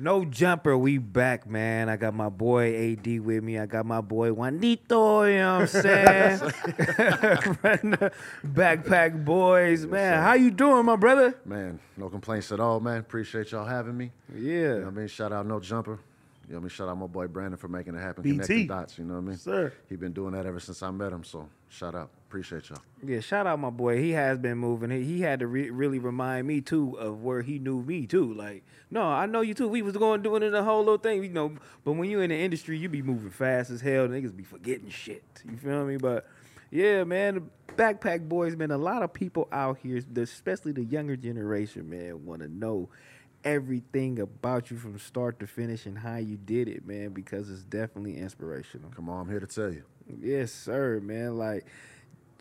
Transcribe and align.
No 0.00 0.24
jumper, 0.24 0.78
we 0.78 0.98
back, 0.98 1.50
man. 1.50 1.88
I 1.88 1.96
got 1.96 2.14
my 2.14 2.28
boy 2.28 2.92
AD 2.92 3.18
with 3.18 3.42
me. 3.42 3.58
I 3.58 3.66
got 3.66 3.84
my 3.84 4.00
boy 4.00 4.32
Juanito, 4.32 5.24
you 5.24 5.38
know 5.38 5.54
what 5.54 5.60
I'm 5.62 5.66
saying? 5.66 6.38
Backpack 8.46 9.24
boys, 9.24 9.86
man. 9.86 10.22
How 10.22 10.34
you 10.34 10.52
doing, 10.52 10.84
my 10.84 10.94
brother? 10.94 11.34
Man, 11.44 11.80
no 11.96 12.08
complaints 12.08 12.52
at 12.52 12.60
all, 12.60 12.78
man. 12.78 12.98
Appreciate 12.98 13.50
y'all 13.50 13.66
having 13.66 13.96
me. 13.96 14.12
Yeah. 14.32 14.40
You 14.40 14.68
know 14.68 14.76
what 14.82 14.86
I 14.86 14.90
mean? 14.90 15.08
Shout 15.08 15.32
out 15.32 15.46
No 15.46 15.58
Jumper. 15.58 15.98
You 16.46 16.54
know 16.54 16.54
what 16.54 16.58
I 16.58 16.60
mean? 16.60 16.68
Shout 16.68 16.88
out 16.88 16.96
my 16.96 17.08
boy 17.08 17.26
Brandon 17.26 17.58
for 17.58 17.66
making 17.66 17.96
it 17.96 18.00
happen. 18.00 18.22
BT. 18.22 18.34
Connecting 18.36 18.66
dots, 18.68 18.98
you 18.98 19.04
know 19.04 19.14
what 19.14 19.20
I 19.20 19.24
mean? 19.24 19.36
Sir. 19.36 19.72
He 19.88 19.96
been 19.96 20.12
doing 20.12 20.32
that 20.34 20.46
ever 20.46 20.60
since 20.60 20.80
I 20.80 20.92
met 20.92 21.12
him, 21.12 21.24
so 21.24 21.48
shout 21.70 21.96
out. 21.96 22.10
Appreciate 22.28 22.68
y'all. 22.68 22.82
Yeah, 23.02 23.20
shout 23.20 23.46
out 23.46 23.58
my 23.58 23.70
boy. 23.70 24.02
He 24.02 24.10
has 24.10 24.38
been 24.38 24.58
moving. 24.58 24.90
He, 24.90 25.02
he 25.02 25.20
had 25.22 25.40
to 25.40 25.46
re- 25.46 25.70
really 25.70 25.98
remind 25.98 26.46
me 26.46 26.60
too 26.60 26.98
of 26.98 27.22
where 27.22 27.40
he 27.40 27.58
knew 27.58 27.82
me 27.82 28.06
too. 28.06 28.34
Like, 28.34 28.64
no, 28.90 29.02
I 29.02 29.24
know 29.24 29.40
you 29.40 29.54
too. 29.54 29.66
We 29.66 29.80
was 29.80 29.96
going 29.96 30.20
doing 30.20 30.42
it 30.42 30.50
the 30.50 30.62
whole 30.62 30.80
little 30.80 30.98
thing, 30.98 31.22
you 31.24 31.30
know. 31.30 31.54
But 31.84 31.92
when 31.92 32.10
you 32.10 32.20
in 32.20 32.28
the 32.28 32.36
industry, 32.36 32.76
you 32.76 32.90
be 32.90 33.00
moving 33.00 33.30
fast 33.30 33.70
as 33.70 33.80
hell. 33.80 34.08
Niggas 34.08 34.36
be 34.36 34.44
forgetting 34.44 34.90
shit. 34.90 35.24
You 35.50 35.56
feel 35.56 35.86
me? 35.86 35.96
But 35.96 36.28
yeah, 36.70 37.02
man, 37.04 37.48
the 37.66 37.72
backpack 37.72 38.28
boys, 38.28 38.54
man. 38.56 38.72
A 38.72 38.76
lot 38.76 39.02
of 39.02 39.14
people 39.14 39.48
out 39.50 39.78
here, 39.78 40.02
especially 40.16 40.72
the 40.72 40.84
younger 40.84 41.16
generation, 41.16 41.88
man, 41.88 42.26
want 42.26 42.42
to 42.42 42.48
know 42.48 42.90
everything 43.42 44.18
about 44.18 44.70
you 44.70 44.76
from 44.76 44.98
start 44.98 45.40
to 45.40 45.46
finish 45.46 45.86
and 45.86 45.96
how 45.96 46.16
you 46.16 46.36
did 46.36 46.68
it, 46.68 46.86
man, 46.86 47.10
because 47.10 47.48
it's 47.48 47.62
definitely 47.62 48.18
inspirational. 48.18 48.90
Come 48.90 49.08
on, 49.08 49.22
I'm 49.22 49.30
here 49.30 49.40
to 49.40 49.46
tell 49.46 49.72
you. 49.72 49.84
Yes, 50.20 50.52
sir, 50.52 51.00
man. 51.00 51.38
Like 51.38 51.66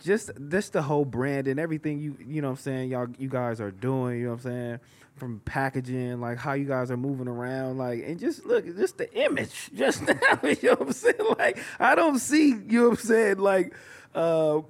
just 0.03 0.31
just 0.49 0.73
the 0.73 0.81
whole 0.81 1.05
brand 1.05 1.47
and 1.47 1.59
everything 1.59 1.99
you 1.99 2.17
you 2.25 2.41
know 2.41 2.49
what 2.49 2.59
I'm 2.59 2.63
saying, 2.63 2.89
y'all 2.91 3.07
you 3.17 3.29
guys 3.29 3.59
are 3.59 3.71
doing, 3.71 4.19
you 4.19 4.25
know 4.25 4.31
what 4.31 4.45
I'm 4.45 4.51
saying? 4.51 4.79
From 5.15 5.39
packaging, 5.45 6.21
like 6.21 6.37
how 6.37 6.53
you 6.53 6.65
guys 6.65 6.91
are 6.91 6.97
moving 6.97 7.27
around, 7.27 7.77
like 7.77 8.03
and 8.05 8.19
just 8.19 8.45
look, 8.45 8.65
just 8.65 8.97
the 8.97 9.11
image. 9.13 9.71
Just 9.75 10.03
now, 10.03 10.13
you 10.43 10.57
know 10.63 10.71
what 10.75 10.81
I'm 10.81 10.91
saying? 10.93 11.15
Like 11.37 11.57
I 11.79 11.95
don't 11.95 12.19
see, 12.19 12.49
you 12.49 12.81
know 12.81 12.89
what 12.89 12.99
I'm 12.99 13.05
saying, 13.05 13.37
like 13.39 13.73
uh 14.13 14.61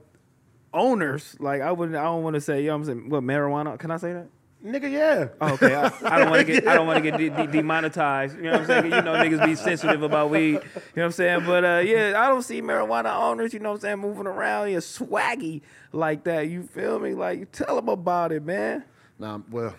owners, 0.74 1.36
like 1.40 1.62
I 1.62 1.72
wouldn't 1.72 1.98
I 1.98 2.04
don't 2.04 2.24
want 2.24 2.36
to 2.36 2.42
say, 2.42 2.62
you 2.62 2.68
know 2.68 2.78
what 2.78 2.88
I'm 2.90 3.00
saying, 3.00 3.10
what 3.10 3.24
marijuana, 3.24 3.78
can 3.78 3.92
I 3.92 3.98
say 3.98 4.14
that? 4.14 4.28
Nigga, 4.66 4.92
yeah. 4.92 5.28
Oh, 5.40 5.54
okay, 5.54 5.76
I, 5.76 5.92
I 6.04 6.18
don't 6.18 6.32
want 6.32 6.46
to 6.46 6.54
get 6.54 6.68
I 6.68 6.74
don't 6.74 6.88
want 6.88 7.04
to 7.04 7.12
get 7.12 7.18
de- 7.18 7.30
de- 7.30 7.52
demonetized. 7.52 8.38
You 8.38 8.44
know 8.44 8.52
what 8.54 8.62
I'm 8.62 8.66
saying? 8.68 8.86
You 8.86 9.02
know 9.04 9.14
niggas 9.14 9.46
be 9.46 9.56
sensitive 9.56 10.02
about 10.02 10.32
weed. 10.32 10.54
You 10.54 10.54
know 10.56 10.62
what 10.94 11.04
I'm 11.04 11.12
saying? 11.12 11.46
But 11.46 11.64
uh, 11.64 11.82
yeah, 11.86 12.14
I 12.18 12.28
don't 12.28 12.42
see 12.42 12.62
marijuana 12.62 13.16
owners. 13.16 13.54
You 13.54 13.60
know 13.60 13.70
what 13.70 13.76
I'm 13.76 13.82
saying? 13.82 14.00
Moving 14.00 14.26
around, 14.26 14.72
you 14.72 14.78
swaggy 14.80 15.62
like 15.94 16.24
that. 16.24 16.50
You 16.50 16.64
feel 16.64 16.98
me? 16.98 17.14
Like 17.14 17.38
you 17.40 17.46
tell 17.46 17.76
them 17.76 17.88
about 17.88 18.32
it, 18.32 18.44
man. 18.44 18.84
Now, 19.20 19.44
well, 19.52 19.76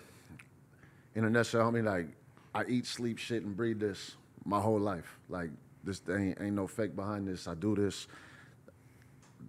in 1.13 1.25
a 1.25 1.29
nutshell, 1.29 1.67
I 1.67 1.71
mean, 1.71 1.85
like, 1.85 2.07
I 2.55 2.63
eat, 2.65 2.85
sleep, 2.85 3.17
shit, 3.17 3.43
and 3.43 3.55
breathe 3.55 3.79
this 3.79 4.15
my 4.45 4.59
whole 4.59 4.79
life. 4.79 5.17
Like, 5.27 5.49
this 5.83 6.01
ain't, 6.09 6.39
ain't 6.41 6.55
no 6.55 6.67
fake 6.67 6.95
behind 6.95 7.27
this. 7.27 7.47
I 7.47 7.53
do 7.53 7.75
this. 7.75 8.07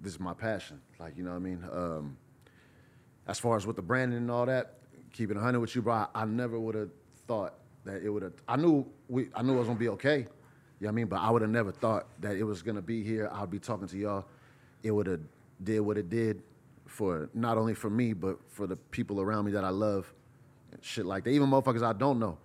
This 0.02 0.14
is 0.14 0.20
my 0.20 0.34
passion. 0.34 0.80
Like, 0.98 1.16
you 1.16 1.22
know 1.22 1.30
what 1.30 1.36
I 1.36 1.40
mean? 1.40 1.64
Um, 1.72 2.16
as 3.26 3.38
far 3.38 3.56
as 3.56 3.66
with 3.66 3.76
the 3.76 3.82
branding 3.82 4.18
and 4.18 4.30
all 4.30 4.46
that, 4.46 4.79
keeping 5.12 5.36
a 5.36 5.40
hundred 5.40 5.60
with 5.60 5.74
you, 5.74 5.82
bro, 5.82 5.94
I, 5.94 6.06
I 6.14 6.24
never 6.24 6.58
would 6.58 6.74
have 6.74 6.90
thought 7.26 7.54
that 7.84 8.02
it 8.02 8.10
would 8.10 8.22
have. 8.22 8.32
I 8.48 8.56
knew 8.56 8.86
we, 9.08 9.28
I 9.34 9.42
knew 9.42 9.54
it 9.54 9.58
was 9.58 9.66
gonna 9.66 9.78
be 9.78 9.88
okay. 9.90 10.18
You 10.18 10.24
know 10.24 10.28
what 10.86 10.88
I 10.88 10.92
mean? 10.92 11.06
But 11.06 11.20
I 11.20 11.30
would 11.30 11.42
have 11.42 11.50
never 11.50 11.72
thought 11.72 12.06
that 12.20 12.36
it 12.36 12.44
was 12.44 12.62
gonna 12.62 12.82
be 12.82 13.02
here. 13.02 13.30
I'd 13.32 13.50
be 13.50 13.58
talking 13.58 13.86
to 13.88 13.96
y'all. 13.98 14.24
It 14.82 14.90
would 14.90 15.06
have 15.06 15.20
did 15.62 15.80
what 15.80 15.98
it 15.98 16.08
did 16.08 16.42
for 16.86 17.28
not 17.34 17.58
only 17.58 17.74
for 17.74 17.90
me, 17.90 18.12
but 18.12 18.38
for 18.48 18.66
the 18.66 18.76
people 18.76 19.20
around 19.20 19.44
me 19.46 19.52
that 19.52 19.64
I 19.64 19.68
love. 19.70 20.12
and 20.72 20.82
Shit 20.82 21.06
like 21.06 21.24
that. 21.24 21.30
Even 21.30 21.48
motherfuckers 21.48 21.82
I 21.82 21.92
don't 21.92 22.18
know. 22.18 22.38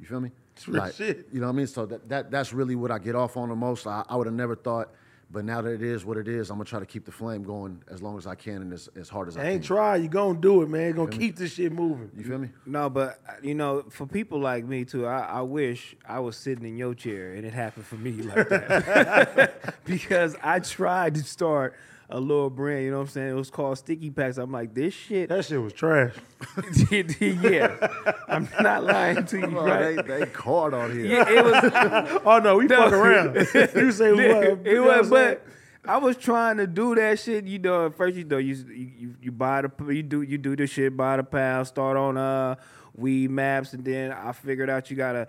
You 0.00 0.06
feel 0.06 0.20
me? 0.20 0.30
It's 0.56 0.68
real 0.68 0.88
shit. 0.90 1.28
You 1.32 1.40
know 1.40 1.46
what 1.46 1.52
I 1.52 1.56
mean? 1.56 1.66
So 1.66 1.86
that, 1.86 2.08
that 2.08 2.30
that's 2.30 2.52
really 2.52 2.74
what 2.74 2.90
I 2.90 2.98
get 2.98 3.14
off 3.14 3.36
on 3.36 3.48
the 3.48 3.54
most. 3.56 3.86
I, 3.86 4.04
I 4.08 4.16
would 4.16 4.26
have 4.26 4.34
never 4.34 4.56
thought. 4.56 4.90
But 5.32 5.46
now 5.46 5.62
that 5.62 5.70
it 5.70 5.82
is 5.82 6.04
what 6.04 6.18
it 6.18 6.28
is, 6.28 6.50
I'm 6.50 6.58
gonna 6.58 6.66
try 6.66 6.78
to 6.78 6.86
keep 6.86 7.06
the 7.06 7.12
flame 7.12 7.42
going 7.42 7.82
as 7.90 8.02
long 8.02 8.18
as 8.18 8.26
I 8.26 8.34
can 8.34 8.60
and 8.60 8.72
as, 8.72 8.90
as 8.94 9.08
hard 9.08 9.28
as 9.28 9.36
I 9.36 9.40
can. 9.40 9.48
Ain't 9.48 9.62
can. 9.62 9.66
try, 9.66 9.96
you 9.96 10.08
gonna 10.08 10.38
do 10.38 10.60
it, 10.60 10.68
man. 10.68 10.92
Gonna 10.92 11.10
keep 11.10 11.36
this 11.36 11.54
shit 11.54 11.72
moving. 11.72 12.10
You 12.14 12.24
feel 12.24 12.38
me? 12.38 12.50
No, 12.66 12.90
but 12.90 13.18
uh, 13.26 13.32
you 13.42 13.54
know, 13.54 13.84
for 13.88 14.06
people 14.06 14.40
like 14.40 14.66
me 14.66 14.84
too, 14.84 15.06
I, 15.06 15.20
I 15.20 15.40
wish 15.40 15.96
I 16.06 16.20
was 16.20 16.36
sitting 16.36 16.66
in 16.66 16.76
your 16.76 16.94
chair 16.94 17.32
and 17.32 17.46
it 17.46 17.54
happened 17.54 17.86
for 17.86 17.94
me 17.94 18.12
like 18.12 18.48
that. 18.50 19.84
because 19.86 20.36
I 20.42 20.60
tried 20.60 21.14
to 21.14 21.22
start 21.22 21.76
a 22.12 22.20
little 22.20 22.50
brand, 22.50 22.84
you 22.84 22.90
know 22.90 22.98
what 22.98 23.02
I'm 23.04 23.08
saying? 23.08 23.30
It 23.30 23.34
was 23.34 23.50
called 23.50 23.78
Sticky 23.78 24.10
Packs. 24.10 24.36
I'm 24.36 24.52
like, 24.52 24.74
this 24.74 24.92
shit 24.94 25.28
That 25.30 25.44
shit 25.44 25.60
was 25.60 25.72
trash. 25.72 26.14
yeah. 26.90 27.88
I'm 28.28 28.48
not 28.60 28.84
lying 28.84 29.24
to 29.26 29.38
you, 29.38 29.58
Oh, 29.58 29.66
right? 29.66 29.96
they 30.06 30.20
they 30.20 30.26
caught 30.26 30.74
on 30.74 30.92
here. 30.92 31.06
Yeah, 31.06 31.28
it 31.28 31.44
was 31.44 32.20
Oh 32.24 32.38
no, 32.38 32.56
we 32.58 32.68
fuck 32.68 32.92
around. 32.92 33.34
you 33.34 33.92
say 33.92 34.12
what? 34.12 34.66
it 34.66 34.80
was, 34.80 35.08
but 35.08 35.46
I 35.84 35.96
was 35.96 36.16
trying 36.16 36.58
to 36.58 36.66
do 36.66 36.94
that 36.94 37.18
shit. 37.18 37.44
You 37.44 37.58
know, 37.58 37.86
at 37.86 37.94
first 37.96 38.14
you 38.16 38.24
know 38.24 38.38
you 38.38 38.54
you, 38.54 39.14
you 39.20 39.32
buy 39.32 39.62
the 39.62 39.70
you 39.92 40.02
do 40.02 40.22
you 40.22 40.38
do 40.38 40.54
the 40.54 40.66
shit 40.66 40.96
buy 40.96 41.16
the 41.16 41.24
pound 41.24 41.66
start 41.66 41.96
on 41.96 42.16
uh 42.16 42.54
weed 42.94 43.30
maps 43.30 43.72
and 43.72 43.84
then 43.84 44.12
I 44.12 44.32
figured 44.32 44.68
out 44.68 44.90
you 44.90 44.96
gotta 44.96 45.26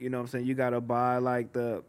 you 0.00 0.10
know 0.10 0.18
what 0.18 0.22
I'm 0.24 0.28
saying 0.28 0.46
you 0.46 0.54
gotta 0.54 0.80
buy 0.80 1.18
like 1.18 1.52
the 1.52 1.84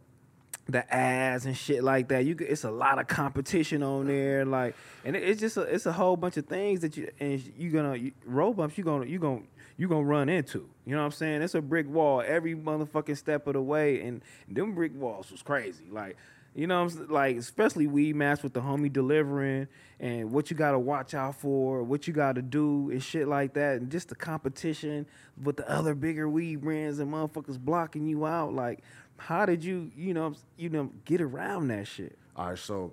the 0.68 0.92
ads 0.92 1.46
and 1.46 1.56
shit 1.56 1.84
like 1.84 2.08
that. 2.08 2.24
You 2.24 2.36
it's 2.40 2.64
a 2.64 2.70
lot 2.70 2.98
of 2.98 3.06
competition 3.06 3.82
on 3.82 4.06
there, 4.06 4.44
like, 4.44 4.74
and 5.04 5.14
it, 5.14 5.22
it's 5.22 5.40
just 5.40 5.56
a, 5.56 5.62
it's 5.62 5.86
a 5.86 5.92
whole 5.92 6.16
bunch 6.16 6.36
of 6.36 6.46
things 6.46 6.80
that 6.80 6.96
you 6.96 7.08
and 7.20 7.42
you 7.56 7.70
gonna 7.70 7.96
you, 7.96 8.12
road 8.24 8.54
bumps 8.54 8.76
you 8.76 8.84
gonna 8.84 9.06
you 9.06 9.18
gonna 9.18 9.42
you 9.76 9.88
gonna 9.88 10.04
run 10.04 10.28
into. 10.28 10.68
You 10.84 10.94
know 10.94 10.98
what 10.98 11.06
I'm 11.06 11.12
saying? 11.12 11.42
It's 11.42 11.54
a 11.54 11.62
brick 11.62 11.88
wall 11.88 12.22
every 12.26 12.54
motherfucking 12.54 13.16
step 13.16 13.46
of 13.46 13.54
the 13.54 13.62
way, 13.62 14.00
and 14.02 14.22
them 14.48 14.74
brick 14.74 14.92
walls 14.94 15.30
was 15.30 15.42
crazy. 15.42 15.84
Like, 15.90 16.16
you 16.54 16.66
know, 16.66 16.82
I'm 16.82 17.08
like 17.08 17.36
especially 17.36 17.86
weed 17.86 18.16
maps 18.16 18.42
with 18.42 18.52
the 18.52 18.60
homie 18.60 18.92
delivering 18.92 19.68
and 20.00 20.32
what 20.32 20.50
you 20.50 20.56
gotta 20.56 20.78
watch 20.78 21.14
out 21.14 21.36
for, 21.36 21.82
what 21.82 22.06
you 22.08 22.12
gotta 22.12 22.42
do 22.42 22.90
and 22.90 23.02
shit 23.02 23.28
like 23.28 23.54
that, 23.54 23.76
and 23.76 23.90
just 23.90 24.08
the 24.08 24.14
competition 24.16 25.06
with 25.42 25.56
the 25.56 25.70
other 25.70 25.94
bigger 25.94 26.28
weed 26.28 26.56
brands 26.56 26.98
and 26.98 27.12
motherfuckers 27.12 27.58
blocking 27.58 28.06
you 28.06 28.26
out. 28.26 28.52
Like, 28.52 28.82
how 29.16 29.46
did 29.46 29.64
you, 29.64 29.90
you 29.96 30.14
know, 30.14 30.34
you 30.56 30.68
know, 30.68 30.90
get 31.04 31.20
around 31.20 31.68
that 31.68 31.86
shit? 31.86 32.16
All 32.36 32.48
right, 32.48 32.58
so 32.58 32.92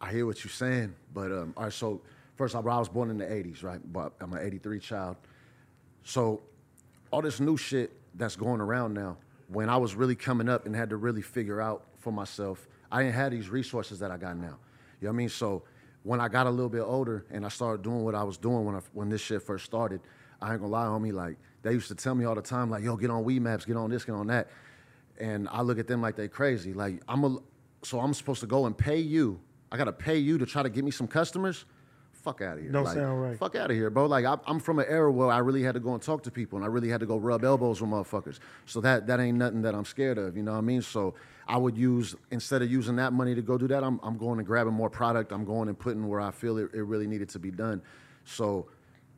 I 0.00 0.10
hear 0.10 0.26
what 0.26 0.44
you're 0.44 0.50
saying, 0.50 0.94
but 1.12 1.32
um, 1.32 1.54
all 1.56 1.64
right, 1.64 1.72
so 1.72 2.00
first 2.36 2.54
of 2.54 2.66
all, 2.66 2.76
I 2.76 2.78
was 2.78 2.88
born 2.88 3.10
in 3.10 3.18
the 3.18 3.24
'80s, 3.24 3.62
right? 3.62 3.80
But 3.92 4.12
I'm 4.20 4.32
an 4.32 4.44
'83 4.44 4.78
child, 4.80 5.16
so 6.04 6.40
all 7.10 7.22
this 7.22 7.40
new 7.40 7.56
shit 7.56 7.92
that's 8.14 8.36
going 8.36 8.60
around 8.60 8.94
now. 8.94 9.16
When 9.48 9.68
I 9.68 9.76
was 9.76 9.94
really 9.94 10.16
coming 10.16 10.48
up 10.48 10.66
and 10.66 10.74
had 10.74 10.90
to 10.90 10.96
really 10.96 11.20
figure 11.20 11.60
out 11.60 11.84
for 11.98 12.10
myself, 12.10 12.66
I 12.90 13.02
didn't 13.02 13.14
have 13.14 13.32
these 13.32 13.50
resources 13.50 13.98
that 13.98 14.10
I 14.10 14.16
got 14.16 14.36
now. 14.36 14.56
You 15.00 15.08
know 15.08 15.10
what 15.10 15.10
I 15.10 15.12
mean? 15.12 15.28
So 15.28 15.62
when 16.04 16.20
I 16.20 16.28
got 16.28 16.46
a 16.46 16.50
little 16.50 16.70
bit 16.70 16.80
older 16.80 17.24
and 17.30 17.44
I 17.44 17.48
started 17.48 17.82
doing 17.82 18.02
what 18.02 18.14
I 18.14 18.22
was 18.22 18.38
doing 18.38 18.64
when 18.64 18.74
I, 18.74 18.80
when 18.92 19.08
this 19.08 19.20
shit 19.20 19.42
first 19.42 19.64
started, 19.64 20.00
I 20.40 20.52
ain't 20.52 20.60
gonna 20.60 20.72
lie 20.72 20.98
me. 20.98 21.12
Like 21.12 21.36
they 21.62 21.72
used 21.72 21.88
to 21.88 21.94
tell 21.94 22.14
me 22.14 22.24
all 22.24 22.34
the 22.34 22.42
time, 22.42 22.70
like, 22.70 22.82
"Yo, 22.82 22.96
get 22.96 23.10
on 23.10 23.24
Weed 23.24 23.42
Maps, 23.42 23.64
get 23.64 23.76
on 23.76 23.90
this, 23.90 24.04
get 24.04 24.14
on 24.14 24.26
that," 24.28 24.48
and 25.18 25.48
I 25.50 25.62
look 25.62 25.78
at 25.78 25.86
them 25.86 26.00
like 26.02 26.16
they 26.16 26.28
crazy. 26.28 26.72
Like 26.72 27.02
I'm 27.08 27.24
a, 27.24 27.38
so 27.82 28.00
I'm 28.00 28.14
supposed 28.14 28.40
to 28.40 28.46
go 28.46 28.66
and 28.66 28.76
pay 28.76 28.98
you. 28.98 29.40
I 29.70 29.76
gotta 29.76 29.92
pay 29.92 30.18
you 30.18 30.38
to 30.38 30.46
try 30.46 30.62
to 30.62 30.68
get 30.68 30.84
me 30.84 30.90
some 30.90 31.06
customers. 31.08 31.64
Fuck 32.12 32.40
out 32.40 32.56
of 32.56 32.62
here. 32.62 32.70
Don't 32.70 32.84
Like, 32.84 32.94
sound 32.94 33.20
right. 33.20 33.36
Fuck 33.36 33.56
out 33.56 33.70
of 33.70 33.76
here, 33.76 33.90
bro. 33.90 34.06
Like 34.06 34.24
I, 34.24 34.36
I'm 34.46 34.60
from 34.60 34.78
an 34.78 34.86
era 34.88 35.10
where 35.10 35.30
I 35.30 35.38
really 35.38 35.62
had 35.62 35.74
to 35.74 35.80
go 35.80 35.92
and 35.94 36.00
talk 36.02 36.22
to 36.24 36.30
people, 36.30 36.56
and 36.56 36.64
I 36.64 36.68
really 36.68 36.88
had 36.88 37.00
to 37.00 37.06
go 37.06 37.16
rub 37.16 37.42
elbows 37.42 37.80
with 37.80 37.90
motherfuckers. 37.90 38.38
So 38.66 38.80
that 38.82 39.06
that 39.08 39.18
ain't 39.18 39.38
nothing 39.38 39.62
that 39.62 39.74
I'm 39.74 39.84
scared 39.84 40.18
of. 40.18 40.36
You 40.36 40.42
know 40.44 40.52
what 40.52 40.58
I 40.58 40.62
mean? 40.62 40.82
So 40.82 41.14
I 41.48 41.56
would 41.56 41.76
use 41.76 42.14
instead 42.30 42.62
of 42.62 42.70
using 42.70 42.96
that 42.96 43.12
money 43.12 43.34
to 43.34 43.42
go 43.42 43.58
do 43.58 43.66
that, 43.68 43.82
I'm 43.82 43.98
I'm 44.04 44.16
going 44.18 44.38
and 44.38 44.46
grabbing 44.46 44.72
more 44.72 44.90
product. 44.90 45.32
I'm 45.32 45.44
going 45.44 45.68
and 45.68 45.76
putting 45.78 46.06
where 46.06 46.20
I 46.20 46.30
feel 46.30 46.58
it, 46.58 46.70
it 46.72 46.82
really 46.82 47.08
needed 47.08 47.28
to 47.30 47.40
be 47.40 47.50
done. 47.50 47.82
So 48.24 48.68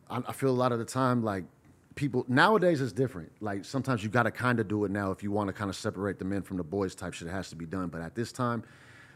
I, 0.09 0.22
I 0.26 0.32
feel 0.32 0.50
a 0.50 0.53
lot 0.53 0.72
of 0.72 0.78
the 0.78 0.84
time 0.87 1.22
like 1.22 1.44
people 1.94 2.25
nowadays 2.28 2.81
it's 2.81 2.93
different. 2.93 3.31
Like 3.41 3.65
sometimes 3.65 4.03
you 4.03 4.09
got 4.09 4.25
to 4.25 4.31
kind 4.31 4.60
of 4.60 4.69
do 4.69 4.84
it 4.84 4.91
now 4.91 5.10
if 5.10 5.22
you 5.22 5.31
want 5.31 5.49
to 5.49 5.53
kind 5.53 5.70
of 5.70 5.76
separate 5.76 6.19
the 6.19 6.25
men 6.25 6.43
from 6.43 6.56
the 6.56 6.64
boys 6.64 6.94
type 6.94 7.14
shit. 7.14 7.29
It 7.29 7.32
has 7.32 7.49
to 7.50 7.56
be 7.56 7.67
done. 7.67 7.88
But 7.88 8.00
at 8.00 8.14
this 8.14 8.32
time, 8.32 8.64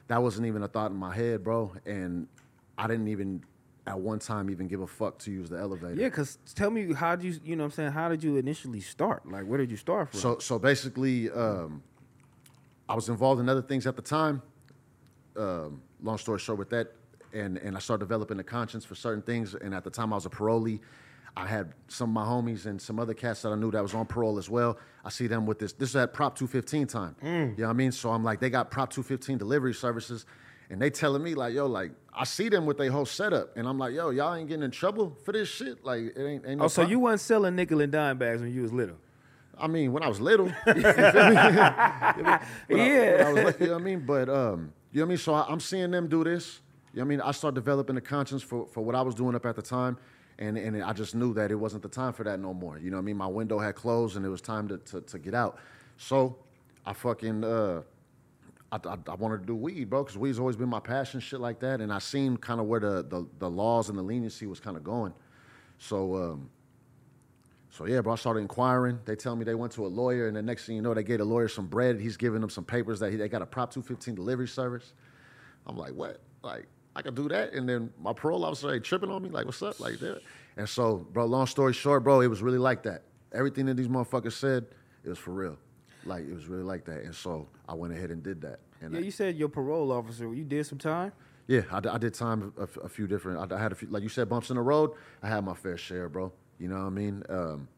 that 0.08 0.22
wasn't 0.22 0.46
even 0.46 0.62
a 0.62 0.68
thought 0.68 0.90
in 0.90 0.96
my 0.96 1.14
head, 1.14 1.42
bro. 1.42 1.72
And 1.86 2.28
I 2.76 2.86
didn't 2.86 3.08
even 3.08 3.42
at 3.86 3.98
one 3.98 4.18
time 4.18 4.50
even 4.50 4.68
give 4.68 4.80
a 4.80 4.86
fuck 4.86 5.18
to 5.18 5.30
use 5.30 5.48
the 5.48 5.58
elevator. 5.58 5.94
Yeah, 5.94 6.10
cause 6.10 6.38
tell 6.54 6.70
me 6.70 6.92
how 6.92 7.16
did 7.16 7.24
you, 7.24 7.40
you 7.42 7.56
know, 7.56 7.64
what 7.64 7.72
I'm 7.72 7.72
saying, 7.72 7.92
how 7.92 8.08
did 8.08 8.22
you 8.22 8.36
initially 8.36 8.80
start? 8.80 9.30
Like, 9.30 9.44
where 9.44 9.58
did 9.58 9.70
you 9.70 9.76
start 9.76 10.10
from? 10.10 10.20
So 10.20 10.38
so 10.38 10.58
basically, 10.58 11.30
um, 11.30 11.82
I 12.88 12.94
was 12.94 13.08
involved 13.08 13.40
in 13.40 13.48
other 13.48 13.62
things 13.62 13.86
at 13.86 13.96
the 13.96 14.02
time. 14.02 14.42
Um, 15.36 15.82
long 16.02 16.18
story 16.18 16.38
short, 16.38 16.58
with 16.58 16.70
that, 16.70 16.92
and 17.32 17.58
and 17.58 17.76
I 17.76 17.80
started 17.80 18.04
developing 18.04 18.38
a 18.40 18.44
conscience 18.44 18.84
for 18.84 18.94
certain 18.94 19.22
things. 19.22 19.54
And 19.54 19.74
at 19.74 19.84
the 19.84 19.90
time, 19.90 20.12
I 20.12 20.16
was 20.16 20.26
a 20.26 20.30
parolee. 20.30 20.80
I 21.38 21.46
had 21.46 21.72
some 21.86 22.10
of 22.10 22.14
my 22.14 22.24
homies 22.24 22.66
and 22.66 22.82
some 22.82 22.98
other 22.98 23.14
cats 23.14 23.42
that 23.42 23.50
I 23.50 23.54
knew 23.54 23.70
that 23.70 23.80
was 23.82 23.94
on 23.94 24.06
parole 24.06 24.38
as 24.38 24.50
well. 24.50 24.76
I 25.04 25.08
see 25.10 25.28
them 25.28 25.46
with 25.46 25.60
this. 25.60 25.72
This 25.72 25.90
is 25.90 25.96
at 25.96 26.12
Prop 26.12 26.34
215 26.36 26.86
time. 26.88 27.14
You 27.22 27.28
know 27.30 27.54
what 27.56 27.70
I 27.70 27.72
mean? 27.74 27.92
So 27.92 28.10
I'm 28.10 28.24
like, 28.24 28.40
they 28.40 28.50
got 28.50 28.72
Prop 28.72 28.90
215 28.90 29.38
delivery 29.38 29.72
services, 29.72 30.26
and 30.68 30.82
they 30.82 30.90
telling 30.90 31.22
me 31.22 31.34
like, 31.36 31.54
yo, 31.54 31.66
like 31.66 31.92
I 32.12 32.24
see 32.24 32.48
them 32.48 32.66
with 32.66 32.76
their 32.78 32.90
whole 32.90 33.06
setup, 33.06 33.56
and 33.56 33.68
I'm 33.68 33.78
like, 33.78 33.94
yo, 33.94 34.10
y'all 34.10 34.34
ain't 34.34 34.48
getting 34.48 34.64
in 34.64 34.72
trouble 34.72 35.16
for 35.24 35.30
this 35.30 35.48
shit. 35.48 35.84
Like 35.84 36.00
it 36.16 36.18
ain't. 36.18 36.44
ain't 36.44 36.58
no 36.58 36.64
oh, 36.64 36.68
so 36.68 36.82
problem. 36.82 36.90
you 36.90 36.98
wasn't 36.98 37.20
selling 37.20 37.54
nickel 37.54 37.80
and 37.82 37.92
dime 37.92 38.18
bags 38.18 38.40
when 38.42 38.52
you 38.52 38.62
was 38.62 38.72
little? 38.72 38.96
I 39.56 39.68
mean, 39.68 39.92
when 39.92 40.02
I 40.02 40.08
was 40.08 40.20
little. 40.20 40.46
you 40.66 40.74
feel 40.74 40.82
me? 41.30 41.36
When 41.36 41.38
I- 41.38 42.40
I 42.70 42.74
Yeah. 42.74 43.28
was 43.32 43.54
you 43.60 43.66
know 43.66 43.72
what 43.74 43.80
I 43.80 43.84
mean? 43.84 44.00
But 44.00 44.28
um, 44.28 44.72
you 44.92 45.00
know 45.00 45.04
what 45.04 45.06
I 45.06 45.08
mean? 45.10 45.18
So 45.18 45.34
I, 45.34 45.46
I'm 45.48 45.60
seeing 45.60 45.90
them 45.92 46.08
do 46.08 46.24
this. 46.24 46.60
You 46.92 46.98
know 46.98 47.04
what 47.04 47.06
I 47.06 47.08
mean? 47.10 47.20
I 47.20 47.30
start 47.30 47.54
developing 47.54 47.96
a 47.96 48.00
conscience 48.00 48.42
for, 48.42 48.66
for 48.66 48.80
what 48.80 48.94
I 48.96 49.02
was 49.02 49.14
doing 49.14 49.36
up 49.36 49.46
at 49.46 49.54
the 49.54 49.62
time. 49.62 49.98
And, 50.38 50.56
and 50.56 50.82
I 50.82 50.92
just 50.92 51.14
knew 51.14 51.34
that 51.34 51.50
it 51.50 51.56
wasn't 51.56 51.82
the 51.82 51.88
time 51.88 52.12
for 52.12 52.22
that 52.24 52.38
no 52.38 52.54
more. 52.54 52.78
You 52.78 52.90
know 52.90 52.96
what 52.96 53.02
I 53.02 53.06
mean? 53.06 53.16
My 53.16 53.26
window 53.26 53.58
had 53.58 53.74
closed 53.74 54.16
and 54.16 54.24
it 54.24 54.28
was 54.28 54.40
time 54.40 54.68
to, 54.68 54.78
to, 54.78 55.00
to 55.00 55.18
get 55.18 55.34
out. 55.34 55.58
So 55.96 56.36
I 56.86 56.92
fucking, 56.92 57.42
uh, 57.42 57.82
I, 58.70 58.76
I, 58.76 58.96
I 59.08 59.14
wanted 59.14 59.40
to 59.40 59.46
do 59.46 59.56
weed, 59.56 59.90
bro, 59.90 60.04
because 60.04 60.16
weed's 60.16 60.38
always 60.38 60.54
been 60.54 60.68
my 60.68 60.80
passion, 60.80 61.18
shit 61.18 61.40
like 61.40 61.58
that. 61.60 61.80
And 61.80 61.92
I 61.92 61.98
seen 61.98 62.36
kind 62.36 62.60
of 62.60 62.66
where 62.66 62.78
the, 62.78 63.02
the, 63.02 63.26
the 63.40 63.50
laws 63.50 63.88
and 63.88 63.98
the 63.98 64.02
leniency 64.02 64.46
was 64.46 64.60
kind 64.60 64.76
of 64.76 64.84
going. 64.84 65.12
So, 65.78 66.14
um, 66.14 66.50
so 67.70 67.86
yeah, 67.86 68.00
bro, 68.00 68.12
I 68.12 68.16
started 68.16 68.40
inquiring. 68.40 68.98
They 69.04 69.16
tell 69.16 69.36
me 69.36 69.44
they 69.44 69.54
went 69.54 69.72
to 69.72 69.86
a 69.86 69.88
lawyer, 69.88 70.28
and 70.28 70.36
the 70.36 70.42
next 70.42 70.66
thing 70.66 70.76
you 70.76 70.82
know, 70.82 70.94
they 70.94 71.02
gave 71.02 71.20
a 71.20 71.24
lawyer 71.24 71.48
some 71.48 71.66
bread. 71.66 72.00
He's 72.00 72.16
giving 72.16 72.40
them 72.40 72.50
some 72.50 72.64
papers 72.64 73.00
that 73.00 73.10
he, 73.10 73.16
they 73.16 73.28
got 73.28 73.42
a 73.42 73.46
Prop 73.46 73.72
215 73.72 74.14
delivery 74.14 74.48
service. 74.48 74.92
I'm 75.66 75.76
like, 75.76 75.92
what? 75.92 76.20
Like, 76.42 76.66
I 76.96 77.02
could 77.02 77.14
do 77.14 77.28
that? 77.28 77.52
And 77.52 77.68
then 77.68 77.90
my 78.00 78.12
parole 78.12 78.44
officer 78.44 78.74
ain't 78.74 78.84
tripping 78.84 79.10
on 79.10 79.22
me, 79.22 79.28
like, 79.28 79.44
what's 79.46 79.62
up? 79.62 79.78
Like 79.80 79.98
that. 80.00 80.20
And 80.56 80.68
so, 80.68 81.06
bro, 81.12 81.24
long 81.26 81.46
story 81.46 81.72
short, 81.72 82.02
bro, 82.02 82.20
it 82.20 82.26
was 82.26 82.42
really 82.42 82.58
like 82.58 82.82
that. 82.84 83.02
Everything 83.32 83.66
that 83.66 83.76
these 83.76 83.88
motherfuckers 83.88 84.32
said, 84.32 84.66
it 85.04 85.08
was 85.08 85.18
for 85.18 85.30
real. 85.30 85.56
Like, 86.04 86.26
it 86.26 86.34
was 86.34 86.46
really 86.46 86.62
like 86.64 86.84
that. 86.86 87.02
And 87.04 87.14
so 87.14 87.48
I 87.68 87.74
went 87.74 87.92
ahead 87.92 88.10
and 88.10 88.22
did 88.22 88.40
that. 88.42 88.60
And 88.80 88.92
Yeah, 88.94 89.00
I- 89.00 89.02
you 89.02 89.10
said 89.10 89.36
your 89.36 89.48
parole 89.48 89.92
officer. 89.92 90.32
You 90.34 90.44
did 90.44 90.66
some 90.66 90.78
time. 90.78 91.12
yeah, 91.46 91.62
I 91.70 91.98
did 91.98 92.14
time 92.14 92.52
a 92.58 92.88
few 92.88 93.06
different. 93.06 93.52
I, 93.52 93.56
I 93.56 93.58
had 93.60 93.72
a 93.72 93.74
few, 93.74 93.88
like 93.88 94.02
you 94.02 94.08
said, 94.08 94.28
bumps 94.28 94.50
in 94.50 94.56
the 94.56 94.62
road. 94.62 94.90
I 95.22 95.28
had 95.28 95.44
my 95.44 95.54
fair 95.54 95.76
share, 95.76 96.08
bro. 96.08 96.32
You 96.58 96.68
know 96.68 96.76
what 96.78 96.86
I 96.86 96.90
mean? 96.90 97.22
Um, 97.28 97.68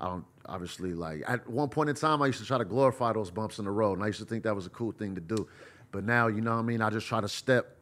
I 0.00 0.06
don't 0.06 0.24
obviously 0.46 0.94
like. 0.94 1.22
At 1.26 1.48
one 1.48 1.68
point 1.68 1.90
in 1.90 1.96
time, 1.96 2.22
I 2.22 2.26
used 2.26 2.38
to 2.38 2.44
try 2.46 2.58
to 2.58 2.64
glorify 2.64 3.12
those 3.12 3.30
bumps 3.30 3.58
in 3.58 3.64
the 3.64 3.70
road, 3.70 3.94
and 3.94 4.04
I 4.04 4.06
used 4.06 4.20
to 4.20 4.24
think 4.24 4.44
that 4.44 4.54
was 4.54 4.66
a 4.66 4.70
cool 4.70 4.92
thing 4.92 5.14
to 5.16 5.20
do. 5.20 5.46
But 5.92 6.04
now, 6.04 6.28
you 6.28 6.40
know 6.40 6.52
what 6.52 6.58
I 6.60 6.62
mean? 6.62 6.80
I 6.80 6.88
just 6.90 7.06
try 7.06 7.20
to 7.20 7.28
step, 7.28 7.76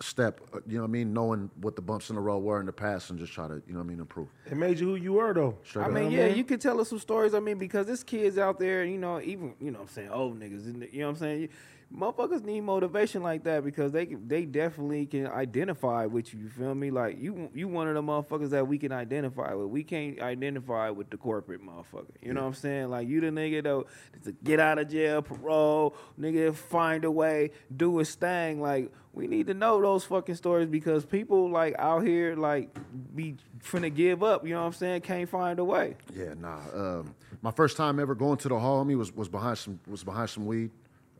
step. 0.00 0.40
uh, 0.52 0.58
You 0.66 0.76
know 0.76 0.82
what 0.82 0.88
I 0.88 0.90
mean? 0.90 1.12
Knowing 1.12 1.50
what 1.60 1.76
the 1.76 1.82
bumps 1.82 2.10
in 2.10 2.16
the 2.16 2.20
road 2.22 2.38
were 2.38 2.60
in 2.60 2.66
the 2.66 2.72
past, 2.72 3.10
and 3.10 3.18
just 3.18 3.32
try 3.32 3.46
to, 3.48 3.54
you 3.66 3.72
know 3.72 3.78
what 3.78 3.84
I 3.84 3.88
mean, 3.88 4.00
improve. 4.00 4.28
It 4.50 4.56
made 4.56 4.78
you 4.80 4.86
who 4.88 4.94
you 4.96 5.12
were 5.14 5.32
though. 5.34 5.56
Straight 5.64 5.82
I 5.82 5.86
up. 5.86 5.92
mean, 5.92 6.10
You 6.10 6.18
yeah, 6.18 6.22
what 6.22 6.24
I 6.24 6.28
mean? 6.30 6.38
you 6.38 6.44
could 6.44 6.60
tell 6.60 6.80
us 6.80 6.88
some 6.88 6.98
stories. 6.98 7.34
I 7.34 7.40
mean, 7.40 7.58
because 7.58 7.86
this 7.86 8.02
kids 8.02 8.38
out 8.38 8.58
there, 8.58 8.84
you 8.84 8.98
know, 8.98 9.20
even 9.20 9.54
you 9.60 9.70
know, 9.70 9.78
what 9.80 9.88
I'm 9.88 9.94
saying 9.94 10.10
old 10.10 10.40
niggas, 10.40 10.92
you 10.92 11.00
know, 11.00 11.06
what 11.06 11.10
I'm 11.12 11.16
saying, 11.18 11.48
motherfuckers 11.94 12.44
need 12.44 12.62
motivation 12.62 13.22
like 13.22 13.44
that 13.44 13.64
because 13.64 13.92
they 13.92 14.06
can, 14.06 14.26
they 14.26 14.44
definitely 14.44 15.06
can 15.06 15.26
identify 15.26 16.06
with 16.06 16.32
you. 16.32 16.40
You 16.40 16.48
feel 16.48 16.74
me? 16.74 16.90
Like 16.90 17.20
you, 17.20 17.50
you 17.54 17.68
one 17.68 17.88
of 17.88 17.94
the 17.94 18.02
motherfuckers 18.02 18.50
that 18.50 18.66
we 18.66 18.78
can 18.78 18.92
identify 18.92 19.54
with. 19.54 19.68
We 19.68 19.84
can't 19.84 20.20
identify 20.20 20.90
with 20.90 21.10
the 21.10 21.16
corporate 21.16 21.62
motherfucker. 21.62 22.10
You 22.22 22.34
know 22.34 22.42
what 22.42 22.48
I'm 22.48 22.54
saying? 22.54 22.90
Like 22.90 23.08
you 23.08 23.20
the 23.20 23.28
nigga 23.28 23.62
though, 23.62 23.86
to 24.24 24.32
get 24.32 24.60
out 24.60 24.78
of 24.78 24.88
jail, 24.88 25.22
parole, 25.22 25.94
nigga, 26.18 26.54
find 26.54 27.04
a 27.04 27.10
way, 27.10 27.50
do 27.74 27.98
his 27.98 28.14
thing. 28.14 28.60
Like 28.60 28.90
we 29.12 29.26
need 29.26 29.46
to 29.46 29.54
know 29.54 29.80
those 29.80 30.04
fucking 30.04 30.34
stories 30.34 30.68
because 30.68 31.04
people 31.04 31.50
like 31.50 31.76
out 31.78 32.04
here 32.04 32.34
like 32.34 32.76
be 33.14 33.36
finna 33.62 33.94
give 33.94 34.22
up. 34.22 34.46
You 34.46 34.54
know 34.54 34.60
what 34.60 34.66
I'm 34.66 34.72
saying? 34.72 35.02
Can't 35.02 35.28
find 35.28 35.58
a 35.58 35.64
way. 35.64 35.96
Yeah, 36.12 36.34
nah. 36.34 36.58
Um, 36.74 37.14
my 37.40 37.52
first 37.52 37.76
time 37.76 38.00
ever 38.00 38.14
going 38.14 38.38
to 38.38 38.48
the 38.48 38.58
hall, 38.58 38.84
me 38.84 38.96
was 38.96 39.14
was 39.14 39.28
behind 39.28 39.58
some 39.58 39.78
was 39.86 40.02
behind 40.02 40.30
some 40.30 40.46
weed. 40.46 40.70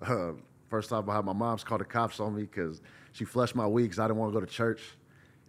Uh, 0.02 0.32
first 0.68 0.90
time 0.90 1.04
behind 1.04 1.26
my 1.26 1.32
mom's 1.32 1.64
called 1.64 1.80
the 1.80 1.84
cops 1.84 2.20
on 2.20 2.34
me 2.34 2.42
because 2.42 2.80
she 3.12 3.24
flushed 3.24 3.54
my 3.54 3.66
weed 3.66 3.84
because 3.84 3.98
I 3.98 4.06
didn't 4.06 4.18
want 4.18 4.32
to 4.32 4.40
go 4.40 4.44
to 4.44 4.50
church. 4.50 4.82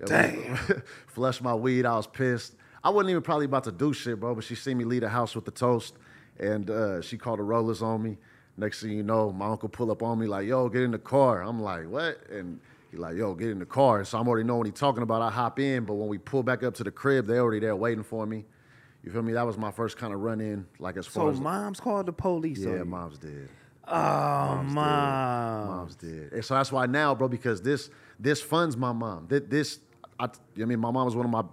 Damn. 0.06 0.57
flushed 1.07 1.41
my 1.41 1.53
weed. 1.53 1.85
I 1.85 1.95
was 1.95 2.07
pissed. 2.07 2.56
I 2.83 2.89
wasn't 2.89 3.12
even 3.12 3.23
probably 3.23 3.45
about 3.45 3.63
to 3.63 3.71
do 3.71 3.94
shit, 3.94 4.19
bro. 4.19 4.35
But 4.35 4.44
she 4.44 4.56
seen 4.56 4.77
me 4.77 4.83
leave 4.83 5.01
the 5.01 5.09
house 5.09 5.35
with 5.35 5.45
the 5.45 5.51
toast, 5.51 5.95
and 6.39 6.69
uh, 6.69 7.01
she 7.01 7.17
called 7.17 7.39
the 7.39 7.44
rollers 7.44 7.81
on 7.81 8.03
me. 8.03 8.17
Next 8.57 8.81
thing 8.81 8.91
you 8.91 9.03
know, 9.03 9.31
my 9.31 9.47
uncle 9.47 9.69
pull 9.69 9.91
up 9.91 10.03
on 10.03 10.19
me 10.19 10.27
like, 10.27 10.47
"Yo, 10.47 10.69
get 10.69 10.83
in 10.83 10.91
the 10.91 11.00
car." 11.00 11.41
I'm 11.41 11.62
like, 11.62 11.89
"What?" 11.89 12.19
And 12.29 12.59
he 12.91 12.97
like, 12.97 13.15
"Yo, 13.15 13.33
get 13.33 13.50
in 13.50 13.59
the 13.59 13.65
car." 13.65 14.03
So 14.03 14.19
I'm 14.19 14.27
already 14.27 14.45
know 14.45 14.57
what 14.57 14.67
he 14.67 14.71
talking 14.71 15.03
about. 15.03 15.21
I 15.21 15.29
hop 15.29 15.59
in, 15.59 15.85
but 15.85 15.95
when 15.95 16.07
we 16.07 16.17
pull 16.17 16.44
back 16.44 16.62
up 16.63 16.75
to 16.75 16.83
the 16.83 16.91
crib, 16.91 17.25
they 17.25 17.39
already 17.39 17.59
there 17.59 17.75
waiting 17.75 18.03
for 18.03 18.25
me. 18.25 18.45
You 19.03 19.12
feel 19.12 19.21
me? 19.21 19.33
That 19.33 19.45
was 19.45 19.57
my 19.57 19.71
first 19.71 19.97
kind 19.97 20.13
of 20.13 20.19
run 20.19 20.39
in, 20.41 20.65
like 20.79 20.97
as 20.97 21.06
far 21.07 21.29
as. 21.29 21.38
So 21.38 21.44
mom's 21.44 21.79
called 21.79 22.06
the 22.06 22.13
police. 22.13 22.59
yeah, 22.59 22.83
mom's 22.83 23.17
dead. 23.17 23.50
Oh, 23.87 24.63
mom. 24.63 25.67
Mom's 25.67 25.95
dead. 25.95 26.29
And 26.33 26.43
so 26.43 26.55
that's 26.55 26.71
why 26.71 26.85
now, 26.85 27.13
bro, 27.15 27.27
because 27.27 27.61
this 27.61 27.89
this 28.19 28.41
funds 28.41 28.75
my 28.77 28.91
mom. 28.91 29.27
This, 29.27 29.41
this 29.47 29.79
I, 30.19 30.29
I 30.61 30.65
mean, 30.65 30.79
my 30.79 30.91
mom 30.91 31.05
was 31.05 31.15
one 31.15 31.25
of 31.25 31.31
my 31.31 31.43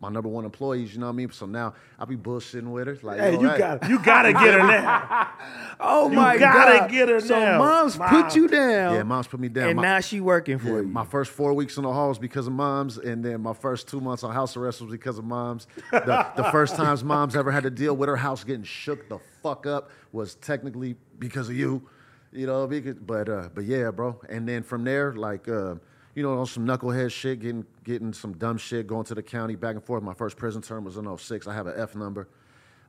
my 0.00 0.08
number 0.08 0.28
one 0.28 0.44
employees. 0.44 0.94
You 0.94 1.00
know 1.00 1.06
what 1.06 1.12
I 1.12 1.16
mean? 1.16 1.30
So 1.32 1.46
now 1.46 1.74
I 1.98 2.04
be 2.04 2.16
bullshitting 2.16 2.70
with 2.70 2.86
her. 2.86 2.98
Like, 3.02 3.18
Hey, 3.18 3.32
yo, 3.34 3.40
you 3.40 3.58
got 3.58 3.88
you 3.88 3.98
gotta 3.98 4.32
get 4.32 4.54
her 4.54 4.58
now. 4.66 5.28
Oh 5.80 6.08
my 6.08 6.36
God. 6.36 6.40
You 6.40 6.46
my 6.46 6.54
gotta 6.64 6.78
god. 6.80 6.90
get 6.90 7.08
her 7.08 7.20
so 7.20 7.38
now. 7.38 7.52
So 7.58 7.64
mom's 7.64 7.98
Mom. 7.98 8.08
put 8.08 8.34
you 8.34 8.48
down. 8.48 8.94
Yeah, 8.94 9.02
mom's 9.04 9.28
put 9.28 9.38
me 9.38 9.48
down. 9.48 9.68
And 9.68 9.76
My- 9.76 9.82
now 9.82 10.00
she 10.00 10.20
working 10.20 10.58
for 10.58 10.68
Yeah, 10.68 10.76
you. 10.78 10.88
my 10.88 11.04
first 11.04 11.30
four 11.30 11.54
weeks 11.54 11.76
in 11.76 11.84
the 11.84 11.92
halls 11.92 12.18
because 12.18 12.48
of 12.48 12.52
moms, 12.52 12.98
and 12.98 13.24
then 13.24 13.40
my 13.42 13.52
first 13.52 13.86
two 13.86 14.00
months 14.00 14.24
on 14.24 14.32
house 14.34 14.56
arrest 14.56 14.80
was 14.80 14.90
because 14.90 15.18
of 15.18 15.24
moms. 15.24 15.68
The, 15.92 16.26
the 16.36 16.44
first 16.50 16.74
times 16.74 17.04
moms 17.04 17.36
ever 17.36 17.52
had 17.52 17.62
to 17.62 17.70
deal 17.70 17.96
with 17.96 18.08
her 18.08 18.16
house 18.16 18.42
getting 18.42 18.64
shook 18.64 19.08
the 19.08 19.20
fuck 19.42 19.66
up 19.66 19.90
was 20.10 20.34
technically 20.36 20.96
because 21.20 21.48
of 21.48 21.54
you, 21.56 21.88
you 22.32 22.46
know. 22.48 22.66
Because, 22.66 22.96
but 22.96 23.28
uh, 23.28 23.48
but 23.54 23.64
yeah, 23.64 23.92
bro. 23.92 24.20
And 24.28 24.48
then 24.48 24.64
from 24.64 24.82
there, 24.82 25.12
like 25.14 25.46
uh, 25.48 25.76
you 26.18 26.24
know, 26.24 26.36
on 26.40 26.46
some 26.46 26.66
knucklehead 26.66 27.12
shit, 27.12 27.38
getting 27.38 27.64
getting 27.84 28.12
some 28.12 28.32
dumb 28.32 28.58
shit, 28.58 28.88
going 28.88 29.04
to 29.04 29.14
the 29.14 29.22
county 29.22 29.54
back 29.54 29.76
and 29.76 29.84
forth. 29.84 30.02
My 30.02 30.14
first 30.14 30.36
prison 30.36 30.60
term 30.60 30.84
was 30.84 30.96
in 30.96 31.16
06. 31.16 31.46
I 31.46 31.54
have 31.54 31.68
an 31.68 31.74
F 31.76 31.94
number. 31.94 32.28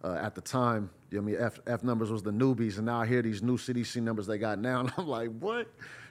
Uh, 0.04 0.14
at 0.14 0.34
the 0.34 0.42
time, 0.42 0.90
you 1.12 1.18
know, 1.18 1.24
I 1.24 1.26
mean, 1.26 1.36
F, 1.40 1.60
F 1.68 1.84
numbers 1.84 2.10
was 2.10 2.24
the 2.24 2.31
newbies, 2.31 2.78
and 2.78 2.86
now 2.88 3.02
I 3.02 3.06
hear 3.06 3.22
these 3.22 3.44
new 3.44 3.58
CDC 3.58 4.02
numbers 4.02 4.26
they 4.26 4.38
got 4.40 4.58
now, 4.58 4.80
and 4.81 4.92
I'm 4.98 5.08
like, 5.08 5.30
what? 5.40 5.68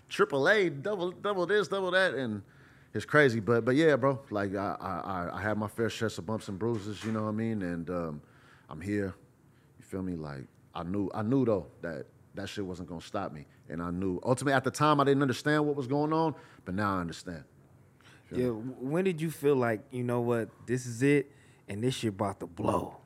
Triple 0.08 0.48
A, 0.48 0.68
double, 0.70 1.10
double 1.10 1.44
this, 1.46 1.66
double 1.68 1.90
that, 1.90 2.14
and 2.14 2.42
it's 2.94 3.04
crazy. 3.06 3.40
But, 3.40 3.64
but 3.64 3.74
yeah, 3.76 3.96
bro, 3.96 4.20
like 4.30 4.54
I, 4.54 4.76
I, 4.80 4.86
I- 5.10 5.38
I 5.38 5.42
had 5.42 5.58
my 5.58 5.66
fair 5.68 5.90
share 5.90 6.06
of 6.08 6.24
bumps 6.26 6.48
and 6.48 6.58
bruises, 6.58 7.02
you 7.02 7.10
know 7.12 7.22
what 7.22 7.30
I 7.30 7.32
mean, 7.32 7.62
and 7.62 7.88
um, 7.90 8.20
I'm 8.68 8.80
here. 8.80 9.14
You 9.78 9.84
feel 9.84 10.02
me? 10.02 10.14
Like 10.14 10.44
I 10.74 10.82
knew, 10.84 11.10
I 11.14 11.22
knew 11.22 11.44
though 11.46 11.66
that 11.80 12.06
that 12.38 12.48
shit 12.48 12.64
wasn't 12.64 12.88
gonna 12.88 13.00
stop 13.00 13.32
me, 13.32 13.46
and 13.68 13.82
I 13.82 13.90
knew. 13.90 14.20
Ultimately, 14.24 14.54
at 14.54 14.64
the 14.64 14.70
time, 14.70 15.00
I 15.00 15.04
didn't 15.04 15.22
understand 15.22 15.66
what 15.66 15.76
was 15.76 15.86
going 15.86 16.12
on, 16.12 16.34
but 16.64 16.74
now 16.74 16.96
I 16.96 17.00
understand. 17.00 17.44
yeah. 18.34 18.46
When 18.48 19.04
did 19.04 19.20
you 19.20 19.30
feel 19.30 19.56
like 19.56 19.80
you 19.90 20.04
know 20.04 20.20
what? 20.20 20.48
This 20.66 20.86
is 20.86 21.02
it, 21.02 21.30
and 21.68 21.82
this 21.82 21.94
shit 21.94 22.10
about 22.10 22.40
to 22.40 22.46
blow. 22.46 22.96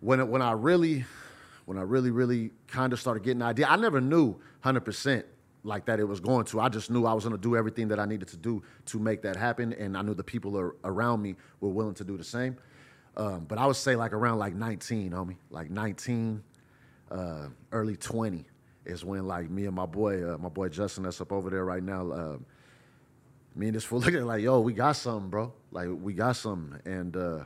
when 0.00 0.20
it, 0.20 0.28
when 0.28 0.42
I 0.42 0.52
really 0.52 1.04
when 1.66 1.76
I 1.78 1.82
really 1.82 2.10
really 2.10 2.52
kind 2.66 2.92
of 2.92 3.00
started 3.00 3.22
getting 3.22 3.40
the 3.40 3.46
idea, 3.46 3.66
I 3.68 3.76
never 3.76 4.00
knew 4.00 4.36
hundred 4.60 4.84
percent 4.84 5.26
like 5.64 5.86
that 5.86 5.98
it 5.98 6.04
was 6.04 6.20
going 6.20 6.44
to. 6.46 6.60
I 6.60 6.68
just 6.68 6.90
knew 6.90 7.04
I 7.04 7.12
was 7.12 7.24
going 7.24 7.36
to 7.36 7.42
do 7.42 7.56
everything 7.56 7.88
that 7.88 7.98
I 7.98 8.06
needed 8.06 8.28
to 8.28 8.36
do 8.36 8.62
to 8.86 8.98
make 8.98 9.22
that 9.22 9.36
happen, 9.36 9.72
and 9.72 9.96
I 9.96 10.02
knew 10.02 10.14
the 10.14 10.24
people 10.24 10.56
ar- 10.56 10.76
around 10.84 11.20
me 11.22 11.34
were 11.60 11.70
willing 11.70 11.94
to 11.94 12.04
do 12.04 12.16
the 12.16 12.24
same. 12.24 12.56
Um, 13.16 13.46
but 13.46 13.58
I 13.58 13.66
would 13.66 13.76
say 13.76 13.96
like 13.96 14.12
around 14.12 14.38
like 14.38 14.54
19, 14.54 15.10
homie, 15.10 15.36
like 15.50 15.70
19, 15.70 16.42
uh, 17.10 17.48
early 17.72 17.96
20 17.96 18.44
is 18.84 19.04
when 19.04 19.26
like 19.26 19.50
me 19.50 19.66
and 19.66 19.74
my 19.74 19.86
boy, 19.86 20.22
uh, 20.28 20.38
my 20.38 20.48
boy 20.48 20.68
Justin, 20.68 21.04
that's 21.04 21.20
up 21.20 21.32
over 21.32 21.50
there 21.50 21.64
right 21.64 21.82
now. 21.82 22.10
Uh, 22.10 22.36
me 23.54 23.66
and 23.66 23.76
this 23.76 23.84
fool 23.84 24.00
looking 24.04 24.24
like, 24.24 24.42
yo, 24.42 24.60
we 24.60 24.72
got 24.72 24.92
something, 24.92 25.28
bro. 25.30 25.52
Like 25.70 25.88
we 26.00 26.14
got 26.14 26.36
something, 26.36 26.80
and 26.90 27.16
uh, 27.16 27.44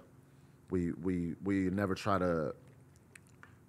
we 0.70 0.92
we 0.92 1.34
we 1.42 1.70
never 1.70 1.94
try 1.94 2.18
to 2.18 2.54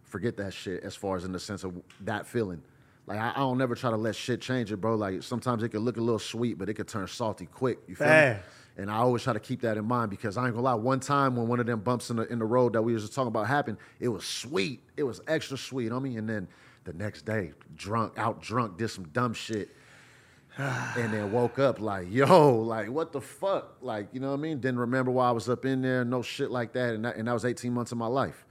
forget 0.04 0.38
that 0.38 0.54
shit 0.54 0.84
as 0.84 0.96
far 0.96 1.16
as 1.18 1.26
in 1.26 1.32
the 1.32 1.40
sense 1.40 1.64
of 1.64 1.74
that 2.02 2.28
feeling. 2.28 2.62
Like 3.08 3.20
I, 3.20 3.32
I 3.32 3.40
don't 3.40 3.58
never 3.58 3.76
try 3.76 3.90
to 3.90 3.98
let 3.98 4.16
shit 4.16 4.42
change 4.42 4.72
it, 4.72 4.78
bro. 4.78 4.96
Like 4.96 5.24
sometimes 5.24 5.64
it 5.64 5.70
could 5.70 5.82
look 5.82 5.98
a 5.98 6.02
little 6.02 6.20
sweet, 6.20 6.58
but 6.58 6.70
it 6.70 6.76
could 6.76 6.88
turn 6.88 7.08
salty 7.08 7.46
quick. 7.48 7.80
You 7.88 7.96
feel 7.96 8.08
me? 8.36 8.40
And 8.78 8.90
I 8.90 8.98
always 8.98 9.22
try 9.22 9.34
to 9.34 9.40
keep 9.40 9.62
that 9.62 9.78
in 9.78 9.86
mind 9.86 10.10
because 10.10 10.36
I 10.36 10.46
ain't 10.46 10.54
gonna 10.56 10.64
lie. 10.66 10.74
One 10.74 11.00
time 11.00 11.36
when 11.36 11.48
one 11.48 11.60
of 11.60 11.66
them 11.68 11.82
bumps 11.82 12.10
in 12.10 12.16
the 12.18 12.24
in 12.32 12.40
the 12.40 12.46
road 12.46 12.74
that 12.74 12.82
we 12.82 12.94
was 12.94 13.04
just 13.04 13.14
talking 13.14 13.28
about 13.28 13.48
happened, 13.48 13.78
it 14.00 14.08
was 14.08 14.26
sweet. 14.26 14.82
It 14.98 15.04
was 15.04 15.22
extra 15.28 15.58
sweet 15.58 15.92
on 15.92 16.02
me. 16.02 16.18
And 16.18 16.28
then 16.28 16.48
the 16.84 16.94
next 16.94 17.24
day, 17.24 17.54
drunk, 17.76 18.18
out 18.18 18.42
drunk, 18.42 18.78
did 18.78 18.90
some 18.90 19.06
dumb 19.10 19.34
shit. 19.34 19.70
and 20.58 21.12
then 21.14 21.32
woke 21.32 21.58
up 21.58 21.80
like, 21.80 22.08
yo, 22.12 22.56
like 22.58 22.90
what 22.90 23.12
the 23.12 23.22
fuck? 23.22 23.78
Like, 23.82 24.10
you 24.12 24.20
know 24.20 24.30
what 24.30 24.40
I 24.40 24.42
mean? 24.42 24.60
Didn't 24.60 24.80
remember 24.80 25.12
why 25.12 25.30
I 25.30 25.32
was 25.32 25.50
up 25.50 25.66
in 25.66 25.82
there, 25.82 26.06
no 26.06 26.22
shit 26.22 26.52
like 26.52 26.74
that. 26.74 26.94
And 26.94 27.06
that, 27.06 27.16
and 27.16 27.28
that 27.28 27.34
was 27.34 27.46
18 27.46 27.74
months 27.74 27.92
of 27.92 27.98
my 27.98 28.08
life. 28.08 28.46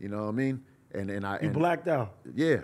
You 0.00 0.08
know 0.08 0.22
what 0.24 0.28
I 0.28 0.32
mean? 0.32 0.62
And 0.92 1.10
and 1.10 1.26
I 1.26 1.34
You 1.40 1.46
and, 1.48 1.54
blacked 1.54 1.88
out. 1.88 2.14
yeah. 2.34 2.58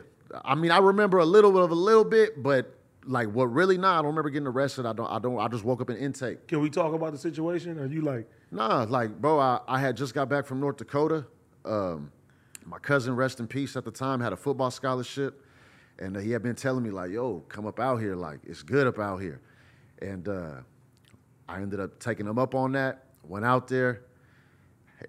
I 0.44 0.54
mean, 0.54 0.70
I 0.70 0.78
remember 0.78 1.18
a 1.18 1.24
little 1.24 1.52
bit 1.52 1.62
of 1.62 1.70
a 1.70 1.74
little 1.74 2.04
bit, 2.04 2.42
but 2.42 2.77
like 3.06 3.28
what 3.28 3.46
really 3.46 3.78
nah, 3.78 3.94
I 3.94 3.96
don't 3.96 4.06
remember 4.06 4.30
getting 4.30 4.48
arrested. 4.48 4.86
I 4.86 4.92
don't 4.92 5.06
I 5.06 5.18
don't 5.18 5.38
I 5.38 5.48
just 5.48 5.64
woke 5.64 5.80
up 5.80 5.90
in 5.90 5.96
intake. 5.96 6.46
Can 6.48 6.60
we 6.60 6.70
talk 6.70 6.92
about 6.94 7.12
the 7.12 7.18
situation? 7.18 7.78
Are 7.78 7.86
you 7.86 8.02
like, 8.02 8.28
Nah, 8.50 8.86
like, 8.88 9.20
bro, 9.20 9.38
I, 9.38 9.60
I 9.68 9.78
had 9.78 9.96
just 9.96 10.14
got 10.14 10.28
back 10.28 10.46
from 10.46 10.60
North 10.60 10.78
Dakota. 10.78 11.26
Um, 11.64 12.10
my 12.64 12.78
cousin, 12.78 13.14
rest 13.14 13.40
in 13.40 13.46
peace 13.46 13.76
at 13.76 13.84
the 13.84 13.90
time, 13.90 14.20
had 14.20 14.32
a 14.32 14.36
football 14.36 14.70
scholarship. 14.70 15.44
And 15.98 16.16
he 16.16 16.30
had 16.30 16.42
been 16.42 16.54
telling 16.54 16.82
me, 16.82 16.90
like, 16.90 17.10
yo, 17.10 17.40
come 17.48 17.66
up 17.66 17.80
out 17.80 17.96
here. 17.96 18.14
Like, 18.14 18.38
it's 18.44 18.62
good 18.62 18.86
up 18.86 18.98
out 18.98 19.18
here. 19.18 19.40
And 20.00 20.28
uh, 20.28 20.54
I 21.48 21.60
ended 21.60 21.80
up 21.80 21.98
taking 21.98 22.26
him 22.26 22.38
up 22.38 22.54
on 22.54 22.72
that, 22.72 23.04
went 23.24 23.44
out 23.44 23.68
there, 23.68 24.02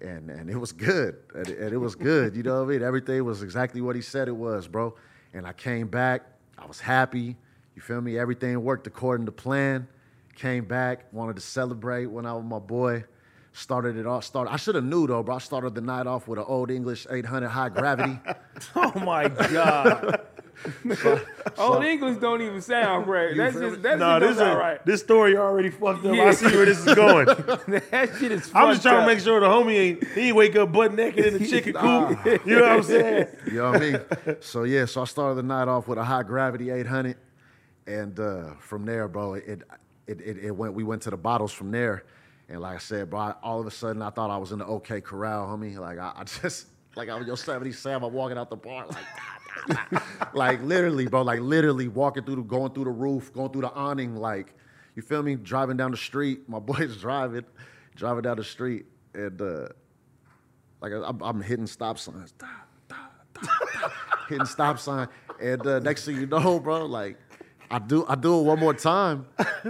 and 0.00 0.30
and 0.30 0.50
it 0.50 0.56
was 0.56 0.72
good, 0.72 1.16
and 1.34 1.48
it, 1.48 1.58
and 1.58 1.72
it 1.72 1.76
was 1.76 1.94
good. 1.94 2.36
You 2.36 2.42
know 2.42 2.58
what 2.58 2.70
I 2.70 2.72
mean? 2.72 2.82
Everything 2.82 3.24
was 3.24 3.42
exactly 3.42 3.80
what 3.80 3.94
he 3.96 4.02
said 4.02 4.28
it 4.28 4.36
was, 4.36 4.66
bro. 4.66 4.94
And 5.32 5.46
I 5.46 5.52
came 5.52 5.86
back. 5.86 6.22
I 6.58 6.66
was 6.66 6.80
happy. 6.80 7.36
You 7.74 7.82
feel 7.82 8.00
me? 8.00 8.18
Everything 8.18 8.62
worked 8.62 8.86
according 8.86 9.26
to 9.26 9.32
plan. 9.32 9.88
Came 10.34 10.64
back, 10.64 11.12
wanted 11.12 11.36
to 11.36 11.42
celebrate, 11.42 12.06
went 12.06 12.26
out 12.26 12.38
with 12.38 12.46
my 12.46 12.58
boy. 12.58 13.04
Started 13.52 13.96
it 13.96 14.06
off. 14.06 14.24
Started. 14.24 14.52
I 14.52 14.56
should 14.56 14.74
have 14.76 14.84
knew 14.84 15.06
though, 15.06 15.22
bro. 15.22 15.34
I 15.34 15.38
started 15.38 15.74
the 15.74 15.80
night 15.80 16.06
off 16.06 16.28
with 16.28 16.38
an 16.38 16.44
old 16.46 16.70
English 16.70 17.06
800 17.10 17.48
high 17.48 17.68
gravity. 17.68 18.18
Oh 18.76 18.92
my 19.00 19.26
god. 19.28 20.20
Old 21.58 21.84
English 21.84 22.18
don't 22.18 22.42
even 22.42 22.60
sound 22.60 23.06
great. 23.06 23.36
That's 23.36 23.56
just 23.56 23.76
me? 23.76 23.82
that 23.82 23.98
No, 23.98 24.20
this 24.20 24.36
don't 24.36 24.58
right. 24.58 24.84
this 24.84 25.00
story 25.00 25.36
already 25.36 25.70
fucked 25.70 26.04
up. 26.04 26.14
Yeah. 26.14 26.24
I 26.24 26.32
see 26.32 26.46
where 26.54 26.66
this 26.66 26.86
is 26.86 26.94
going. 26.94 27.24
that 27.26 28.10
shit 28.18 28.32
is. 28.32 28.50
I'm 28.54 28.70
just 28.72 28.82
trying 28.82 28.98
up. 28.98 29.02
to 29.04 29.14
make 29.14 29.20
sure 29.20 29.40
the 29.40 29.46
homie 29.46 29.78
ain't 29.78 30.04
he 30.08 30.20
ain't 30.28 30.36
wake 30.36 30.56
up 30.56 30.72
butt 30.72 30.94
naked 30.94 31.24
in 31.24 31.38
the 31.38 31.48
chicken 31.48 31.72
coop. 31.72 32.46
You 32.46 32.56
know 32.56 32.62
what 32.62 32.72
I'm 32.72 32.82
saying? 32.82 33.26
You 33.46 33.52
know 33.54 33.70
what 33.70 33.82
I 33.82 33.90
mean? 33.90 34.36
So 34.40 34.64
yeah, 34.64 34.84
so 34.84 35.02
I 35.02 35.04
started 35.04 35.36
the 35.36 35.42
night 35.42 35.68
off 35.68 35.88
with 35.88 35.98
a 35.98 36.04
high 36.04 36.22
gravity 36.22 36.70
800, 36.70 37.16
and 37.86 38.18
uh, 38.18 38.54
from 38.60 38.84
there, 38.84 39.08
bro, 39.08 39.34
it, 39.34 39.62
it 40.06 40.20
it 40.20 40.38
it 40.38 40.50
went. 40.50 40.74
We 40.74 40.84
went 40.84 41.02
to 41.02 41.10
the 41.10 41.16
bottles 41.16 41.52
from 41.52 41.70
there, 41.70 42.04
and 42.48 42.60
like 42.60 42.76
I 42.76 42.78
said, 42.78 43.10
bro, 43.10 43.20
I, 43.20 43.34
all 43.42 43.60
of 43.60 43.66
a 43.66 43.70
sudden 43.70 44.02
I 44.02 44.10
thought 44.10 44.30
I 44.30 44.36
was 44.36 44.52
in 44.52 44.58
the 44.58 44.66
OK 44.66 45.00
Corral, 45.00 45.46
homie. 45.46 45.76
Like 45.78 45.98
I, 45.98 46.12
I 46.16 46.24
just 46.42 46.66
like 46.96 47.08
I 47.08 47.16
was 47.18 47.26
Yosemite 47.26 47.72
Sam. 47.72 48.02
I'm 48.02 48.12
walking 48.12 48.38
out 48.38 48.50
the 48.50 48.56
bar 48.56 48.86
like. 48.86 49.04
Like 50.32 50.62
literally, 50.62 51.06
bro, 51.06 51.22
like 51.22 51.40
literally 51.40 51.88
walking 51.88 52.24
through 52.24 52.36
the, 52.36 52.42
going 52.42 52.72
through 52.72 52.84
the 52.84 52.90
roof, 52.90 53.32
going 53.32 53.50
through 53.50 53.62
the 53.62 53.72
awning, 53.72 54.16
like, 54.16 54.54
you 54.94 55.02
feel 55.02 55.22
me? 55.22 55.34
Driving 55.34 55.76
down 55.76 55.90
the 55.90 55.96
street, 55.96 56.42
my 56.48 56.58
boy's 56.58 56.96
driving, 56.96 57.44
driving 57.96 58.22
down 58.22 58.36
the 58.36 58.44
street, 58.44 58.86
and 59.12 59.40
uh, 59.40 59.68
like 60.80 60.92
I'm, 60.92 61.20
I'm 61.22 61.42
hitting 61.42 61.66
stop 61.66 61.98
signs, 61.98 62.32
da, 62.32 62.46
da, 62.88 62.96
da, 63.34 63.48
hitting 64.28 64.46
stop 64.46 64.78
sign, 64.78 65.08
and 65.40 65.66
uh, 65.66 65.78
next 65.80 66.04
thing 66.04 66.16
you 66.16 66.26
know, 66.26 66.60
bro, 66.60 66.86
like 66.86 67.18
I 67.70 67.78
do, 67.78 68.04
I 68.08 68.16
do 68.16 68.40
it 68.40 68.42
one 68.42 68.58
more 68.58 68.74
time, 68.74 69.26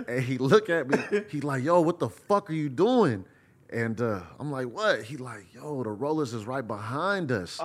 and 0.09 0.23
he 0.23 0.38
look 0.38 0.71
at 0.71 0.88
me, 0.88 1.23
he 1.28 1.40
like, 1.42 1.62
yo, 1.62 1.80
what 1.83 1.99
the 1.99 2.09
fuck 2.09 2.49
are 2.49 2.54
you 2.54 2.71
doing? 2.71 3.26
And 3.73 4.00
uh, 4.00 4.23
I'm 4.38 4.50
like, 4.50 4.66
what? 4.69 5.02
He 5.02 5.16
like, 5.19 5.52
yo, 5.54 5.83
the 5.83 5.90
rollers 5.90 6.33
is 6.33 6.47
right 6.47 6.66
behind 6.66 7.30
us, 7.30 7.61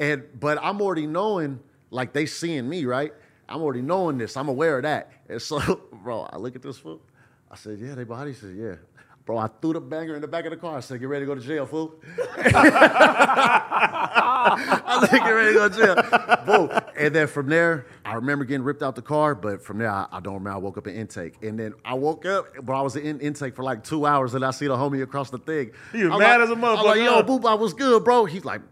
and 0.00 0.24
but 0.38 0.58
I'm 0.60 0.80
already 0.82 1.06
knowing, 1.06 1.60
like 1.90 2.12
they 2.12 2.26
seeing 2.26 2.68
me, 2.68 2.84
right? 2.86 3.12
I'm 3.48 3.62
already 3.62 3.80
knowing 3.82 4.18
this. 4.18 4.36
I'm 4.36 4.48
aware 4.48 4.78
of 4.78 4.82
that, 4.82 5.12
and 5.28 5.40
so, 5.40 5.80
bro, 6.02 6.22
I 6.22 6.36
look 6.38 6.56
at 6.56 6.62
this 6.62 6.78
fool. 6.78 7.00
I 7.50 7.56
said, 7.56 7.78
yeah, 7.78 7.94
they 7.94 8.04
body. 8.04 8.32
He 8.32 8.36
said, 8.36 8.56
yeah. 8.56 8.74
Bro, 9.28 9.36
I 9.36 9.48
threw 9.60 9.74
the 9.74 9.80
banger 9.82 10.14
in 10.14 10.22
the 10.22 10.26
back 10.26 10.46
of 10.46 10.52
the 10.52 10.56
car. 10.56 10.78
I 10.78 10.80
said, 10.80 11.00
get 11.00 11.06
ready 11.10 11.26
to 11.26 11.26
go 11.26 11.34
to 11.34 11.40
jail, 11.46 11.66
fool. 11.66 11.96
I 14.90 15.06
think 15.10 15.22
get 15.22 15.28
ready 15.30 15.52
to 15.52 15.58
go 15.58 15.68
to 15.68 15.76
jail. 15.76 15.96
Boom. 16.46 16.70
And 16.96 17.14
then 17.14 17.26
from 17.26 17.48
there, 17.48 17.84
I 18.06 18.14
remember 18.14 18.46
getting 18.46 18.64
ripped 18.64 18.82
out 18.82 18.96
the 18.96 19.02
car, 19.02 19.34
but 19.34 19.62
from 19.62 19.76
there, 19.76 19.90
I, 19.90 20.06
I 20.10 20.20
don't 20.20 20.32
remember. 20.32 20.52
I 20.52 20.56
woke 20.56 20.78
up 20.78 20.86
in 20.86 20.94
intake. 20.96 21.34
And 21.42 21.58
then 21.58 21.74
I 21.84 21.92
woke 21.92 22.24
up, 22.24 22.46
but 22.62 22.72
I 22.74 22.80
was 22.80 22.96
in 22.96 23.20
intake 23.20 23.54
for 23.54 23.62
like 23.62 23.84
two 23.84 24.06
hours, 24.06 24.32
and 24.32 24.42
I 24.42 24.50
see 24.50 24.66
the 24.66 24.76
homie 24.78 25.02
across 25.02 25.28
the 25.28 25.36
thing. 25.36 25.72
He 25.92 26.04
was 26.04 26.12
I'm 26.14 26.20
mad 26.20 26.40
like- 26.40 26.44
as 26.44 26.50
a 26.50 26.54
I'm 26.54 26.62
like, 26.62 26.78
motherfucker, 26.78 27.04
yo? 27.04 27.22
Boop, 27.22 27.44
I 27.46 27.52
was 27.54 27.74
good, 27.74 28.02
bro. 28.04 28.24
He's 28.24 28.46
like, 28.46 28.62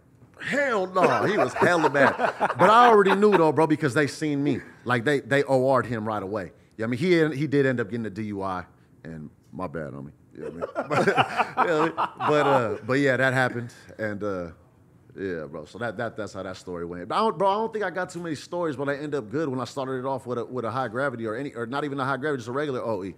hell 0.40 0.86
no. 0.86 1.24
He 1.24 1.36
was 1.36 1.52
hella 1.52 1.90
mad. 1.90 2.16
But 2.58 2.70
I 2.70 2.86
already 2.88 3.14
knew, 3.14 3.36
though, 3.36 3.52
bro, 3.52 3.66
because 3.66 3.92
they 3.92 4.06
seen 4.06 4.42
me. 4.42 4.60
Like, 4.86 5.04
they 5.04 5.20
they 5.20 5.42
OR'd 5.42 5.84
him 5.84 6.08
right 6.08 6.22
away. 6.22 6.52
Yeah, 6.78 6.86
I 6.86 6.88
mean, 6.88 6.98
he, 6.98 7.36
he 7.36 7.46
did 7.46 7.66
end 7.66 7.78
up 7.78 7.90
getting 7.90 8.06
a 8.06 8.10
DUI, 8.10 8.64
and 9.04 9.28
my 9.52 9.66
bad, 9.66 9.92
homie. 9.92 10.12
You 10.36 10.42
know 10.42 10.50
what 10.50 10.76
I 10.76 10.82
mean? 10.82 10.88
But, 10.88 11.06
you 11.58 11.66
know 11.66 11.80
what 11.80 11.80
I 11.80 11.84
mean? 11.84 11.92
but, 12.28 12.46
uh, 12.46 12.76
but 12.86 12.92
yeah, 12.94 13.16
that 13.16 13.32
happened, 13.32 13.72
and 13.98 14.22
uh, 14.22 14.48
yeah, 15.18 15.46
bro. 15.46 15.64
So 15.64 15.78
that, 15.78 15.96
that 15.96 16.16
that's 16.16 16.34
how 16.34 16.42
that 16.42 16.56
story 16.56 16.84
went. 16.84 17.08
But 17.08 17.14
I 17.16 17.18
don't, 17.18 17.38
bro, 17.38 17.48
I 17.48 17.54
don't 17.54 17.72
think 17.72 17.84
I 17.84 17.90
got 17.90 18.10
too 18.10 18.20
many 18.20 18.34
stories, 18.34 18.76
but 18.76 18.88
I 18.88 18.96
end 18.96 19.14
up 19.14 19.30
good 19.30 19.48
when 19.48 19.60
I 19.60 19.64
started 19.64 19.98
it 19.98 20.04
off 20.04 20.26
with 20.26 20.38
a 20.38 20.44
with 20.44 20.64
a 20.64 20.70
high 20.70 20.88
gravity 20.88 21.26
or 21.26 21.34
any 21.34 21.54
or 21.54 21.66
not 21.66 21.84
even 21.84 21.98
a 21.98 22.04
high 22.04 22.18
gravity, 22.18 22.40
just 22.40 22.48
a 22.48 22.52
regular. 22.52 22.80
OE. 22.80 23.14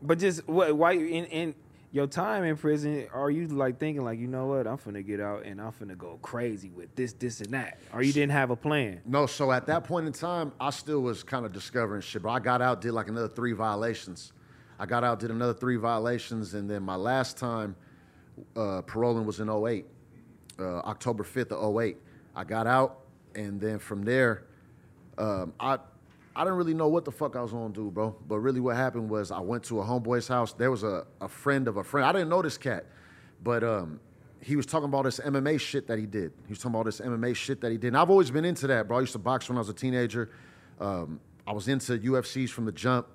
But 0.00 0.20
just 0.20 0.46
what? 0.48 0.76
Why 0.76 0.92
you 0.92 1.06
in 1.06 1.24
in 1.26 1.54
your 1.90 2.06
time 2.06 2.44
in 2.44 2.56
prison? 2.56 3.08
Are 3.12 3.30
you 3.30 3.48
like 3.48 3.80
thinking 3.80 4.04
like 4.04 4.20
you 4.20 4.28
know 4.28 4.46
what? 4.46 4.68
I'm 4.68 4.78
finna 4.78 5.04
get 5.04 5.20
out 5.20 5.44
and 5.44 5.60
I'm 5.60 5.72
finna 5.72 5.98
go 5.98 6.18
crazy 6.22 6.70
with 6.70 6.94
this, 6.94 7.14
this, 7.14 7.40
and 7.40 7.52
that. 7.52 7.80
Or 7.92 8.02
you 8.02 8.12
didn't 8.12 8.32
have 8.32 8.50
a 8.50 8.56
plan? 8.56 9.00
No, 9.04 9.26
so 9.26 9.50
at 9.50 9.66
that 9.66 9.84
point 9.84 10.06
in 10.06 10.12
time, 10.12 10.52
I 10.60 10.70
still 10.70 11.00
was 11.00 11.24
kind 11.24 11.44
of 11.44 11.52
discovering 11.52 12.02
shit. 12.02 12.22
But 12.22 12.30
I 12.30 12.38
got 12.38 12.62
out, 12.62 12.80
did 12.80 12.92
like 12.92 13.08
another 13.08 13.28
three 13.28 13.52
violations. 13.52 14.32
I 14.78 14.86
got 14.86 15.04
out, 15.04 15.20
did 15.20 15.30
another 15.30 15.54
three 15.54 15.76
violations, 15.76 16.54
and 16.54 16.70
then 16.70 16.82
my 16.82 16.96
last 16.96 17.36
time 17.36 17.74
uh, 18.56 18.82
paroling 18.82 19.26
was 19.26 19.40
in 19.40 19.50
08, 19.50 19.86
uh, 20.58 20.78
October 20.80 21.24
5th 21.24 21.52
of 21.52 21.80
08. 21.80 21.96
I 22.36 22.44
got 22.44 22.66
out, 22.66 23.00
and 23.34 23.60
then 23.60 23.78
from 23.78 24.02
there, 24.02 24.44
um, 25.18 25.52
I 25.58 25.78
I 26.36 26.44
didn't 26.44 26.58
really 26.58 26.74
know 26.74 26.86
what 26.86 27.04
the 27.04 27.10
fuck 27.10 27.34
I 27.34 27.42
was 27.42 27.50
gonna 27.50 27.74
do, 27.74 27.90
bro. 27.90 28.14
But 28.28 28.38
really, 28.38 28.60
what 28.60 28.76
happened 28.76 29.10
was 29.10 29.32
I 29.32 29.40
went 29.40 29.64
to 29.64 29.80
a 29.80 29.84
homeboy's 29.84 30.28
house. 30.28 30.52
There 30.52 30.70
was 30.70 30.84
a, 30.84 31.04
a 31.20 31.26
friend 31.26 31.66
of 31.66 31.78
a 31.78 31.82
friend. 31.82 32.06
I 32.06 32.12
didn't 32.12 32.28
know 32.28 32.42
this 32.42 32.56
cat, 32.56 32.86
but 33.42 33.64
um, 33.64 33.98
he 34.40 34.54
was 34.54 34.64
talking 34.64 34.88
about 34.88 35.02
this 35.02 35.18
MMA 35.18 35.58
shit 35.58 35.88
that 35.88 35.98
he 35.98 36.06
did. 36.06 36.32
He 36.46 36.50
was 36.50 36.58
talking 36.58 36.76
about 36.76 36.84
this 36.84 37.00
MMA 37.00 37.34
shit 37.34 37.60
that 37.62 37.72
he 37.72 37.76
did. 37.76 37.88
And 37.88 37.96
I've 37.96 38.10
always 38.10 38.30
been 38.30 38.44
into 38.44 38.68
that, 38.68 38.86
bro. 38.86 38.98
I 38.98 39.00
used 39.00 39.12
to 39.12 39.18
box 39.18 39.48
when 39.48 39.58
I 39.58 39.60
was 39.60 39.68
a 39.68 39.74
teenager. 39.74 40.30
Um, 40.80 41.18
I 41.44 41.52
was 41.52 41.66
into 41.66 41.98
UFCs 41.98 42.50
from 42.50 42.66
the 42.66 42.72
jump, 42.72 43.08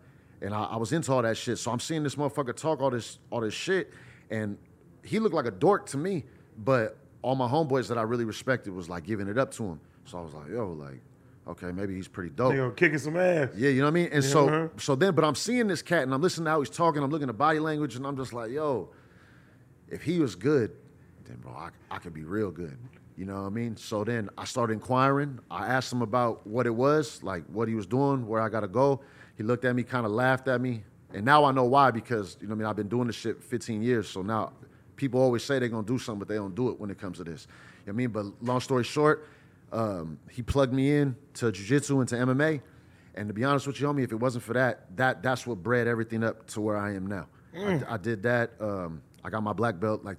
and 0.44 0.54
I, 0.54 0.64
I 0.64 0.78
was 0.78 0.94
into 0.94 1.12
all 1.12 1.22
that 1.22 1.38
shit. 1.38 1.58
So 1.58 1.72
I'm 1.72 1.80
seeing 1.80 2.04
this 2.04 2.16
motherfucker 2.16 2.56
talk 2.56 2.82
all 2.82 2.92
this 2.92 3.18
all 3.32 3.42
this 3.42 3.54
shit, 3.54 3.92
and 4.30 4.58
he 5.04 5.20
looked 5.20 5.34
like 5.34 5.46
a 5.46 5.52
dork 5.52 5.88
to 5.88 5.98
me. 5.98 6.26
But 6.64 6.98
all 7.24 7.36
my 7.36 7.48
homeboys 7.48 7.88
that 7.88 7.98
I 7.98 8.04
really 8.04 8.26
respected 8.26 8.74
was 8.74 8.90
like 8.90 9.06
giving 9.06 9.28
it 9.28 9.38
up 9.38 9.52
to 9.54 9.64
him. 9.64 9.80
So 10.06 10.20
I 10.20 10.22
was 10.22 10.34
like, 10.34 10.50
yo, 10.50 10.74
like, 10.74 11.02
okay, 11.48 11.72
maybe 11.72 11.96
he's 11.96 12.08
pretty 12.08 12.30
dope. 12.30 12.52
They 12.52 12.58
gonna 12.58 12.72
kicking 12.74 13.00
some 13.00 13.18
ass. 13.18 13.50
Yeah, 13.56 13.70
you 13.70 13.80
know 13.80 13.86
what 13.86 13.92
I 13.92 13.94
mean? 13.94 14.10
And 14.12 14.24
so 14.24 14.48
uh-huh. 14.48 14.68
so 14.78 14.96
then, 14.96 15.16
but 15.16 15.24
I'm 15.24 15.36
seeing 15.36 15.68
this 15.68 15.82
cat 15.82 16.04
and 16.04 16.14
I'm 16.14 16.22
listening 16.22 16.46
to 16.46 16.52
how 16.52 16.60
he's 16.60 16.70
talking, 16.70 17.02
I'm 17.02 17.10
looking 17.10 17.30
at 17.30 17.38
body 17.38 17.60
language, 17.60 17.96
and 17.96 18.06
I'm 18.06 18.18
just 18.18 18.34
like, 18.34 18.52
yo, 18.52 18.90
if 19.90 20.04
he 20.04 20.20
was 20.20 20.36
good, 20.36 20.76
then 21.26 21.38
bro, 21.38 21.54
I, 21.54 21.70
I 21.90 22.00
could 22.00 22.14
be 22.14 22.24
real 22.24 22.52
good. 22.52 22.78
You 23.16 23.26
know 23.26 23.42
what 23.42 23.48
I 23.48 23.50
mean? 23.50 23.78
So 23.78 24.04
then 24.04 24.30
I 24.38 24.46
started 24.46 24.74
inquiring. 24.74 25.40
I 25.50 25.68
asked 25.68 25.94
him 25.94 26.02
about 26.02 26.46
what 26.48 26.66
it 26.66 26.74
was, 26.74 27.22
like 27.24 27.46
what 27.46 27.68
he 27.68 27.76
was 27.76 27.86
doing, 27.86 28.28
where 28.28 28.42
I 28.42 28.50
gotta 28.50 28.68
go. 28.68 29.02
He 29.38 29.44
looked 29.44 29.66
at 29.66 29.76
me, 29.76 29.84
kind 29.84 30.06
of 30.06 30.12
laughed 30.12 30.48
at 30.48 30.62
me. 30.62 30.84
And 31.14 31.26
now 31.26 31.46
I 31.46 31.52
know 31.52 31.66
why, 31.66 31.92
because 31.92 32.38
you 32.42 32.48
know 32.48 32.52
what 32.52 32.56
I 32.56 32.60
mean, 32.60 32.68
I've 32.68 32.76
been 32.76 32.88
doing 32.88 33.08
this 33.08 33.16
shit 33.16 33.44
15 33.44 33.82
years. 33.82 34.10
So 34.10 34.22
now 34.22 34.54
people 34.96 35.22
always 35.22 35.44
say 35.44 35.60
they're 35.60 35.70
gonna 35.70 35.86
do 35.86 35.98
something, 35.98 36.20
but 36.20 36.28
they 36.28 36.36
don't 36.36 36.56
do 36.56 36.70
it 36.70 36.80
when 36.80 36.90
it 36.90 36.98
comes 36.98 37.18
to 37.18 37.24
this. 37.24 37.48
You 37.86 37.92
know 37.92 37.94
what 37.94 37.94
I 37.94 37.98
mean? 37.98 38.10
But 38.10 38.46
long 38.46 38.60
story 38.60 38.84
short, 38.84 39.28
um, 39.72 40.20
he 40.30 40.42
plugged 40.42 40.74
me 40.74 40.96
in 40.96 41.16
to 41.36 41.52
jiu-jitsu 41.52 42.00
and 42.00 42.10
to 42.10 42.16
MMA. 42.16 42.62
And 43.16 43.28
to 43.28 43.34
be 43.34 43.44
honest 43.44 43.68
with 43.68 43.80
you, 43.80 43.88
homie, 43.88 44.04
if 44.04 44.12
it 44.12 44.16
wasn't 44.16 44.44
for 44.44 44.54
that, 44.54 44.96
that 44.98 45.22
that's 45.22 45.46
what 45.46 45.62
bred 45.62 45.88
everything 45.88 46.24
up 46.24 46.48
to 46.48 46.62
where 46.62 46.78
I 46.78 46.94
am 46.94 47.06
now. 47.08 47.28
I, 47.56 47.82
I 47.88 47.98
did 47.98 48.24
that. 48.24 48.52
Um, 48.60 49.02
I 49.24 49.30
got 49.30 49.44
my 49.44 49.54
black 49.54 49.80
belt 49.80 50.04
like 50.04 50.18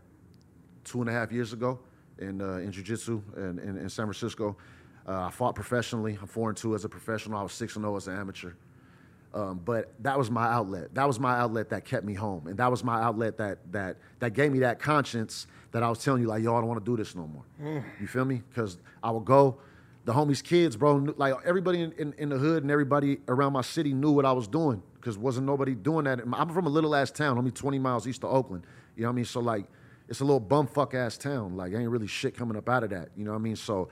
two 0.84 1.00
and 1.00 1.10
a 1.10 1.12
half 1.12 1.32
years 1.32 1.52
ago 1.52 1.80
in 2.18 2.40
uh, 2.40 2.56
in 2.56 2.70
jiu-jitsu 2.70 3.20
in, 3.36 3.58
in, 3.58 3.76
in 3.78 3.88
San 3.88 4.06
Francisco. 4.06 4.56
Uh, 5.06 5.22
I 5.26 5.30
fought 5.30 5.54
professionally. 5.54 6.16
I'm 6.20 6.26
four 6.26 6.48
and 6.48 6.56
two 6.56 6.74
as 6.74 6.84
a 6.84 6.88
professional. 6.88 7.38
I 7.38 7.42
was 7.42 7.52
six 7.52 7.76
and 7.76 7.84
zero 7.84 7.96
as 7.96 8.06
an 8.06 8.16
amateur. 8.16 8.52
Um, 9.34 9.60
but 9.64 9.92
that 10.00 10.16
was 10.16 10.30
my 10.30 10.46
outlet. 10.46 10.94
That 10.94 11.08
was 11.08 11.18
my 11.18 11.36
outlet 11.36 11.68
that 11.70 11.84
kept 11.84 12.04
me 12.06 12.14
home, 12.14 12.46
and 12.46 12.56
that 12.58 12.70
was 12.70 12.84
my 12.84 13.02
outlet 13.02 13.36
that 13.38 13.58
that 13.72 13.96
that 14.20 14.32
gave 14.32 14.52
me 14.52 14.60
that 14.60 14.78
conscience 14.78 15.48
that 15.72 15.82
I 15.82 15.88
was 15.88 15.98
telling 15.98 16.22
you, 16.22 16.28
like, 16.28 16.42
yo, 16.44 16.54
I 16.54 16.60
don't 16.60 16.68
want 16.68 16.84
to 16.84 16.88
do 16.88 16.96
this 16.96 17.16
no 17.16 17.26
more. 17.26 17.42
You 18.00 18.06
feel 18.06 18.24
me? 18.24 18.42
Because 18.48 18.78
I 19.02 19.10
would 19.10 19.24
go, 19.24 19.58
the 20.04 20.12
homies' 20.12 20.40
kids, 20.42 20.76
bro, 20.76 21.00
knew- 21.00 21.14
like 21.16 21.34
everybody 21.44 21.82
in, 21.82 21.90
in, 21.98 22.14
in 22.16 22.28
the 22.28 22.38
hood 22.38 22.62
and 22.62 22.70
everybody 22.70 23.18
around 23.26 23.54
my 23.54 23.62
city 23.62 23.92
knew 23.92 24.12
what 24.12 24.24
I 24.24 24.30
was 24.30 24.46
doing, 24.46 24.80
because 25.00 25.18
wasn't 25.18 25.46
nobody 25.46 25.74
doing 25.74 26.04
that. 26.04 26.20
I'm 26.32 26.48
from 26.50 26.66
a 26.66 26.70
little 26.70 26.94
ass 26.94 27.10
town, 27.10 27.36
only 27.36 27.50
20 27.50 27.80
miles 27.80 28.06
east 28.06 28.22
of 28.22 28.32
Oakland. 28.32 28.64
You 28.94 29.02
know 29.02 29.08
what 29.08 29.14
I 29.14 29.16
mean? 29.16 29.24
So 29.24 29.40
like, 29.40 29.66
it's 30.08 30.20
a 30.20 30.24
little 30.24 30.40
bumfuck 30.40 30.94
ass 30.94 31.18
town. 31.18 31.56
Like, 31.56 31.74
ain't 31.74 31.90
really 31.90 32.06
shit 32.06 32.36
coming 32.36 32.56
up 32.56 32.68
out 32.68 32.84
of 32.84 32.90
that. 32.90 33.08
You 33.16 33.24
know 33.24 33.32
what 33.32 33.38
I 33.38 33.42
mean? 33.42 33.56
So. 33.56 33.88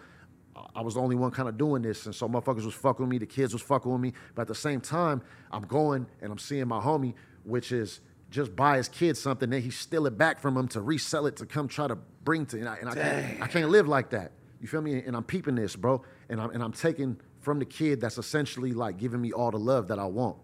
I 0.74 0.82
was 0.82 0.94
the 0.94 1.00
only 1.00 1.16
one 1.16 1.30
kind 1.30 1.48
of 1.48 1.56
doing 1.56 1.82
this, 1.82 2.06
and 2.06 2.14
so 2.14 2.28
motherfuckers 2.28 2.64
was 2.64 2.74
fucking 2.74 3.04
with 3.04 3.10
me. 3.10 3.18
The 3.18 3.26
kids 3.26 3.52
was 3.52 3.62
fucking 3.62 3.90
with 3.90 4.00
me, 4.00 4.12
but 4.34 4.42
at 4.42 4.48
the 4.48 4.54
same 4.54 4.80
time, 4.80 5.22
I'm 5.50 5.62
going 5.62 6.06
and 6.20 6.30
I'm 6.30 6.38
seeing 6.38 6.68
my 6.68 6.80
homie, 6.80 7.14
which 7.44 7.72
is 7.72 8.00
just 8.32 8.56
buy 8.56 8.78
his 8.78 8.88
kid 8.88 9.16
something, 9.16 9.50
then 9.50 9.62
he 9.62 9.70
steal 9.70 10.06
it 10.06 10.16
back 10.16 10.40
from 10.40 10.56
him 10.56 10.66
to 10.68 10.80
resell 10.80 11.26
it 11.26 11.36
to 11.36 11.46
come 11.46 11.68
try 11.68 11.86
to 11.86 11.96
bring 12.24 12.46
to, 12.46 12.58
and 12.58 12.68
I, 12.68 12.76
and 12.76 12.88
I, 12.88 12.94
can't, 12.94 13.42
I 13.42 13.46
can't 13.46 13.70
live 13.70 13.86
like 13.86 14.10
that. 14.10 14.32
You 14.60 14.68
feel 14.68 14.80
me? 14.80 15.02
And 15.04 15.16
I'm 15.16 15.24
peeping 15.24 15.54
this, 15.54 15.76
bro, 15.76 16.02
and 16.28 16.40
I'm 16.40 16.50
and 16.50 16.62
I'm 16.62 16.72
taking 16.72 17.20
from 17.40 17.58
the 17.58 17.64
kid 17.64 18.00
that's 18.00 18.16
essentially 18.16 18.72
like 18.72 18.96
giving 18.96 19.20
me 19.20 19.32
all 19.32 19.50
the 19.50 19.58
love 19.58 19.88
that 19.88 19.98
I 19.98 20.04
want. 20.06 20.36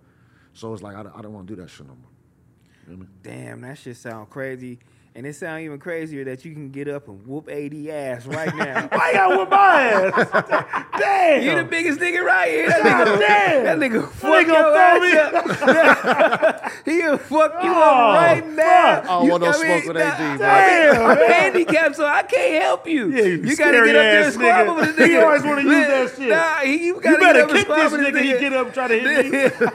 So 0.53 0.73
it's 0.73 0.83
like 0.83 0.97
I, 0.97 1.01
I 1.01 1.23
don't 1.23 1.33
want 1.33 1.47
to 1.47 1.55
do 1.55 1.63
that 1.63 1.71
shit 1.71 1.87
no 1.87 1.95
more. 1.95 3.07
Damn, 3.23 3.61
that 3.61 3.79
shit 3.79 3.97
sound 3.97 4.29
crazy. 4.31 4.81
And 5.15 5.27
it 5.27 5.35
sounds 5.35 5.63
even 5.63 5.81
crazier 5.81 6.23
that 6.27 6.45
you 6.45 6.53
can 6.53 6.71
get 6.71 6.87
up 6.87 7.09
and 7.09 7.27
whoop 7.27 7.49
AD 7.49 7.75
ass 7.89 8.25
right 8.27 8.55
now. 8.57 8.87
Why 8.93 9.13
y'all 9.13 9.39
with 9.41 9.49
my 9.49 9.83
ass? 9.83 10.85
Damn. 10.99 11.43
You 11.43 11.57
the 11.57 11.65
biggest 11.65 11.99
nigga 11.99 12.23
right 12.25 12.49
here. 12.49 12.69
That 12.69 12.83
nigga, 12.85 13.19
damn. 13.19 13.65
that 13.65 13.79
nigga 13.79 14.09
fuck 14.11 14.47
gonna 14.47 14.53
your 14.53 14.63
throw 14.73 15.59
ass 15.59 16.63
up. 16.65 16.73
He'll 16.85 17.19
fuck 17.19 17.55
you 17.65 17.71
Oh, 17.71 17.83
up 17.83 18.17
right 18.17 18.47
now. 18.49 19.01
I 19.01 19.05
don't 19.05 19.25
You- 19.25 19.31
want 19.33 19.43
no 19.43 19.49
I 19.49 19.53
smoke 19.53 19.85
with 19.87 19.97
nah, 19.97 20.03
AD, 20.03 20.39
bro. 20.39 20.47
Damn, 20.47 21.07
I'm 21.11 21.31
handicapped, 21.33 21.97
so 21.97 22.07
I 22.07 22.23
can't 22.23 22.63
help 22.63 22.87
you. 22.87 23.09
Yeah, 23.11 23.23
you 23.23 23.31
you 23.31 23.39
gotta 23.43 23.55
scary 23.57 23.87
get 23.89 23.97
up 23.97 24.03
there 24.03 24.19
and 24.19 24.27
ass 24.27 24.35
squab 24.35 24.67
nigga. 24.67 24.77
with 24.77 24.97
the 24.97 25.03
nigga. 25.03 25.09
He 25.09 25.17
always 25.17 25.43
wanna 25.43 25.63
use 25.63 25.87
that 25.89 26.11
shit. 26.17 26.29
Nah, 26.29 26.55
he, 26.59 26.87
you 26.87 26.95
gotta 27.01 27.11
You 27.11 27.19
better 27.19 27.39
get 27.41 27.51
up 27.51 27.57
kick 27.57 27.69
this 27.69 27.93
with 27.93 28.01
the 28.01 28.07
nigga. 28.07 28.23
He 28.23 28.31
get 28.41 28.53
up 28.53 28.67
and 28.67 28.75
try 28.75 28.89
to 28.89 28.99
hit 28.99 29.27
me. 29.27 29.31
nigga. 29.39 29.51
what 29.61 29.75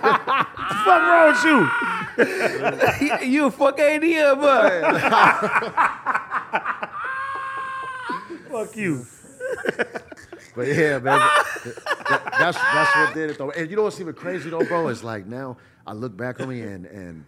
the 0.70 0.76
fuck 0.86 1.02
wrong 1.02 1.28
with 1.34 1.44
you? 1.44 1.70
you 3.24 3.50
fuck 3.52 3.80
AD 3.80 4.04
up, 4.04 4.40
bud. 4.42 5.02
Fuck 8.52 8.76
you. 8.78 9.06
But 10.56 10.68
yeah, 10.68 11.00
man, 11.00 11.18
that- 11.20 11.46
that- 12.10 12.24
that's 12.40 12.58
that's 12.58 12.96
what 12.96 13.14
did 13.16 13.30
it 13.32 13.38
though. 13.38 13.50
And 13.52 13.70
you 13.70 13.76
know 13.76 13.84
what's 13.84 14.00
even 14.00 14.14
crazy 14.14 14.50
though, 14.52 14.64
bro? 14.64 14.88
It's 14.90 15.04
like 15.04 15.26
now 15.26 15.58
I 15.88 15.94
look 15.94 16.16
back 16.16 16.40
on 16.40 16.50
me 16.50 16.62
and 16.62 16.86
and 16.86 17.26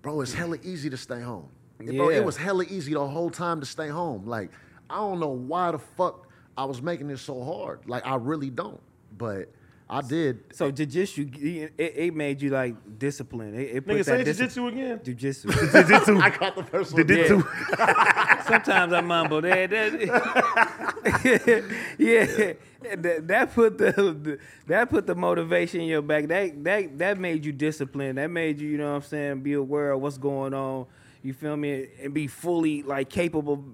bro, 0.00 0.20
it's 0.22 0.32
hella 0.32 0.56
easy 0.62 0.88
to 0.90 0.96
stay 0.96 1.20
home. 1.20 1.48
Bro, 1.78 2.08
Yeah. 2.10 2.16
it 2.18 2.24
was 2.24 2.36
hella 2.38 2.64
easy 2.64 2.94
the 2.94 3.06
whole 3.06 3.30
time 3.30 3.60
to 3.60 3.66
stay 3.66 3.88
home. 3.88 4.26
Like 4.26 4.50
I 4.88 4.96
don't 4.96 5.20
know 5.20 5.28
why 5.30 5.72
the 5.72 5.78
fuck 5.78 6.28
I 6.56 6.64
was 6.64 6.80
making 6.80 7.10
it 7.10 7.18
so 7.18 7.42
hard. 7.44 7.80
Like 7.86 8.06
I 8.06 8.14
really 8.16 8.48
don't, 8.50 8.80
but 9.18 9.50
I 9.88 10.00
did. 10.00 10.54
So 10.54 10.72
jujitsu, 10.72 11.70
it, 11.78 11.78
it 11.78 12.14
made 12.14 12.40
you 12.40 12.50
like 12.50 12.74
disciplined. 12.98 13.54
It, 13.54 13.76
it 13.76 13.86
put 13.86 13.96
Nigga, 13.96 14.04
say 14.04 14.16
that 14.18 14.24
discipline. 14.24 14.74
jiu-jitsu 14.74 15.46
again. 15.46 15.52
Jujitsu. 15.52 15.72
Jiu-jitsu. 15.72 16.18
I 16.18 16.30
caught 16.30 16.56
the 16.56 16.64
first 16.64 16.94
one. 16.94 17.06
Jiu-jitsu. 17.06 17.42
Sometimes 18.46 18.92
I 18.94 19.00
mumble 19.02 19.42
that. 19.42 19.70
that 19.70 19.92
yeah, 21.98 22.24
that, 22.96 23.28
that 23.28 23.54
put 23.54 23.76
the, 23.76 23.92
the 23.92 24.38
that 24.66 24.88
put 24.88 25.06
the 25.06 25.14
motivation 25.14 25.82
in 25.82 25.88
your 25.88 26.02
back. 26.02 26.28
That 26.28 26.64
that 26.64 26.98
that 26.98 27.18
made 27.18 27.44
you 27.44 27.52
disciplined. 27.52 28.16
That 28.16 28.30
made 28.30 28.58
you, 28.60 28.70
you 28.70 28.78
know 28.78 28.90
what 28.90 28.96
I'm 28.96 29.02
saying, 29.02 29.40
be 29.40 29.52
aware 29.52 29.92
of 29.92 30.00
what's 30.00 30.18
going 30.18 30.54
on. 30.54 30.86
You 31.22 31.34
feel 31.34 31.56
me? 31.56 31.88
And 32.02 32.14
be 32.14 32.26
fully 32.26 32.82
like 32.82 33.10
capable, 33.10 33.64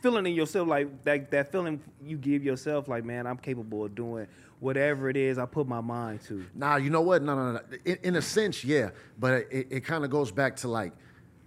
feeling 0.00 0.26
in 0.26 0.34
yourself 0.34 0.66
like 0.66 1.04
that 1.04 1.30
that 1.30 1.52
feeling 1.52 1.80
you 2.02 2.16
give 2.16 2.42
yourself 2.42 2.88
like, 2.88 3.04
man, 3.04 3.26
I'm 3.26 3.38
capable 3.38 3.84
of 3.84 3.94
doing 3.94 4.26
whatever 4.60 5.08
it 5.08 5.16
is 5.16 5.38
I 5.38 5.46
put 5.46 5.66
my 5.66 5.80
mind 5.80 6.20
to. 6.28 6.44
Nah, 6.54 6.76
you 6.76 6.90
know 6.90 7.00
what? 7.00 7.22
No, 7.22 7.36
no, 7.36 7.52
no. 7.52 7.60
In, 7.84 7.98
in 8.02 8.16
a 8.16 8.22
sense, 8.22 8.64
yeah, 8.64 8.90
but 9.18 9.46
it, 9.50 9.68
it 9.70 9.84
kind 9.84 10.04
of 10.04 10.10
goes 10.10 10.30
back 10.30 10.56
to 10.56 10.68
like, 10.68 10.92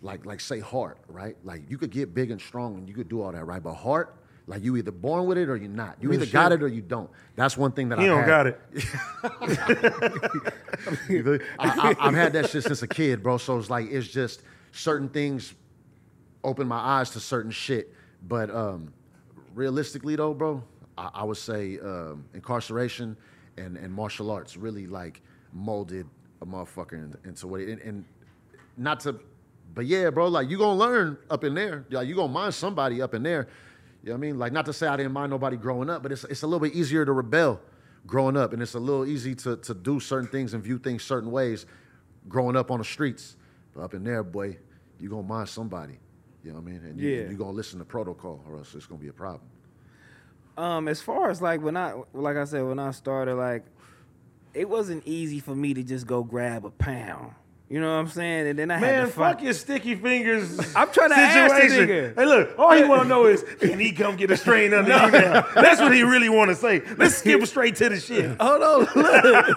like, 0.02 0.26
like 0.26 0.40
say 0.40 0.60
heart, 0.60 0.98
right? 1.08 1.36
Like 1.44 1.70
you 1.70 1.78
could 1.78 1.92
get 1.92 2.14
big 2.14 2.32
and 2.32 2.42
strong 2.42 2.78
and 2.78 2.88
you 2.88 2.96
could 2.96 3.10
do 3.10 3.22
all 3.22 3.32
that, 3.32 3.46
right? 3.46 3.62
But 3.62 3.74
heart, 3.74 4.16
like 4.48 4.64
you 4.64 4.76
either 4.78 4.92
born 4.92 5.28
with 5.28 5.38
it 5.38 5.50
or 5.50 5.56
you're 5.56 5.70
not. 5.70 5.98
You 6.02 6.10
Real 6.10 6.22
either 6.22 6.32
got 6.32 6.52
it 6.52 6.64
or 6.64 6.68
you 6.68 6.82
don't. 6.82 7.10
That's 7.36 7.56
one 7.56 7.72
thing 7.72 7.90
that 7.90 8.00
I. 8.00 8.04
He 8.04 8.10
I 8.10 8.12
don't 8.12 8.26
got 8.26 8.48
it. 8.48 8.60
I, 11.60 11.60
I, 11.60 11.96
I've 12.00 12.16
had 12.16 12.34
that 12.34 12.50
shit 12.50 12.64
since 12.64 12.82
a 12.82 12.88
kid, 12.88 13.22
bro. 13.22 13.38
So 13.38 13.60
it's 13.60 13.70
like 13.70 13.92
it's 13.92 14.08
just 14.08 14.42
certain 14.72 15.10
things 15.10 15.54
open 16.44 16.68
my 16.68 16.78
eyes 16.78 17.12
to 17.12 17.20
certain 17.20 17.52
shit. 17.52 17.94
But 18.28 18.54
um, 18.54 18.94
realistically, 19.54 20.16
though, 20.16 20.34
bro, 20.34 20.64
I, 20.98 21.10
I 21.16 21.24
would 21.24 21.38
say 21.38 21.80
um, 21.80 22.26
incarceration 22.34 23.16
and, 23.58 23.78
and 23.78 23.94
martial 23.94 24.32
arts 24.32 24.58
really 24.58 24.88
like 24.88 25.22
molded 25.54 26.08
a 26.42 26.46
motherfucker 26.46 26.94
in- 26.94 27.16
into 27.26 27.48
what 27.48 27.62
it 27.62 27.70
and, 27.70 27.82
and 27.82 28.06
not 28.78 29.00
to, 29.02 29.20
but 29.76 29.86
yeah, 29.86 30.10
bro, 30.10 30.28
like 30.28 30.50
you 30.50 30.58
gonna 30.58 30.78
learn 30.80 31.18
up 31.30 31.44
in 31.44 31.54
there. 31.54 31.86
Like 31.90 32.08
you 32.08 32.16
gonna 32.16 32.32
mind 32.32 32.54
somebody 32.54 33.02
up 33.02 33.14
in 33.14 33.24
there. 33.24 33.48
You 34.04 34.10
know 34.10 34.14
what 34.16 34.18
I 34.18 34.22
mean? 34.22 34.40
Like 34.40 34.52
not 34.54 34.66
to 34.66 34.74
say 34.74 34.88
I 34.88 34.98
didn't 34.98 35.12
mind 35.12 35.30
nobody 35.30 35.58
growing 35.58 35.90
up, 35.90 36.02
but 36.04 36.12
it's 36.12 36.24
it's 36.26 36.42
a 36.42 36.48
little 36.48 36.60
bit 36.60 36.74
easier 36.74 37.06
to 37.06 37.12
rebel 37.12 37.60
growing 38.08 38.36
up, 38.36 38.54
and 38.54 38.62
it's 38.62 38.74
a 38.74 38.80
little 38.80 39.06
easy 39.06 39.36
to 39.36 39.58
to 39.58 39.74
do 39.74 40.00
certain 40.00 40.28
things 40.30 40.54
and 40.54 40.64
view 40.64 40.80
things 40.80 41.04
certain 41.04 41.30
ways 41.32 41.66
growing 42.28 42.56
up 42.56 42.72
on 42.72 42.80
the 42.80 42.86
streets. 42.86 43.36
But 43.76 43.82
up 43.84 43.94
in 43.94 44.04
there, 44.04 44.24
boy, 44.24 44.58
you 45.00 45.10
gonna 45.10 45.22
mind 45.24 45.48
somebody. 45.50 46.00
You 46.44 46.52
know 46.52 46.60
what 46.60 46.68
I 46.70 46.72
mean? 46.72 46.82
And 46.84 47.00
you, 47.00 47.10
Yeah. 47.10 47.30
you 47.30 47.38
gonna 47.38 47.52
listen 47.52 47.78
to 47.80 47.86
protocol, 47.86 48.44
or 48.48 48.58
else 48.58 48.74
it's 48.74 48.88
gonna 48.88 49.00
be 49.02 49.10
a 49.10 49.14
problem. 49.14 49.42
Um, 50.58 50.88
as 50.88 51.02
far 51.02 51.30
as 51.30 51.42
like 51.42 51.62
when 51.62 51.78
I, 51.78 52.02
like 52.14 52.38
I 52.38 52.44
said, 52.44 52.64
when 52.66 52.80
I 52.80 52.92
started, 52.92 53.36
like 53.36 53.64
it 54.54 54.68
wasn't 54.70 55.04
easy 55.06 55.40
for 55.40 55.56
me 55.56 55.74
to 55.74 55.84
just 55.84 56.08
go 56.08 56.24
grab 56.24 56.66
a 56.66 56.72
pound. 56.72 57.34
You 57.72 57.80
know 57.80 57.88
what 57.88 58.00
I'm 58.02 58.08
saying? 58.10 58.48
And 58.48 58.60
then 58.60 58.70
I 58.70 58.74
had 58.80 58.82
Man, 58.82 59.06
to 59.06 59.14
find. 59.14 59.36
fuck 59.36 59.44
your 59.46 59.54
sticky 59.54 59.96
fingers. 59.96 60.60
I'm 60.76 60.92
trying 60.92 61.12
to 61.12 61.16
ask 61.16 61.56
situation. 61.56 61.88
nigga. 61.88 62.16
Hey, 62.18 62.26
look, 62.26 62.60
all 62.60 62.74
he 62.74 62.84
want 62.84 63.04
to 63.04 63.08
know 63.08 63.28
is, 63.28 63.46
can 63.62 63.80
he 63.80 63.94
come 63.94 64.18
get 64.18 64.30
a 64.30 64.36
strain 64.36 64.74
under 64.74 64.92
you 65.06 65.12
now? 65.12 65.48
That's 65.56 65.80
what 65.80 65.94
he 65.94 66.04
really 66.04 66.28
want 66.28 66.50
to 66.50 66.56
say. 66.56 66.82
Let's 66.98 67.16
skip 67.16 67.42
straight 67.48 67.78
to 67.78 67.88
the 67.88 67.98
shit. 67.98 68.26
Hold 68.42 68.62
on, 68.62 68.80
look. 68.94 69.56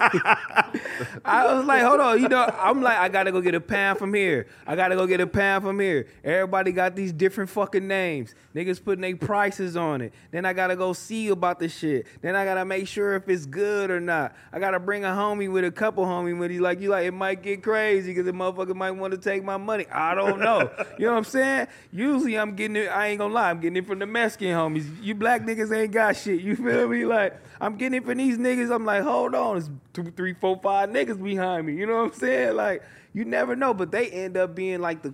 I 1.25 1.53
was 1.53 1.65
like, 1.65 1.81
hold 1.81 1.99
on, 1.99 2.21
you 2.21 2.29
know, 2.29 2.43
I'm 2.57 2.81
like, 2.81 2.97
I 2.97 3.09
gotta 3.09 3.33
go 3.33 3.41
get 3.41 3.53
a 3.53 3.59
pound 3.59 3.99
from 3.99 4.13
here. 4.13 4.47
I 4.65 4.77
gotta 4.77 4.95
go 4.95 5.05
get 5.07 5.19
a 5.19 5.27
pound 5.27 5.65
from 5.65 5.77
here. 5.81 6.07
Everybody 6.23 6.71
got 6.71 6.95
these 6.95 7.11
different 7.11 7.49
fucking 7.49 7.85
names. 7.85 8.33
Niggas 8.55 8.81
putting 8.81 9.01
their 9.01 9.17
prices 9.17 9.75
on 9.75 9.99
it. 9.99 10.13
Then 10.31 10.45
I 10.45 10.53
gotta 10.53 10.77
go 10.77 10.93
see 10.93 11.27
about 11.27 11.59
the 11.59 11.67
shit. 11.67 12.07
Then 12.21 12.33
I 12.37 12.45
gotta 12.45 12.63
make 12.63 12.87
sure 12.87 13.15
if 13.15 13.27
it's 13.27 13.45
good 13.45 13.91
or 13.91 13.99
not. 13.99 14.33
I 14.53 14.59
gotta 14.59 14.79
bring 14.79 15.03
a 15.03 15.09
homie 15.09 15.51
with 15.51 15.65
a 15.65 15.71
couple 15.71 16.05
homie 16.05 16.37
with 16.39 16.51
you. 16.51 16.61
Like 16.61 16.79
you 16.79 16.89
like, 16.89 17.05
it 17.05 17.11
might 17.13 17.41
get 17.43 17.61
crazy 17.61 18.04
because 18.13 18.25
the 18.25 18.31
motherfucker 18.31 18.75
might 18.75 18.91
want 18.91 19.13
to 19.13 19.17
take 19.17 19.43
my 19.43 19.57
money. 19.57 19.85
I 19.91 20.15
don't 20.15 20.39
know. 20.39 20.69
you 20.97 21.05
know 21.05 21.11
what 21.11 21.17
I'm 21.19 21.23
saying? 21.23 21.67
Usually 21.91 22.37
I'm 22.37 22.55
getting 22.55 22.75
it, 22.75 22.87
I 22.87 23.07
ain't 23.07 23.19
gonna 23.19 23.33
lie, 23.33 23.49
I'm 23.49 23.59
getting 23.59 23.77
it 23.77 23.87
from 23.87 23.99
the 23.99 24.05
Mexican 24.05 24.47
homies. 24.49 24.85
You 25.01 25.15
black 25.15 25.43
niggas 25.43 25.75
ain't 25.75 25.91
got 25.91 26.15
shit. 26.17 26.41
You 26.41 26.55
feel 26.55 26.87
me? 26.87 27.05
Like, 27.05 27.39
I'm 27.59 27.77
getting 27.77 27.97
it 27.97 28.05
from 28.05 28.17
these 28.17 28.37
niggas. 28.37 28.73
I'm 28.73 28.85
like, 28.85 29.03
hold 29.03 29.35
on, 29.35 29.57
it's 29.57 29.69
two, 29.93 30.11
three, 30.11 30.33
four, 30.33 30.59
five 30.61 30.89
niggas 30.89 31.21
behind 31.21 31.67
me. 31.67 31.75
You 31.75 31.85
know 31.85 31.97
what 31.97 32.13
I'm 32.13 32.19
saying? 32.19 32.55
Like, 32.55 32.83
you 33.13 33.25
never 33.25 33.55
know, 33.55 33.73
but 33.73 33.91
they 33.91 34.09
end 34.09 34.37
up 34.37 34.55
being 34.55 34.81
like 34.81 35.01
the 35.01 35.13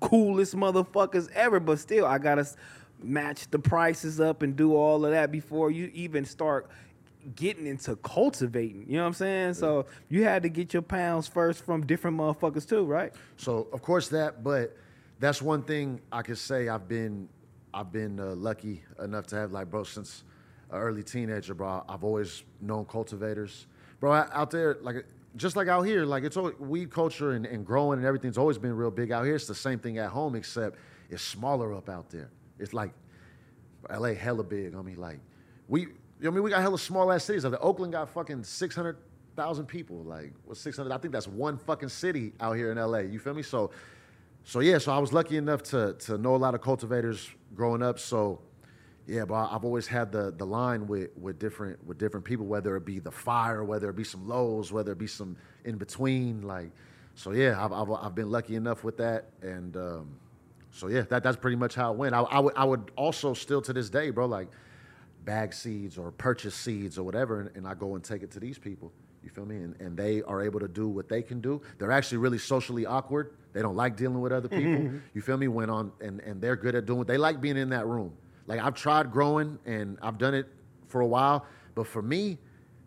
coolest 0.00 0.54
motherfuckers 0.54 1.30
ever. 1.32 1.60
But 1.60 1.78
still, 1.78 2.04
I 2.04 2.18
gotta 2.18 2.46
match 3.02 3.50
the 3.50 3.58
prices 3.58 4.20
up 4.20 4.42
and 4.42 4.56
do 4.56 4.76
all 4.76 5.04
of 5.04 5.12
that 5.12 5.32
before 5.32 5.70
you 5.70 5.90
even 5.94 6.24
start 6.24 6.68
getting 7.36 7.66
into 7.66 7.96
cultivating. 7.96 8.86
You 8.88 8.96
know 8.96 9.02
what 9.02 9.08
I'm 9.08 9.14
saying? 9.14 9.54
So 9.54 9.86
you 10.08 10.24
had 10.24 10.42
to 10.44 10.48
get 10.48 10.72
your 10.72 10.82
pounds 10.82 11.26
first 11.28 11.64
from 11.64 11.86
different 11.86 12.16
motherfuckers 12.16 12.68
too, 12.68 12.84
right? 12.84 13.12
So 13.36 13.68
of 13.72 13.82
course 13.82 14.08
that, 14.08 14.42
but 14.42 14.76
that's 15.18 15.42
one 15.42 15.62
thing 15.62 16.00
I 16.10 16.22
could 16.22 16.38
say. 16.38 16.68
I've 16.68 16.88
been, 16.88 17.28
I've 17.74 17.92
been 17.92 18.18
uh, 18.18 18.34
lucky 18.34 18.82
enough 19.02 19.26
to 19.28 19.36
have 19.36 19.52
like, 19.52 19.70
bro, 19.70 19.84
since 19.84 20.24
an 20.70 20.78
early 20.78 21.02
teenager, 21.02 21.54
bro. 21.54 21.84
I've 21.88 22.04
always 22.04 22.42
known 22.60 22.84
cultivators, 22.86 23.66
bro. 24.00 24.12
out- 24.12 24.30
Out 24.32 24.50
there, 24.50 24.78
like 24.80 25.04
just 25.36 25.54
like 25.56 25.68
out 25.68 25.82
here, 25.82 26.04
like 26.04 26.24
it's 26.24 26.36
all 26.36 26.50
weed 26.58 26.90
culture 26.90 27.32
and, 27.32 27.46
and 27.46 27.64
growing 27.64 27.98
and 27.98 28.06
everything's 28.06 28.38
always 28.38 28.58
been 28.58 28.74
real 28.74 28.90
big 28.90 29.12
out 29.12 29.24
here. 29.24 29.34
It's 29.36 29.46
the 29.46 29.54
same 29.54 29.78
thing 29.78 29.98
at 29.98 30.08
home, 30.10 30.34
except 30.34 30.76
it's 31.10 31.22
smaller 31.22 31.72
up 31.74 31.88
out 31.88 32.08
there. 32.10 32.30
It's 32.58 32.72
like 32.72 32.92
LA 33.90 34.14
hella 34.14 34.42
big. 34.42 34.74
I 34.74 34.82
mean, 34.82 34.96
like 34.96 35.18
we, 35.68 35.88
I 36.22 36.30
mean, 36.30 36.42
we 36.42 36.50
got 36.50 36.60
hella 36.60 36.78
small 36.78 37.10
ass 37.12 37.24
cities. 37.24 37.44
Like, 37.44 37.58
Oakland 37.62 37.92
got 37.92 38.08
fucking 38.10 38.44
six 38.44 38.74
hundred 38.74 38.96
thousand 39.36 39.66
people. 39.66 40.02
Like, 40.04 40.32
what's 40.44 40.60
six 40.60 40.76
hundred? 40.76 40.92
I 40.92 40.98
think 40.98 41.12
that's 41.12 41.28
one 41.28 41.56
fucking 41.58 41.88
city 41.88 42.32
out 42.40 42.56
here 42.56 42.70
in 42.72 42.78
LA. 42.78 42.98
You 42.98 43.18
feel 43.18 43.34
me? 43.34 43.42
So, 43.42 43.70
so 44.44 44.60
yeah. 44.60 44.78
So 44.78 44.92
I 44.92 44.98
was 44.98 45.12
lucky 45.12 45.36
enough 45.36 45.62
to 45.64 45.94
to 46.00 46.18
know 46.18 46.34
a 46.34 46.36
lot 46.36 46.54
of 46.54 46.60
cultivators 46.60 47.30
growing 47.54 47.82
up. 47.82 47.98
So, 47.98 48.40
yeah, 49.06 49.24
but 49.24 49.34
I've 49.50 49.64
always 49.64 49.86
had 49.86 50.12
the 50.12 50.32
the 50.36 50.46
line 50.46 50.86
with 50.86 51.10
with 51.16 51.38
different 51.38 51.84
with 51.86 51.98
different 51.98 52.24
people, 52.26 52.46
whether 52.46 52.76
it 52.76 52.84
be 52.84 52.98
the 52.98 53.10
fire, 53.10 53.64
whether 53.64 53.88
it 53.88 53.96
be 53.96 54.04
some 54.04 54.28
lows, 54.28 54.72
whether 54.72 54.92
it 54.92 54.98
be 54.98 55.06
some 55.06 55.36
in 55.64 55.76
between. 55.76 56.42
Like, 56.42 56.70
so 57.14 57.32
yeah, 57.32 57.64
I've 57.64 57.72
I've, 57.72 57.90
I've 57.90 58.14
been 58.14 58.30
lucky 58.30 58.56
enough 58.56 58.84
with 58.84 58.98
that, 58.98 59.30
and 59.42 59.76
um, 59.76 60.08
so 60.70 60.88
yeah, 60.88 61.02
that 61.02 61.22
that's 61.22 61.36
pretty 61.36 61.56
much 61.56 61.74
how 61.74 61.92
it 61.92 61.96
went. 61.96 62.14
I, 62.14 62.20
I 62.20 62.38
would 62.40 62.54
I 62.56 62.64
would 62.64 62.90
also 62.96 63.32
still 63.32 63.62
to 63.62 63.72
this 63.72 63.88
day, 63.88 64.10
bro, 64.10 64.26
like 64.26 64.48
bag 65.24 65.52
seeds 65.52 65.98
or 65.98 66.10
purchase 66.10 66.54
seeds 66.54 66.98
or 66.98 67.02
whatever, 67.02 67.40
and, 67.40 67.50
and 67.56 67.66
I 67.66 67.74
go 67.74 67.94
and 67.94 68.04
take 68.04 68.22
it 68.22 68.30
to 68.32 68.40
these 68.40 68.58
people. 68.58 68.92
You 69.22 69.30
feel 69.30 69.44
me? 69.44 69.56
And, 69.56 69.78
and 69.80 69.96
they 69.96 70.22
are 70.22 70.42
able 70.42 70.60
to 70.60 70.68
do 70.68 70.88
what 70.88 71.08
they 71.08 71.22
can 71.22 71.40
do. 71.40 71.60
They're 71.78 71.92
actually 71.92 72.18
really 72.18 72.38
socially 72.38 72.86
awkward. 72.86 73.34
They 73.52 73.60
don't 73.60 73.76
like 73.76 73.96
dealing 73.96 74.20
with 74.20 74.32
other 74.32 74.48
people. 74.58 74.98
You 75.14 75.20
feel 75.20 75.36
me? 75.36 75.48
Went 75.48 75.70
on 75.70 75.92
and, 76.00 76.20
and 76.20 76.40
they're 76.40 76.56
good 76.56 76.74
at 76.74 76.86
doing. 76.86 77.04
They 77.04 77.18
like 77.18 77.40
being 77.40 77.56
in 77.56 77.70
that 77.70 77.86
room. 77.86 78.12
Like 78.46 78.60
I've 78.60 78.74
tried 78.74 79.12
growing 79.12 79.58
and 79.66 79.98
I've 80.02 80.18
done 80.18 80.34
it 80.34 80.48
for 80.88 81.00
a 81.02 81.06
while, 81.06 81.46
but 81.74 81.86
for 81.86 82.02
me 82.02 82.38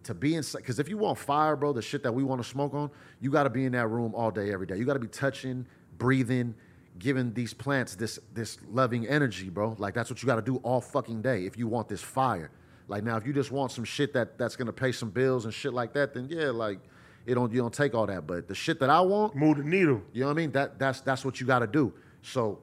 to 0.03 0.13
be 0.13 0.35
inside, 0.35 0.59
because 0.59 0.79
if 0.79 0.89
you 0.89 0.97
want 0.97 1.17
fire, 1.17 1.55
bro, 1.55 1.71
the 1.71 1.81
shit 1.81 2.03
that 2.03 2.13
we 2.13 2.23
want 2.23 2.41
to 2.41 2.47
smoke 2.47 2.73
on, 2.73 2.89
you 3.21 3.31
got 3.31 3.43
to 3.43 3.49
be 3.49 3.65
in 3.65 3.71
that 3.71 3.87
room 3.87 4.13
all 4.13 4.31
day, 4.31 4.51
every 4.51 4.67
day. 4.67 4.75
You 4.75 4.85
got 4.85 4.93
to 4.93 4.99
be 4.99 5.07
touching, 5.07 5.65
breathing, 5.97 6.55
giving 6.99 7.33
these 7.33 7.53
plants 7.53 7.95
this 7.95 8.19
this 8.33 8.57
loving 8.71 9.07
energy, 9.07 9.49
bro. 9.49 9.75
Like 9.77 9.93
that's 9.93 10.09
what 10.09 10.21
you 10.21 10.27
got 10.27 10.35
to 10.35 10.41
do 10.41 10.57
all 10.57 10.81
fucking 10.81 11.21
day 11.21 11.45
if 11.45 11.57
you 11.57 11.67
want 11.67 11.87
this 11.87 12.01
fire. 12.01 12.51
Like 12.87 13.03
now, 13.03 13.17
if 13.17 13.25
you 13.25 13.33
just 13.33 13.51
want 13.51 13.71
some 13.71 13.83
shit 13.83 14.13
that 14.13 14.37
that's 14.37 14.55
gonna 14.55 14.73
pay 14.73 14.91
some 14.91 15.09
bills 15.09 15.45
and 15.45 15.53
shit 15.53 15.73
like 15.73 15.93
that, 15.93 16.13
then 16.13 16.27
yeah, 16.29 16.49
like 16.49 16.79
it 17.25 17.35
don't 17.35 17.51
you 17.51 17.59
don't 17.59 17.73
take 17.73 17.93
all 17.95 18.05
that. 18.07 18.27
But 18.27 18.47
the 18.47 18.55
shit 18.55 18.79
that 18.79 18.89
I 18.89 19.01
want, 19.01 19.35
Move 19.35 19.57
the 19.57 19.63
needle. 19.63 20.01
you 20.13 20.21
know 20.21 20.27
what 20.27 20.33
I 20.33 20.35
mean? 20.35 20.51
That 20.51 20.77
that's 20.79 21.01
that's 21.01 21.23
what 21.23 21.39
you 21.39 21.47
got 21.47 21.59
to 21.59 21.67
do. 21.67 21.93
So 22.21 22.59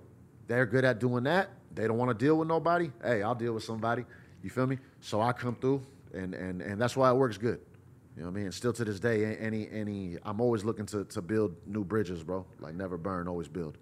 they're 0.46 0.66
good 0.66 0.84
at 0.84 0.98
doing 0.98 1.24
that. 1.24 1.50
They 1.74 1.86
don't 1.86 1.96
want 1.96 2.10
to 2.10 2.24
deal 2.24 2.36
with 2.36 2.48
nobody. 2.48 2.90
Hey, 3.02 3.22
I'll 3.22 3.34
deal 3.34 3.52
with 3.54 3.64
somebody. 3.64 4.04
You 4.42 4.50
feel 4.50 4.66
me? 4.66 4.78
So 5.00 5.20
I 5.20 5.32
come 5.32 5.54
through, 5.56 5.82
and 6.12 6.34
and 6.34 6.60
and 6.60 6.80
that's 6.80 6.96
why 6.96 7.10
it 7.10 7.14
works 7.14 7.38
good. 7.38 7.60
You 8.16 8.22
know 8.22 8.30
what 8.30 8.38
I 8.38 8.42
mean? 8.42 8.52
Still 8.52 8.72
to 8.74 8.84
this 8.84 9.00
day, 9.00 9.36
any 9.36 9.68
any, 9.70 10.18
I'm 10.24 10.40
always 10.40 10.64
looking 10.64 10.86
to 10.86 11.04
to 11.04 11.22
build 11.22 11.54
new 11.66 11.84
bridges, 11.84 12.22
bro. 12.22 12.44
Like 12.58 12.74
never 12.74 12.98
burn, 12.98 13.28
always 13.28 13.48
build. 13.48 13.78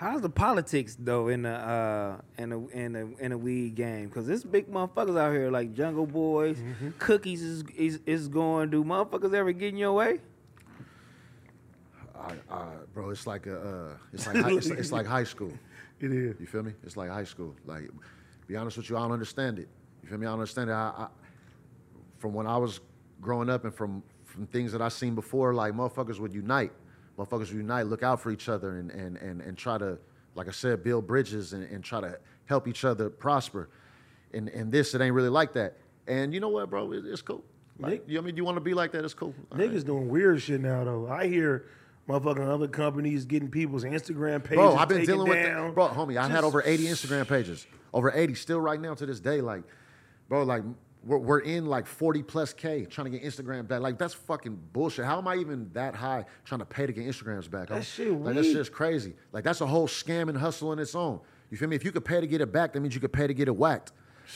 How's 0.00 0.22
the 0.22 0.30
politics 0.30 0.96
though 0.98 1.28
in 1.28 1.42
the 1.42 1.50
uh 1.50 2.16
in 2.38 2.48
the 2.48 2.58
in 2.68 2.92
the 2.94 3.14
in 3.20 3.30
the 3.32 3.36
weed 3.36 3.74
game? 3.74 4.08
Cause 4.08 4.26
there's 4.26 4.42
big 4.42 4.66
motherfuckers 4.72 5.20
out 5.20 5.34
here 5.34 5.50
like 5.50 5.74
Jungle 5.74 6.06
Boys, 6.06 6.56
Cookies 6.98 7.42
is, 7.42 7.64
is 7.76 8.00
is 8.06 8.28
going. 8.28 8.70
Do 8.70 8.82
motherfuckers 8.82 9.34
ever 9.34 9.52
get 9.52 9.68
in 9.68 9.76
your 9.76 9.92
way? 9.92 10.20
I, 12.18 12.32
I, 12.50 12.66
bro, 12.94 13.10
it's 13.10 13.26
like 13.26 13.46
a, 13.46 13.60
uh, 13.60 13.96
it's 14.14 14.26
like 14.26 14.36
high, 14.36 14.52
it's, 14.52 14.66
it's 14.68 14.90
like 14.90 15.06
high 15.06 15.24
school. 15.24 15.52
It 16.00 16.12
is. 16.12 16.40
You 16.40 16.46
feel 16.46 16.62
me? 16.62 16.72
It's 16.82 16.96
like 16.96 17.10
high 17.10 17.24
school. 17.24 17.54
Like, 17.66 17.90
be 18.46 18.56
honest 18.56 18.78
with 18.78 18.88
you, 18.88 18.96
I 18.96 19.00
don't 19.00 19.12
understand 19.12 19.58
it. 19.58 19.68
You 20.02 20.08
feel 20.08 20.16
me? 20.16 20.26
I 20.26 20.30
don't 20.30 20.40
understand 20.40 20.70
it. 20.70 20.72
I, 20.72 20.92
I, 20.96 21.08
from 22.16 22.32
when 22.32 22.46
I 22.46 22.56
was 22.56 22.80
growing 23.20 23.50
up 23.50 23.66
and 23.66 23.74
from 23.74 24.02
from 24.24 24.46
things 24.46 24.72
that 24.72 24.80
I 24.80 24.88
seen 24.88 25.14
before, 25.14 25.52
like 25.52 25.74
motherfuckers 25.74 26.18
would 26.18 26.32
unite. 26.32 26.72
Motherfuckers 27.20 27.52
unite, 27.52 27.86
look 27.86 28.02
out 28.02 28.20
for 28.20 28.30
each 28.30 28.48
other, 28.48 28.78
and 28.78 28.90
and 28.90 29.16
and, 29.18 29.42
and 29.42 29.58
try 29.58 29.76
to, 29.76 29.98
like 30.34 30.48
I 30.48 30.52
said, 30.52 30.82
build 30.82 31.06
bridges 31.06 31.52
and, 31.52 31.64
and 31.64 31.84
try 31.84 32.00
to 32.00 32.18
help 32.46 32.66
each 32.66 32.84
other 32.84 33.10
prosper. 33.10 33.68
And 34.32 34.48
and 34.48 34.72
this, 34.72 34.94
it 34.94 35.02
ain't 35.02 35.14
really 35.14 35.28
like 35.28 35.52
that. 35.52 35.76
And 36.06 36.32
you 36.32 36.40
know 36.40 36.48
what, 36.48 36.70
bro? 36.70 36.92
It, 36.92 37.04
it's 37.04 37.20
cool. 37.20 37.44
Like, 37.78 37.92
Nick- 37.92 38.04
you 38.06 38.14
know 38.14 38.22
I 38.22 38.24
mean? 38.24 38.36
You 38.36 38.44
want 38.44 38.56
to 38.56 38.60
be 38.62 38.72
like 38.72 38.92
that? 38.92 39.04
It's 39.04 39.12
cool. 39.14 39.34
All 39.52 39.58
Niggas 39.58 39.74
right. 39.74 39.86
doing 39.86 40.08
weird 40.08 40.40
shit 40.40 40.60
now 40.62 40.82
though. 40.84 41.08
I 41.08 41.26
hear 41.26 41.66
motherfucking 42.08 42.48
other 42.48 42.68
companies 42.68 43.24
getting 43.26 43.50
people's 43.50 43.84
Instagram 43.84 44.42
pages 44.42 44.56
Bro, 44.56 44.76
I've 44.76 44.88
been 44.88 45.04
dealing 45.04 45.28
with 45.28 45.42
down. 45.44 45.68
that. 45.68 45.74
Bro, 45.74 45.88
homie, 45.88 46.16
I 46.16 46.26
had 46.28 46.42
over 46.44 46.62
80 46.64 46.84
Instagram 46.86 47.28
pages. 47.28 47.66
Over 47.92 48.10
80, 48.14 48.34
still 48.34 48.60
right 48.60 48.80
now 48.80 48.94
to 48.94 49.04
this 49.06 49.20
day. 49.20 49.40
Like, 49.40 49.62
bro, 50.28 50.42
like, 50.44 50.62
we're, 51.04 51.18
we're 51.18 51.38
in 51.40 51.66
like 51.66 51.86
40 51.86 52.22
plus 52.22 52.52
K 52.52 52.84
trying 52.84 53.10
to 53.10 53.18
get 53.18 53.22
Instagram 53.26 53.66
back. 53.66 53.80
Like, 53.80 53.98
that's 53.98 54.14
fucking 54.14 54.58
bullshit. 54.72 55.04
How 55.04 55.18
am 55.18 55.26
I 55.28 55.36
even 55.36 55.70
that 55.72 55.94
high 55.94 56.24
trying 56.44 56.58
to 56.60 56.64
pay 56.66 56.86
to 56.86 56.92
get 56.92 57.06
Instagrams 57.06 57.50
back? 57.50 57.68
That 57.68 57.84
shit 57.84 58.12
Like, 58.12 58.34
that 58.34 58.42
weak. 58.44 58.54
shit's 58.54 58.68
crazy. 58.68 59.14
Like, 59.32 59.44
that's 59.44 59.60
a 59.60 59.66
whole 59.66 59.88
scam 59.88 60.28
and 60.28 60.36
hustle 60.36 60.72
in 60.72 60.78
its 60.78 60.94
own. 60.94 61.20
You 61.50 61.56
feel 61.56 61.68
me? 61.68 61.76
If 61.76 61.84
you 61.84 61.92
could 61.92 62.04
pay 62.04 62.20
to 62.20 62.26
get 62.26 62.40
it 62.40 62.52
back, 62.52 62.72
that 62.74 62.80
means 62.80 62.94
you 62.94 63.00
could 63.00 63.12
pay 63.12 63.26
to 63.26 63.34
get 63.34 63.48
it 63.48 63.56
whacked. 63.56 63.92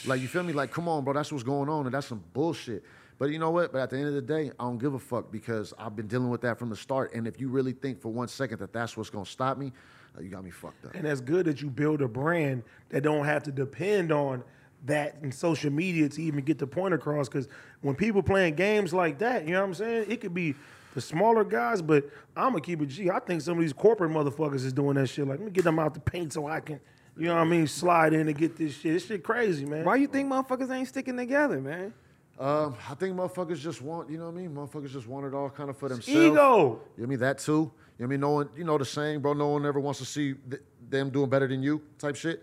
Like, 0.07 0.21
you 0.21 0.27
feel 0.29 0.43
me? 0.43 0.53
Like, 0.53 0.71
come 0.73 0.89
on, 0.89 1.05
bro, 1.05 1.13
that's 1.13 1.31
what's 1.31 1.45
going 1.45 1.69
on, 1.69 1.85
and 1.87 1.95
that's 1.95 2.07
some 2.09 2.25
bullshit. 2.33 2.83
But 3.17 3.31
you 3.31 3.39
know 3.39 3.53
what? 3.53 3.71
But 3.73 3.81
at 3.83 3.91
the 3.91 3.97
end 3.99 4.09
of 4.09 4.15
the 4.15 4.23
day, 4.23 4.51
I 4.59 4.65
don't 4.65 4.79
give 4.79 4.95
a 4.95 4.99
fuck 4.99 5.31
because 5.31 5.73
I've 5.79 5.95
been 5.95 6.09
dealing 6.09 6.31
with 6.31 6.41
that 6.41 6.59
from 6.59 6.69
the 6.71 6.75
start. 6.77 7.15
And 7.15 7.29
if 7.29 7.39
you 7.41 7.49
really 7.49 7.73
think 7.73 8.01
for 8.01 8.09
one 8.09 8.27
second 8.27 8.59
that 8.59 8.73
that's 8.73 8.97
what's 8.97 9.09
gonna 9.09 9.25
stop 9.25 9.57
me, 9.57 9.73
uh, 10.19 10.21
you 10.21 10.31
got 10.31 10.43
me 10.43 10.51
fucked 10.51 10.85
up. 10.87 10.97
And 10.97 11.05
that's 11.05 11.21
good 11.21 11.47
that 11.47 11.63
you 11.63 11.71
build 11.71 12.03
a 12.03 12.09
brand 12.09 12.65
that 12.89 13.03
don't 13.03 13.25
have 13.25 13.45
to 13.45 13.53
depend 13.53 14.11
on 14.11 14.43
that 14.85 15.17
in 15.23 15.33
social 15.33 15.71
media 15.71 16.09
to 16.09 16.23
even 16.23 16.45
get 16.45 16.59
the 16.59 16.67
point 16.67 16.95
across. 16.95 17.29
Because 17.29 17.49
when 17.81 17.95
people 17.95 18.23
playing 18.23 18.55
games 18.55 18.93
like 18.93 19.19
that, 19.19 19.47
you 19.47 19.53
know 19.53 19.61
what 19.61 19.69
I'm 19.69 19.75
saying? 19.75 20.07
It 20.11 20.21
could 20.21 20.35
be 20.35 20.55
the 20.95 21.01
smaller 21.01 21.45
guys, 21.45 21.83
but 21.83 22.05
I'm 22.37 22.51
gonna 22.51 22.61
keep 22.61 22.81
it 22.81 22.87
G. 22.87 23.11
I 23.11 23.19
think 23.19 23.43
some 23.43 23.59
of 23.59 23.61
these 23.61 23.73
corporate 23.73 24.13
motherfuckers 24.13 24.65
is 24.65 24.73
doing 24.73 24.95
that 24.97 25.09
shit. 25.09 25.27
Like, 25.27 25.39
let 25.39 25.47
me 25.47 25.51
get 25.51 25.65
them 25.65 25.79
out 25.79 25.95
the 25.95 26.01
paint 26.01 26.33
so 26.33 26.47
I 26.47 26.61
can, 26.61 26.81
you 27.17 27.27
know 27.27 27.35
what 27.35 27.41
I 27.41 27.45
mean, 27.45 27.67
slide 27.67 28.13
in 28.13 28.29
and 28.29 28.37
get 28.37 28.57
this 28.57 28.75
shit. 28.77 28.93
This 28.95 29.07
shit 29.07 29.25
crazy, 29.25 29.65
man. 29.65 29.85
Why 29.85 29.97
you 29.97 30.07
think 30.07 30.31
motherfuckers 30.31 30.71
ain't 30.71 30.89
sticking 30.89 31.17
together, 31.17 31.61
man? 31.61 31.93
Um, 32.39 32.75
I 32.91 32.95
think 32.95 33.17
motherfuckers 33.17 33.59
just 33.59 33.81
want, 33.81 34.11
you 34.11 34.19
know 34.19 34.27
what 34.27 34.35
I 34.35 34.39
mean? 34.39 34.55
Motherfuckers 34.55 34.91
just 34.91 35.07
want 35.07 35.27
it 35.27 35.35
all 35.35 35.51
kind 35.51 35.71
of 35.71 35.77
for 35.77 35.89
themselves. 35.89 36.19
Ego. 36.19 36.29
You 36.29 36.35
know 36.35 36.81
what 36.97 37.03
I 37.03 37.07
mean? 37.07 37.19
That 37.21 37.39
too. 37.39 37.53
You 37.53 37.59
know 37.59 37.71
what 37.97 38.05
I 38.05 38.09
mean? 38.09 38.21
No 38.21 38.31
one, 38.31 38.49
you 38.57 38.65
know 38.65 38.79
the 38.79 38.85
saying, 38.85 39.21
bro, 39.21 39.35
no 39.35 39.49
one 39.49 39.65
ever 39.65 39.79
wants 39.79 40.01
to 40.01 40.05
see 40.05 40.35
th- 40.51 40.63
them 40.89 41.11
doing 41.11 41.31
better 41.31 41.47
than 41.47 41.63
you 41.63 41.81
type 41.99 42.17
shit. 42.17 42.43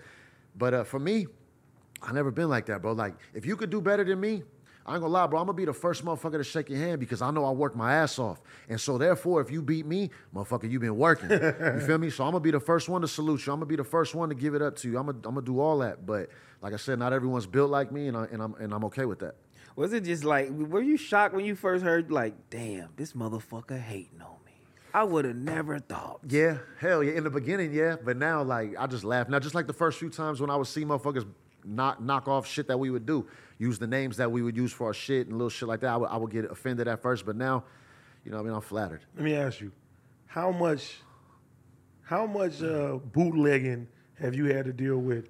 But 0.57 0.73
uh, 0.73 0.83
for 0.85 0.99
me, 0.99 1.27
I 2.01 2.11
never 2.11 2.31
been 2.31 2.49
like 2.49 2.65
that, 2.67 2.81
bro. 2.81 2.93
Like, 2.93 3.15
if 3.33 3.45
you 3.45 3.55
could 3.55 3.69
do 3.69 3.81
better 3.81 4.03
than 4.03 4.19
me, 4.19 4.43
I 4.85 4.93
ain't 4.93 5.01
gonna 5.01 5.13
lie, 5.13 5.27
bro. 5.27 5.39
I'm 5.39 5.45
gonna 5.45 5.55
be 5.55 5.65
the 5.65 5.73
first 5.73 6.03
motherfucker 6.03 6.37
to 6.37 6.43
shake 6.43 6.69
your 6.69 6.79
hand 6.79 6.99
because 6.99 7.21
I 7.21 7.29
know 7.29 7.45
I 7.45 7.51
worked 7.51 7.75
my 7.75 7.93
ass 7.93 8.17
off. 8.17 8.41
And 8.67 8.81
so, 8.81 8.97
therefore, 8.97 9.39
if 9.41 9.51
you 9.51 9.61
beat 9.61 9.85
me, 9.85 10.09
motherfucker, 10.33 10.69
you 10.69 10.79
been 10.79 10.97
working. 10.97 11.29
you 11.29 11.79
feel 11.85 11.99
me? 11.99 12.09
So, 12.09 12.23
I'm 12.23 12.31
gonna 12.31 12.39
be 12.39 12.51
the 12.51 12.59
first 12.59 12.89
one 12.89 13.01
to 13.01 13.07
salute 13.07 13.45
you. 13.45 13.53
I'm 13.53 13.59
gonna 13.59 13.67
be 13.67 13.75
the 13.75 13.83
first 13.83 14.15
one 14.15 14.29
to 14.29 14.35
give 14.35 14.55
it 14.55 14.61
up 14.61 14.75
to 14.77 14.89
you. 14.89 14.97
I'm 14.97 15.05
gonna, 15.05 15.19
I'm 15.19 15.35
gonna 15.35 15.45
do 15.45 15.59
all 15.59 15.77
that. 15.79 16.05
But, 16.05 16.29
like 16.61 16.73
I 16.73 16.77
said, 16.77 16.97
not 16.97 17.13
everyone's 17.13 17.45
built 17.45 17.69
like 17.69 17.91
me, 17.91 18.07
and, 18.07 18.17
I, 18.17 18.25
and, 18.31 18.41
I'm, 18.41 18.55
and 18.55 18.73
I'm 18.73 18.83
okay 18.85 19.05
with 19.05 19.19
that. 19.19 19.35
Was 19.75 19.93
it 19.93 20.03
just 20.03 20.23
like 20.23 20.49
were 20.49 20.81
you 20.81 20.97
shocked 20.97 21.33
when 21.33 21.45
you 21.45 21.55
first 21.55 21.83
heard 21.83 22.11
like, 22.11 22.33
damn, 22.49 22.89
this 22.97 23.13
motherfucker 23.13 23.79
hating 23.79 24.21
on 24.21 24.35
me? 24.45 24.51
I 24.93 25.03
would 25.03 25.23
have 25.23 25.37
never 25.37 25.79
thought. 25.79 26.19
Yeah, 26.27 26.57
hell 26.79 27.01
yeah. 27.01 27.13
In 27.13 27.23
the 27.23 27.29
beginning, 27.29 27.73
yeah, 27.73 27.95
but 28.03 28.17
now 28.17 28.43
like 28.43 28.75
I 28.77 28.87
just 28.87 29.03
laugh. 29.05 29.29
Now, 29.29 29.39
just 29.39 29.55
like 29.55 29.67
the 29.67 29.73
first 29.73 29.97
few 29.97 30.09
times 30.09 30.41
when 30.41 30.49
I 30.49 30.55
would 30.57 30.67
see 30.67 30.83
motherfuckers 30.83 31.25
knock 31.65 32.01
knock 32.01 32.27
off 32.27 32.47
shit 32.47 32.67
that 32.67 32.79
we 32.79 32.89
would 32.89 33.05
do, 33.05 33.27
use 33.57 33.79
the 33.79 33.87
names 33.87 34.17
that 34.17 34.31
we 34.31 34.41
would 34.41 34.57
use 34.57 34.71
for 34.71 34.87
our 34.87 34.93
shit 34.93 35.27
and 35.27 35.37
little 35.37 35.49
shit 35.49 35.67
like 35.67 35.81
that. 35.81 35.89
I 35.89 35.97
would, 35.97 36.09
I 36.09 36.17
would 36.17 36.31
get 36.31 36.45
offended 36.45 36.87
at 36.87 37.01
first, 37.01 37.25
but 37.25 37.35
now, 37.35 37.63
you 38.25 38.31
know, 38.31 38.39
I 38.39 38.41
mean, 38.41 38.53
I'm 38.53 38.61
flattered. 38.61 39.01
Let 39.15 39.23
me 39.23 39.35
ask 39.35 39.61
you, 39.61 39.71
how 40.25 40.51
much, 40.51 40.97
how 42.03 42.25
much 42.25 42.61
uh, 42.61 42.97
bootlegging 43.11 43.87
have 44.19 44.35
you 44.35 44.45
had 44.45 44.65
to 44.65 44.73
deal 44.73 44.97
with, 44.97 45.29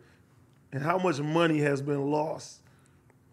and 0.71 0.83
how 0.83 0.97
much 0.97 1.19
money 1.19 1.59
has 1.59 1.81
been 1.81 2.09
lost 2.09 2.61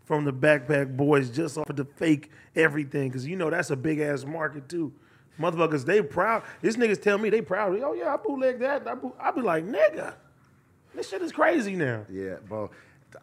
from 0.04 0.24
the 0.24 0.32
backpack 0.32 0.96
boys 0.96 1.30
just 1.30 1.58
off 1.58 1.68
of 1.68 1.76
the 1.76 1.84
fake 1.84 2.30
everything? 2.56 3.08
Because 3.08 3.26
you 3.26 3.36
know 3.36 3.50
that's 3.50 3.70
a 3.70 3.76
big 3.76 4.00
ass 4.00 4.24
market 4.24 4.68
too. 4.68 4.92
Motherfuckers, 5.38 5.84
they 5.84 6.02
proud. 6.02 6.42
These 6.62 6.76
niggas 6.76 7.00
tell 7.00 7.16
me 7.16 7.30
they 7.30 7.40
proud. 7.40 7.78
Oh 7.80 7.92
yeah, 7.92 8.12
I 8.12 8.16
bootleg 8.16 8.58
that. 8.58 8.86
I, 8.88 8.94
boot. 8.94 9.14
I 9.20 9.30
be 9.30 9.40
like, 9.40 9.64
nigga, 9.64 10.14
this 10.94 11.08
shit 11.08 11.22
is 11.22 11.30
crazy 11.30 11.76
now. 11.76 12.04
Yeah, 12.10 12.36
bro. 12.48 12.70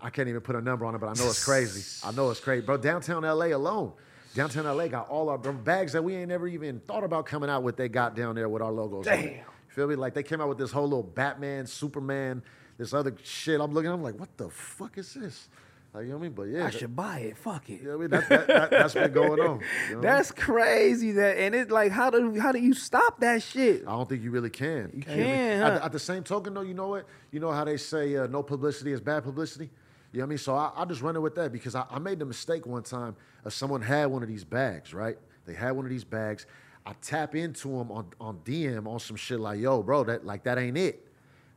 I 0.02 0.10
can't 0.10 0.28
even 0.28 0.42
put 0.42 0.56
a 0.56 0.62
number 0.62 0.86
on 0.86 0.96
it, 0.96 1.00
but 1.00 1.08
I 1.08 1.14
know 1.14 1.28
it's 1.28 1.44
crazy. 1.44 2.06
I 2.08 2.12
know 2.12 2.30
it's 2.30 2.40
crazy, 2.40 2.66
bro. 2.66 2.78
Downtown 2.78 3.24
LA 3.24 3.48
alone, 3.48 3.94
downtown 4.34 4.66
LA 4.66 4.88
got 4.88 5.10
all 5.10 5.30
our 5.30 5.38
bags 5.38 5.94
that 5.94 6.04
we 6.04 6.16
ain't 6.16 6.30
never 6.30 6.48
even 6.48 6.80
thought 6.82 7.04
about 7.04 7.26
coming 7.26 7.50
out 7.50 7.64
with. 7.64 7.78
They 7.78 7.90
got 7.90 8.16
down 8.16 8.36
there 8.36 8.50
with 8.50 8.62
our 8.62 8.72
logos. 8.72 9.06
Damn. 9.06 9.24
You 9.26 9.44
feel 9.70 9.88
me? 9.88 9.96
Like 9.96 10.14
they 10.14 10.24
came 10.24 10.42
out 10.42 10.50
with 10.50 10.58
this 10.58 10.72
whole 10.72 10.84
little 10.84 11.04
Batman, 11.04 11.68
Superman, 11.68 12.42
this 12.78 12.94
other 12.94 13.14
shit. 13.24 13.62
I'm 13.62 13.74
looking, 13.74 13.92
I'm 13.92 14.04
like, 14.04 14.20
what 14.20 14.36
the 14.38 14.50
fuck 14.50 14.98
is 14.98 15.14
this? 15.14 15.50
Like, 15.96 16.04
you 16.04 16.10
know 16.10 16.18
what 16.18 16.20
I 16.20 16.24
mean? 16.24 16.32
But 16.34 16.44
yeah, 16.44 16.60
I 16.60 16.64
that- 16.72 16.74
should 16.74 16.96
buy 16.96 17.20
it. 17.20 17.38
Fuck 17.38 17.70
it. 17.70 17.82
you 17.82 17.88
know 17.88 17.98
what 17.98 17.98
I 17.98 18.00
mean? 18.02 18.10
That, 18.10 18.30
that, 18.30 18.48
that, 18.48 18.70
that's 18.70 18.94
been 18.94 19.14
going 19.14 19.40
on. 19.40 19.62
you 19.90 19.96
know? 19.96 20.02
That's 20.02 20.30
crazy. 20.32 21.14
That 21.14 21.38
and 21.38 21.56
it's 21.56 21.72
like, 21.72 21.92
how 21.94 22.10
do 22.10 22.38
how 22.38 22.52
do 22.52 22.60
you 22.60 22.74
stop 22.74 23.22
that 23.22 23.42
shit? 23.42 23.84
I 23.88 23.92
don't 23.92 24.10
think 24.10 24.22
you 24.22 24.30
really 24.32 24.50
can. 24.50 24.92
You 24.94 25.04
can, 25.04 25.20
At, 25.20 25.62
huh? 25.62 25.70
the- 25.80 25.86
at 25.86 25.92
the 25.94 26.00
same 26.00 26.24
token, 26.24 26.54
though, 26.54 26.62
you 26.62 26.74
know 26.74 26.90
what? 26.90 27.06
You 27.32 27.40
know 27.40 27.52
how 27.52 27.64
they 27.64 27.78
say 27.78 28.18
uh, 28.18 28.28
no 28.28 28.44
publicity 28.44 28.92
is 28.92 29.00
bad 29.00 29.24
publicity? 29.24 29.70
You 30.12 30.20
know 30.20 30.24
what 30.24 30.28
I 30.28 30.30
mean? 30.30 30.38
So 30.38 30.56
I, 30.56 30.72
I 30.76 30.86
just 30.86 31.02
run 31.02 31.16
it 31.16 31.20
with 31.22 31.36
that 31.36 31.54
because 31.54 31.76
I, 31.76 31.86
I 31.90 32.00
made 32.00 32.20
the 32.20 32.26
mistake 32.26 32.66
one 32.66 32.84
time 32.84 33.16
of 33.46 33.54
someone 33.54 33.82
had 33.82 34.08
one 34.08 34.22
of 34.22 34.28
these 34.28 34.44
bags, 34.44 34.94
right? 34.94 35.18
They 35.46 35.54
had 35.54 35.72
one 35.72 35.86
of 35.86 35.92
these 35.92 36.04
bags. 36.04 36.46
I 36.86 36.94
tap 37.02 37.36
into 37.36 37.70
them 37.70 37.92
on, 37.92 38.08
on 38.20 38.40
DM 38.46 38.86
on 38.86 39.00
some 39.00 39.16
shit 39.16 39.40
like, 39.40 39.60
yo, 39.60 39.82
bro, 39.82 40.04
that 40.06 40.26
like 40.26 40.44
that 40.44 40.58
ain't 40.58 40.78
it. 40.78 41.08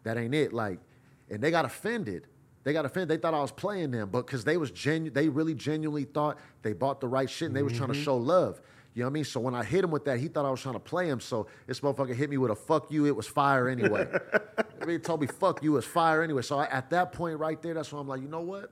That 0.04 0.16
ain't 0.16 0.34
it. 0.34 0.52
Like, 0.52 0.78
and 1.28 1.42
they 1.42 1.50
got 1.50 1.64
offended. 1.64 2.26
They 2.68 2.74
got 2.74 2.84
offended. 2.84 3.08
They 3.08 3.16
thought 3.16 3.32
I 3.32 3.40
was 3.40 3.50
playing 3.50 3.92
them, 3.92 4.10
but 4.12 4.26
because 4.26 4.44
they 4.44 4.58
was 4.58 4.70
genu- 4.70 5.10
they 5.10 5.30
really 5.30 5.54
genuinely 5.54 6.04
thought 6.04 6.36
they 6.60 6.74
bought 6.74 7.00
the 7.00 7.08
right 7.08 7.30
shit 7.30 7.46
and 7.46 7.56
they 7.56 7.62
was 7.62 7.72
trying 7.72 7.88
to 7.88 7.94
mm-hmm. 7.94 8.04
show 8.04 8.18
love. 8.18 8.60
You 8.92 9.04
know 9.04 9.06
what 9.06 9.12
I 9.12 9.14
mean? 9.14 9.24
So 9.24 9.40
when 9.40 9.54
I 9.54 9.64
hit 9.64 9.82
him 9.82 9.90
with 9.90 10.04
that, 10.04 10.18
he 10.18 10.28
thought 10.28 10.44
I 10.44 10.50
was 10.50 10.60
trying 10.60 10.74
to 10.74 10.78
play 10.78 11.08
him. 11.08 11.18
So 11.18 11.46
this 11.66 11.80
motherfucker 11.80 12.14
hit 12.14 12.28
me 12.28 12.36
with 12.36 12.50
a 12.50 12.54
fuck 12.54 12.92
you, 12.92 13.06
it 13.06 13.16
was 13.16 13.26
fire 13.26 13.70
anyway. 13.70 14.06
I 14.12 14.84
mean, 14.84 14.96
he 14.96 14.98
told 14.98 15.22
me 15.22 15.28
fuck 15.28 15.62
you, 15.62 15.78
it's 15.78 15.86
fire 15.86 16.22
anyway. 16.22 16.42
So 16.42 16.58
I, 16.58 16.66
at 16.66 16.90
that 16.90 17.12
point 17.12 17.38
right 17.38 17.62
there, 17.62 17.72
that's 17.72 17.90
when 17.90 18.02
I'm 18.02 18.06
like, 18.06 18.20
you 18.20 18.28
know 18.28 18.42
what? 18.42 18.70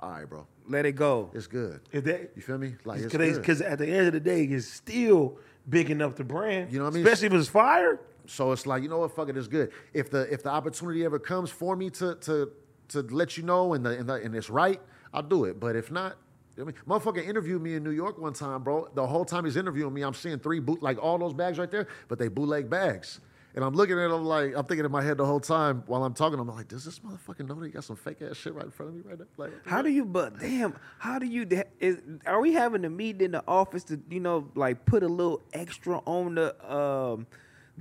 All 0.00 0.10
right, 0.10 0.28
bro, 0.28 0.44
Let 0.66 0.84
it 0.84 0.96
go. 0.96 1.30
it's 1.32 1.46
good. 1.46 1.78
If 1.92 2.02
they, 2.02 2.26
You 2.34 2.42
feel 2.42 2.58
me? 2.58 2.74
Like 2.84 3.02
it's 3.02 3.38
because 3.38 3.60
at 3.60 3.78
the 3.78 3.86
end 3.86 4.08
of 4.08 4.14
the 4.14 4.20
day, 4.20 4.42
it's 4.42 4.66
still 4.66 5.38
big 5.68 5.92
enough 5.92 6.16
to 6.16 6.24
brand. 6.24 6.72
You 6.72 6.80
know 6.80 6.86
what 6.86 6.94
I 6.94 6.96
mean? 6.96 7.06
Especially 7.06 7.28
if 7.28 7.34
it's 7.34 7.48
fire. 7.48 8.00
So 8.26 8.50
it's 8.50 8.66
like, 8.66 8.82
you 8.82 8.88
know 8.88 8.98
what, 8.98 9.14
fuck 9.14 9.28
it, 9.28 9.36
it's 9.36 9.46
good. 9.46 9.70
If 9.92 10.10
the 10.10 10.22
if 10.32 10.42
the 10.42 10.50
opportunity 10.50 11.04
ever 11.04 11.20
comes 11.20 11.50
for 11.50 11.76
me 11.76 11.90
to 11.90 12.16
to 12.16 12.50
to 12.92 13.02
let 13.02 13.36
you 13.36 13.42
know 13.42 13.74
and 13.74 13.84
the 13.84 13.90
and, 13.98 14.08
the, 14.08 14.14
and 14.14 14.34
it's 14.34 14.50
right, 14.50 14.80
I'll 15.12 15.22
do 15.22 15.44
it. 15.44 15.58
But 15.60 15.76
if 15.76 15.90
not, 15.90 16.16
I 16.58 16.64
mean, 16.64 16.74
motherfucker 16.86 17.26
interviewed 17.26 17.62
me 17.62 17.74
in 17.74 17.84
New 17.84 17.90
York 17.90 18.18
one 18.18 18.32
time, 18.32 18.62
bro. 18.62 18.88
The 18.94 19.06
whole 19.06 19.24
time 19.24 19.44
he's 19.44 19.56
interviewing 19.56 19.94
me, 19.94 20.02
I'm 20.02 20.14
seeing 20.14 20.38
three 20.38 20.60
boot 20.60 20.82
like 20.82 21.02
all 21.02 21.18
those 21.18 21.32
bags 21.32 21.58
right 21.58 21.70
there, 21.70 21.88
but 22.08 22.18
they 22.18 22.28
bootleg 22.28 22.68
bags. 22.68 23.20
And 23.54 23.62
I'm 23.62 23.74
looking 23.74 23.98
at 23.98 24.08
them 24.08 24.24
like 24.24 24.54
I'm 24.56 24.64
thinking 24.64 24.86
in 24.86 24.90
my 24.90 25.02
head 25.02 25.18
the 25.18 25.26
whole 25.26 25.40
time 25.40 25.82
while 25.86 26.04
I'm 26.04 26.14
talking. 26.14 26.38
I'm 26.38 26.48
like, 26.48 26.68
does 26.68 26.84
this 26.84 27.00
motherfucker 27.00 27.46
know 27.46 27.54
that 27.56 27.66
he 27.66 27.70
got 27.70 27.84
some 27.84 27.96
fake 27.96 28.22
ass 28.22 28.36
shit 28.36 28.54
right 28.54 28.64
in 28.64 28.70
front 28.70 28.90
of 28.90 28.96
me 28.96 29.02
right 29.04 29.18
now? 29.18 29.26
Like, 29.36 29.50
How 29.66 29.82
do 29.82 29.90
you? 29.90 30.06
But 30.06 30.38
damn, 30.38 30.74
how 30.98 31.18
do 31.18 31.26
you? 31.26 31.46
Is 31.78 31.98
are 32.24 32.40
we 32.40 32.54
having 32.54 32.84
a 32.86 32.90
meeting 32.90 33.26
in 33.26 33.30
the 33.32 33.44
office 33.46 33.84
to 33.84 34.00
you 34.08 34.20
know 34.20 34.48
like 34.54 34.86
put 34.86 35.02
a 35.02 35.08
little 35.08 35.42
extra 35.52 35.98
on 36.06 36.36
the 36.36 36.74
um 36.74 37.26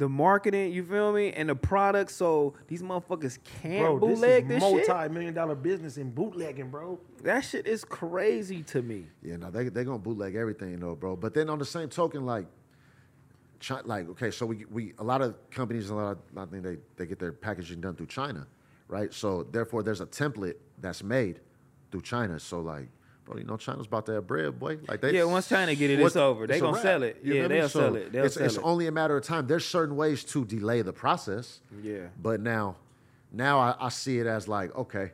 the 0.02 0.10
marketing? 0.10 0.74
You 0.74 0.84
feel 0.84 1.14
me? 1.14 1.32
And 1.32 1.48
the 1.48 1.56
product 1.56 2.10
so 2.12 2.56
these 2.68 2.82
motherfuckers 2.82 3.38
can't 3.62 4.00
Bro, 4.00 4.00
this 4.00 4.20
bootleg 4.20 4.44
is 4.44 4.50
this, 4.50 4.64
shit. 4.64 4.88
multi-million 4.88 5.34
dollar 5.36 5.54
business 5.54 5.98
in 5.98 6.10
bootlegging, 6.10 6.70
bro. 6.70 7.00
That 7.22 7.42
shit 7.42 7.68
is 7.68 7.86
crazy 7.86 8.64
to 8.64 8.82
me. 8.82 9.06
Yeah, 9.22 9.36
no, 9.38 9.52
they 9.52 9.70
they 9.70 9.84
gonna 9.84 10.00
bootleg 10.00 10.34
everything 10.36 10.80
though, 10.80 10.96
bro. 10.96 11.16
But 11.16 11.36
then 11.36 11.50
on 11.52 11.60
the 11.60 11.66
same 11.66 11.88
token, 11.88 12.26
like 12.26 12.48
Chi- 13.66 13.82
like 13.86 14.10
okay, 14.10 14.32
so 14.32 14.48
we 14.48 14.66
we 14.72 14.94
a 14.98 15.04
lot 15.04 15.22
of 15.22 15.36
companies, 15.52 15.92
a 15.92 15.96
lot 15.96 16.18
of 16.18 16.18
I 16.36 16.46
think 16.48 16.64
they 16.64 16.78
they 16.98 17.06
get 17.06 17.20
their 17.20 17.32
packaging 17.32 17.80
done 17.80 17.96
through 17.96 18.08
China, 18.08 18.48
right? 18.88 19.14
So 19.14 19.44
therefore, 19.44 19.84
there's 19.84 20.02
a 20.02 20.08
template 20.08 20.56
that's 20.80 21.04
made 21.04 21.42
through 21.92 22.02
China. 22.02 22.40
So 22.40 22.60
like. 22.60 22.90
Bro, 23.26 23.38
you 23.38 23.44
know 23.44 23.56
China's 23.58 23.86
about 23.86 24.06
to 24.08 24.14
have 24.14 24.28
bread, 24.28 24.60
boy. 24.60 24.80
Like 24.88 25.02
they, 25.02 25.14
Yeah, 25.14 25.26
once 25.26 25.48
China 25.48 25.76
get 25.76 25.90
it, 25.92 26.00
it's 26.00 26.16
over. 26.16 26.48
They 26.48 26.58
a 26.58 26.62
gonna 26.62 26.82
sell 26.82 27.04
it. 27.04 27.18
You 27.24 27.30
know 27.30 27.36
Yeah, 27.36 27.42
what 27.44 27.46
I 27.46 27.54
mean? 27.54 27.60
they'll 27.62 27.70
sell 27.70 27.96
it. 27.96 28.12
They'll 28.12 28.26
it's, 28.26 28.34
sell 28.36 28.46
it's 28.46 28.56
it. 28.58 28.62
only 28.64 28.88
a 28.88 28.92
matter 28.92 29.16
of 29.16 29.24
time. 29.24 29.48
There's 29.48 29.66
certain 29.66 29.96
ways 29.96 30.24
to 30.26 30.44
delay 30.46 30.82
the 30.82 30.94
process. 30.94 31.60
Yeah. 31.84 32.08
But 32.22 32.42
now, 32.42 32.78
now 33.32 33.60
I, 33.60 33.76
I 33.80 33.90
see 33.90 34.20
it 34.20 34.26
as 34.28 34.48
like, 34.48 34.76
okay, 34.76 35.12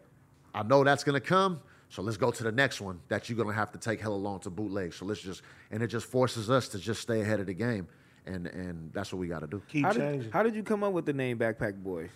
I 0.56 0.64
know 0.64 0.84
that's 0.84 1.04
gonna 1.04 1.20
come, 1.20 1.60
so 1.90 2.02
let's 2.02 2.18
go 2.18 2.32
to 2.32 2.44
the 2.44 2.52
next 2.52 2.80
one 2.82 3.00
that 3.10 3.30
you're 3.30 3.38
gonna 3.38 3.54
have 3.54 3.72
to 3.74 3.78
take 3.78 4.00
hella 4.00 4.16
long 4.16 4.40
to 4.42 4.50
bootleg. 4.50 4.94
So 4.94 5.06
let's 5.06 5.22
just, 5.22 5.42
and 5.70 5.84
it 5.84 5.88
just 5.88 6.06
forces 6.08 6.50
us 6.50 6.70
to 6.70 6.80
just 6.80 7.02
stay 7.02 7.22
ahead 7.22 7.40
of 7.42 7.46
the 7.46 7.54
game, 7.54 7.88
and 8.26 8.48
and 8.48 8.92
that's 8.94 9.12
what 9.12 9.20
we 9.20 9.28
got 9.28 9.40
to 9.42 9.48
do. 9.48 9.62
Keep 9.68 9.84
How 9.86 9.92
changing. 9.92 10.22
did, 10.22 10.32
how 10.32 10.44
did 10.44 10.56
you 10.56 10.64
come 10.64 10.84
up 10.84 10.94
with 10.94 11.06
the 11.06 11.14
name 11.14 11.38
Backpack 11.38 11.76
Boy? 11.84 12.10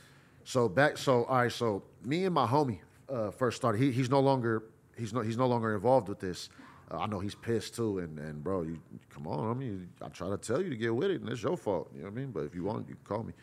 So 0.45 0.67
back, 0.69 0.97
so 0.97 1.25
all 1.25 1.35
right, 1.37 1.51
so 1.51 1.83
me 2.03 2.23
and 2.25 2.33
my 2.33 2.47
homie 2.47 2.79
uh, 3.09 3.29
first 3.29 3.57
started. 3.57 3.79
He, 3.81 3.91
he's 3.91 4.09
no 4.09 4.19
longer 4.21 4.63
he's 5.01 5.13
no 5.13 5.21
he's 5.21 5.37
no 5.37 5.47
longer 5.47 5.73
involved 5.75 6.07
with 6.07 6.19
this. 6.19 6.49
Uh, 6.89 6.97
I 6.99 7.07
know 7.07 7.19
he's 7.19 7.35
pissed 7.35 7.75
too, 7.75 7.99
and 7.99 8.17
and 8.19 8.43
bro, 8.43 8.61
you 8.63 8.79
come 9.13 9.25
on. 9.27 9.49
I 9.49 9.53
mean, 9.53 9.89
I 10.01 10.07
try 10.09 10.29
to 10.29 10.37
tell 10.37 10.61
you 10.61 10.69
to 10.69 10.75
get 10.77 10.93
with 10.95 11.09
it, 11.11 11.21
and 11.21 11.29
it's 11.29 11.41
your 11.43 11.57
fault. 11.57 11.89
You 11.95 12.01
know 12.03 12.09
what 12.09 12.13
I 12.17 12.21
mean? 12.21 12.31
But 12.31 12.41
if 12.45 12.55
you 12.55 12.63
want, 12.63 12.87
you 12.89 12.95
can 12.95 13.03
call 13.03 13.23
me. 13.23 13.33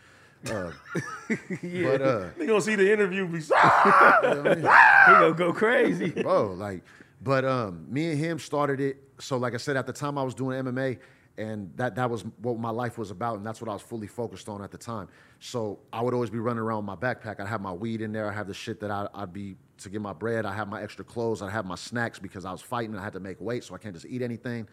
Uh, 0.51 0.71
But 1.63 2.01
uh, 2.03 2.29
They 2.39 2.47
gonna 2.47 2.61
see 2.61 2.77
the 2.77 2.91
interview. 2.93 3.27
Be, 3.27 3.39
He 3.41 3.49
gonna 3.51 5.35
go 5.35 5.53
crazy. 5.53 6.11
bro. 6.11 6.53
Like, 6.53 6.83
but 7.23 7.45
um, 7.45 7.87
me 7.91 8.11
and 8.13 8.19
him 8.19 8.39
started 8.39 8.81
it. 8.81 9.03
So, 9.21 9.37
like 9.37 9.55
I 9.55 9.57
said, 9.57 9.77
at 9.77 9.87
the 9.87 9.93
time 9.93 10.17
I 10.17 10.23
was 10.23 10.35
doing 10.35 10.63
MMA, 10.65 10.99
and 11.39 11.71
that 11.77 11.95
that 11.95 12.11
was 12.11 12.25
what 12.43 12.59
my 12.59 12.71
life 12.71 12.99
was 12.99 13.11
about, 13.11 13.37
and 13.37 13.47
that's 13.47 13.61
what 13.61 13.71
I 13.71 13.73
was 13.73 13.83
fully 13.83 14.09
focused 14.09 14.49
on 14.49 14.63
at 14.63 14.73
the 14.73 14.77
time. 14.77 15.09
So 15.39 15.79
I 15.93 16.03
would 16.03 16.13
always 16.13 16.31
be 16.31 16.41
running 16.41 16.61
around 16.61 16.85
with 16.87 17.01
my 17.01 17.15
backpack. 17.15 17.41
I'd 17.41 17.47
have 17.47 17.61
my 17.61 17.73
weed 17.73 18.03
in 18.03 18.13
there. 18.13 18.29
I 18.29 18.33
have 18.33 18.49
the 18.49 18.55
shit 18.55 18.81
that 18.81 18.91
I, 18.91 19.09
I'd 19.15 19.33
be 19.33 19.57
to 19.79 19.89
get 19.89 20.01
my 20.01 20.13
bread. 20.13 20.45
I 20.45 20.53
have 20.53 20.69
my 20.69 20.83
extra 20.83 21.05
clothes. 21.05 21.41
I 21.41 21.49
have 21.51 21.65
my 21.65 21.77
snacks 21.77 22.19
because 22.19 22.45
I 22.45 22.51
was 22.51 22.61
fighting. 22.61 22.97
I 22.97 23.05
had 23.05 23.13
to 23.13 23.21
make 23.21 23.41
weight, 23.41 23.63
so 23.63 23.75
I 23.75 23.79
can't 23.79 23.95
just 23.95 24.07
eat 24.07 24.21
anything. 24.21 24.67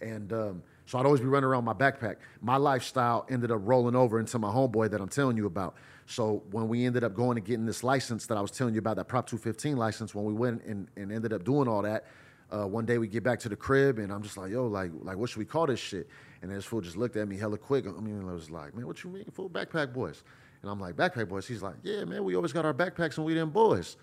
And 0.00 0.32
um, 0.32 0.62
so 0.86 0.98
I'd 0.98 1.06
always 1.06 1.20
be 1.20 1.26
running 1.26 1.48
around 1.48 1.64
with 1.64 1.76
my 1.76 1.90
backpack. 1.90 2.16
My 2.40 2.56
lifestyle 2.56 3.26
ended 3.28 3.50
up 3.50 3.60
rolling 3.62 3.96
over 3.96 4.20
into 4.20 4.38
my 4.38 4.52
homeboy 4.52 4.90
that 4.90 5.00
I'm 5.00 5.08
telling 5.08 5.36
you 5.36 5.46
about. 5.46 5.74
So 6.06 6.42
when 6.52 6.68
we 6.68 6.84
ended 6.84 7.02
up 7.02 7.14
going 7.14 7.38
and 7.38 7.46
getting 7.46 7.66
this 7.66 7.82
license 7.82 8.26
that 8.26 8.38
I 8.38 8.40
was 8.40 8.52
telling 8.52 8.74
you 8.74 8.78
about, 8.78 8.96
that 8.96 9.08
Prop 9.08 9.26
215 9.26 9.76
license, 9.76 10.14
when 10.14 10.24
we 10.24 10.34
went 10.34 10.62
and, 10.64 10.88
and 10.96 11.10
ended 11.10 11.32
up 11.32 11.44
doing 11.44 11.66
all 11.66 11.82
that, 11.82 12.06
uh, 12.50 12.66
one 12.66 12.84
day 12.84 12.98
we 12.98 13.08
get 13.08 13.22
back 13.22 13.38
to 13.40 13.48
the 13.48 13.56
crib 13.56 13.98
and 13.98 14.12
I'm 14.12 14.22
just 14.22 14.36
like, 14.36 14.50
yo, 14.50 14.66
like, 14.66 14.90
like 15.02 15.16
what 15.16 15.30
should 15.30 15.38
we 15.38 15.44
call 15.44 15.66
this 15.66 15.80
shit? 15.80 16.08
And 16.42 16.50
this 16.50 16.64
fool 16.64 16.80
just 16.80 16.96
looked 16.96 17.16
at 17.16 17.26
me 17.26 17.38
hella 17.38 17.58
quick. 17.58 17.86
I 17.86 18.00
mean, 18.00 18.28
I 18.28 18.32
was 18.32 18.50
like, 18.50 18.74
man, 18.74 18.86
what 18.86 19.02
you 19.02 19.10
mean, 19.10 19.24
fool? 19.32 19.48
Backpack 19.48 19.92
boys. 19.92 20.22
And 20.62 20.70
I'm 20.70 20.80
like, 20.80 20.96
backpack 20.96 21.28
boys. 21.28 21.46
He's 21.46 21.62
like, 21.62 21.76
yeah, 21.82 22.04
man, 22.04 22.24
we 22.24 22.36
always 22.36 22.52
got 22.52 22.64
our 22.64 22.74
backpacks 22.74 23.16
and 23.16 23.26
we 23.26 23.34
them 23.34 23.50
boys. 23.50 23.96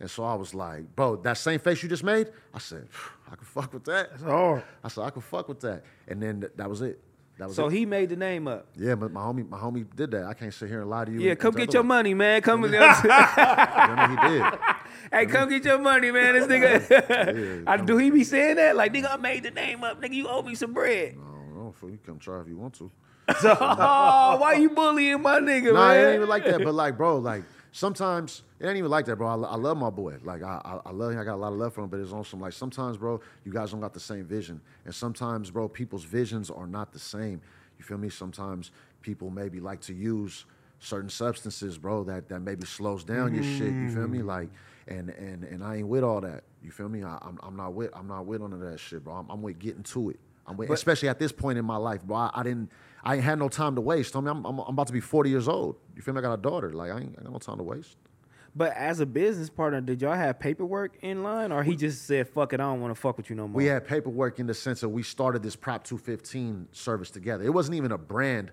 And 0.00 0.10
so 0.10 0.24
I 0.24 0.34
was 0.34 0.54
like, 0.54 0.96
bro, 0.96 1.16
that 1.16 1.36
same 1.36 1.60
face 1.60 1.82
you 1.82 1.88
just 1.88 2.04
made? 2.04 2.30
I 2.54 2.58
said, 2.58 2.88
I 3.30 3.36
can 3.36 3.44
fuck 3.44 3.72
with 3.72 3.84
that. 3.84 4.10
That's 4.10 4.22
hard. 4.22 4.64
I 4.82 4.88
said, 4.88 5.04
I 5.04 5.10
can 5.10 5.22
fuck 5.22 5.48
with 5.48 5.60
that. 5.60 5.84
And 6.08 6.22
then 6.22 6.40
th- 6.40 6.52
that 6.56 6.68
was 6.68 6.80
it. 6.80 7.00
So 7.48 7.66
it. 7.68 7.72
he 7.72 7.86
made 7.86 8.08
the 8.10 8.16
name 8.16 8.46
up. 8.48 8.66
Yeah, 8.76 8.94
but 8.94 9.12
my 9.12 9.20
homie, 9.22 9.48
my 9.48 9.58
homie 9.58 9.86
did 9.96 10.10
that. 10.10 10.24
I 10.24 10.34
can't 10.34 10.52
sit 10.52 10.68
here 10.68 10.82
and 10.82 10.90
lie 10.90 11.04
to 11.06 11.10
you. 11.12 11.20
Yeah, 11.20 11.30
and- 11.32 11.40
come 11.40 11.54
and 11.54 11.58
get 11.64 11.72
your 11.74 11.82
money, 11.82 12.12
man. 12.14 12.42
Come 12.42 12.60
with 12.60 12.74
otherwise. 12.74 13.04
I 13.08 14.06
mean, 14.08 14.18
he 14.18 14.38
did. 14.38 14.44
Hey, 15.12 15.26
come 15.26 15.48
get 15.48 15.64
your 15.64 15.78
money, 15.78 16.10
man. 16.10 16.34
This 16.34 16.46
nigga. 16.48 17.64
I, 17.66 17.76
do 17.78 17.96
he 17.96 18.10
be 18.10 18.24
saying 18.24 18.56
that? 18.56 18.76
Like, 18.76 18.92
nigga, 18.92 19.12
I 19.12 19.16
made 19.16 19.42
the 19.44 19.50
name 19.50 19.82
up. 19.84 20.00
Nigga, 20.02 20.12
you 20.14 20.28
owe 20.28 20.42
me 20.42 20.54
some 20.54 20.72
bread. 20.72 21.16
I 21.18 21.58
don't 21.58 21.74
fool. 21.74 21.90
You 21.90 21.98
come 22.04 22.18
try 22.18 22.40
if 22.40 22.48
you 22.48 22.56
want 22.56 22.74
to. 22.74 22.90
oh, 23.28 24.36
why 24.40 24.54
you 24.54 24.70
bullying 24.70 25.22
my 25.22 25.38
nigga, 25.38 25.72
No, 25.72 25.90
it 25.90 25.94
man? 25.94 26.06
ain't 26.06 26.14
even 26.16 26.28
like 26.28 26.44
that. 26.44 26.62
But 26.64 26.74
like, 26.74 26.96
bro, 26.96 27.18
like 27.18 27.44
sometimes 27.72 28.42
it 28.58 28.66
ain't 28.66 28.76
even 28.76 28.90
like 28.90 29.06
that, 29.06 29.16
bro. 29.16 29.28
I, 29.28 29.52
I 29.52 29.56
love 29.56 29.76
my 29.76 29.90
boy. 29.90 30.16
Like 30.22 30.42
I, 30.42 30.60
I, 30.64 30.88
I 30.88 30.92
love 30.92 31.12
him. 31.12 31.18
I 31.18 31.24
got 31.24 31.34
a 31.34 31.36
lot 31.36 31.52
of 31.52 31.58
love 31.58 31.74
for 31.74 31.82
him. 31.82 31.88
But 31.88 32.00
it's 32.00 32.12
on 32.12 32.24
some 32.24 32.40
like 32.40 32.52
sometimes, 32.52 32.96
bro, 32.96 33.20
you 33.44 33.52
guys 33.52 33.70
don't 33.70 33.80
got 33.80 33.94
the 33.94 34.00
same 34.00 34.24
vision, 34.24 34.60
and 34.84 34.94
sometimes, 34.94 35.50
bro, 35.50 35.68
people's 35.68 36.04
visions 36.04 36.50
are 36.50 36.66
not 36.66 36.92
the 36.92 36.98
same. 36.98 37.40
You 37.78 37.84
feel 37.84 37.98
me? 37.98 38.10
Sometimes 38.10 38.70
people 39.02 39.30
maybe 39.30 39.60
like 39.60 39.80
to 39.82 39.94
use 39.94 40.44
certain 40.80 41.10
substances, 41.10 41.78
bro, 41.78 42.04
that 42.04 42.28
that 42.28 42.40
maybe 42.40 42.66
slows 42.66 43.04
down 43.04 43.34
your 43.34 43.44
shit. 43.44 43.72
You 43.72 43.90
feel 43.90 44.08
me? 44.08 44.18
Mm. 44.18 44.26
Like, 44.26 44.48
and 44.88 45.10
and 45.10 45.44
and 45.44 45.64
I 45.64 45.76
ain't 45.76 45.88
with 45.88 46.04
all 46.04 46.20
that. 46.20 46.44
You 46.62 46.70
feel 46.70 46.88
me? 46.88 47.02
I, 47.02 47.18
I'm 47.22 47.38
I'm 47.42 47.56
not 47.56 47.74
with 47.74 47.90
I'm 47.94 48.08
not 48.08 48.26
with 48.26 48.40
none 48.40 48.52
of 48.52 48.60
that 48.60 48.78
shit, 48.80 49.04
bro. 49.04 49.14
I'm, 49.14 49.30
I'm 49.30 49.42
with 49.42 49.58
getting 49.58 49.82
to 49.84 50.10
it. 50.10 50.20
I'm 50.46 50.56
with, 50.56 50.70
especially 50.70 51.08
at 51.08 51.18
this 51.18 51.32
point 51.32 51.58
in 51.58 51.64
my 51.64 51.76
life, 51.76 52.02
bro. 52.02 52.16
I, 52.16 52.30
I 52.34 52.42
didn't, 52.42 52.70
I 53.04 53.14
ain't 53.14 53.24
had 53.24 53.38
no 53.38 53.48
time 53.48 53.74
to 53.76 53.80
waste. 53.80 54.14
I 54.14 54.20
mean, 54.20 54.28
I'm, 54.28 54.44
I'm, 54.44 54.58
I'm 54.60 54.68
about 54.74 54.86
to 54.88 54.92
be 54.92 55.00
40 55.00 55.30
years 55.30 55.48
old. 55.48 55.76
You 55.96 56.02
feel 56.02 56.14
me? 56.14 56.18
I 56.18 56.22
got 56.22 56.34
a 56.34 56.42
daughter. 56.42 56.72
Like, 56.72 56.90
I 56.90 56.98
ain't, 57.00 57.16
I 57.18 57.22
got 57.22 57.32
no 57.32 57.38
time 57.38 57.58
to 57.58 57.62
waste. 57.62 57.96
But 58.54 58.72
as 58.74 58.98
a 59.00 59.06
business 59.06 59.48
partner, 59.48 59.80
did 59.80 60.02
y'all 60.02 60.14
have 60.14 60.40
paperwork 60.40 60.96
in 61.02 61.22
line, 61.22 61.52
or 61.52 61.62
he 61.62 61.76
just 61.76 62.06
said, 62.06 62.28
"Fuck 62.28 62.52
it, 62.52 62.58
I 62.58 62.64
don't 62.64 62.80
want 62.80 62.92
to 62.92 63.00
fuck 63.00 63.16
with 63.16 63.30
you 63.30 63.36
no 63.36 63.46
more"? 63.46 63.56
We 63.56 63.66
had 63.66 63.86
paperwork 63.86 64.40
in 64.40 64.48
the 64.48 64.54
sense 64.54 64.80
that 64.80 64.88
we 64.88 65.04
started 65.04 65.40
this 65.42 65.54
Prop 65.54 65.84
215 65.84 66.66
service 66.72 67.10
together. 67.10 67.44
It 67.44 67.54
wasn't 67.54 67.76
even 67.76 67.92
a 67.92 67.98
brand. 67.98 68.50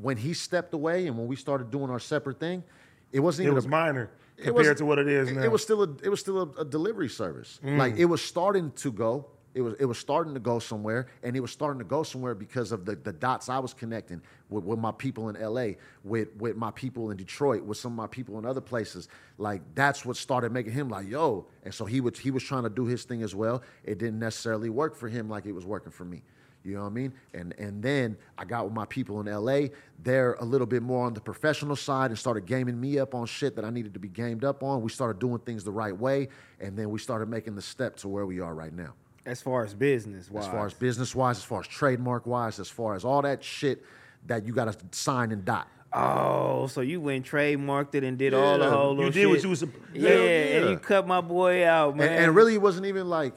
When 0.00 0.16
he 0.16 0.32
stepped 0.32 0.72
away 0.72 1.06
and 1.08 1.18
when 1.18 1.26
we 1.26 1.36
started 1.36 1.70
doing 1.70 1.90
our 1.90 1.98
separate 1.98 2.40
thing, 2.40 2.64
it 3.12 3.20
wasn't 3.20 3.44
It 3.44 3.48
even 3.48 3.54
was 3.56 3.66
a, 3.66 3.68
minor 3.68 4.10
it 4.38 4.44
compared 4.44 4.66
was- 4.68 4.78
to 4.78 4.86
what 4.86 4.98
it 4.98 5.08
is 5.08 5.30
now. 5.30 5.42
It 5.42 5.52
was 5.52 5.62
still 5.62 5.82
a 5.82 5.90
it 6.02 6.08
was 6.08 6.20
still 6.20 6.40
a, 6.40 6.60
a 6.62 6.64
delivery 6.64 7.10
service. 7.10 7.60
Mm. 7.62 7.76
Like 7.76 7.96
it 7.98 8.06
was 8.06 8.22
starting 8.22 8.70
to 8.76 8.90
go. 8.92 9.26
It 9.54 9.62
was 9.62 9.74
it 9.78 9.84
was 9.84 9.98
starting 9.98 10.34
to 10.34 10.40
go 10.40 10.58
somewhere, 10.58 11.06
and 11.22 11.36
it 11.36 11.40
was 11.40 11.52
starting 11.52 11.78
to 11.78 11.84
go 11.84 12.02
somewhere 12.02 12.34
because 12.34 12.72
of 12.72 12.84
the, 12.84 12.96
the 12.96 13.12
dots 13.12 13.48
I 13.48 13.60
was 13.60 13.72
connecting 13.72 14.20
with, 14.50 14.64
with 14.64 14.80
my 14.80 14.90
people 14.90 15.28
in 15.28 15.40
LA, 15.40 15.74
with 16.02 16.28
with 16.36 16.56
my 16.56 16.72
people 16.72 17.10
in 17.10 17.16
Detroit, 17.16 17.62
with 17.62 17.78
some 17.78 17.92
of 17.92 17.96
my 17.96 18.08
people 18.08 18.36
in 18.38 18.44
other 18.44 18.60
places. 18.60 19.08
Like 19.38 19.62
that's 19.76 20.04
what 20.04 20.16
started 20.16 20.50
making 20.52 20.72
him 20.72 20.88
like, 20.88 21.08
yo. 21.08 21.46
And 21.62 21.72
so 21.72 21.84
he 21.84 22.00
was 22.00 22.18
he 22.18 22.32
was 22.32 22.42
trying 22.42 22.64
to 22.64 22.68
do 22.68 22.84
his 22.84 23.04
thing 23.04 23.22
as 23.22 23.34
well. 23.34 23.62
It 23.84 23.98
didn't 23.98 24.18
necessarily 24.18 24.70
work 24.70 24.96
for 24.96 25.08
him 25.08 25.28
like 25.28 25.46
it 25.46 25.52
was 25.52 25.64
working 25.64 25.92
for 25.92 26.04
me. 26.04 26.22
You 26.64 26.76
know 26.76 26.80
what 26.80 26.90
I 26.90 26.92
mean? 26.92 27.12
And 27.32 27.54
and 27.58 27.80
then 27.80 28.16
I 28.36 28.44
got 28.44 28.64
with 28.64 28.72
my 28.72 28.86
people 28.86 29.20
in 29.20 29.26
LA. 29.26 29.68
They're 30.02 30.32
a 30.34 30.44
little 30.44 30.66
bit 30.66 30.82
more 30.82 31.06
on 31.06 31.14
the 31.14 31.20
professional 31.20 31.76
side 31.76 32.10
and 32.10 32.18
started 32.18 32.46
gaming 32.46 32.80
me 32.80 32.98
up 32.98 33.14
on 33.14 33.26
shit 33.26 33.54
that 33.54 33.64
I 33.64 33.70
needed 33.70 33.94
to 33.94 34.00
be 34.00 34.08
gamed 34.08 34.44
up 34.44 34.64
on. 34.64 34.82
We 34.82 34.90
started 34.90 35.20
doing 35.20 35.38
things 35.40 35.62
the 35.62 35.70
right 35.70 35.96
way, 35.96 36.28
and 36.58 36.76
then 36.76 36.90
we 36.90 36.98
started 36.98 37.28
making 37.28 37.54
the 37.54 37.62
step 37.62 37.96
to 37.98 38.08
where 38.08 38.26
we 38.26 38.40
are 38.40 38.54
right 38.54 38.72
now. 38.72 38.94
As 39.26 39.40
far 39.40 39.64
as 39.64 39.74
business, 39.74 40.28
As 40.36 40.46
far 40.46 40.66
as 40.66 40.74
business 40.74 41.14
wise, 41.14 41.38
as 41.38 41.44
far 41.44 41.60
as 41.60 41.66
trademark 41.66 42.26
wise, 42.26 42.58
as 42.60 42.68
far 42.68 42.94
as 42.94 43.04
all 43.04 43.22
that 43.22 43.42
shit 43.42 43.82
that 44.26 44.46
you 44.46 44.52
got 44.52 44.70
to 44.72 44.78
sign 44.98 45.32
and 45.32 45.44
dot. 45.44 45.68
oh, 45.92 46.66
so 46.66 46.80
you 46.80 47.00
went 47.00 47.24
trademarked 47.24 47.94
it 47.94 48.04
and 48.04 48.18
did 48.18 48.34
all 48.34 48.58
the 48.58 48.64
Yeah. 48.64 48.70
whole 48.70 48.90
You 48.92 48.96
little 48.96 49.10
did 49.12 49.26
what 49.26 49.42
you 49.42 49.48
was 49.48 49.62
supp- 49.62 49.72
yeah, 49.94 50.10
Hell 50.10 50.26
and 50.62 50.70
you 50.70 50.76
cut 50.78 51.06
my 51.06 51.20
boy 51.20 51.64
out, 51.66 51.96
man. 51.96 52.08
And, 52.10 52.24
and 52.26 52.34
really, 52.36 52.54
it 52.54 52.60
wasn't 52.62 52.86
even 52.86 53.08
like 53.08 53.34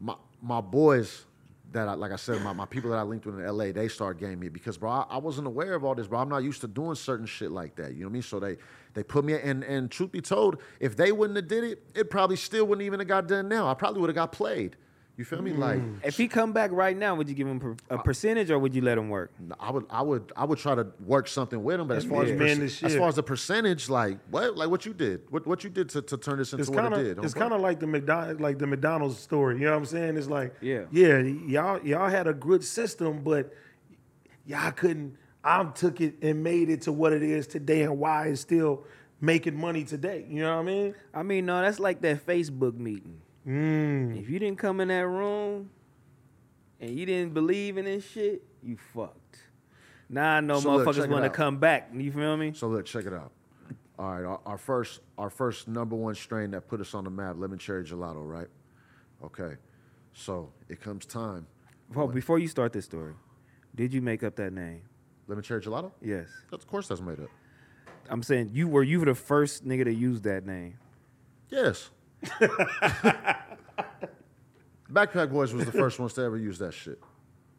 my 0.00 0.14
my 0.40 0.60
boys 0.60 1.24
that 1.72 1.88
I, 1.88 1.94
like 1.94 2.12
I 2.12 2.16
said, 2.16 2.42
my, 2.42 2.52
my 2.52 2.66
people 2.66 2.90
that 2.90 2.98
I 2.98 3.02
linked 3.02 3.24
with 3.24 3.38
in 3.40 3.46
LA, 3.46 3.72
they 3.72 3.88
started 3.88 4.20
gaming 4.20 4.40
me 4.40 4.48
because, 4.50 4.76
bro, 4.76 4.90
I, 4.90 5.06
I 5.10 5.16
wasn't 5.16 5.46
aware 5.46 5.72
of 5.74 5.84
all 5.84 5.94
this, 5.94 6.06
bro. 6.06 6.18
I'm 6.18 6.28
not 6.28 6.42
used 6.44 6.60
to 6.60 6.68
doing 6.68 6.94
certain 6.96 7.24
shit 7.24 7.50
like 7.50 7.76
that. 7.76 7.94
You 7.94 8.00
know 8.00 8.06
what 8.08 8.10
I 8.10 8.12
mean? 8.12 8.22
So 8.22 8.38
they 8.40 8.56
they 8.94 9.02
put 9.02 9.24
me 9.24 9.34
and 9.34 9.64
and 9.64 9.90
truth 9.90 10.12
be 10.12 10.20
told, 10.20 10.60
if 10.80 10.96
they 10.96 11.10
wouldn't 11.12 11.36
have 11.36 11.48
did 11.48 11.64
it, 11.64 11.82
it 11.94 12.10
probably 12.10 12.36
still 12.36 12.66
wouldn't 12.66 12.84
even 12.86 13.00
have 13.00 13.08
got 13.08 13.26
done 13.26 13.48
now. 13.48 13.66
I 13.68 13.74
probably 13.74 14.00
would 14.02 14.10
have 14.10 14.14
got 14.16 14.30
played. 14.32 14.76
You 15.18 15.26
feel 15.26 15.42
me? 15.42 15.50
Mm. 15.52 15.58
Like 15.58 15.80
if 16.04 16.16
he 16.16 16.26
come 16.26 16.52
back 16.54 16.70
right 16.72 16.96
now, 16.96 17.14
would 17.14 17.28
you 17.28 17.34
give 17.34 17.46
him 17.46 17.60
per- 17.60 17.76
a 17.90 17.98
percentage 17.98 18.50
or 18.50 18.58
would 18.58 18.74
you 18.74 18.80
let 18.80 18.96
him 18.96 19.10
work? 19.10 19.30
I 19.60 19.70
would, 19.70 19.84
I 19.90 20.00
would, 20.00 20.32
I 20.34 20.44
would 20.46 20.58
try 20.58 20.74
to 20.74 20.86
work 21.04 21.28
something 21.28 21.62
with 21.62 21.78
him. 21.80 21.86
But 21.86 21.98
as 21.98 22.04
far 22.04 22.22
as 22.22 22.30
Yeah. 22.30 22.36
perc- 22.36 22.38
Man, 22.38 22.60
this 22.60 22.82
as 22.82 22.96
far 22.96 23.08
as 23.08 23.16
the 23.16 23.22
percentage, 23.22 23.90
like 23.90 24.18
what, 24.30 24.56
like 24.56 24.70
what 24.70 24.86
you 24.86 24.94
did, 24.94 25.22
what 25.30 25.46
what 25.46 25.64
you 25.64 25.70
did 25.70 25.90
to, 25.90 26.02
to 26.02 26.16
turn 26.16 26.38
this 26.38 26.52
into 26.54 26.62
it's 26.62 26.70
what 26.70 26.78
kind 26.80 26.94
it 26.94 26.98
of 27.00 27.16
did. 27.16 27.24
it's 27.24 27.34
kind 27.34 27.52
of 27.52 27.60
like 27.60 27.78
the 27.78 27.86
McDonald's 27.86 28.40
like 28.40 28.58
the 28.58 28.66
McDonald's 28.66 29.18
story. 29.18 29.56
You 29.58 29.66
know 29.66 29.72
what 29.72 29.76
I'm 29.78 29.84
saying? 29.86 30.16
It's 30.16 30.28
like 30.28 30.54
Yeah. 30.62 30.84
yeah, 30.90 31.18
y'all 31.18 31.80
y'all 31.86 32.08
had 32.08 32.26
a 32.26 32.34
good 32.34 32.64
system, 32.64 33.22
but 33.22 33.52
y'all 34.46 34.72
couldn't. 34.72 35.16
I 35.44 35.64
took 35.64 36.00
it 36.00 36.14
and 36.22 36.42
made 36.42 36.70
it 36.70 36.82
to 36.82 36.92
what 36.92 37.12
it 37.12 37.22
is 37.22 37.46
today, 37.46 37.82
and 37.82 37.98
why 37.98 38.28
it's 38.28 38.40
still 38.40 38.84
making 39.20 39.56
money 39.60 39.84
today. 39.84 40.24
You 40.28 40.42
know 40.42 40.54
what 40.56 40.62
I 40.62 40.64
mean? 40.66 40.94
I 41.12 41.22
mean, 41.22 41.46
no, 41.46 41.60
that's 41.60 41.80
like 41.80 42.00
that 42.02 42.24
Facebook 42.26 42.76
meeting. 42.76 43.20
Mm. 43.46 44.20
If 44.20 44.28
you 44.28 44.38
didn't 44.38 44.58
come 44.58 44.80
in 44.80 44.88
that 44.88 45.06
room 45.06 45.70
and 46.80 46.90
you 46.90 47.06
didn't 47.06 47.34
believe 47.34 47.76
in 47.76 47.84
this 47.84 48.08
shit, 48.08 48.42
you 48.62 48.76
fucked. 48.94 49.38
Now 50.08 50.36
I 50.36 50.40
know 50.40 50.60
So 50.60 50.68
motherfuckers 50.68 51.08
want 51.08 51.24
to 51.24 51.30
come 51.30 51.58
back. 51.58 51.90
You 51.92 52.12
feel 52.12 52.36
me? 52.36 52.52
So 52.54 52.68
look, 52.68 52.84
check 52.86 53.06
it 53.06 53.12
out. 53.12 53.32
All 53.98 54.10
right, 54.10 54.24
our, 54.24 54.40
our 54.46 54.58
first 54.58 55.00
our 55.18 55.30
first 55.30 55.68
number 55.68 55.94
one 55.94 56.14
strain 56.14 56.50
that 56.52 56.68
put 56.68 56.80
us 56.80 56.94
on 56.94 57.04
the 57.04 57.10
map, 57.10 57.36
lemon 57.38 57.58
cherry 57.58 57.84
gelato, 57.84 58.26
right? 58.26 58.48
Okay, 59.24 59.56
so 60.12 60.50
it 60.68 60.80
comes 60.80 61.06
time. 61.06 61.46
Well, 61.94 62.08
before 62.08 62.38
you 62.38 62.48
start 62.48 62.72
this 62.72 62.84
story, 62.86 63.14
did 63.74 63.92
you 63.92 64.02
make 64.02 64.22
up 64.22 64.34
that 64.36 64.52
name? 64.52 64.82
Lemon 65.28 65.44
cherry 65.44 65.60
gelato? 65.60 65.92
Yes. 66.00 66.28
Of 66.52 66.66
course, 66.66 66.88
that's 66.88 67.00
made 67.00 67.20
up. 67.20 67.28
I'm 68.08 68.22
saying 68.22 68.50
you 68.52 68.66
were 68.66 68.82
you 68.82 68.98
were 68.98 69.06
the 69.06 69.14
first 69.14 69.66
nigga 69.66 69.84
to 69.84 69.94
use 69.94 70.20
that 70.22 70.46
name. 70.46 70.78
Yes. 71.48 71.90
Backpack 74.90 75.30
Boys 75.30 75.54
was 75.54 75.64
the 75.64 75.72
first 75.72 75.98
ones 75.98 76.12
to 76.14 76.22
ever 76.22 76.36
use 76.36 76.58
that 76.58 76.74
shit. 76.74 77.00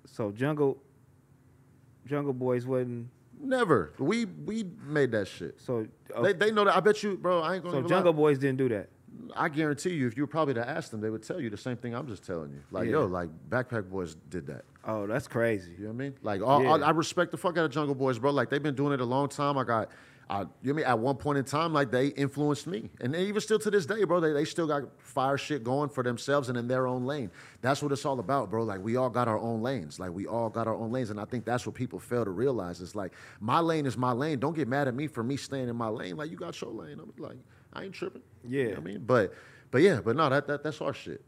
So 0.06 0.32
Jungle, 0.32 0.78
Jungle 2.06 2.34
Boys 2.34 2.66
wasn't. 2.66 3.10
Never. 3.40 3.94
We 4.00 4.26
we 4.26 4.64
made 4.86 5.12
that 5.12 5.28
shit. 5.28 5.60
So 5.60 5.88
uh, 6.16 6.22
They, 6.22 6.34
they 6.34 6.52
know 6.52 6.64
that. 6.66 6.76
I 6.76 6.80
bet 6.80 7.02
you, 7.04 7.18
bro. 7.18 7.42
I 7.42 7.56
ain't 7.56 7.64
gonna. 7.64 7.82
so 7.82 7.88
Jungle 7.88 8.14
lie. 8.14 8.18
Boys 8.18 8.38
didn't 8.38 8.58
do 8.58 8.70
that. 8.70 8.90
I 9.36 9.48
guarantee 9.50 9.92
you, 9.94 10.08
if 10.08 10.16
you 10.18 10.24
were 10.24 10.28
probably 10.28 10.54
to 10.56 10.68
ask 10.68 10.90
them, 10.92 11.00
they 11.02 11.10
would 11.10 11.24
tell 11.24 11.40
you 11.40 11.50
the 11.50 11.58
same 11.58 11.78
thing 11.78 11.94
I'm 11.94 12.08
just 12.08 12.24
telling 12.26 12.52
you. 12.52 12.62
Like, 12.72 12.86
Yeah. 12.86 12.92
yo, 12.94 13.06
like 13.06 13.30
Backpack 13.50 13.90
Boys 13.90 14.16
did 14.30 14.48
that. 14.48 14.66
Oh, 14.86 15.06
that's 15.08 15.28
crazy. 15.28 15.72
You 15.78 15.84
know 15.84 15.90
what 15.90 15.94
I 15.94 15.98
mean? 15.98 16.14
Like, 16.24 16.42
all, 16.42 16.64
Yeah. 16.64 16.70
all- 16.70 16.84
I 16.84 16.90
respect 16.92 17.30
the 17.32 17.38
fuck 17.38 17.58
out 17.58 17.66
of 17.66 17.72
Jungle 17.72 17.94
Boys, 17.96 18.18
bro. 18.18 18.32
Like, 18.32 18.50
they've 18.50 18.62
been 18.64 18.74
doing 18.76 18.92
it 18.92 19.02
a 19.02 19.06
long 19.06 19.30
time. 19.30 19.56
I 19.58 19.64
got, 19.66 19.92
I, 20.30 20.42
you 20.42 20.48
know 20.64 20.72
I 20.72 20.74
mean? 20.74 20.86
At 20.86 21.00
one 21.00 21.16
point 21.18 21.38
in 21.38 21.44
time, 21.46 21.74
like, 21.74 21.92
they 21.92 22.08
influenced 22.08 22.66
me. 22.66 22.90
And 23.02 23.14
they 23.14 23.26
even 23.26 23.42
still 23.42 23.60
to 23.60 23.70
this 23.70 23.86
day, 23.86 24.04
bro, 24.06 24.20
they, 24.20 24.32
they 24.34 24.46
still 24.46 24.68
got 24.68 24.84
fire 25.00 25.38
shit 25.38 25.64
going 25.64 25.90
for 25.90 26.02
themselves 26.04 26.50
and 26.50 26.58
in 26.58 26.68
their 26.68 26.88
own 26.88 27.06
lane. 27.06 27.30
That's 27.62 27.84
what 27.84 27.92
it's 27.92 28.06
all 28.06 28.20
about, 28.20 28.50
bro. 28.50 28.64
Like, 28.64 28.82
we 28.82 28.96
all 28.96 29.10
got 29.10 29.28
our 29.28 29.38
own 29.38 29.62
lanes. 29.62 30.00
Like, 30.00 30.12
we 30.12 30.26
all 30.26 30.50
got 30.50 30.68
our 30.68 30.76
own 30.76 30.92
lanes. 30.92 31.10
And 31.10 31.20
I 31.20 31.26
think 31.26 31.46
that's 31.46 31.66
what 31.66 31.76
people 31.76 32.00
fail 32.00 32.24
to 32.26 32.32
realize. 32.32 32.82
It's 32.82 32.96
like, 32.96 33.14
my 33.40 33.60
lane 33.60 33.86
is 33.86 33.98
my 33.98 34.12
lane. 34.12 34.40
Don't 34.40 34.56
get 34.56 34.68
mad 34.68 34.88
at 34.88 34.96
me 34.96 35.08
for 35.08 35.24
me 35.24 35.38
staying 35.38 35.70
in 35.70 35.76
my 35.76 35.90
lane. 35.90 36.16
Like, 36.16 36.32
you 36.32 36.38
got 36.38 36.60
your 36.62 36.72
lane. 36.72 37.00
I'm 37.00 37.14
like, 37.18 37.38
I 37.74 37.84
ain't 37.84 37.94
tripping. 37.94 38.22
You 38.44 38.50
know 38.50 38.64
Yeah. 38.64 38.70
what 38.76 38.78
I 38.80 38.84
mean? 38.84 39.04
But, 39.06 39.34
but 39.72 39.82
yeah, 39.82 40.00
but 40.04 40.16
no, 40.16 40.30
that, 40.30 40.48
that 40.48 40.64
that's 40.64 40.80
our 40.82 40.94
shit. 40.94 41.24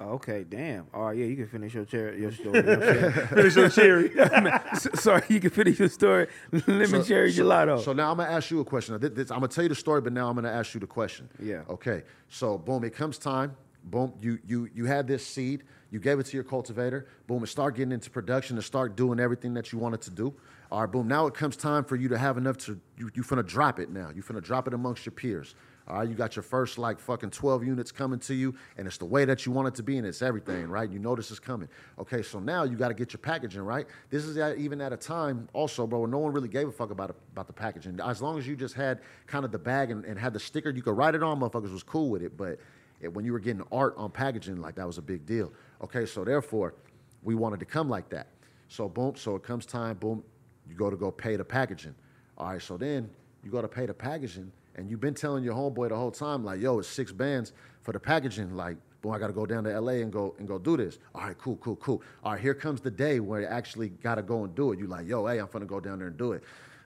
Okay, 0.00 0.44
damn. 0.48 0.86
All 0.92 1.06
right, 1.06 1.16
yeah, 1.16 1.24
you 1.24 1.36
can 1.36 1.46
finish 1.46 1.72
your 1.74 1.86
cherry, 1.86 2.20
your 2.20 2.32
story. 2.32 2.56
Your. 2.66 3.10
Finish 3.10 3.56
your 3.56 3.70
cherry. 3.70 4.12
Sorry, 4.94 5.22
you 5.28 5.40
can 5.40 5.50
finish 5.50 5.78
your 5.78 5.88
story. 5.88 6.26
Lemon 6.66 7.02
cherry 7.02 7.32
gelato. 7.32 7.82
So 7.82 7.92
now 7.94 8.10
I'm 8.10 8.18
gonna 8.18 8.30
ask 8.30 8.50
you 8.50 8.60
a 8.60 8.64
question. 8.64 8.98
This- 9.00 9.30
I'm 9.30 9.38
gonna 9.38 9.48
tell 9.48 9.64
you 9.64 9.68
the 9.70 9.74
story, 9.74 10.02
but 10.02 10.12
now 10.12 10.28
I'm 10.28 10.34
gonna 10.34 10.50
ask 10.50 10.74
you 10.74 10.80
the 10.80 10.86
question. 10.86 11.28
Yeah. 11.42 11.62
Okay. 11.70 12.02
So 12.28 12.58
boom, 12.58 12.84
it 12.84 12.94
comes 12.94 13.16
time. 13.16 13.56
Boom, 13.84 14.12
you 14.20 14.38
you 14.46 14.68
you 14.74 14.84
had 14.84 15.06
this 15.06 15.26
seed. 15.26 15.62
You 15.90 16.00
gave 16.00 16.18
it 16.18 16.26
to 16.26 16.36
your 16.36 16.44
cultivator. 16.44 17.06
Boom, 17.26 17.42
it 17.44 17.46
start 17.46 17.76
getting 17.76 17.92
into 17.92 18.10
production 18.10 18.56
and 18.56 18.64
start 18.64 18.96
doing 18.96 19.18
everything 19.20 19.54
that 19.54 19.72
you 19.72 19.78
wanted 19.78 20.02
to 20.02 20.10
do. 20.10 20.34
All 20.70 20.80
right, 20.80 20.90
boom. 20.90 21.06
Now 21.06 21.26
it 21.26 21.34
comes 21.34 21.56
time 21.56 21.84
for 21.84 21.94
you 21.96 22.08
to 22.08 22.18
have 22.18 22.36
enough 22.36 22.58
to 22.58 22.78
you 22.98 23.10
you 23.14 23.22
finna 23.22 23.46
drop 23.46 23.78
it 23.78 23.88
now. 23.88 24.10
You 24.14 24.22
finna 24.22 24.42
drop 24.42 24.66
it 24.66 24.74
amongst 24.74 25.06
your 25.06 25.12
peers. 25.12 25.54
All 25.88 25.98
right, 25.98 26.08
you 26.08 26.16
got 26.16 26.34
your 26.34 26.42
first 26.42 26.78
like 26.78 26.98
fucking 26.98 27.30
12 27.30 27.64
units 27.64 27.92
coming 27.92 28.18
to 28.20 28.34
you, 28.34 28.56
and 28.76 28.88
it's 28.88 28.98
the 28.98 29.04
way 29.04 29.24
that 29.24 29.46
you 29.46 29.52
want 29.52 29.68
it 29.68 29.74
to 29.76 29.84
be, 29.84 29.98
and 29.98 30.06
it's 30.06 30.20
everything, 30.20 30.66
right? 30.66 30.90
You 30.90 30.98
know 30.98 31.14
this 31.14 31.30
is 31.30 31.38
coming. 31.38 31.68
Okay, 31.98 32.22
so 32.22 32.40
now 32.40 32.64
you 32.64 32.76
got 32.76 32.88
to 32.88 32.94
get 32.94 33.12
your 33.12 33.18
packaging 33.18 33.62
right. 33.62 33.86
This 34.10 34.24
is 34.24 34.36
at, 34.36 34.58
even 34.58 34.80
at 34.80 34.92
a 34.92 34.96
time 34.96 35.48
also, 35.52 35.86
bro, 35.86 36.06
no 36.06 36.18
one 36.18 36.32
really 36.32 36.48
gave 36.48 36.66
a 36.66 36.72
fuck 36.72 36.90
about 36.90 37.14
about 37.32 37.46
the 37.46 37.52
packaging. 37.52 38.00
As 38.00 38.20
long 38.20 38.36
as 38.36 38.48
you 38.48 38.56
just 38.56 38.74
had 38.74 39.00
kind 39.28 39.44
of 39.44 39.52
the 39.52 39.58
bag 39.58 39.92
and, 39.92 40.04
and 40.04 40.18
had 40.18 40.32
the 40.32 40.40
sticker, 40.40 40.70
you 40.70 40.82
could 40.82 40.96
write 40.96 41.14
it 41.14 41.22
on. 41.22 41.38
Motherfuckers 41.38 41.72
was 41.72 41.84
cool 41.84 42.10
with 42.10 42.22
it, 42.22 42.36
but 42.36 42.58
it, 43.00 43.12
when 43.12 43.24
you 43.24 43.32
were 43.32 43.38
getting 43.38 43.62
art 43.70 43.94
on 43.96 44.10
packaging, 44.10 44.56
like 44.56 44.74
that 44.74 44.86
was 44.86 44.98
a 44.98 45.02
big 45.02 45.24
deal. 45.24 45.52
Okay, 45.82 46.04
so 46.04 46.24
therefore, 46.24 46.74
we 47.22 47.36
wanted 47.36 47.60
to 47.60 47.66
come 47.66 47.88
like 47.88 48.08
that. 48.08 48.26
So 48.68 48.88
boom, 48.88 49.14
so 49.14 49.36
it 49.36 49.44
comes 49.44 49.66
time, 49.66 49.96
boom, 49.98 50.24
you 50.68 50.74
go 50.74 50.90
to 50.90 50.96
go 50.96 51.12
pay 51.12 51.36
the 51.36 51.44
packaging. 51.44 51.94
All 52.36 52.50
right, 52.50 52.60
so 52.62 52.76
then 52.76 53.08
you 53.44 53.50
go 53.50 53.62
to 53.62 53.68
pay 53.68 53.86
the 53.86 53.94
packaging, 53.94 54.50
and 54.76 54.90
you've 54.90 55.00
been 55.00 55.14
telling 55.14 55.42
your 55.42 55.54
homeboy 55.54 55.88
the 55.88 55.96
whole 55.96 56.10
time, 56.10 56.44
like, 56.44 56.60
yo, 56.60 56.78
it's 56.78 56.88
six 56.88 57.10
bands 57.10 57.52
for 57.82 57.92
the 57.92 58.00
packaging. 58.00 58.54
Like, 58.54 58.76
boom, 59.02 59.12
I 59.12 59.18
gotta 59.18 59.32
go 59.32 59.46
down 59.46 59.64
to 59.64 59.80
LA 59.80 59.94
and 59.94 60.12
go 60.12 60.34
and 60.38 60.46
go 60.46 60.58
do 60.58 60.76
this. 60.76 60.98
All 61.14 61.22
right, 61.22 61.36
cool, 61.38 61.56
cool, 61.56 61.76
cool. 61.76 62.02
All 62.22 62.32
right, 62.32 62.40
here 62.40 62.54
comes 62.54 62.80
the 62.80 62.90
day 62.90 63.18
where 63.20 63.40
you 63.40 63.46
actually 63.46 63.88
gotta 63.88 64.22
go 64.22 64.44
and 64.44 64.54
do 64.54 64.72
it. 64.72 64.78
You 64.78 64.86
like, 64.86 65.06
yo, 65.06 65.26
hey, 65.26 65.38
I'm 65.38 65.48
gonna 65.50 65.64
go 65.64 65.80
down 65.80 65.98
there 65.98 66.08
and 66.08 66.16
do 66.16 66.32
it. 66.32 66.44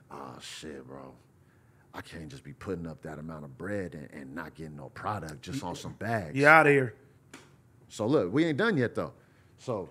Oh 0.09 0.37
shit, 0.39 0.87
bro. 0.87 1.13
I 1.93 2.01
can't 2.01 2.29
just 2.29 2.43
be 2.43 2.53
putting 2.53 2.87
up 2.87 3.01
that 3.01 3.19
amount 3.19 3.43
of 3.43 3.57
bread 3.57 3.95
and, 3.95 4.09
and 4.13 4.33
not 4.33 4.55
getting 4.55 4.77
no 4.77 4.89
product 4.89 5.41
just 5.41 5.61
on 5.63 5.75
some 5.75 5.93
bags. 5.93 6.35
You 6.35 6.47
out 6.47 6.65
of 6.65 6.71
here. 6.71 6.95
So 7.89 8.07
look, 8.07 8.31
we 8.31 8.45
ain't 8.45 8.57
done 8.57 8.77
yet 8.77 8.95
though. 8.95 9.11
So 9.57 9.89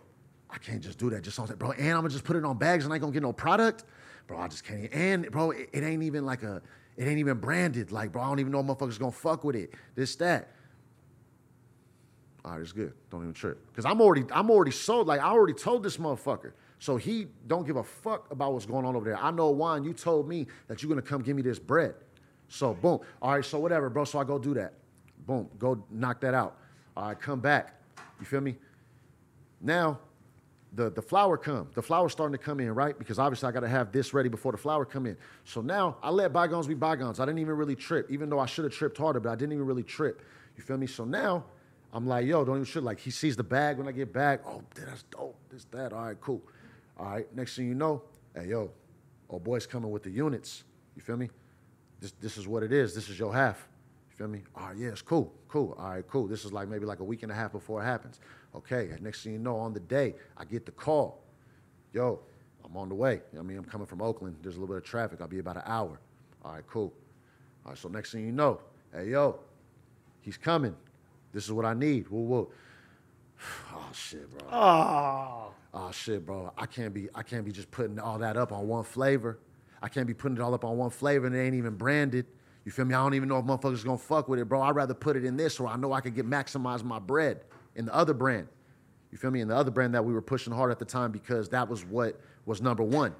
I 0.48 0.56
can't 0.56 0.80
just 0.80 0.98
do 0.98 1.10
that 1.10 1.22
just 1.22 1.38
on 1.38 1.46
that, 1.48 1.58
bro. 1.58 1.72
And 1.72 1.90
I'm 1.90 1.96
gonna 1.96 2.08
just 2.08 2.24
put 2.24 2.36
it 2.36 2.44
on 2.44 2.56
bags 2.56 2.84
and 2.84 2.92
I 2.92 2.96
ain't 2.96 3.02
gonna 3.02 3.12
get 3.12 3.22
no 3.22 3.34
product, 3.34 3.84
bro. 4.26 4.38
I 4.38 4.48
just 4.48 4.64
can't. 4.64 4.90
And 4.92 5.30
bro, 5.30 5.50
it, 5.50 5.68
it 5.72 5.84
ain't 5.84 6.02
even 6.02 6.24
like 6.24 6.42
a, 6.42 6.62
it 6.96 7.06
ain't 7.06 7.18
even 7.18 7.38
branded. 7.38 7.92
Like, 7.92 8.12
bro, 8.12 8.22
I 8.22 8.28
don't 8.28 8.40
even 8.40 8.52
know 8.52 8.62
motherfuckers 8.62 8.98
gonna 8.98 9.12
fuck 9.12 9.44
with 9.44 9.56
it. 9.56 9.74
This 9.94 10.16
that. 10.16 10.50
All 12.44 12.52
right, 12.52 12.60
it's 12.60 12.72
good. 12.72 12.92
Don't 13.10 13.22
even 13.22 13.34
trip. 13.34 13.58
Cause 13.74 13.84
I'm 13.84 14.00
already, 14.00 14.24
I'm 14.32 14.50
already 14.50 14.70
sold. 14.70 15.06
Like 15.06 15.20
I 15.20 15.28
already 15.30 15.52
told 15.52 15.82
this 15.82 15.96
motherfucker. 15.96 16.52
So 16.78 16.96
he 16.96 17.26
don't 17.46 17.66
give 17.66 17.76
a 17.76 17.84
fuck 17.84 18.30
about 18.32 18.54
what's 18.54 18.64
going 18.64 18.86
on 18.86 18.96
over 18.96 19.04
there. 19.04 19.18
I 19.18 19.30
know 19.30 19.50
Juan, 19.50 19.84
you 19.84 19.92
told 19.92 20.26
me 20.26 20.46
that 20.66 20.82
you're 20.82 20.88
gonna 20.88 21.02
come 21.02 21.22
give 21.22 21.36
me 21.36 21.42
this 21.42 21.58
bread. 21.58 21.94
So 22.48 22.74
boom. 22.74 23.00
All 23.20 23.32
right, 23.32 23.44
so 23.44 23.58
whatever, 23.58 23.90
bro. 23.90 24.04
So 24.04 24.18
I 24.18 24.24
go 24.24 24.38
do 24.38 24.54
that. 24.54 24.74
Boom. 25.26 25.48
Go 25.58 25.84
knock 25.90 26.20
that 26.22 26.32
out. 26.32 26.56
All 26.96 27.08
right, 27.08 27.20
come 27.20 27.40
back. 27.40 27.74
You 28.18 28.26
feel 28.26 28.40
me? 28.40 28.56
Now, 29.60 29.98
the, 30.72 30.90
the 30.90 31.02
flour 31.02 31.36
come. 31.36 31.68
The 31.74 31.82
flour's 31.82 32.12
starting 32.12 32.36
to 32.36 32.42
come 32.42 32.60
in, 32.60 32.74
right? 32.74 32.96
Because 32.98 33.18
obviously 33.18 33.48
I 33.48 33.52
got 33.52 33.60
to 33.60 33.68
have 33.68 33.92
this 33.92 34.14
ready 34.14 34.28
before 34.28 34.52
the 34.52 34.58
flour 34.58 34.84
come 34.84 35.06
in. 35.06 35.16
So 35.44 35.60
now 35.60 35.96
I 36.02 36.10
let 36.10 36.32
bygones 36.32 36.66
be 36.66 36.74
bygones. 36.74 37.18
I 37.18 37.26
didn't 37.26 37.40
even 37.40 37.56
really 37.56 37.74
trip, 37.74 38.10
even 38.10 38.30
though 38.30 38.38
I 38.38 38.46
should 38.46 38.64
have 38.64 38.72
tripped 38.72 38.96
harder, 38.96 39.20
but 39.20 39.30
I 39.30 39.34
didn't 39.34 39.52
even 39.52 39.66
really 39.66 39.82
trip. 39.82 40.22
You 40.56 40.62
feel 40.62 40.76
me? 40.76 40.86
So 40.86 41.04
now 41.04 41.44
I'm 41.92 42.06
like, 42.06 42.26
yo, 42.26 42.44
don't 42.44 42.56
even 42.56 42.66
trip. 42.66 42.84
Like 42.84 43.00
he 43.00 43.10
sees 43.10 43.36
the 43.36 43.42
bag 43.42 43.78
when 43.78 43.88
I 43.88 43.92
get 43.92 44.12
back. 44.12 44.42
Oh, 44.46 44.62
that's 44.74 45.02
dope. 45.04 45.36
This, 45.50 45.64
that. 45.72 45.92
All 45.92 46.04
right, 46.04 46.20
cool. 46.20 46.42
All 46.98 47.06
right, 47.06 47.34
next 47.34 47.56
thing 47.56 47.66
you 47.66 47.74
know, 47.74 48.02
hey, 48.34 48.48
yo, 48.48 48.70
old 49.28 49.42
boy's 49.42 49.66
coming 49.66 49.90
with 49.90 50.02
the 50.02 50.10
units. 50.10 50.64
You 50.94 51.02
feel 51.02 51.16
me? 51.16 51.30
This, 51.98 52.12
this 52.20 52.36
is 52.36 52.46
what 52.46 52.62
it 52.62 52.72
is. 52.72 52.94
This 52.94 53.08
is 53.08 53.18
your 53.18 53.32
half. 53.32 53.66
You 54.10 54.16
feel 54.16 54.28
me? 54.28 54.42
All 54.54 54.68
right, 54.68 54.76
yeah, 54.76 54.88
it's 54.88 55.02
cool, 55.02 55.32
cool. 55.48 55.74
All 55.78 55.90
right, 55.90 56.06
cool. 56.06 56.26
This 56.26 56.44
is 56.44 56.52
like 56.52 56.68
maybe 56.68 56.84
like 56.84 57.00
a 57.00 57.04
week 57.04 57.22
and 57.22 57.32
a 57.32 57.34
half 57.34 57.52
before 57.52 57.80
it 57.82 57.86
happens. 57.86 58.20
Okay, 58.54 58.90
next 59.00 59.22
thing 59.22 59.32
you 59.34 59.38
know, 59.38 59.56
on 59.56 59.72
the 59.72 59.80
day, 59.80 60.14
I 60.36 60.44
get 60.44 60.66
the 60.66 60.72
call. 60.72 61.22
Yo, 61.92 62.20
I'm 62.64 62.76
on 62.76 62.88
the 62.88 62.94
way. 62.94 63.20
I 63.38 63.42
mean, 63.42 63.58
I'm 63.58 63.64
coming 63.64 63.86
from 63.86 64.02
Oakland. 64.02 64.36
There's 64.42 64.56
a 64.56 64.60
little 64.60 64.74
bit 64.74 64.82
of 64.82 64.88
traffic. 64.88 65.20
I'll 65.20 65.28
be 65.28 65.38
about 65.38 65.56
an 65.56 65.62
hour. 65.66 66.00
All 66.44 66.52
right, 66.52 66.66
cool. 66.66 66.92
All 67.64 67.72
right, 67.72 67.78
so 67.78 67.88
next 67.88 68.12
thing 68.12 68.26
you 68.26 68.32
know, 68.32 68.60
hey, 68.92 69.10
yo, 69.10 69.38
he's 70.20 70.36
coming. 70.36 70.74
This 71.32 71.44
is 71.44 71.52
what 71.52 71.64
I 71.64 71.74
need. 71.74 72.08
Whoa, 72.08 72.20
whoa. 72.20 72.50
Oh 73.72 73.92
shit, 73.92 74.30
bro. 74.30 74.48
Oh, 74.52 75.52
Oh 75.72 75.90
shit, 75.92 76.26
bro. 76.26 76.52
I 76.58 76.66
can't 76.66 76.92
be 76.92 77.08
I 77.14 77.22
can't 77.22 77.44
be 77.44 77.52
just 77.52 77.70
putting 77.70 77.98
all 77.98 78.18
that 78.18 78.36
up 78.36 78.52
on 78.52 78.66
one 78.66 78.84
flavor. 78.84 79.38
I 79.82 79.88
can't 79.88 80.06
be 80.06 80.14
putting 80.14 80.36
it 80.36 80.40
all 80.40 80.52
up 80.52 80.64
on 80.64 80.76
one 80.76 80.90
flavor 80.90 81.26
and 81.26 81.34
it 81.34 81.40
ain't 81.40 81.54
even 81.54 81.74
branded. 81.74 82.26
You 82.64 82.72
feel 82.72 82.84
me? 82.84 82.94
I 82.94 83.02
don't 83.02 83.14
even 83.14 83.28
know 83.28 83.38
if 83.38 83.44
motherfuckers 83.44 83.84
gonna 83.84 83.98
fuck 83.98 84.28
with 84.28 84.38
it, 84.38 84.44
bro. 84.48 84.60
I'd 84.60 84.74
rather 84.74 84.94
put 84.94 85.16
it 85.16 85.24
in 85.24 85.36
this 85.36 85.54
so 85.54 85.66
I 85.66 85.76
know 85.76 85.92
I 85.92 86.00
could 86.00 86.14
get 86.14 86.28
maximize 86.28 86.82
my 86.82 86.98
bread 86.98 87.40
in 87.76 87.86
the 87.86 87.94
other 87.94 88.14
brand. 88.14 88.48
You 89.12 89.18
feel 89.18 89.30
me? 89.30 89.40
In 89.40 89.48
the 89.48 89.56
other 89.56 89.70
brand 89.70 89.94
that 89.94 90.04
we 90.04 90.12
were 90.12 90.22
pushing 90.22 90.52
hard 90.52 90.70
at 90.70 90.78
the 90.78 90.84
time 90.84 91.10
because 91.10 91.48
that 91.50 91.68
was 91.68 91.84
what 91.84 92.20
was 92.46 92.62
number 92.62 92.82
one. 92.82 93.14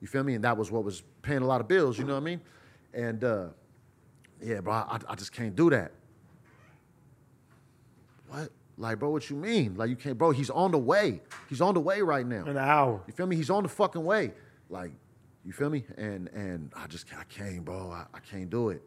You 0.00 0.08
feel 0.08 0.24
me? 0.24 0.34
And 0.34 0.44
that 0.44 0.56
was 0.56 0.70
what 0.70 0.84
was 0.84 1.02
paying 1.22 1.42
a 1.42 1.46
lot 1.46 1.60
of 1.60 1.68
bills, 1.68 1.98
you 1.98 2.04
know 2.04 2.14
what 2.14 2.22
I 2.22 2.24
mean? 2.24 2.40
And 2.92 3.22
uh, 3.24 3.46
yeah, 4.42 4.60
bro, 4.60 4.72
I, 4.72 4.98
I 5.08 5.14
just 5.14 5.32
can't 5.32 5.54
do 5.54 5.70
that. 5.70 5.92
What? 8.28 8.50
Like, 8.78 8.98
bro, 8.98 9.10
what 9.10 9.30
you 9.30 9.36
mean? 9.36 9.74
Like, 9.76 9.88
you 9.88 9.96
can't, 9.96 10.18
bro, 10.18 10.32
he's 10.32 10.50
on 10.50 10.70
the 10.70 10.78
way. 10.78 11.22
He's 11.48 11.60
on 11.60 11.74
the 11.74 11.80
way 11.80 12.02
right 12.02 12.26
now. 12.26 12.42
in 12.42 12.48
an 12.48 12.58
hour. 12.58 13.00
You 13.06 13.12
feel 13.12 13.26
me? 13.26 13.36
He's 13.36 13.48
on 13.48 13.62
the 13.62 13.68
fucking 13.68 14.04
way. 14.04 14.32
Like, 14.68 14.90
you 15.44 15.52
feel 15.52 15.70
me? 15.70 15.84
And 15.96 16.28
and 16.28 16.72
I 16.76 16.86
just 16.88 17.06
I 17.16 17.22
can't, 17.24 17.64
bro. 17.64 17.90
I, 17.90 18.04
I 18.12 18.18
can't 18.18 18.50
do 18.50 18.70
it. 18.70 18.82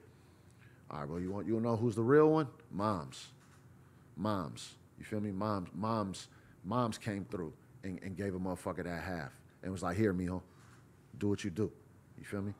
All 0.91 0.99
right, 0.99 1.07
bro. 1.07 1.17
You 1.17 1.31
want 1.31 1.47
you 1.47 1.53
wanna 1.55 1.69
know 1.69 1.75
who's 1.77 1.95
the 1.95 2.03
real 2.03 2.29
one? 2.29 2.47
Moms. 2.69 3.29
Moms. 4.17 4.75
You 4.99 5.05
feel 5.05 5.21
me? 5.21 5.31
Moms. 5.31 5.69
Moms. 5.73 6.27
Moms 6.65 6.97
came 6.97 7.25
through 7.31 7.53
and, 7.83 7.99
and 8.03 8.15
gave 8.17 8.35
a 8.35 8.39
motherfucker 8.39 8.83
that 8.83 9.01
half 9.03 9.31
and 9.63 9.71
was 9.71 9.81
like, 9.81 9.95
here, 9.97 10.13
Mijo, 10.13 10.41
do 11.17 11.29
what 11.29 11.43
you 11.43 11.49
do. 11.49 11.71
You 12.17 12.25
feel 12.25 12.41
me? 12.41 12.53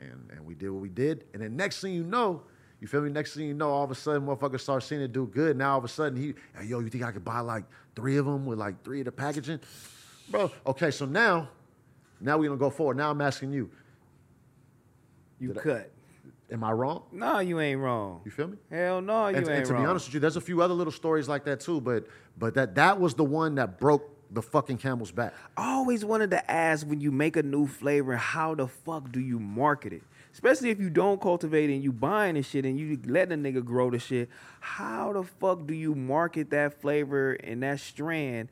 And 0.00 0.30
and 0.32 0.44
we 0.46 0.54
did 0.54 0.70
what 0.70 0.80
we 0.80 0.88
did. 0.88 1.24
And 1.34 1.42
then 1.42 1.56
next 1.56 1.80
thing 1.80 1.92
you 1.92 2.04
know, 2.04 2.42
you 2.80 2.86
feel 2.86 3.00
me? 3.02 3.10
Next 3.10 3.34
thing 3.34 3.46
you 3.48 3.54
know, 3.54 3.70
all 3.70 3.84
of 3.84 3.90
a 3.90 3.94
sudden, 3.94 4.26
motherfuckers 4.26 4.60
start 4.60 4.82
seeing 4.82 5.00
it 5.02 5.12
do 5.12 5.26
good. 5.26 5.56
Now 5.56 5.72
all 5.72 5.78
of 5.78 5.84
a 5.84 5.88
sudden, 5.88 6.16
he, 6.20 6.34
hey, 6.56 6.66
yo, 6.66 6.78
you 6.80 6.88
think 6.88 7.04
I 7.04 7.10
could 7.10 7.24
buy 7.24 7.40
like 7.40 7.64
three 7.96 8.16
of 8.16 8.24
them 8.24 8.46
with 8.46 8.58
like 8.58 8.82
three 8.84 9.00
of 9.00 9.06
the 9.06 9.12
packaging, 9.12 9.60
bro? 10.30 10.50
Okay, 10.66 10.90
so 10.92 11.04
now, 11.04 11.48
now 12.20 12.38
we're 12.38 12.48
gonna 12.48 12.58
go 12.58 12.70
forward. 12.70 12.96
Now 12.96 13.10
I'm 13.10 13.20
asking 13.20 13.52
you, 13.52 13.68
You 15.40 15.48
Did 15.48 15.58
I- 15.58 15.62
cut. 15.62 15.90
Am 16.50 16.64
I 16.64 16.72
wrong? 16.72 17.04
No, 17.12 17.38
you 17.40 17.60
ain't 17.60 17.80
wrong. 17.80 18.22
You 18.24 18.30
feel 18.30 18.48
me? 18.48 18.56
Hell 18.70 19.00
no, 19.00 19.28
you 19.28 19.36
and, 19.36 19.48
ain't 19.48 19.56
and 19.58 19.66
to 19.66 19.72
wrong. 19.74 19.82
be 19.82 19.88
honest 19.88 20.06
with 20.06 20.14
you, 20.14 20.20
there's 20.20 20.36
a 20.36 20.40
few 20.40 20.62
other 20.62 20.74
little 20.74 20.92
stories 20.92 21.28
like 21.28 21.44
that 21.44 21.60
too, 21.60 21.80
but 21.80 22.06
but 22.36 22.54
that 22.54 22.74
that 22.76 23.00
was 23.00 23.14
the 23.14 23.24
one 23.24 23.56
that 23.56 23.78
broke 23.78 24.14
the 24.30 24.42
fucking 24.42 24.78
camel's 24.78 25.10
back. 25.10 25.34
I 25.56 25.72
always 25.72 26.04
wanted 26.04 26.30
to 26.30 26.50
ask 26.50 26.86
when 26.86 27.00
you 27.00 27.10
make 27.10 27.36
a 27.36 27.42
new 27.42 27.66
flavor, 27.66 28.16
how 28.16 28.54
the 28.54 28.68
fuck 28.68 29.10
do 29.10 29.20
you 29.20 29.38
market 29.38 29.92
it? 29.92 30.02
Especially 30.32 30.70
if 30.70 30.78
you 30.78 30.90
don't 30.90 31.20
cultivate 31.20 31.70
and 31.70 31.82
you 31.82 31.92
buying 31.92 32.34
the 32.34 32.42
shit 32.42 32.64
and 32.64 32.78
you 32.78 32.98
letting 33.06 33.44
a 33.44 33.50
nigga 33.50 33.64
grow 33.64 33.90
the 33.90 33.98
shit. 33.98 34.28
How 34.60 35.12
the 35.12 35.24
fuck 35.24 35.66
do 35.66 35.74
you 35.74 35.94
market 35.94 36.50
that 36.50 36.80
flavor 36.80 37.32
and 37.32 37.62
that 37.62 37.80
strand 37.80 38.48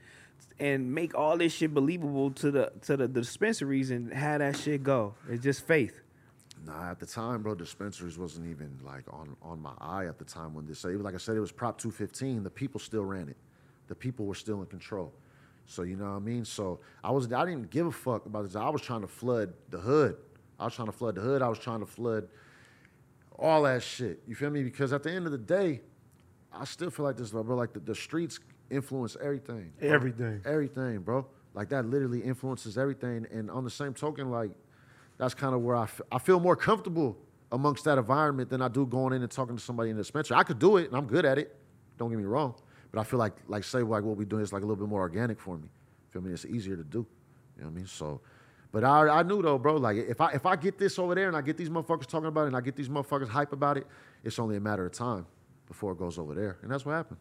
and 0.58 0.94
make 0.94 1.14
all 1.14 1.36
this 1.36 1.52
shit 1.52 1.74
believable 1.74 2.30
to 2.30 2.50
the 2.50 2.72
to 2.82 2.96
the, 2.96 3.06
dispensaries 3.06 3.90
and 3.90 4.12
have 4.12 4.40
that 4.40 4.56
shit 4.56 4.82
go? 4.82 5.14
It's 5.28 5.44
just 5.44 5.66
faith. 5.66 6.00
Nah, 6.66 6.90
at 6.90 6.98
the 6.98 7.06
time, 7.06 7.42
bro, 7.42 7.54
dispensaries 7.54 8.18
wasn't 8.18 8.50
even 8.50 8.76
like 8.84 9.04
on, 9.12 9.36
on 9.40 9.62
my 9.62 9.72
eye 9.80 10.06
at 10.06 10.18
the 10.18 10.24
time 10.24 10.52
when 10.52 10.66
this. 10.66 10.80
So 10.80 10.88
was, 10.88 11.00
like 11.00 11.14
I 11.14 11.18
said, 11.18 11.36
it 11.36 11.40
was 11.40 11.52
Prop 11.52 11.78
215. 11.78 12.42
The 12.42 12.50
people 12.50 12.80
still 12.80 13.04
ran 13.04 13.28
it. 13.28 13.36
The 13.86 13.94
people 13.94 14.26
were 14.26 14.34
still 14.34 14.60
in 14.60 14.66
control. 14.66 15.12
So 15.66 15.82
you 15.82 15.96
know 15.96 16.10
what 16.10 16.16
I 16.16 16.20
mean. 16.20 16.44
So 16.44 16.80
I 17.04 17.12
was 17.12 17.32
I 17.32 17.44
didn't 17.44 17.70
give 17.70 17.86
a 17.86 17.92
fuck 17.92 18.26
about 18.26 18.44
this. 18.44 18.56
I 18.56 18.68
was 18.68 18.82
trying 18.82 19.02
to 19.02 19.06
flood 19.06 19.52
the 19.70 19.78
hood. 19.78 20.16
I 20.58 20.64
was 20.64 20.74
trying 20.74 20.86
to 20.86 20.92
flood 20.92 21.14
the 21.14 21.20
hood. 21.20 21.40
I 21.40 21.48
was 21.48 21.58
trying 21.58 21.80
to 21.80 21.86
flood 21.86 22.28
all 23.38 23.62
that 23.62 23.82
shit. 23.82 24.22
You 24.26 24.34
feel 24.34 24.50
me? 24.50 24.64
Because 24.64 24.92
at 24.92 25.02
the 25.02 25.12
end 25.12 25.26
of 25.26 25.32
the 25.32 25.38
day, 25.38 25.82
I 26.52 26.64
still 26.64 26.90
feel 26.90 27.04
like 27.04 27.16
this, 27.16 27.30
bro. 27.30 27.42
Like 27.42 27.74
the, 27.74 27.80
the 27.80 27.94
streets 27.94 28.40
influence 28.70 29.16
everything. 29.22 29.72
bro. 29.78 29.88
Everything. 29.88 30.40
Everything, 30.44 30.98
bro. 31.00 31.26
Like 31.54 31.68
that 31.68 31.86
literally 31.86 32.20
influences 32.20 32.76
everything. 32.76 33.26
And 33.30 33.50
on 33.50 33.62
the 33.64 33.70
same 33.70 33.94
token, 33.94 34.30
like 34.30 34.50
that's 35.18 35.34
kind 35.34 35.54
of 35.54 35.62
where 35.62 35.76
I, 35.76 35.84
f- 35.84 36.00
I 36.12 36.18
feel 36.18 36.40
more 36.40 36.56
comfortable 36.56 37.16
amongst 37.52 37.84
that 37.84 37.98
environment 37.98 38.50
than 38.50 38.60
I 38.60 38.68
do 38.68 38.86
going 38.86 39.12
in 39.12 39.22
and 39.22 39.30
talking 39.30 39.56
to 39.56 39.62
somebody 39.62 39.90
in 39.90 39.96
the 39.96 40.02
dispensary. 40.02 40.36
I 40.36 40.42
could 40.42 40.58
do 40.58 40.76
it, 40.76 40.88
and 40.88 40.96
I'm 40.96 41.06
good 41.06 41.24
at 41.24 41.38
it. 41.38 41.56
Don't 41.98 42.10
get 42.10 42.18
me 42.18 42.24
wrong. 42.24 42.54
But 42.90 43.00
I 43.00 43.04
feel 43.04 43.18
like, 43.18 43.34
like 43.48 43.64
say, 43.64 43.82
like 43.82 44.02
what 44.02 44.16
we're 44.16 44.24
doing 44.24 44.42
is 44.42 44.52
like 44.52 44.62
a 44.62 44.66
little 44.66 44.84
bit 44.84 44.88
more 44.88 45.00
organic 45.00 45.40
for 45.40 45.56
me. 45.56 45.68
Feel 46.10 46.22
me? 46.22 46.32
It's 46.32 46.44
easier 46.44 46.76
to 46.76 46.84
do. 46.84 47.06
You 47.56 47.62
know 47.62 47.68
what 47.68 47.70
I 47.70 47.74
mean? 47.74 47.86
So, 47.86 48.20
but 48.72 48.84
I, 48.84 49.08
I 49.08 49.22
knew 49.22 49.42
though, 49.42 49.58
bro. 49.58 49.76
Like 49.76 49.96
if 49.96 50.20
I 50.20 50.32
if 50.32 50.44
I 50.44 50.56
get 50.56 50.78
this 50.78 50.98
over 50.98 51.14
there 51.14 51.28
and 51.28 51.36
I 51.36 51.40
get 51.40 51.56
these 51.56 51.70
motherfuckers 51.70 52.06
talking 52.06 52.28
about 52.28 52.42
it 52.42 52.48
and 52.48 52.56
I 52.56 52.60
get 52.60 52.76
these 52.76 52.88
motherfuckers 52.88 53.28
hype 53.28 53.52
about 53.52 53.76
it, 53.78 53.86
it's 54.22 54.38
only 54.38 54.56
a 54.56 54.60
matter 54.60 54.84
of 54.84 54.92
time 54.92 55.26
before 55.66 55.92
it 55.92 55.98
goes 55.98 56.18
over 56.18 56.34
there, 56.34 56.58
and 56.62 56.70
that's 56.70 56.84
what 56.84 56.92
happened. 56.92 57.18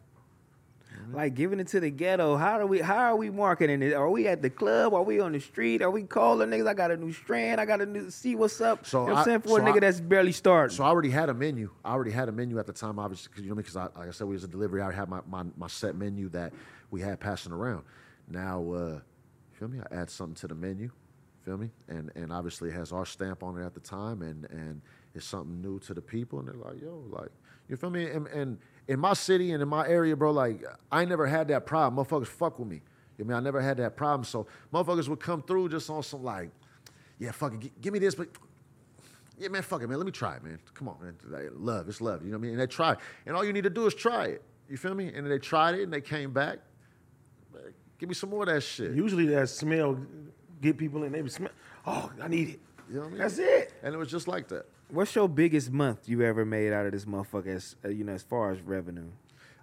Like 1.12 1.34
giving 1.34 1.60
it 1.60 1.68
to 1.68 1.80
the 1.80 1.90
ghetto. 1.90 2.36
How 2.36 2.58
do 2.58 2.66
we? 2.66 2.80
How 2.80 2.96
are 3.12 3.16
we 3.16 3.30
marketing 3.30 3.82
it? 3.82 3.92
Are 3.94 4.10
we 4.10 4.26
at 4.26 4.42
the 4.42 4.50
club? 4.50 4.92
Are 4.92 5.02
we 5.02 5.20
on 5.20 5.32
the 5.32 5.40
street? 5.40 5.80
Are 5.82 5.90
we 5.90 6.02
calling 6.02 6.48
niggas? 6.50 6.66
I 6.66 6.74
got 6.74 6.90
a 6.90 6.96
new 6.96 7.12
strand. 7.12 7.60
I 7.60 7.64
got 7.64 7.80
a 7.80 7.86
new. 7.86 8.10
See 8.10 8.34
what's 8.34 8.60
up. 8.60 8.84
So 8.86 9.02
you 9.02 9.06
know 9.08 9.12
what 9.14 9.18
I'm 9.20 9.24
saying 9.24 9.40
for 9.42 9.60
a 9.60 9.62
nigga 9.62 9.76
I- 9.76 9.80
that's 9.80 10.00
barely 10.00 10.32
starting. 10.32 10.76
So 10.76 10.84
I 10.84 10.88
already 10.88 11.10
had 11.10 11.28
a 11.28 11.34
menu. 11.34 11.70
I 11.84 11.92
already 11.92 12.10
had 12.10 12.28
a 12.28 12.32
menu 12.32 12.58
at 12.58 12.66
the 12.66 12.72
time, 12.72 12.98
obviously, 12.98 13.28
because 13.30 13.44
you 13.44 13.50
know 13.50 13.54
me, 13.56 13.62
because 13.62 13.76
I, 13.76 13.82
like 13.98 14.08
I 14.08 14.10
said, 14.10 14.26
we 14.26 14.34
was 14.34 14.44
a 14.44 14.48
delivery. 14.48 14.80
I 14.80 14.84
already 14.84 14.98
had 14.98 15.08
my, 15.08 15.20
my, 15.28 15.44
my 15.56 15.68
set 15.68 15.94
menu 15.94 16.28
that 16.30 16.52
we 16.90 17.00
had 17.00 17.20
passing 17.20 17.52
around. 17.52 17.84
Now, 18.28 18.72
uh, 18.72 19.00
feel 19.52 19.68
me? 19.68 19.78
I 19.90 19.94
add 19.94 20.10
something 20.10 20.34
to 20.36 20.48
the 20.48 20.54
menu, 20.54 20.90
feel 21.44 21.56
me? 21.56 21.70
And 21.88 22.10
and 22.16 22.32
obviously 22.32 22.70
it 22.70 22.74
has 22.74 22.92
our 22.92 23.06
stamp 23.06 23.42
on 23.42 23.56
it 23.60 23.64
at 23.64 23.74
the 23.74 23.80
time, 23.80 24.22
and 24.22 24.46
and 24.50 24.82
it's 25.14 25.24
something 25.26 25.60
new 25.62 25.78
to 25.80 25.94
the 25.94 26.02
people, 26.02 26.40
and 26.40 26.48
they're 26.48 26.54
like, 26.56 26.82
yo, 26.82 27.04
like, 27.10 27.30
you 27.68 27.76
feel 27.76 27.90
me? 27.90 28.04
And, 28.10 28.26
and 28.26 28.58
in 28.88 29.00
my 29.00 29.14
city 29.14 29.52
and 29.52 29.62
in 29.62 29.68
my 29.68 29.86
area, 29.86 30.16
bro, 30.16 30.30
like, 30.30 30.64
I 30.90 31.04
never 31.04 31.26
had 31.26 31.48
that 31.48 31.66
problem. 31.66 32.04
Motherfuckers 32.04 32.28
fuck 32.28 32.58
with 32.58 32.68
me. 32.68 32.82
You 33.18 33.24
know 33.24 33.34
I 33.34 33.38
mean? 33.38 33.42
I 33.42 33.44
never 33.44 33.60
had 33.60 33.78
that 33.78 33.96
problem. 33.96 34.24
So 34.24 34.46
motherfuckers 34.72 35.08
would 35.08 35.20
come 35.20 35.42
through 35.42 35.70
just 35.70 35.88
on 35.90 36.02
some 36.02 36.22
like, 36.22 36.50
yeah, 37.18 37.32
fuck 37.32 37.54
it, 37.54 37.60
gi- 37.60 37.72
give 37.80 37.92
me 37.92 37.98
this, 37.98 38.14
but 38.14 38.28
yeah, 39.38 39.48
man, 39.48 39.62
fuck 39.62 39.82
it, 39.82 39.88
man. 39.88 39.98
Let 39.98 40.06
me 40.06 40.12
try 40.12 40.36
it, 40.36 40.44
man. 40.44 40.58
Come 40.74 40.88
on, 40.88 40.96
man. 41.02 41.14
Like, 41.24 41.50
love, 41.54 41.88
it's 41.88 42.00
love. 42.00 42.22
You 42.22 42.30
know 42.30 42.38
what 42.38 42.40
I 42.40 42.42
mean? 42.42 42.52
And 42.52 42.60
they 42.60 42.66
try 42.66 42.92
it. 42.92 42.98
And 43.26 43.36
all 43.36 43.44
you 43.44 43.52
need 43.52 43.64
to 43.64 43.70
do 43.70 43.86
is 43.86 43.94
try 43.94 44.26
it. 44.26 44.42
You 44.68 44.76
feel 44.76 44.94
me? 44.94 45.12
And 45.12 45.30
they 45.30 45.38
tried 45.38 45.74
it 45.76 45.82
and 45.82 45.92
they 45.92 46.00
came 46.00 46.32
back. 46.32 46.58
Give 47.98 48.08
me 48.08 48.14
some 48.14 48.30
more 48.30 48.42
of 48.42 48.48
that 48.48 48.60
shit. 48.62 48.92
Usually 48.92 49.26
that 49.26 49.48
smell 49.48 49.98
get 50.60 50.76
people 50.76 51.02
in. 51.04 51.12
They 51.12 51.22
be 51.22 51.30
smell. 51.30 51.50
Oh, 51.86 52.10
I 52.22 52.28
need 52.28 52.50
it. 52.50 52.60
You 52.88 52.96
know 52.96 53.00
what 53.00 53.06
I 53.06 53.10
mean? 53.10 53.18
That's 53.18 53.38
it. 53.38 53.72
And 53.82 53.94
it 53.94 53.98
was 53.98 54.10
just 54.10 54.28
like 54.28 54.48
that. 54.48 54.66
What's 54.88 55.16
your 55.16 55.28
biggest 55.28 55.72
month 55.72 56.08
you 56.08 56.22
ever 56.22 56.44
made 56.44 56.72
out 56.72 56.86
of 56.86 56.92
this 56.92 57.04
motherfucker? 57.04 57.48
As, 57.48 57.74
uh, 57.84 57.88
you 57.88 58.04
know, 58.04 58.12
as 58.12 58.22
far 58.22 58.52
as 58.52 58.60
revenue. 58.60 59.10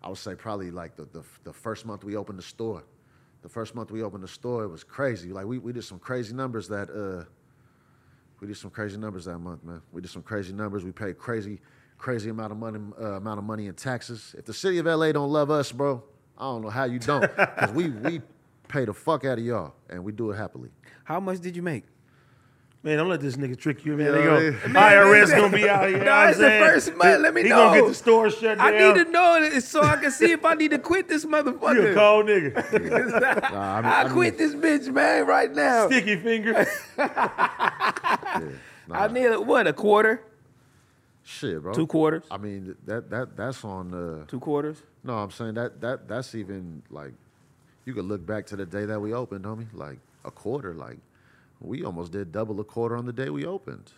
I 0.03 0.09
would 0.09 0.17
say 0.17 0.35
probably 0.35 0.69
like 0.69 0.97
the, 0.97 1.05
the, 1.05 1.23
the 1.45 1.53
first 1.53 1.85
month 1.85 2.03
we 2.03 2.17
opened 2.17 2.39
the 2.39 2.43
store. 2.43 2.83
The 3.41 3.47
first 3.47 3.73
month 3.73 3.89
we 3.89 4.03
opened 4.03 4.23
the 4.23 4.27
store, 4.27 4.63
it 4.63 4.67
was 4.67 4.83
crazy. 4.83 5.29
Like 5.29 5.45
we, 5.45 5.59
we 5.59 5.71
did 5.71 5.85
some 5.85 5.99
crazy 5.99 6.33
numbers 6.33 6.67
that 6.67 6.89
uh 6.89 7.25
we 8.41 8.47
did 8.47 8.57
some 8.57 8.71
crazy 8.71 8.97
numbers 8.97 9.23
that 9.23 9.37
month, 9.37 9.63
man. 9.63 9.81
We 9.93 10.01
did 10.01 10.11
some 10.11 10.23
crazy 10.23 10.51
numbers. 10.51 10.83
We 10.83 10.91
paid 10.91 11.17
crazy, 11.17 11.61
crazy 11.97 12.29
amount 12.29 12.51
of 12.51 12.57
money 12.57 12.79
uh, 12.99 13.13
amount 13.13 13.39
of 13.39 13.45
money 13.45 13.67
in 13.67 13.75
taxes. 13.75 14.35
If 14.37 14.43
the 14.43 14.53
city 14.53 14.79
of 14.79 14.85
LA 14.85 15.13
don't 15.13 15.31
love 15.31 15.49
us, 15.49 15.71
bro, 15.71 16.03
I 16.37 16.43
don't 16.43 16.61
know 16.63 16.69
how 16.69 16.83
you 16.83 16.99
don't. 16.99 17.21
Because 17.21 17.71
we 17.71 17.89
we 17.89 18.21
pay 18.67 18.83
the 18.83 18.93
fuck 18.93 19.23
out 19.23 19.37
of 19.37 19.45
y'all 19.45 19.73
and 19.89 20.03
we 20.03 20.11
do 20.11 20.31
it 20.31 20.35
happily. 20.35 20.69
How 21.05 21.21
much 21.21 21.39
did 21.39 21.55
you 21.55 21.61
make? 21.61 21.85
Man, 22.85 22.97
don't 22.97 23.07
let 23.07 23.21
this 23.21 23.37
nigga 23.37 23.57
trick 23.57 23.85
you, 23.85 23.95
man. 23.95 24.07
Yeah, 24.07 24.11
they 24.11 24.23
go, 24.23 24.39
man. 24.67 24.73
IRS 24.73 25.29
man. 25.29 25.39
gonna 25.39 25.55
be 25.55 25.69
out 25.69 25.87
here. 25.87 25.99
No, 25.99 26.03
you 26.03 26.11
I'm 26.11 26.29
it's 26.29 26.37
the 26.37 26.43
saying? 26.43 26.63
first 26.65 26.95
month. 26.97 27.21
Let 27.21 27.33
me 27.33 27.43
he 27.43 27.49
know. 27.49 27.55
gonna 27.55 27.79
get 27.79 27.87
the 27.87 27.93
store 27.93 28.29
shut 28.29 28.57
down. 28.57 28.59
I 28.59 28.71
need 28.77 29.05
to 29.05 29.09
know 29.09 29.35
it 29.41 29.61
so 29.63 29.81
I 29.81 29.95
can 29.95 30.11
see 30.11 30.33
if 30.33 30.43
I 30.43 30.53
need 30.55 30.71
to 30.71 30.79
quit 30.79 31.07
this 31.07 31.23
motherfucker. 31.25 31.75
You 31.75 31.81
a 31.81 31.93
motherfucker. 31.93 31.95
cold 31.95 32.25
nigga. 32.27 33.51
Nah, 33.53 33.75
I 33.77 33.81
mean- 33.81 33.85
I, 33.85 34.01
I 34.01 34.03
mean- 34.03 34.13
quit 34.13 34.37
this 34.37 34.53
bitch, 34.53 34.91
man, 34.91 35.25
right 35.25 35.53
now. 35.53 35.87
Sticky 35.87 36.17
finger. 36.17 36.65
Yeah, 36.97 38.39
nah, 38.87 39.03
I 39.03 39.07
need 39.07 39.27
a, 39.27 39.39
what 39.39 39.65
a 39.67 39.71
quarter, 39.73 40.21
shit, 41.23 41.61
bro. 41.61 41.71
two 41.73 41.87
quarters, 41.87 42.23
I 42.29 42.37
mean 42.37 42.75
that 42.85 43.09
that 43.11 43.37
that's 43.37 43.63
on. 43.63 43.93
Uh, 43.93 44.25
two 44.25 44.39
quarters. 44.41 44.81
No, 45.05 45.13
I'm 45.13 45.31
saying 45.31 45.53
that 45.53 45.79
that 45.79 46.07
that's 46.07 46.35
even 46.35 46.81
like 46.89 47.13
you 47.85 47.93
could 47.93 48.05
look 48.05 48.25
back 48.25 48.45
to 48.47 48.55
the 48.57 48.65
day 48.65 48.83
that 48.85 48.99
we 48.99 49.13
opened, 49.13 49.45
homie. 49.45 49.67
Like 49.73 49.99
a 50.25 50.31
quarter, 50.31 50.73
like 50.73 50.97
we 51.63 51.83
almost 51.83 52.11
did 52.11 52.31
double 52.31 52.59
a 52.59 52.63
quarter 52.63 52.95
on 52.95 53.05
the 53.05 53.13
day 53.13 53.29
we 53.29 53.45
opened. 53.45 53.91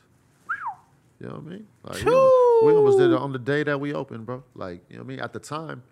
You 1.19 1.27
know 1.27 1.35
what 1.35 1.45
I 1.45 1.49
mean? 1.49 1.67
Like 1.83 2.03
we, 2.03 2.11
almost, 2.13 2.65
we 2.65 2.73
almost 2.73 2.97
did 2.97 3.11
it 3.11 3.17
on 3.17 3.31
the 3.31 3.39
day 3.39 3.63
that 3.63 3.79
we 3.79 3.93
opened, 3.93 4.25
bro. 4.25 4.43
Like 4.53 4.83
you 4.89 4.97
know 4.97 5.03
what 5.03 5.07
I 5.07 5.15
mean? 5.15 5.19
At 5.21 5.33
the 5.33 5.39
time, 5.39 5.83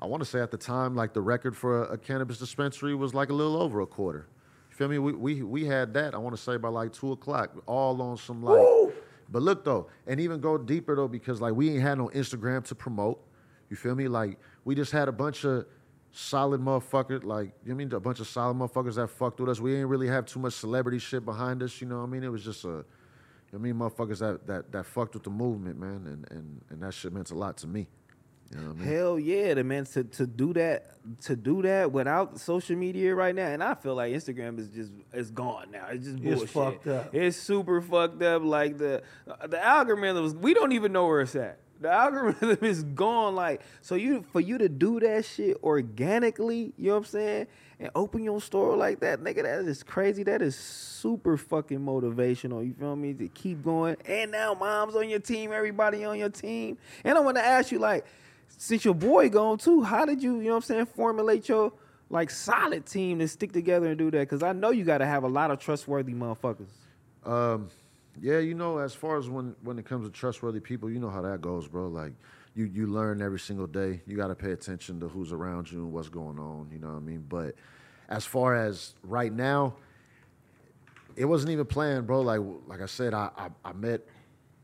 I 0.00 0.06
want 0.06 0.22
to 0.22 0.28
say 0.28 0.40
at 0.40 0.50
the 0.50 0.56
time, 0.56 0.96
like 0.96 1.12
the 1.12 1.20
record 1.20 1.56
for 1.56 1.84
a, 1.84 1.92
a 1.92 1.98
cannabis 1.98 2.38
dispensary 2.38 2.94
was 2.94 3.14
like 3.14 3.28
a 3.28 3.34
little 3.34 3.56
over 3.56 3.80
a 3.80 3.86
quarter. 3.86 4.26
You 4.70 4.76
feel 4.76 4.88
me? 4.88 4.98
We 4.98 5.12
we 5.12 5.42
we 5.42 5.64
had 5.66 5.92
that. 5.94 6.14
I 6.14 6.18
want 6.18 6.34
to 6.34 6.42
say 6.42 6.56
by 6.56 6.68
like 6.68 6.92
two 6.92 7.12
o'clock, 7.12 7.52
all 7.66 8.00
on 8.00 8.16
some 8.16 8.42
like. 8.42 8.94
But 9.30 9.42
look 9.42 9.64
though, 9.64 9.88
and 10.06 10.20
even 10.20 10.40
go 10.40 10.58
deeper 10.58 10.96
though, 10.96 11.08
because 11.08 11.40
like 11.40 11.54
we 11.54 11.70
ain't 11.70 11.82
had 11.82 11.98
no 11.98 12.08
Instagram 12.08 12.64
to 12.64 12.74
promote. 12.74 13.22
You 13.70 13.76
feel 13.76 13.94
me? 13.94 14.08
Like 14.08 14.38
we 14.64 14.74
just 14.74 14.92
had 14.92 15.08
a 15.08 15.12
bunch 15.12 15.44
of 15.44 15.66
solid 16.12 16.60
motherfuckers, 16.60 17.24
like 17.24 17.52
you 17.64 17.70
know 17.70 17.74
what 17.74 17.74
I 17.74 17.74
mean, 17.74 17.92
a 17.92 18.00
bunch 18.00 18.20
of 18.20 18.28
solid 18.28 18.56
motherfuckers 18.56 18.94
that 18.94 19.08
fucked 19.08 19.40
with 19.40 19.48
us. 19.48 19.60
We 19.60 19.74
ain't 19.74 19.88
really 19.88 20.08
have 20.08 20.26
too 20.26 20.38
much 20.38 20.52
celebrity 20.52 20.98
shit 20.98 21.24
behind 21.24 21.62
us. 21.62 21.80
You 21.80 21.88
know 21.88 21.98
what 21.98 22.04
I 22.04 22.06
mean? 22.06 22.22
It 22.22 22.28
was 22.28 22.44
just 22.44 22.64
a, 22.64 22.68
you 22.68 22.72
know 22.74 22.84
what 23.50 23.58
I 23.58 23.62
mean, 23.62 23.74
motherfuckers 23.74 24.18
that 24.18 24.46
that 24.46 24.72
that 24.72 24.86
fucked 24.86 25.14
with 25.14 25.24
the 25.24 25.30
movement, 25.30 25.78
man, 25.78 26.06
and 26.06 26.30
and 26.30 26.60
and 26.70 26.82
that 26.82 26.94
shit 26.94 27.12
meant 27.12 27.30
a 27.30 27.34
lot 27.34 27.56
to 27.58 27.66
me. 27.66 27.88
You 28.50 28.60
know 28.60 28.68
what 28.68 28.76
I 28.76 28.80
mean? 28.80 28.88
Hell 28.88 29.18
yeah, 29.18 29.54
the 29.54 29.64
man 29.64 29.84
to, 29.86 30.04
to 30.04 30.26
do 30.26 30.52
that 30.52 30.96
to 31.22 31.34
do 31.34 31.62
that 31.62 31.90
without 31.90 32.38
social 32.38 32.76
media 32.76 33.14
right 33.14 33.34
now, 33.34 33.46
and 33.46 33.64
I 33.64 33.74
feel 33.74 33.94
like 33.94 34.12
Instagram 34.12 34.58
is 34.58 34.68
just 34.68 34.92
it's 35.12 35.30
gone 35.30 35.70
now. 35.70 35.86
It's 35.90 36.04
just 36.04 36.22
bullshit. 36.22 36.42
It's 36.42 36.52
fucked 36.52 36.86
up. 36.86 37.14
It's 37.14 37.36
super 37.38 37.80
fucked 37.80 38.22
up. 38.22 38.42
Like 38.42 38.76
the 38.76 39.02
the 39.48 39.64
algorithm, 39.64 40.22
was, 40.22 40.34
we 40.34 40.52
don't 40.52 40.72
even 40.72 40.92
know 40.92 41.06
where 41.06 41.22
it's 41.22 41.34
at. 41.34 41.60
The 41.82 41.90
algorithm 41.90 42.58
is 42.62 42.82
gone. 42.82 43.34
Like 43.34 43.60
so, 43.80 43.94
you 43.94 44.24
for 44.32 44.40
you 44.40 44.58
to 44.58 44.68
do 44.68 45.00
that 45.00 45.24
shit 45.24 45.56
organically, 45.62 46.72
you 46.76 46.88
know 46.88 46.94
what 46.94 46.98
I'm 46.98 47.04
saying, 47.04 47.46
and 47.82 47.90
open 47.94 48.22
your 48.22 48.40
store 48.40 48.76
like 48.76 49.00
that, 49.00 49.20
nigga, 49.20 49.42
that 49.42 49.68
is 49.68 49.82
crazy. 49.82 50.22
That 50.22 50.40
is 50.40 50.54
super 50.54 51.36
fucking 51.36 51.80
motivational. 51.80 52.64
You 52.64 52.74
feel 52.74 52.94
me? 52.94 53.12
To 53.14 53.28
keep 53.28 53.64
going. 53.64 53.96
And 54.06 54.30
now 54.30 54.54
mom's 54.54 54.94
on 54.94 55.08
your 55.08 55.18
team, 55.18 55.52
everybody 55.52 56.04
on 56.04 56.18
your 56.18 56.30
team. 56.30 56.78
And 57.04 57.18
I 57.18 57.20
want 57.20 57.36
to 57.38 57.44
ask 57.44 57.72
you, 57.72 57.80
like, 57.80 58.06
since 58.56 58.84
your 58.84 58.94
boy 58.94 59.28
gone 59.28 59.58
too, 59.58 59.82
how 59.82 60.04
did 60.04 60.22
you, 60.22 60.36
you 60.36 60.44
know 60.44 60.50
what 60.50 60.56
I'm 60.56 60.62
saying, 60.62 60.86
formulate 60.86 61.48
your 61.48 61.72
like 62.08 62.30
solid 62.30 62.86
team 62.86 63.18
to 63.18 63.26
stick 63.26 63.50
together 63.52 63.88
and 63.88 63.98
do 63.98 64.10
that? 64.12 64.20
Because 64.20 64.44
I 64.44 64.52
know 64.52 64.70
you 64.70 64.84
got 64.84 64.98
to 64.98 65.06
have 65.06 65.24
a 65.24 65.28
lot 65.28 65.50
of 65.50 65.58
trustworthy 65.58 66.14
motherfuckers. 66.14 66.70
Um, 67.24 67.68
yeah, 68.20 68.38
you 68.38 68.54
know, 68.54 68.78
as 68.78 68.94
far 68.94 69.16
as 69.16 69.28
when 69.28 69.54
when 69.62 69.78
it 69.78 69.86
comes 69.86 70.06
to 70.06 70.12
trustworthy 70.12 70.60
people, 70.60 70.90
you 70.90 70.98
know 70.98 71.10
how 71.10 71.22
that 71.22 71.40
goes, 71.40 71.68
bro. 71.68 71.88
Like 71.88 72.12
you 72.54 72.64
you 72.64 72.86
learn 72.86 73.22
every 73.22 73.40
single 73.40 73.66
day. 73.66 74.02
You 74.06 74.16
got 74.16 74.28
to 74.28 74.34
pay 74.34 74.52
attention 74.52 75.00
to 75.00 75.08
who's 75.08 75.32
around 75.32 75.70
you 75.70 75.78
and 75.78 75.92
what's 75.92 76.08
going 76.08 76.38
on. 76.38 76.68
You 76.72 76.78
know 76.78 76.88
what 76.88 76.96
I 76.96 77.00
mean? 77.00 77.24
But 77.28 77.54
as 78.08 78.24
far 78.24 78.54
as 78.54 78.94
right 79.02 79.32
now, 79.32 79.74
it 81.16 81.24
wasn't 81.24 81.52
even 81.52 81.66
planned, 81.66 82.06
bro. 82.06 82.20
Like 82.20 82.40
like 82.66 82.80
I 82.82 82.86
said, 82.86 83.14
I 83.14 83.30
I, 83.36 83.48
I 83.64 83.72
met 83.72 84.02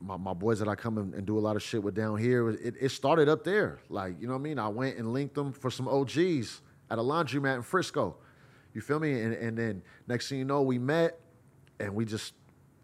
my, 0.01 0.17
my 0.17 0.33
boys 0.33 0.59
that 0.59 0.69
I 0.69 0.75
come 0.75 0.99
and, 0.99 1.15
and 1.15 1.27
do 1.27 1.39
a 1.39 1.41
lot 1.41 1.57
of 1.57 1.63
shit 1.63 1.83
with 1.83 1.95
down 1.95 2.19
here. 2.19 2.51
It, 2.51 2.75
it 2.81 2.89
started 2.91 3.29
up 3.29 3.45
there. 3.45 3.81
Like, 3.89 4.21
you 4.21 4.27
know 4.27 4.35
what 4.35 4.41
I 4.41 4.43
mean? 4.43 4.59
I 4.59 4.69
went 4.69 4.97
and 4.97 5.13
linked 5.13 5.35
them 5.35 5.53
for 5.53 5.71
some 5.71 5.89
OGs 5.89 6.61
at 6.91 6.99
a 6.99 7.03
laundromat 7.03 7.57
in 7.57 7.63
Frisco. 7.63 8.17
You 8.75 8.81
feel 8.81 9.01
me? 9.01 9.21
And, 9.21 9.35
and 9.35 9.59
then 9.59 9.83
next 10.07 10.29
thing 10.29 10.39
you 10.39 10.45
know, 10.45 10.63
we 10.63 10.79
met 10.79 11.19
and 11.81 11.95
we 11.95 12.05
just, 12.05 12.35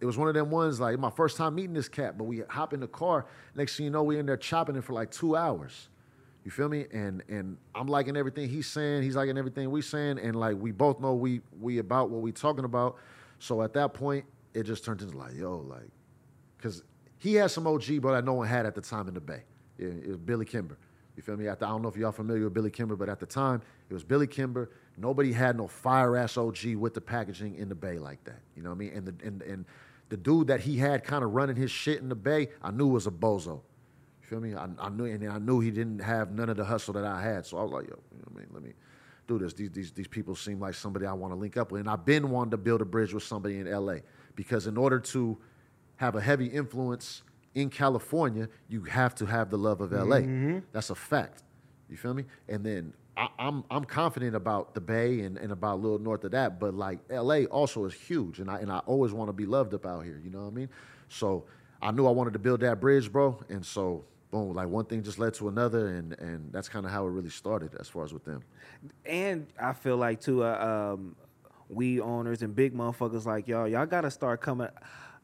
it 0.00 0.06
was 0.06 0.18
one 0.18 0.28
of 0.28 0.34
them 0.34 0.50
ones 0.50 0.80
like 0.80 0.98
my 0.98 1.10
first 1.10 1.36
time 1.36 1.54
meeting 1.54 1.74
this 1.74 1.88
cat, 1.88 2.18
but 2.18 2.24
we 2.24 2.42
hop 2.48 2.72
in 2.72 2.80
the 2.80 2.88
car. 2.88 3.26
Next 3.54 3.76
thing 3.76 3.84
you 3.84 3.90
know, 3.90 4.02
we 4.02 4.18
in 4.18 4.26
there 4.26 4.36
chopping 4.36 4.76
it 4.76 4.84
for 4.84 4.92
like 4.92 5.10
two 5.10 5.36
hours. 5.36 5.88
You 6.44 6.50
feel 6.50 6.68
me? 6.68 6.86
And 6.92 7.22
and 7.28 7.56
I'm 7.74 7.86
liking 7.86 8.16
everything 8.16 8.48
he's 8.48 8.66
saying. 8.66 9.02
He's 9.02 9.16
liking 9.16 9.38
everything 9.38 9.70
we 9.70 9.80
saying. 9.80 10.18
And 10.18 10.36
like 10.36 10.56
we 10.58 10.72
both 10.72 11.00
know 11.00 11.14
we 11.14 11.40
we 11.58 11.78
about 11.78 12.10
what 12.10 12.20
we 12.20 12.32
talking 12.32 12.64
about. 12.64 12.96
So 13.38 13.62
at 13.62 13.72
that 13.74 13.94
point, 13.94 14.24
it 14.52 14.64
just 14.64 14.84
turned 14.84 15.00
into 15.00 15.16
like, 15.16 15.34
yo, 15.34 15.58
like, 15.58 15.88
because 16.56 16.82
he 17.18 17.34
had 17.34 17.50
some 17.50 17.66
OG, 17.66 18.00
bro, 18.00 18.12
that 18.12 18.24
no 18.24 18.34
one 18.34 18.46
had 18.46 18.66
at 18.66 18.74
the 18.74 18.80
time 18.80 19.08
in 19.08 19.14
the 19.14 19.20
Bay. 19.20 19.42
It, 19.78 19.86
it 20.04 20.08
was 20.08 20.18
Billy 20.18 20.44
Kimber. 20.44 20.78
You 21.16 21.22
feel 21.22 21.36
me? 21.36 21.48
I 21.48 21.54
don't 21.54 21.82
know 21.82 21.88
if 21.88 21.96
y'all 21.96 22.12
familiar 22.12 22.44
with 22.44 22.54
Billy 22.54 22.70
Kimber, 22.70 22.96
but 22.96 23.08
at 23.08 23.20
the 23.20 23.26
time, 23.26 23.62
it 23.88 23.94
was 23.94 24.04
Billy 24.04 24.26
Kimber. 24.26 24.70
Nobody 24.96 25.32
had 25.32 25.56
no 25.56 25.66
fire 25.66 26.16
ass 26.16 26.36
OG 26.36 26.76
with 26.76 26.94
the 26.94 27.00
packaging 27.00 27.56
in 27.56 27.68
the 27.68 27.74
Bay 27.74 27.98
like 27.98 28.22
that. 28.24 28.40
You 28.56 28.62
know 28.62 28.70
what 28.70 28.76
I 28.76 28.78
mean? 28.78 28.92
And 28.94 29.06
the 29.06 29.26
and, 29.26 29.42
and 29.42 29.64
the 30.08 30.16
dude 30.16 30.46
that 30.48 30.60
he 30.60 30.76
had 30.76 31.02
kind 31.02 31.24
of 31.24 31.32
running 31.32 31.56
his 31.56 31.70
shit 31.70 32.00
in 32.00 32.08
the 32.08 32.14
Bay, 32.14 32.48
I 32.62 32.70
knew 32.70 32.86
was 32.86 33.06
a 33.06 33.10
bozo. 33.10 33.60
You 34.22 34.28
feel 34.28 34.40
me? 34.40 34.54
I, 34.54 34.68
I 34.78 34.88
knew, 34.90 35.06
and 35.06 35.28
I 35.28 35.38
knew 35.38 35.60
he 35.60 35.70
didn't 35.70 35.98
have 35.98 36.32
none 36.32 36.48
of 36.48 36.56
the 36.56 36.64
hustle 36.64 36.94
that 36.94 37.04
I 37.04 37.20
had. 37.20 37.44
So 37.44 37.58
I 37.58 37.62
was 37.62 37.72
like, 37.72 37.88
yo, 37.88 37.98
you 38.12 38.18
know 38.18 38.24
what 38.32 38.36
I 38.36 38.38
mean? 38.40 38.48
Let 38.52 38.62
me, 38.62 38.72
do 39.26 39.38
this. 39.38 39.54
These 39.54 39.70
these 39.70 39.92
these 39.92 40.08
people 40.08 40.34
seem 40.34 40.60
like 40.60 40.74
somebody 40.74 41.06
I 41.06 41.12
want 41.12 41.32
to 41.32 41.38
link 41.38 41.56
up 41.56 41.72
with, 41.72 41.80
and 41.80 41.88
I've 41.88 42.04
been 42.04 42.30
wanting 42.30 42.52
to 42.52 42.56
build 42.56 42.80
a 42.80 42.84
bridge 42.84 43.14
with 43.14 43.22
somebody 43.22 43.58
in 43.58 43.66
L.A. 43.66 44.02
because 44.34 44.66
in 44.66 44.76
order 44.76 45.00
to 45.00 45.38
have 45.96 46.14
a 46.16 46.20
heavy 46.20 46.46
influence 46.46 47.22
in 47.54 47.70
California, 47.70 48.48
you 48.68 48.82
have 48.82 49.14
to 49.16 49.26
have 49.26 49.50
the 49.50 49.58
love 49.58 49.80
of 49.80 49.92
LA. 49.92 50.18
Mm-hmm. 50.18 50.58
That's 50.72 50.90
a 50.90 50.94
fact. 50.94 51.42
You 51.88 51.96
feel 51.96 52.14
me? 52.14 52.24
And 52.48 52.64
then 52.64 52.94
I, 53.16 53.28
I'm 53.38 53.64
I'm 53.70 53.84
confident 53.84 54.34
about 54.34 54.74
the 54.74 54.80
Bay 54.80 55.20
and, 55.20 55.36
and 55.38 55.52
about 55.52 55.76
a 55.76 55.80
little 55.80 55.98
north 55.98 56.24
of 56.24 56.32
that, 56.32 56.58
but 56.58 56.74
like 56.74 56.98
LA 57.10 57.44
also 57.44 57.84
is 57.84 57.94
huge, 57.94 58.40
and 58.40 58.50
I 58.50 58.58
and 58.58 58.70
I 58.70 58.78
always 58.80 59.12
want 59.12 59.28
to 59.28 59.32
be 59.32 59.46
loved 59.46 59.74
up 59.74 59.86
out 59.86 60.04
here. 60.04 60.20
You 60.22 60.30
know 60.30 60.42
what 60.42 60.52
I 60.52 60.54
mean? 60.54 60.68
So 61.08 61.44
I 61.80 61.90
knew 61.90 62.06
I 62.06 62.10
wanted 62.10 62.32
to 62.32 62.38
build 62.38 62.60
that 62.60 62.80
bridge, 62.80 63.12
bro, 63.12 63.38
and 63.48 63.64
so 63.64 64.04
boom, 64.30 64.52
like 64.52 64.68
one 64.68 64.84
thing 64.84 65.02
just 65.02 65.18
led 65.18 65.34
to 65.34 65.48
another, 65.48 65.88
and 65.88 66.18
and 66.18 66.52
that's 66.52 66.68
kind 66.68 66.84
of 66.84 66.92
how 66.92 67.06
it 67.06 67.10
really 67.10 67.30
started 67.30 67.74
as 67.78 67.88
far 67.88 68.04
as 68.04 68.12
with 68.12 68.24
them. 68.24 68.42
and 69.06 69.46
I 69.60 69.72
feel 69.72 69.96
like 69.96 70.20
too, 70.20 70.42
uh, 70.42 70.94
um, 70.94 71.14
we 71.68 72.00
owners 72.00 72.42
and 72.42 72.54
big 72.54 72.74
motherfuckers 72.74 73.26
like 73.26 73.46
y'all, 73.46 73.68
y'all 73.68 73.86
gotta 73.86 74.10
start 74.10 74.40
coming. 74.40 74.68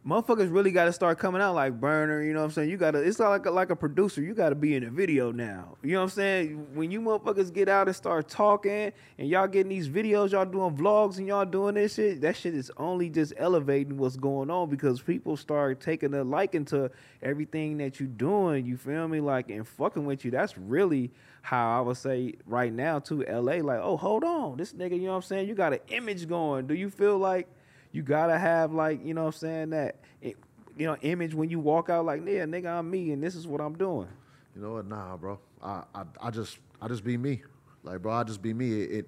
Motherfuckers 0.06 0.50
really 0.50 0.70
gotta 0.70 0.94
start 0.94 1.18
coming 1.18 1.42
out 1.42 1.54
like 1.54 1.78
Burner. 1.78 2.22
You 2.22 2.32
know 2.32 2.38
what 2.38 2.46
I'm 2.46 2.50
saying? 2.52 2.70
You 2.70 2.78
gotta. 2.78 3.00
It's 3.00 3.18
like 3.18 3.44
a, 3.44 3.50
like 3.50 3.68
a 3.68 3.76
producer. 3.76 4.22
You 4.22 4.32
gotta 4.32 4.54
be 4.54 4.74
in 4.74 4.84
a 4.84 4.90
video 4.90 5.30
now. 5.30 5.76
You 5.82 5.92
know 5.92 5.98
what 5.98 6.04
I'm 6.04 6.10
saying? 6.10 6.66
When 6.74 6.90
you 6.90 7.02
motherfuckers 7.02 7.52
get 7.52 7.68
out 7.68 7.86
and 7.86 7.94
start 7.94 8.26
talking, 8.26 8.92
and 9.18 9.28
y'all 9.28 9.46
getting 9.46 9.68
these 9.68 9.90
videos, 9.90 10.32
y'all 10.32 10.46
doing 10.46 10.74
vlogs, 10.74 11.18
and 11.18 11.26
y'all 11.26 11.44
doing 11.44 11.74
this 11.74 11.96
shit. 11.96 12.22
That 12.22 12.34
shit 12.34 12.54
is 12.54 12.70
only 12.78 13.10
just 13.10 13.34
elevating 13.36 13.98
what's 13.98 14.16
going 14.16 14.50
on 14.50 14.70
because 14.70 15.02
people 15.02 15.36
start 15.36 15.80
taking 15.80 16.14
a 16.14 16.24
liking 16.24 16.64
to 16.66 16.90
everything 17.22 17.76
that 17.78 18.00
you're 18.00 18.08
doing. 18.08 18.64
You 18.64 18.78
feel 18.78 19.06
me? 19.06 19.20
Like 19.20 19.50
and 19.50 19.68
fucking 19.68 20.06
with 20.06 20.24
you. 20.24 20.30
That's 20.30 20.56
really 20.56 21.10
how 21.42 21.78
I 21.78 21.80
would 21.82 21.98
say 21.98 22.36
right 22.46 22.72
now 22.72 23.00
to 23.00 23.22
LA, 23.24 23.56
like, 23.56 23.80
oh, 23.82 23.98
hold 23.98 24.24
on, 24.24 24.56
this 24.56 24.72
nigga, 24.72 24.92
you 24.92 25.06
know 25.06 25.10
what 25.10 25.16
I'm 25.16 25.22
saying? 25.22 25.48
You 25.48 25.54
got 25.54 25.72
an 25.72 25.80
image 25.88 26.28
going. 26.28 26.66
Do 26.66 26.74
you 26.74 26.90
feel 26.90 27.18
like 27.18 27.48
you 27.92 28.02
gotta 28.02 28.38
have 28.38 28.72
like, 28.72 29.04
you 29.04 29.14
know 29.14 29.22
what 29.24 29.34
I'm 29.34 29.40
saying, 29.40 29.70
that 29.70 29.96
it, 30.20 30.36
you 30.76 30.86
know, 30.86 30.96
image 31.02 31.34
when 31.34 31.50
you 31.50 31.58
walk 31.58 31.90
out 31.90 32.04
like, 32.04 32.22
yeah, 32.26 32.44
nigga, 32.44 32.66
I'm 32.66 32.90
me 32.90 33.12
and 33.12 33.22
this 33.22 33.34
is 33.34 33.46
what 33.46 33.60
I'm 33.60 33.76
doing. 33.76 34.08
You 34.54 34.62
know 34.62 34.72
what? 34.74 34.86
Nah, 34.86 35.16
bro. 35.16 35.38
I, 35.62 35.82
I 35.94 36.04
I 36.20 36.30
just 36.30 36.58
I 36.80 36.88
just 36.88 37.04
be 37.04 37.16
me. 37.16 37.42
Like, 37.82 38.02
bro, 38.02 38.12
I 38.12 38.24
just 38.24 38.42
be 38.42 38.52
me. 38.52 38.82
It, 38.82 38.90
it 38.90 39.06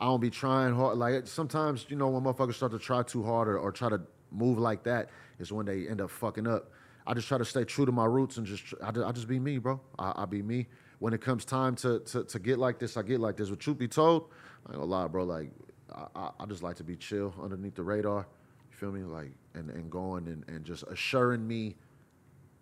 I 0.00 0.06
don't 0.06 0.20
be 0.20 0.30
trying 0.30 0.74
hard. 0.74 0.98
Like 0.98 1.26
sometimes, 1.26 1.86
you 1.88 1.96
know, 1.96 2.08
when 2.08 2.22
motherfuckers 2.22 2.54
start 2.54 2.72
to 2.72 2.78
try 2.78 3.02
too 3.02 3.22
hard 3.22 3.48
or, 3.48 3.58
or 3.58 3.72
try 3.72 3.88
to 3.88 4.00
move 4.30 4.58
like 4.58 4.82
that, 4.84 5.10
is 5.38 5.52
when 5.52 5.66
they 5.66 5.88
end 5.88 6.00
up 6.00 6.10
fucking 6.10 6.46
up. 6.46 6.70
I 7.06 7.14
just 7.14 7.28
try 7.28 7.38
to 7.38 7.44
stay 7.44 7.64
true 7.64 7.84
to 7.86 7.92
my 7.92 8.06
roots 8.06 8.38
and 8.38 8.46
just 8.46 8.74
I, 8.82 8.88
I 8.88 9.12
just 9.12 9.28
be 9.28 9.38
me, 9.38 9.58
bro. 9.58 9.80
I, 9.98 10.12
I 10.16 10.24
be 10.24 10.42
me. 10.42 10.66
When 10.98 11.12
it 11.12 11.20
comes 11.20 11.44
time 11.44 11.74
to, 11.76 12.00
to 12.00 12.24
to 12.24 12.38
get 12.38 12.58
like 12.58 12.78
this, 12.78 12.96
I 12.96 13.02
get 13.02 13.20
like 13.20 13.36
this. 13.36 13.50
But 13.50 13.60
truth 13.60 13.78
be 13.78 13.88
told, 13.88 14.30
I 14.66 14.72
ain't 14.72 14.80
gonna 14.80 14.90
lie, 14.90 15.06
bro. 15.06 15.24
Like 15.24 15.50
I, 15.94 16.06
I, 16.14 16.30
I 16.40 16.46
just 16.46 16.62
like 16.62 16.76
to 16.76 16.84
be 16.84 16.96
chill 16.96 17.34
underneath 17.42 17.74
the 17.74 17.82
radar. 17.82 18.26
You 18.70 18.76
feel 18.76 18.92
me? 18.92 19.02
Like 19.02 19.30
and, 19.54 19.70
and 19.70 19.90
going 19.90 20.26
and, 20.28 20.44
and 20.48 20.64
just 20.64 20.84
assuring 20.84 21.46
me 21.46 21.76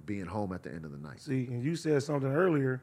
being 0.05 0.27
home 0.27 0.53
at 0.53 0.63
the 0.63 0.71
end 0.71 0.85
of 0.85 0.93
the 0.93 0.99
night. 0.99 1.21
See, 1.21 1.47
and 1.47 1.63
you 1.63 1.77
said 1.77 2.03
something 2.03 2.31
earlier. 2.31 2.83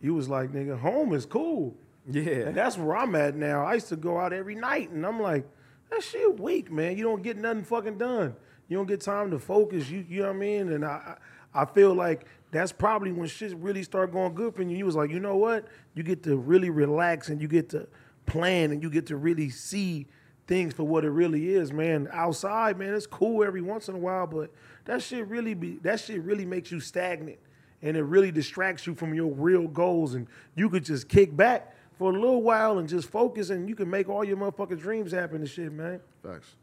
You 0.00 0.14
was 0.14 0.28
like, 0.28 0.52
nigga, 0.52 0.78
home 0.78 1.12
is 1.12 1.26
cool. 1.26 1.76
Yeah. 2.10 2.46
And 2.46 2.56
that's 2.56 2.78
where 2.78 2.96
I'm 2.96 3.14
at 3.14 3.36
now. 3.36 3.64
I 3.64 3.74
used 3.74 3.88
to 3.88 3.96
go 3.96 4.18
out 4.18 4.32
every 4.32 4.54
night, 4.54 4.90
and 4.90 5.04
I'm 5.04 5.20
like, 5.20 5.46
that 5.90 6.02
shit 6.02 6.40
weak, 6.40 6.70
man. 6.70 6.96
You 6.96 7.04
don't 7.04 7.22
get 7.22 7.36
nothing 7.36 7.64
fucking 7.64 7.98
done. 7.98 8.34
You 8.68 8.76
don't 8.76 8.86
get 8.86 9.00
time 9.00 9.30
to 9.32 9.38
focus. 9.38 9.90
You, 9.90 10.06
you 10.08 10.22
know 10.22 10.28
what 10.28 10.36
I 10.36 10.38
mean? 10.38 10.72
And 10.72 10.84
I, 10.84 10.88
I 10.88 11.16
I 11.52 11.64
feel 11.64 11.94
like 11.94 12.26
that's 12.52 12.72
probably 12.72 13.12
when 13.12 13.28
shit 13.28 13.56
really 13.56 13.82
start 13.82 14.12
going 14.12 14.34
good 14.34 14.54
for 14.54 14.62
you. 14.62 14.76
You 14.76 14.86
was 14.86 14.96
like, 14.96 15.10
you 15.10 15.20
know 15.20 15.36
what? 15.36 15.66
You 15.94 16.02
get 16.02 16.22
to 16.24 16.36
really 16.36 16.70
relax, 16.70 17.28
and 17.28 17.40
you 17.40 17.48
get 17.48 17.68
to 17.70 17.88
plan, 18.26 18.70
and 18.70 18.82
you 18.82 18.90
get 18.90 19.06
to 19.06 19.16
really 19.16 19.50
see 19.50 20.06
things 20.46 20.74
for 20.74 20.84
what 20.84 21.04
it 21.04 21.10
really 21.10 21.52
is, 21.52 21.72
man. 21.72 22.08
Outside, 22.12 22.78
man, 22.78 22.94
it's 22.94 23.06
cool 23.06 23.44
every 23.44 23.62
once 23.62 23.88
in 23.88 23.94
a 23.94 23.98
while, 23.98 24.26
but 24.26 24.50
that 24.84 25.02
shit 25.02 25.26
really 25.28 25.54
be 25.54 25.78
that 25.82 26.00
shit 26.00 26.22
really 26.22 26.44
makes 26.44 26.72
you 26.72 26.80
stagnant 26.80 27.38
and 27.82 27.96
it 27.96 28.02
really 28.02 28.30
distracts 28.30 28.86
you 28.86 28.94
from 28.94 29.14
your 29.14 29.32
real 29.32 29.66
goals 29.66 30.14
and 30.14 30.26
you 30.54 30.68
could 30.68 30.84
just 30.84 31.08
kick 31.08 31.34
back 31.34 31.74
for 31.98 32.10
a 32.10 32.14
little 32.14 32.42
while 32.42 32.78
and 32.78 32.88
just 32.88 33.08
focus 33.08 33.50
and 33.50 33.68
you 33.68 33.74
can 33.74 33.88
make 33.88 34.08
all 34.08 34.24
your 34.24 34.36
motherfucking 34.36 34.78
dreams 34.78 35.12
happen 35.12 35.36
and 35.36 35.48
shit, 35.48 35.72
man. 35.72 36.00
Facts. 36.22 36.56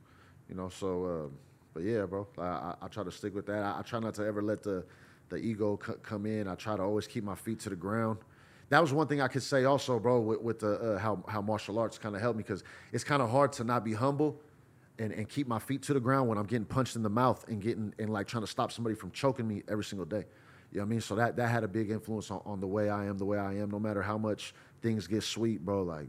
You 0.50 0.56
know, 0.56 0.70
so, 0.70 1.06
uh, 1.06 1.30
but 1.74 1.84
yeah, 1.84 2.06
bro, 2.06 2.28
I, 2.38 2.42
I, 2.42 2.76
I 2.84 2.88
try 2.88 3.04
to 3.04 3.12
stick 3.12 3.36
with 3.36 3.46
that. 3.48 3.64
I, 3.64 3.80
I 3.80 3.82
try 3.82 4.00
not 4.00 4.14
to 4.16 4.26
ever 4.26 4.42
let 4.42 4.64
the, 4.64 4.84
the 5.30 5.38
ego 5.38 5.80
c- 5.86 5.94
come 6.02 6.26
in. 6.26 6.48
I 6.48 6.56
try 6.56 6.78
to 6.78 6.84
always 6.84 7.08
keep 7.08 7.24
my 7.24 7.36
feet 7.36 7.60
to 7.62 7.70
the 7.70 7.76
ground. 7.76 8.20
That 8.70 8.82
was 8.82 8.92
one 8.92 9.08
thing 9.08 9.22
I 9.22 9.28
could 9.28 9.44
say 9.44 9.64
also, 9.64 9.98
bro, 10.00 10.20
with, 10.20 10.42
with 10.42 10.60
the, 10.60 10.74
uh, 10.74 10.98
how, 11.00 11.24
how 11.28 11.42
martial 11.42 11.80
arts 11.80 11.98
kind 11.98 12.16
of 12.16 12.22
helped 12.22 12.38
me 12.38 12.44
because 12.44 12.64
it's 12.92 13.04
kind 13.04 13.22
of 13.22 13.30
hard 13.30 13.54
to 13.54 13.64
not 13.64 13.86
be 13.86 13.94
humble 13.94 14.40
and, 15.00 15.14
and 15.14 15.30
keep 15.30 15.48
my 15.48 15.60
feet 15.60 15.84
to 15.84 15.94
the 15.94 16.00
ground 16.00 16.28
when 16.28 16.38
I'm 16.38 16.46
getting 16.46 16.66
punched 16.66 16.96
in 16.96 17.04
the 17.04 17.10
mouth 17.10 17.48
and 17.48 17.62
getting, 17.62 17.94
and 17.98 18.10
like 18.10 18.28
trying 18.28 18.44
to 18.44 18.48
stop 18.48 18.72
somebody 18.72 18.96
from 18.96 19.12
choking 19.12 19.48
me 19.48 19.64
every 19.70 19.86
single 19.86 20.06
day. 20.06 20.26
You 20.72 20.80
know 20.80 20.84
what 20.84 20.88
I 20.88 20.90
mean? 20.90 21.02
So 21.02 21.16
that, 21.16 21.38
that 21.38 21.48
had 21.48 21.64
a 21.64 21.68
big 21.68 21.92
influence 21.92 22.30
on, 22.30 22.42
on 22.46 22.60
the 22.60 22.68
way 22.68 22.90
I 22.90 23.06
am, 23.06 23.18
the 23.18 23.26
way 23.26 23.38
I 23.38 23.54
am, 23.54 23.72
no 23.72 23.80
matter 23.80 24.02
how 24.02 24.18
much 24.18 24.54
things 24.82 25.08
get 25.08 25.24
sweet, 25.24 25.64
bro. 25.64 25.84
Like, 25.84 26.08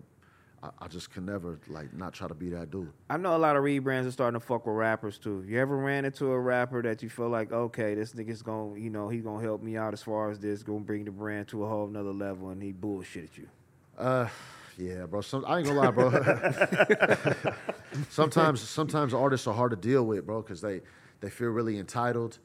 I, 0.62 0.70
I 0.80 0.88
just 0.88 1.10
can 1.10 1.26
never, 1.26 1.60
like, 1.68 1.92
not 1.94 2.12
try 2.12 2.28
to 2.28 2.34
be 2.34 2.50
that 2.50 2.70
dude. 2.70 2.90
I 3.08 3.16
know 3.16 3.36
a 3.36 3.38
lot 3.38 3.56
of 3.56 3.62
rebrands 3.62 4.06
are 4.06 4.10
starting 4.10 4.40
to 4.40 4.44
fuck 4.44 4.66
with 4.66 4.74
rappers 4.74 5.18
too. 5.18 5.44
You 5.46 5.58
ever 5.60 5.76
ran 5.76 6.04
into 6.04 6.32
a 6.32 6.38
rapper 6.38 6.82
that 6.82 7.02
you 7.02 7.08
feel 7.08 7.28
like, 7.28 7.52
okay, 7.52 7.94
this 7.94 8.12
nigga's 8.12 8.42
gonna, 8.42 8.78
you 8.78 8.90
know, 8.90 9.08
he 9.08 9.18
gonna 9.18 9.42
help 9.42 9.62
me 9.62 9.76
out 9.76 9.92
as 9.92 10.02
far 10.02 10.30
as 10.30 10.38
this, 10.38 10.62
gonna 10.62 10.80
bring 10.80 11.04
the 11.04 11.10
brand 11.10 11.48
to 11.48 11.64
a 11.64 11.68
whole 11.68 11.86
nother 11.86 12.12
level, 12.12 12.50
and 12.50 12.62
he 12.62 12.72
bullshitted 12.72 13.36
you. 13.36 13.48
Uh, 13.96 14.28
yeah, 14.76 15.06
bro. 15.06 15.20
Some, 15.20 15.44
I 15.46 15.58
ain't 15.58 15.66
gonna 15.66 15.80
lie, 15.80 15.90
bro. 15.90 17.52
sometimes, 18.10 18.60
sometimes 18.60 19.12
artists 19.12 19.46
are 19.46 19.54
hard 19.54 19.70
to 19.70 19.76
deal 19.76 20.04
with, 20.04 20.26
bro, 20.26 20.42
because 20.42 20.60
they 20.60 20.82
they 21.20 21.30
feel 21.30 21.48
really 21.48 21.78
entitled, 21.78 22.38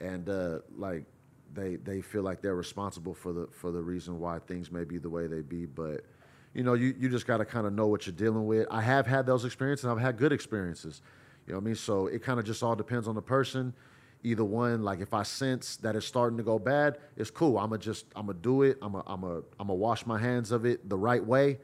and 0.00 0.28
uh, 0.28 0.58
like 0.76 1.04
they 1.54 1.76
they 1.76 2.00
feel 2.00 2.22
like 2.22 2.42
they're 2.42 2.54
responsible 2.54 3.14
for 3.14 3.32
the 3.32 3.46
for 3.50 3.70
the 3.70 3.80
reason 3.80 4.18
why 4.18 4.38
things 4.38 4.70
may 4.70 4.84
be 4.84 4.98
the 4.98 5.08
way 5.08 5.26
they 5.26 5.40
be. 5.40 5.64
But 5.64 6.04
you 6.58 6.64
know, 6.64 6.74
you 6.74 6.92
you 6.98 7.08
just 7.08 7.24
gotta 7.24 7.44
kind 7.44 7.68
of 7.68 7.72
know 7.72 7.86
what 7.86 8.04
you're 8.04 8.16
dealing 8.16 8.44
with. 8.44 8.66
I 8.68 8.80
have 8.80 9.06
had 9.06 9.26
those 9.26 9.44
experiences. 9.44 9.86
I've 9.86 10.00
had 10.00 10.16
good 10.16 10.32
experiences. 10.32 11.02
You 11.46 11.52
know 11.52 11.60
what 11.60 11.62
I 11.62 11.66
mean? 11.66 11.74
So 11.76 12.08
it 12.08 12.20
kind 12.20 12.40
of 12.40 12.44
just 12.44 12.64
all 12.64 12.74
depends 12.74 13.06
on 13.06 13.14
the 13.14 13.22
person. 13.22 13.72
Either 14.24 14.44
one, 14.44 14.82
like 14.82 14.98
if 14.98 15.14
I 15.14 15.22
sense 15.22 15.76
that 15.76 15.94
it's 15.94 16.04
starting 16.04 16.36
to 16.36 16.42
go 16.42 16.58
bad, 16.58 16.98
it's 17.16 17.30
cool. 17.30 17.58
I'ma 17.58 17.76
just 17.76 18.06
I'ma 18.16 18.32
do 18.32 18.62
it. 18.62 18.76
I'ma 18.82 19.02
I'ma 19.06 19.42
I'ma 19.60 19.72
wash 19.72 20.04
my 20.04 20.18
hands 20.18 20.50
of 20.50 20.66
it 20.66 20.88
the 20.88 20.98
right 20.98 21.24
way. 21.24 21.58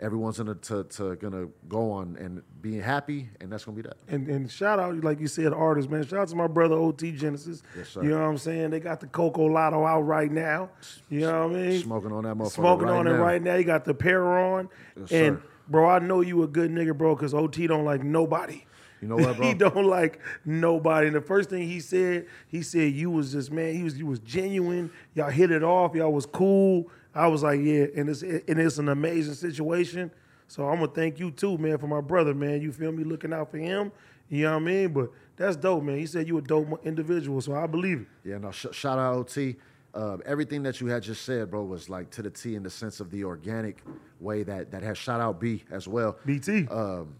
Everyone's 0.00 0.38
gonna 0.38 0.54
to, 0.54 0.84
to 0.84 1.16
gonna 1.16 1.48
go 1.68 1.90
on 1.90 2.16
and 2.20 2.42
be 2.60 2.76
happy, 2.76 3.28
and 3.40 3.50
that's 3.50 3.64
gonna 3.64 3.76
be 3.76 3.82
that. 3.82 3.96
And 4.06 4.28
and 4.28 4.50
shout 4.50 4.78
out, 4.78 5.02
like 5.02 5.18
you 5.18 5.26
said, 5.26 5.52
artists, 5.52 5.90
man. 5.90 6.06
Shout 6.06 6.20
out 6.20 6.28
to 6.28 6.36
my 6.36 6.46
brother 6.46 6.76
OT 6.76 7.10
Genasis. 7.10 7.62
Yes, 7.76 7.88
sir. 7.88 8.04
You 8.04 8.10
know 8.10 8.20
what 8.20 8.28
I'm 8.28 8.38
saying? 8.38 8.70
They 8.70 8.78
got 8.78 9.00
the 9.00 9.08
Coco 9.08 9.46
Lotto 9.46 9.84
out 9.84 10.02
right 10.02 10.30
now. 10.30 10.70
You 11.08 11.20
know 11.20 11.48
what 11.48 11.56
I 11.56 11.60
mean? 11.60 11.82
Smoking 11.82 12.12
on 12.12 12.24
that 12.24 12.36
motherfucker 12.36 12.52
Smoking 12.52 12.86
right 12.86 12.98
on 12.98 13.06
it 13.08 13.12
right 13.12 13.42
now. 13.42 13.56
You 13.56 13.64
got 13.64 13.84
the 13.84 13.94
pair 13.94 14.38
on. 14.38 14.68
Yes, 14.96 15.10
and 15.10 15.38
sir. 15.38 15.42
bro, 15.68 15.88
I 15.88 15.98
know 15.98 16.20
you 16.20 16.44
a 16.44 16.48
good 16.48 16.70
nigga, 16.70 16.96
bro, 16.96 17.16
because 17.16 17.34
OT 17.34 17.66
don't 17.66 17.84
like 17.84 18.04
nobody. 18.04 18.64
You 19.00 19.08
know 19.08 19.16
what, 19.16 19.36
bro? 19.38 19.46
he 19.46 19.54
don't 19.54 19.86
like 19.86 20.20
nobody. 20.44 21.08
And 21.08 21.16
the 21.16 21.20
first 21.20 21.50
thing 21.50 21.68
he 21.68 21.80
said, 21.80 22.26
he 22.46 22.62
said 22.62 22.92
you 22.92 23.10
was 23.10 23.32
just 23.32 23.50
man. 23.50 23.74
He 23.74 23.82
was 23.82 23.98
you 23.98 24.06
was 24.06 24.20
genuine. 24.20 24.90
Y'all 25.14 25.30
hit 25.30 25.50
it 25.50 25.62
off. 25.62 25.94
Y'all 25.94 26.12
was 26.12 26.26
cool. 26.26 26.88
I 27.18 27.26
was 27.26 27.42
like, 27.42 27.60
yeah, 27.60 27.86
and 27.96 28.08
it's 28.08 28.22
and 28.22 28.58
it's 28.60 28.78
an 28.78 28.88
amazing 28.88 29.34
situation. 29.34 30.12
So 30.46 30.68
I'm 30.68 30.78
gonna 30.78 30.92
thank 30.92 31.18
you 31.18 31.32
too, 31.32 31.58
man, 31.58 31.76
for 31.78 31.88
my 31.88 32.00
brother, 32.00 32.32
man. 32.32 32.62
You 32.62 32.70
feel 32.70 32.92
me 32.92 33.02
looking 33.02 33.32
out 33.32 33.50
for 33.50 33.58
him. 33.58 33.90
You 34.28 34.44
know 34.44 34.52
what 34.52 34.62
I 34.62 34.64
mean? 34.64 34.92
But 34.92 35.10
that's 35.36 35.56
dope, 35.56 35.82
man. 35.82 35.98
He 35.98 36.06
said 36.06 36.28
you 36.28 36.38
a 36.38 36.42
dope 36.42 36.86
individual, 36.86 37.40
so 37.40 37.54
I 37.54 37.66
believe 37.66 38.02
it. 38.02 38.28
Yeah, 38.28 38.38
no, 38.38 38.52
sh- 38.52 38.66
shout 38.70 39.00
out 39.00 39.16
OT. 39.16 39.56
Uh, 39.94 40.18
everything 40.26 40.62
that 40.62 40.80
you 40.80 40.86
had 40.86 41.02
just 41.02 41.24
said, 41.24 41.50
bro, 41.50 41.64
was 41.64 41.88
like 41.88 42.08
to 42.10 42.22
the 42.22 42.30
T 42.30 42.54
in 42.54 42.62
the 42.62 42.70
sense 42.70 43.00
of 43.00 43.10
the 43.10 43.24
organic 43.24 43.82
way 44.20 44.44
that 44.44 44.70
that 44.70 44.84
has 44.84 44.96
shout 44.96 45.20
out 45.20 45.40
B 45.40 45.64
as 45.72 45.88
well. 45.88 46.18
BT. 46.24 46.68
Um, 46.68 47.16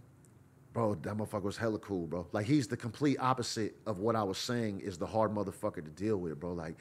bro, 0.72 0.94
that 0.94 1.16
motherfucker 1.16 1.42
was 1.42 1.56
hella 1.56 1.80
cool, 1.80 2.06
bro. 2.06 2.24
Like 2.30 2.46
he's 2.46 2.68
the 2.68 2.76
complete 2.76 3.16
opposite 3.18 3.74
of 3.84 3.98
what 3.98 4.14
I 4.14 4.22
was 4.22 4.38
saying 4.38 4.78
is 4.80 4.96
the 4.96 5.06
hard 5.06 5.34
motherfucker 5.34 5.84
to 5.84 5.90
deal 5.90 6.18
with, 6.18 6.38
bro. 6.38 6.52
Like 6.52 6.76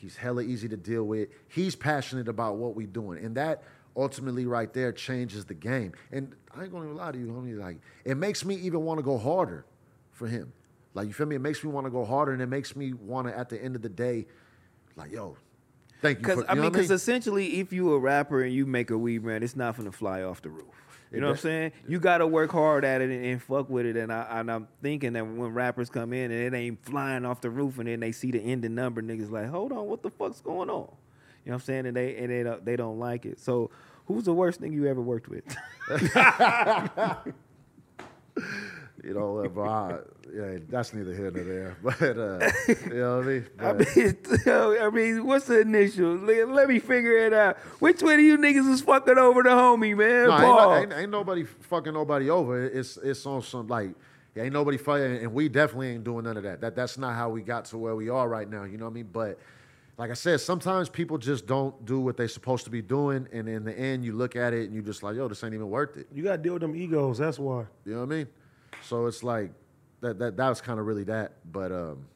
he's 0.00 0.16
hella 0.16 0.42
easy 0.42 0.68
to 0.68 0.76
deal 0.76 1.04
with. 1.04 1.28
He's 1.48 1.76
passionate 1.76 2.28
about 2.28 2.56
what 2.56 2.74
we're 2.74 2.86
doing, 2.86 3.24
and 3.24 3.36
that 3.36 3.62
ultimately 3.96 4.46
right 4.46 4.72
there 4.72 4.92
changes 4.92 5.44
the 5.44 5.54
game. 5.54 5.92
And 6.10 6.34
I 6.54 6.62
ain't 6.62 6.72
gonna 6.72 6.86
even 6.86 6.96
lie 6.96 7.12
to 7.12 7.18
you, 7.18 7.26
homie. 7.26 7.58
Like 7.58 7.78
it 8.04 8.16
makes 8.16 8.44
me 8.44 8.54
even 8.56 8.84
want 8.84 8.98
to 8.98 9.02
go 9.02 9.18
harder 9.18 9.66
for 10.12 10.26
him. 10.26 10.52
Like 10.94 11.06
you 11.06 11.12
feel 11.12 11.26
me? 11.26 11.36
It 11.36 11.40
makes 11.40 11.62
me 11.62 11.70
want 11.70 11.86
to 11.86 11.90
go 11.90 12.04
harder, 12.04 12.32
and 12.32 12.42
it 12.42 12.46
makes 12.46 12.74
me 12.74 12.92
want 12.94 13.28
to, 13.28 13.36
at 13.36 13.48
the 13.48 13.62
end 13.62 13.76
of 13.76 13.82
the 13.82 13.88
day, 13.88 14.26
like 14.96 15.12
yo, 15.12 15.36
thank 16.00 16.18
you. 16.18 16.22
Because 16.22 16.44
For, 16.44 16.50
I 16.50 16.54
mean, 16.54 16.72
because 16.72 16.90
essentially, 16.90 17.60
if 17.60 17.72
you 17.72 17.92
a 17.92 17.98
rapper 17.98 18.42
and 18.42 18.52
you 18.52 18.66
make 18.66 18.90
a 18.90 18.98
weed 18.98 19.18
brand, 19.18 19.44
it's 19.44 19.56
not 19.56 19.76
gonna 19.76 19.92
fly 19.92 20.22
off 20.22 20.42
the 20.42 20.50
roof. 20.50 20.89
You 21.12 21.20
know 21.20 21.28
what 21.28 21.32
I'm 21.32 21.38
saying? 21.38 21.72
You 21.88 21.98
got 21.98 22.18
to 22.18 22.26
work 22.26 22.52
hard 22.52 22.84
at 22.84 23.00
it 23.00 23.10
and, 23.10 23.24
and 23.24 23.42
fuck 23.42 23.68
with 23.68 23.84
it. 23.84 23.96
And 23.96 24.12
I 24.12 24.26
and 24.30 24.50
I'm 24.50 24.68
thinking 24.80 25.14
that 25.14 25.26
when 25.26 25.52
rappers 25.52 25.90
come 25.90 26.12
in 26.12 26.30
and 26.30 26.54
it 26.54 26.56
ain't 26.56 26.84
flying 26.84 27.24
off 27.24 27.40
the 27.40 27.50
roof, 27.50 27.78
and 27.78 27.88
then 27.88 28.00
they 28.00 28.12
see 28.12 28.30
the 28.30 28.40
ending 28.40 28.74
number, 28.74 29.02
niggas 29.02 29.30
like, 29.30 29.48
hold 29.48 29.72
on, 29.72 29.86
what 29.86 30.02
the 30.02 30.10
fuck's 30.10 30.40
going 30.40 30.70
on? 30.70 30.88
You 31.44 31.52
know 31.52 31.54
what 31.54 31.54
I'm 31.54 31.60
saying? 31.60 31.86
And 31.86 31.96
they 31.96 32.16
and 32.16 32.30
they 32.30 32.42
don't, 32.42 32.64
they 32.64 32.76
don't 32.76 32.98
like 32.98 33.26
it. 33.26 33.40
So 33.40 33.70
Who's 34.10 34.24
the 34.24 34.34
worst 34.34 34.58
thing 34.58 34.72
you 34.72 34.88
ever 34.88 35.00
worked 35.00 35.28
with? 35.28 35.44
You 39.02 39.14
know, 39.14 39.38
uh, 39.38 39.48
bro, 39.48 39.68
I, 39.68 39.98
yeah, 40.34 40.58
that's 40.68 40.92
neither 40.92 41.14
here 41.14 41.30
nor 41.30 41.44
there. 41.44 41.76
But 41.82 42.18
uh, 42.18 42.50
you 42.68 42.98
know 42.98 43.16
what 43.18 43.24
I 43.24 43.28
mean? 43.28 43.46
I 43.58 43.72
mean, 43.72 44.76
I 44.80 44.90
mean, 44.90 45.26
what's 45.26 45.46
the 45.46 45.60
initial? 45.60 46.16
Let, 46.16 46.48
let 46.50 46.68
me 46.68 46.78
figure 46.78 47.16
it 47.16 47.32
out. 47.32 47.56
Which 47.78 48.02
one 48.02 48.14
of 48.14 48.20
you 48.20 48.36
niggas 48.36 48.68
is 48.70 48.82
fucking 48.82 49.18
over 49.18 49.42
the 49.42 49.50
homie, 49.50 49.96
man? 49.96 50.28
No, 50.28 50.32
ain't, 50.32 50.42
Paul. 50.42 50.70
no- 50.70 50.76
ain't, 50.76 50.92
ain't 50.92 51.10
nobody 51.10 51.44
fucking 51.44 51.94
nobody 51.94 52.28
over. 52.30 52.64
It's 52.66 52.96
it's 52.98 53.24
on 53.26 53.42
some 53.42 53.66
like 53.68 53.94
ain't 54.36 54.52
nobody 54.52 54.76
fighting, 54.76 55.16
and 55.18 55.32
we 55.32 55.48
definitely 55.48 55.88
ain't 55.88 56.04
doing 56.04 56.24
none 56.24 56.36
of 56.36 56.42
that. 56.42 56.60
That 56.60 56.76
that's 56.76 56.98
not 56.98 57.14
how 57.14 57.30
we 57.30 57.42
got 57.42 57.64
to 57.66 57.78
where 57.78 57.96
we 57.96 58.08
are 58.08 58.28
right 58.28 58.48
now. 58.48 58.64
You 58.64 58.78
know 58.78 58.84
what 58.84 58.92
I 58.92 58.94
mean? 58.94 59.08
But 59.12 59.38
like 59.96 60.10
I 60.10 60.14
said, 60.14 60.40
sometimes 60.40 60.88
people 60.88 61.18
just 61.18 61.46
don't 61.46 61.84
do 61.84 62.00
what 62.00 62.16
they're 62.16 62.28
supposed 62.28 62.64
to 62.64 62.70
be 62.70 62.82
doing, 62.82 63.28
and 63.32 63.48
in 63.48 63.64
the 63.64 63.78
end, 63.78 64.04
you 64.04 64.14
look 64.14 64.36
at 64.36 64.52
it 64.54 64.64
and 64.66 64.74
you 64.74 64.82
just 64.82 65.02
like, 65.02 65.16
yo, 65.16 65.28
this 65.28 65.42
ain't 65.44 65.54
even 65.54 65.68
worth 65.68 65.96
it. 65.96 66.06
You 66.14 66.22
got 66.22 66.36
to 66.36 66.38
deal 66.42 66.54
with 66.54 66.62
them 66.62 66.74
egos. 66.74 67.18
That's 67.18 67.38
why. 67.38 67.64
You 67.84 67.94
know 67.94 67.98
what 68.00 68.04
I 68.04 68.06
mean? 68.06 68.28
So 68.82 69.06
it's 69.06 69.22
like 69.22 69.52
that 70.00 70.18
that 70.18 70.36
that 70.36 70.48
was 70.48 70.60
kind 70.60 70.80
of 70.80 70.86
really 70.86 71.04
that. 71.04 71.34
But 71.50 71.72
um, 71.72 72.06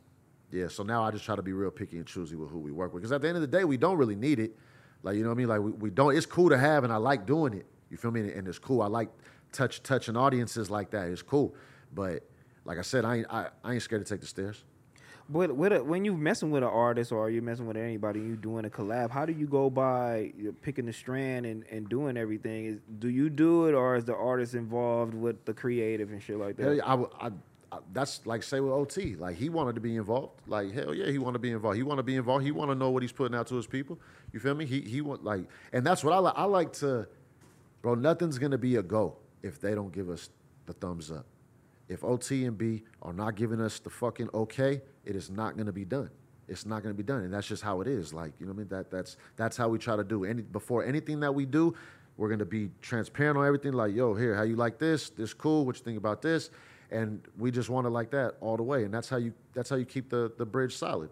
yeah. 0.51 0.69
So 0.69 0.83
now 0.83 1.03
I 1.03 1.11
just 1.11 1.25
try 1.25 1.37
to 1.37 1.43
be 1.43 1.53
real 1.53 1.71
picky 1.71 1.99
and 1.99 2.07
choosy 2.07 2.37
with 2.37 2.51
who 2.51 2.59
we 2.59 2.73
work 2.73 2.93
with, 2.93 3.03
because 3.03 3.13
at 3.13 3.23
the 3.23 3.29
end 3.29 3.37
of 3.37 3.43
the 3.43 3.47
day, 3.47 3.65
we 3.65 3.77
don't 3.77 3.97
really 3.97 4.17
need 4.17 4.39
it. 4.39 4.57
Like 5.03 5.17
you 5.17 5.23
know 5.23 5.29
what 5.29 5.35
I 5.35 5.39
mean? 5.39 5.49
Like 5.49 5.61
we, 5.61 5.73
we 5.73 5.91
don't. 5.91 6.17
It's 6.17 6.27
cool 6.27 6.49
to 6.49 6.59
have, 6.59 6.85
and 6.85 6.93
I 6.93 6.97
like 6.97 7.27
doing 7.27 7.55
it. 7.55 7.67
You 7.91 7.97
feel 7.97 8.11
me? 8.11 8.33
And 8.33 8.49
it's 8.49 8.59
cool. 8.59 8.83
I 8.83 8.87
like 8.87 9.11
touch 9.53 9.83
touching 9.83 10.17
audiences 10.17 10.71
like 10.71 10.91
that. 10.91 11.09
It's 11.09 11.23
cool. 11.23 11.55
But 11.95 12.25
like 12.65 12.79
I 12.79 12.83
said, 12.83 13.05
I 13.05 13.17
ain't 13.19 13.27
I, 13.31 13.49
I 13.63 13.75
ain't 13.75 13.83
scared 13.83 14.05
to 14.05 14.13
take 14.13 14.21
the 14.21 14.27
stairs. 14.27 14.65
But 15.29 15.57
with 15.57 15.73
a, 15.73 15.83
when 15.83 16.05
you 16.05 16.17
messing 16.17 16.51
with 16.51 16.63
an 16.63 16.69
artist 16.69 17.11
or 17.11 17.31
you're 17.31 17.43
messing 17.43 17.67
with 17.67 17.79
anybody, 17.79 18.21
you 18.21 18.37
doing 18.37 18.67
a 18.67 18.71
collab. 18.71 19.11
How 19.11 19.25
do 19.25 19.33
you 19.33 19.47
go 19.47 19.71
by 19.71 20.33
picking 20.61 20.85
the 20.85 20.93
strand 20.93 21.47
and, 21.47 21.65
and 21.71 21.89
doing 21.89 22.17
everything? 22.19 22.67
Is 22.67 22.81
do 22.99 23.09
you 23.09 23.31
do 23.31 23.67
it 23.67 23.75
or 23.75 23.97
is 23.97 24.05
the 24.05 24.15
artist 24.15 24.55
involved 24.55 25.15
with 25.15 25.45
the 25.47 25.55
creative 25.55 26.11
and 26.11 26.23
shit 26.23 26.37
like 26.39 26.57
that? 26.59 26.63
Hell 26.65 26.75
yeah, 26.75 26.85
I, 26.85 27.27
I- 27.29 27.33
I- 27.73 27.79
that's 27.93 28.25
like 28.25 28.43
say 28.45 28.61
with 28.61 28.71
OT. 28.71 29.17
Like 29.17 29.37
he 29.37 29.49
wanted 29.49 29.75
to 29.77 29.81
be 29.81 29.97
involved. 29.97 30.41
Like 30.47 30.73
hell 30.73 30.95
yeah, 30.95 31.11
he 31.11 31.19
wanted 31.19 31.35
to 31.35 31.39
be 31.41 31.51
involved. 31.51 31.77
He 31.77 31.83
want 31.83 31.99
to 31.99 32.03
be 32.05 32.15
involved. 32.15 32.45
He 32.45 32.53
want 32.53 32.71
to 32.71 32.75
know 32.77 32.91
what 32.91 33.03
he's 33.03 33.11
putting 33.11 33.37
out 33.37 33.47
to 33.49 33.57
his 33.57 33.67
people. 33.67 33.99
You 34.33 34.39
feel 34.39 34.55
me? 34.55 34.65
He 34.65 34.81
he 34.83 35.01
want 35.01 35.25
like, 35.25 35.49
and 35.73 35.85
that's 35.85 36.05
what 36.05 36.13
I 36.13 36.19
like. 36.19 36.35
I 36.37 36.45
like 36.45 36.73
to, 36.75 37.09
bro. 37.83 37.95
Nothing's 37.97 38.39
gonna 38.39 38.59
be 38.59 38.77
a 38.77 38.83
go 38.83 39.17
if 39.43 39.61
they 39.61 39.75
don't 39.75 39.91
give 39.93 40.09
us 40.09 40.31
the 40.67 40.73
thumbs 40.75 41.11
up. 41.11 41.27
If 41.89 42.03
OT 42.03 42.45
and 42.47 42.57
B 42.57 42.83
are 43.03 43.13
not 43.13 43.35
giving 43.35 43.61
us 43.61 43.79
the 43.79 43.91
fucking 43.91 44.31
okay, 44.33 44.81
it 45.05 45.17
is 45.17 45.31
not 45.31 45.57
gonna 45.57 45.73
be 45.73 45.85
done. 45.85 46.11
It's 46.49 46.67
not 46.67 46.83
gonna 46.83 46.95
be 46.95 47.03
done, 47.03 47.23
and 47.23 47.33
that's 47.33 47.47
just 47.47 47.63
how 47.63 47.81
it 47.81 47.89
is. 47.89 48.13
Like 48.13 48.33
you 48.39 48.47
know 48.47 48.53
what 48.53 48.57
I 48.57 48.59
mean? 48.61 48.69
That 48.69 48.91
that's 48.91 49.17
that's 49.37 49.57
how 49.57 49.69
we 49.69 49.79
try 49.79 49.97
to 49.97 50.05
do. 50.05 50.25
Any 50.25 50.43
before 50.43 50.85
anything 50.85 51.21
that 51.21 51.35
we 51.35 51.47
do, 51.47 51.75
we're 52.17 52.29
gonna 52.29 52.45
be 52.45 52.71
transparent 52.81 53.39
on 53.39 53.47
everything. 53.47 53.73
Like 53.73 53.95
yo, 53.95 54.15
here, 54.15 54.35
how 54.35 54.43
you 54.43 54.57
like 54.57 54.79
this? 54.79 55.11
This 55.11 55.35
cool? 55.35 55.67
What 55.67 55.77
you 55.77 55.85
think 55.85 55.99
about 55.99 56.23
this? 56.23 56.51
And 56.91 57.27
we 57.39 57.51
just 57.51 57.71
want 57.71 57.87
it 57.87 57.91
like 57.91 58.11
that 58.11 58.35
all 58.41 58.57
the 58.57 58.63
way, 58.63 58.85
and 58.85 58.93
that's 58.93 59.09
how 59.09 59.17
you 59.17 59.33
that's 59.53 59.69
how 59.69 59.77
you 59.77 59.85
keep 59.85 60.09
the 60.09 60.33
the 60.39 60.47
bridge 60.47 60.77
solid. 60.77 61.11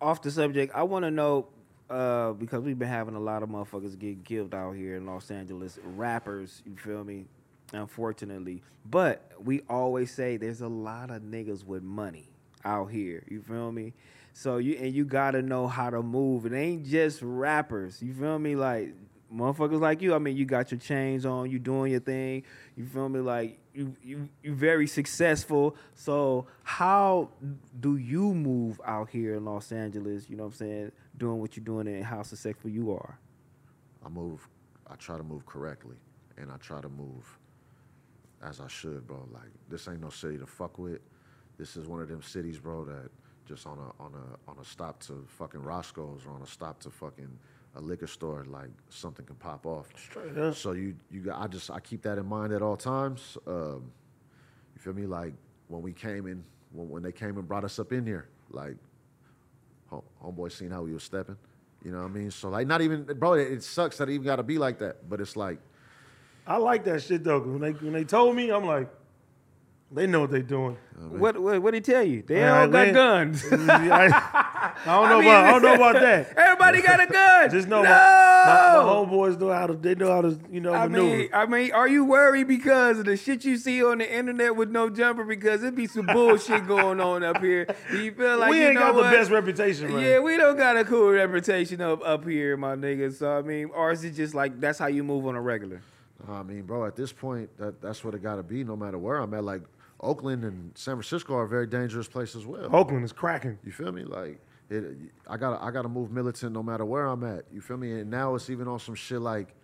Off 0.00 0.22
the 0.22 0.30
subject, 0.30 0.74
I 0.74 0.82
want 0.82 1.04
to 1.04 1.10
know 1.10 1.48
uh, 1.90 2.32
because 2.32 2.62
we've 2.62 2.78
been 2.78 2.88
having 2.88 3.14
a 3.14 3.20
lot 3.20 3.42
of 3.42 3.48
motherfuckers 3.48 3.98
get 3.98 4.24
killed 4.24 4.54
out 4.54 4.72
here 4.72 4.96
in 4.96 5.06
Los 5.06 5.30
Angeles. 5.30 5.78
Rappers, 5.82 6.62
you 6.64 6.76
feel 6.76 7.04
me? 7.04 7.26
Unfortunately, 7.74 8.62
but 8.88 9.32
we 9.42 9.62
always 9.68 10.12
say 10.12 10.36
there's 10.36 10.60
a 10.60 10.68
lot 10.68 11.10
of 11.10 11.22
niggas 11.22 11.64
with 11.64 11.82
money 11.82 12.28
out 12.64 12.86
here. 12.90 13.24
You 13.28 13.42
feel 13.42 13.72
me? 13.72 13.92
So 14.32 14.58
you 14.58 14.76
and 14.76 14.94
you 14.94 15.04
gotta 15.04 15.42
know 15.42 15.66
how 15.66 15.90
to 15.90 16.02
move. 16.02 16.46
It 16.46 16.54
ain't 16.54 16.86
just 16.86 17.20
rappers. 17.22 18.02
You 18.02 18.14
feel 18.14 18.38
me? 18.38 18.56
Like 18.56 18.94
motherfuckers 19.32 19.80
like 19.80 20.02
you. 20.02 20.14
I 20.14 20.18
mean, 20.18 20.36
you 20.36 20.44
got 20.44 20.70
your 20.70 20.80
chains 20.80 21.26
on. 21.26 21.50
You 21.50 21.58
doing 21.58 21.92
your 21.92 22.00
thing. 22.00 22.44
You 22.76 22.86
feel 22.86 23.08
me? 23.08 23.20
Like 23.20 23.58
you 23.74 23.96
you 24.02 24.28
you 24.42 24.54
very 24.54 24.86
successful. 24.86 25.76
So 25.94 26.46
how 26.62 27.30
do 27.80 27.96
you 27.96 28.34
move 28.34 28.80
out 28.84 29.10
here 29.10 29.34
in 29.34 29.44
Los 29.44 29.72
Angeles? 29.72 30.28
You 30.28 30.36
know 30.36 30.44
what 30.44 30.52
I'm 30.52 30.56
saying? 30.58 30.92
Doing 31.16 31.40
what 31.40 31.56
you're 31.56 31.64
doing 31.64 31.88
and 31.88 32.04
how 32.04 32.22
successful 32.22 32.70
you 32.70 32.92
are. 32.92 33.18
I 34.04 34.08
move, 34.08 34.46
I 34.86 34.96
try 34.96 35.16
to 35.16 35.22
move 35.22 35.46
correctly, 35.46 35.96
and 36.36 36.50
I 36.50 36.56
try 36.58 36.80
to 36.80 36.88
move 36.88 37.38
as 38.44 38.60
I 38.60 38.68
should, 38.68 39.06
bro. 39.06 39.26
Like 39.32 39.50
this 39.68 39.88
ain't 39.88 40.00
no 40.00 40.10
city 40.10 40.38
to 40.38 40.46
fuck 40.46 40.78
with. 40.78 41.00
This 41.58 41.76
is 41.76 41.86
one 41.86 42.00
of 42.00 42.08
them 42.08 42.22
cities, 42.22 42.58
bro, 42.58 42.84
that 42.84 43.10
just 43.46 43.66
on 43.66 43.78
a 43.78 44.02
on 44.02 44.12
a 44.14 44.50
on 44.50 44.58
a 44.60 44.64
stop 44.64 45.00
to 45.04 45.24
fucking 45.38 45.62
Roscoe's 45.62 46.22
or 46.26 46.32
on 46.32 46.42
a 46.42 46.46
stop 46.46 46.80
to 46.80 46.90
fucking 46.90 47.38
a 47.76 47.80
liquor 47.80 48.06
store, 48.06 48.44
like 48.48 48.70
something 48.88 49.26
can 49.26 49.36
pop 49.36 49.66
off. 49.66 49.88
So 50.54 50.72
you 50.72 50.94
you 51.10 51.20
got 51.20 51.40
I 51.40 51.46
just 51.46 51.70
I 51.70 51.80
keep 51.80 52.02
that 52.02 52.18
in 52.18 52.26
mind 52.26 52.52
at 52.52 52.62
all 52.62 52.76
times. 52.76 53.36
Um, 53.46 53.90
you 54.74 54.80
feel 54.80 54.92
me? 54.94 55.06
Like 55.06 55.34
when 55.68 55.82
we 55.82 55.92
came 55.92 56.26
in, 56.26 56.44
when, 56.72 56.88
when 56.88 57.02
they 57.02 57.12
came 57.12 57.36
and 57.38 57.46
brought 57.46 57.64
us 57.64 57.78
up 57.78 57.92
in 57.92 58.06
here, 58.06 58.28
like 58.50 58.76
home, 59.88 60.02
homeboy 60.22 60.52
seen 60.52 60.70
how 60.70 60.82
we 60.82 60.92
was 60.92 61.02
stepping. 61.02 61.36
You 61.84 61.92
know 61.92 61.98
what 61.98 62.10
I 62.10 62.14
mean? 62.14 62.30
So 62.30 62.48
like 62.48 62.66
not 62.66 62.80
even 62.80 63.04
bro, 63.04 63.34
it, 63.34 63.52
it 63.52 63.62
sucks 63.62 63.98
that 63.98 64.08
it 64.08 64.14
even 64.14 64.24
got 64.24 64.36
to 64.36 64.42
be 64.42 64.58
like 64.58 64.78
that. 64.78 65.08
But 65.08 65.20
it's 65.20 65.36
like 65.36 65.58
I 66.46 66.56
like 66.58 66.84
that 66.84 67.02
shit 67.02 67.24
though. 67.24 67.40
'cause 67.40 67.48
When 67.50 67.60
they 67.60 67.72
when 67.72 67.92
they 67.92 68.04
told 68.04 68.36
me, 68.36 68.50
I'm 68.50 68.66
like, 68.66 68.88
they 69.92 70.06
know 70.06 70.20
what 70.22 70.30
they're 70.30 70.42
doing. 70.42 70.76
What 71.10 71.38
what 71.38 71.60
what 71.62 71.70
did 71.72 71.86
he 71.86 71.92
tell 71.92 72.02
you? 72.02 72.22
They 72.26 72.36
Man, 72.36 72.52
all 72.52 72.66
got 72.68 72.86
man. 72.86 72.94
guns. 72.94 73.44
I, 73.52 74.74
I 74.86 75.00
don't 75.00 75.08
know 75.08 75.18
mean- 75.20 75.28
about 75.28 75.44
I 75.44 75.50
don't 75.52 75.62
know 75.62 75.74
about 75.74 75.94
that. 76.02 76.36
Everybody 76.36 76.82
got 76.82 77.00
a 77.00 77.06
gun. 77.06 77.50
Just 77.50 77.68
know 77.68 77.82
no. 77.82 77.88
my, 77.88 77.94
my, 77.94 78.82
my 78.82 78.92
homeboys 78.92 79.38
know 79.40 79.50
how 79.52 79.66
to 79.68 79.74
they 79.74 79.94
know 79.94 80.10
how 80.10 80.20
to 80.22 80.38
you 80.50 80.60
know 80.60 80.72
I 80.74 80.86
maneuver. 80.88 81.16
mean, 81.18 81.28
I 81.32 81.46
mean, 81.46 81.72
are 81.72 81.88
you 81.88 82.04
worried 82.04 82.48
because 82.48 82.98
of 82.98 83.04
the 83.06 83.16
shit 83.16 83.44
you 83.44 83.56
see 83.56 83.82
on 83.84 83.98
the 83.98 84.12
internet 84.12 84.54
with 84.56 84.70
no 84.70 84.90
jumper? 84.90 85.24
Because 85.24 85.62
it 85.62 85.74
be 85.74 85.86
some 85.86 86.06
bullshit 86.06 86.66
going 86.66 87.00
on 87.00 87.22
up 87.22 87.38
here. 87.40 87.66
Do 87.90 88.02
you 88.02 88.12
feel 88.12 88.38
like 88.38 88.50
we 88.50 88.60
you 88.60 88.66
ain't 88.68 88.78
got 88.78 88.94
what? 88.94 89.10
the 89.10 89.16
best 89.16 89.30
reputation, 89.30 89.92
man. 89.94 90.02
Yeah, 90.02 90.18
we 90.20 90.36
don't 90.36 90.56
got 90.56 90.76
a 90.76 90.84
cool 90.84 91.10
reputation 91.10 91.80
up 91.80 92.00
up 92.04 92.26
here, 92.26 92.56
my 92.56 92.74
nigga. 92.74 93.12
So 93.14 93.38
I 93.38 93.42
mean, 93.42 93.70
or 93.74 93.92
is 93.92 94.04
it 94.04 94.10
just 94.12 94.34
like 94.34 94.60
that's 94.60 94.78
how 94.78 94.86
you 94.88 95.02
move 95.04 95.26
on 95.26 95.34
a 95.36 95.40
regular? 95.40 95.80
I 96.28 96.42
mean, 96.42 96.62
bro, 96.62 96.86
at 96.86 96.96
this 96.96 97.12
point, 97.12 97.56
that 97.58 97.80
that's 97.80 98.04
what 98.04 98.14
it 98.14 98.22
got 98.22 98.36
to 98.36 98.42
be. 98.42 98.64
No 98.64 98.76
matter 98.76 98.98
where 98.98 99.18
I'm 99.18 99.34
at, 99.34 99.44
like 99.44 99.62
Oakland 100.00 100.44
and 100.44 100.76
San 100.76 100.94
Francisco 100.94 101.34
are 101.34 101.46
very 101.46 101.66
dangerous 101.66 102.08
places 102.08 102.36
as 102.36 102.46
well. 102.46 102.68
Oakland 102.74 103.04
is 103.04 103.12
cracking. 103.12 103.58
You 103.64 103.72
feel 103.72 103.92
me? 103.92 104.04
Like 104.04 104.40
it, 104.70 104.96
I 105.28 105.36
gotta 105.36 105.62
I 105.62 105.70
gotta 105.70 105.88
move 105.88 106.10
militant 106.10 106.52
no 106.52 106.62
matter 106.62 106.84
where 106.84 107.06
I'm 107.06 107.24
at. 107.24 107.44
You 107.52 107.60
feel 107.60 107.76
me? 107.76 107.92
And 108.00 108.10
now 108.10 108.34
it's 108.34 108.50
even 108.50 108.68
on 108.68 108.78
some 108.78 108.94
shit 108.94 109.20
like 109.20 109.54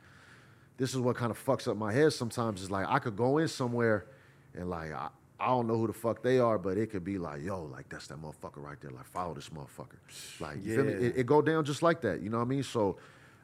this 0.77 0.95
is 0.95 0.99
what 0.99 1.17
kind 1.17 1.31
of 1.31 1.45
fucks 1.45 1.69
up 1.69 1.77
my 1.77 1.93
head 1.93 2.13
sometimes. 2.13 2.63
Is 2.63 2.71
like 2.71 2.87
I 2.89 2.99
could 2.99 3.17
go 3.17 3.39
in 3.39 3.49
somewhere 3.49 4.07
and 4.55 4.69
like 4.69 4.93
I, 4.93 5.09
I 5.39 5.47
don't 5.49 5.67
know 5.67 5.77
who 5.77 5.87
the 5.87 5.93
fuck 5.93 6.23
they 6.23 6.39
are, 6.39 6.59
but 6.59 6.77
it 6.77 6.91
could 6.91 7.05
be 7.05 7.19
like, 7.19 7.43
yo, 7.43 7.65
like 7.65 7.89
that's 7.89 8.07
that 8.09 8.21
motherfucker 8.21 8.63
right 8.63 8.81
there. 8.81 8.91
Like 8.91 9.07
follow 9.07 9.35
this 9.35 9.51
motherfucker. 9.51 9.99
Like 10.41 10.65
you 10.65 10.75
feel 10.75 10.85
me? 10.85 10.93
Yeah. 10.93 10.99
It, 10.99 11.19
it 11.19 11.27
go 11.27 11.43
down 11.43 11.65
just 11.65 11.83
like 11.83 12.01
that. 12.03 12.23
You 12.23 12.31
know 12.31 12.39
what 12.39 12.45
I 12.45 12.49
mean? 12.49 12.63
So 12.63 12.97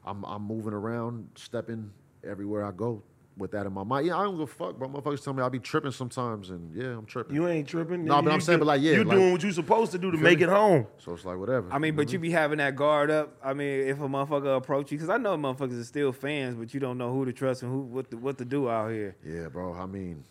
I'm 0.05 0.25
I'm 0.25 0.43
moving 0.43 0.73
around, 0.73 1.29
stepping 1.37 1.91
everywhere 2.27 2.65
I 2.65 2.73
go 2.73 3.03
with 3.39 3.51
that 3.51 3.67
in 3.67 3.73
my 3.73 3.85
mind. 3.85 4.07
Yeah, 4.07 4.17
I 4.19 4.23
don't 4.25 4.33
give 4.39 4.41
a 4.43 4.47
fuck, 4.47 4.79
bro. 4.79 4.89
Motherfuckers 4.89 5.23
tell 5.23 5.35
me 5.35 5.43
I 5.43 5.49
be 5.51 5.59
tripping 5.59 5.91
sometimes, 5.93 6.49
and 6.51 6.75
yeah, 6.75 6.97
I'm 6.97 7.05
tripping. 7.05 7.35
You 7.37 7.47
ain't 7.49 7.69
tripping. 7.69 8.05
No, 8.07 8.23
but 8.23 8.33
I'm 8.33 8.41
saying, 8.41 8.59
do- 8.59 8.65
but 8.65 8.69
like, 8.69 8.81
yeah, 8.83 8.93
you 8.93 9.05
like- 9.05 9.17
doing 9.17 9.33
what 9.33 9.43
you 9.43 9.53
supposed 9.53 9.93
to 9.93 9.99
do 9.99 10.11
to 10.11 10.17
make 10.17 10.39
me? 10.39 10.45
it 10.45 10.49
home. 10.49 10.87
so 10.99 11.13
it's 11.13 11.25
like 11.25 11.37
whatever. 11.37 11.71
I 11.71 11.79
mean, 11.79 11.97
but 11.97 12.11
you 12.13 12.19
be 12.19 12.31
having 12.31 12.59
that 12.59 12.77
guard 12.77 13.11
up. 13.11 13.37
I 13.45 13.53
mean, 13.53 13.89
if 13.89 13.99
a 14.01 14.09
motherfucker 14.09 14.57
approach 14.57 14.91
you, 14.91 14.97
because 14.99 15.11
I 15.11 15.19
know 15.19 15.37
motherfuckers 15.37 15.79
are 15.81 15.85
still 15.85 16.13
fans, 16.13 16.57
but 16.57 16.73
you 16.73 16.81
don't 16.81 16.97
know 16.97 17.13
who 17.13 17.25
to 17.27 17.33
trust 17.33 17.63
and 17.63 17.71
who 17.71 17.81
what 17.83 18.11
to, 18.11 18.17
what 18.17 18.39
to 18.39 18.45
do 18.47 18.71
out 18.71 18.91
here. 18.91 19.15
Yeah, 19.25 19.49
bro. 19.49 19.75
I 19.75 19.85
mean, 19.87 20.25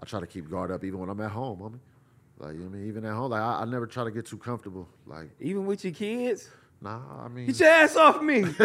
I 0.00 0.04
try 0.04 0.18
to 0.18 0.26
keep 0.26 0.50
guard 0.50 0.72
up 0.72 0.82
even 0.82 0.98
when 0.98 1.08
I'm 1.08 1.20
at 1.20 1.30
home, 1.30 1.60
homie. 1.60 1.78
Like, 2.38 2.54
you 2.54 2.60
know 2.60 2.66
what 2.66 2.74
I 2.74 2.78
mean? 2.78 2.88
Even 2.88 3.04
at 3.04 3.12
home, 3.12 3.30
like, 3.30 3.40
I, 3.42 3.60
I 3.60 3.64
never 3.66 3.86
try 3.86 4.02
to 4.02 4.10
get 4.10 4.26
too 4.26 4.38
comfortable. 4.38 4.88
Like, 5.06 5.28
Even 5.38 5.64
with 5.66 5.84
your 5.84 5.92
kids, 5.92 6.50
nah, 6.82 7.00
I 7.24 7.28
mean, 7.28 7.46
get 7.46 7.60
your 7.60 7.68
ass 7.68 7.96
off 7.96 8.22
me. 8.22 8.42
nigga, 8.42 8.56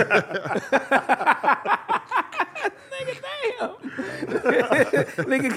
damn. 3.22 3.70
nigga, 5.28 5.51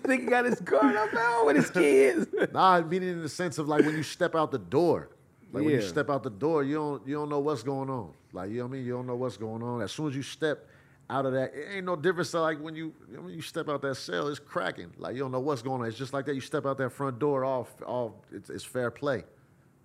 nigga 0.00 0.30
got 0.30 0.44
his 0.44 0.60
guard 0.60 0.96
up 0.96 1.12
now 1.12 1.46
with 1.46 1.56
his 1.56 1.70
kids. 1.70 2.26
nah, 2.52 2.74
I 2.76 2.82
mean 2.82 3.02
in 3.02 3.22
the 3.22 3.28
sense 3.28 3.58
of 3.58 3.68
like 3.68 3.84
when 3.84 3.96
you 3.96 4.02
step 4.02 4.34
out 4.34 4.50
the 4.50 4.58
door. 4.58 5.10
Like 5.52 5.64
when 5.64 5.74
you 5.74 5.82
step 5.82 6.10
out 6.10 6.24
the 6.24 6.30
door, 6.30 6.64
you 6.64 6.74
don't 6.74 7.06
you 7.06 7.14
don't 7.14 7.28
know 7.28 7.38
what's 7.38 7.62
going 7.62 7.88
on. 7.88 8.12
Like 8.32 8.50
you 8.50 8.58
know 8.58 8.64
what 8.64 8.70
I 8.70 8.72
mean? 8.72 8.86
You 8.86 8.92
don't 8.92 9.06
know 9.06 9.14
what's 9.14 9.36
going 9.36 9.62
on. 9.62 9.82
As 9.82 9.92
soon 9.92 10.08
as 10.08 10.16
you 10.16 10.22
step 10.22 10.66
out 11.08 11.26
of 11.26 11.32
that, 11.34 11.54
it 11.54 11.76
ain't 11.76 11.86
no 11.86 11.94
difference. 11.94 12.32
To 12.32 12.40
like 12.40 12.60
when 12.60 12.74
you 12.74 12.92
you, 13.08 13.16
know, 13.16 13.22
when 13.22 13.34
you 13.34 13.40
step 13.40 13.68
out 13.68 13.80
that 13.82 13.94
cell, 13.94 14.26
it's 14.26 14.40
cracking. 14.40 14.92
Like 14.98 15.14
you 15.14 15.20
don't 15.20 15.30
know 15.30 15.40
what's 15.40 15.62
going 15.62 15.80
on. 15.80 15.86
It's 15.86 15.96
just 15.96 16.12
like 16.12 16.26
that. 16.26 16.34
You 16.34 16.40
step 16.40 16.66
out 16.66 16.76
that 16.78 16.90
front 16.90 17.20
door, 17.20 17.44
all 17.44 17.68
all 17.86 18.24
it's, 18.32 18.50
it's 18.50 18.64
fair 18.64 18.90
play, 18.90 19.22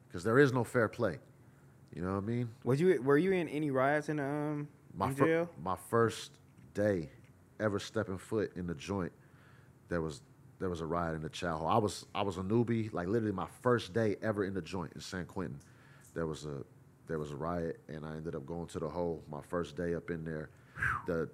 because 0.08 0.24
there 0.24 0.40
is 0.40 0.52
no 0.52 0.64
fair 0.64 0.88
play. 0.88 1.20
You 1.96 2.02
know 2.04 2.12
what 2.14 2.24
I 2.24 2.28
mean? 2.28 2.50
Was 2.64 2.80
you 2.80 3.02
were 3.02 3.18
you 3.18 3.32
in 3.32 3.48
any 3.50 3.72
riots 3.72 4.10
in 4.10 4.20
um 4.20 4.68
My 4.94 5.08
in 5.08 5.16
fir- 5.16 5.50
my 5.64 5.76
first 5.90 6.32
day 6.74 7.10
ever 7.60 7.80
stepping 7.80 8.18
foot 8.18 8.52
in 8.56 8.68
the 8.68 8.76
joint, 8.76 9.12
there 9.90 10.02
was 10.02 10.22
there 10.60 10.70
was 10.70 10.82
a 10.82 10.86
riot 10.86 11.16
in 11.16 11.22
the 11.22 11.30
chow 11.30 11.58
hall. 11.58 11.68
I 11.68 11.78
was 11.78 12.06
I 12.14 12.22
was 12.22 12.38
a 12.38 12.42
newbie, 12.42 12.94
like 12.94 13.08
literally 13.08 13.34
my 13.34 13.48
first 13.62 13.94
day 13.94 14.18
ever 14.22 14.44
in 14.46 14.54
the 14.54 14.62
joint 14.62 14.94
in 14.94 15.02
San 15.02 15.26
Quentin. 15.26 15.60
There 16.14 16.28
was 16.28 16.46
a 16.46 16.64
there 17.08 17.18
was 17.18 17.32
a 17.32 17.36
riot, 17.36 17.80
and 17.88 18.06
I 18.06 18.16
ended 18.16 18.36
up 18.36 18.46
going 18.46 18.68
to 18.68 18.80
the 18.80 18.88
hole 18.88 19.24
my 19.32 19.42
first 19.42 19.76
day 19.76 19.96
up 19.96 20.12
in 20.12 20.24
there. 20.24 20.50
the, 21.08 21.28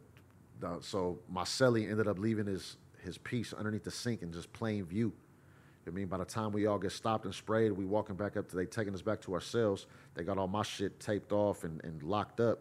the 0.62 0.78
so 0.80 1.20
my 1.30 1.44
celly 1.44 1.90
ended 1.90 2.08
up 2.08 2.18
leaving 2.18 2.46
his 2.46 2.78
his 3.04 3.18
piece 3.18 3.54
underneath 3.54 3.84
the 3.84 3.92
sink 3.92 4.22
in 4.22 4.32
just 4.32 4.52
plain 4.54 4.86
view. 4.86 5.12
I 5.88 5.92
mean, 5.92 6.08
by 6.08 6.18
the 6.18 6.26
time 6.26 6.52
we 6.52 6.66
all 6.66 6.80
get 6.80 6.92
stopped 6.92 7.26
and 7.26 7.34
sprayed, 7.34 7.72
we 7.72 7.86
walking 7.86 8.16
back 8.16 8.38
up 8.38 8.50
to 8.50 8.56
they 8.56 8.66
taking 8.66 8.94
us 8.94 9.02
back 9.02 9.22
to 9.22 9.34
our 9.34 9.42
cells. 9.42 9.86
They 10.16 10.24
got 10.24 10.38
all 10.38 10.48
my 10.48 10.64
shit 10.64 11.00
taped 11.00 11.32
off 11.32 11.64
and, 11.64 11.84
and 11.84 12.02
locked 12.02 12.40
up. 12.40 12.60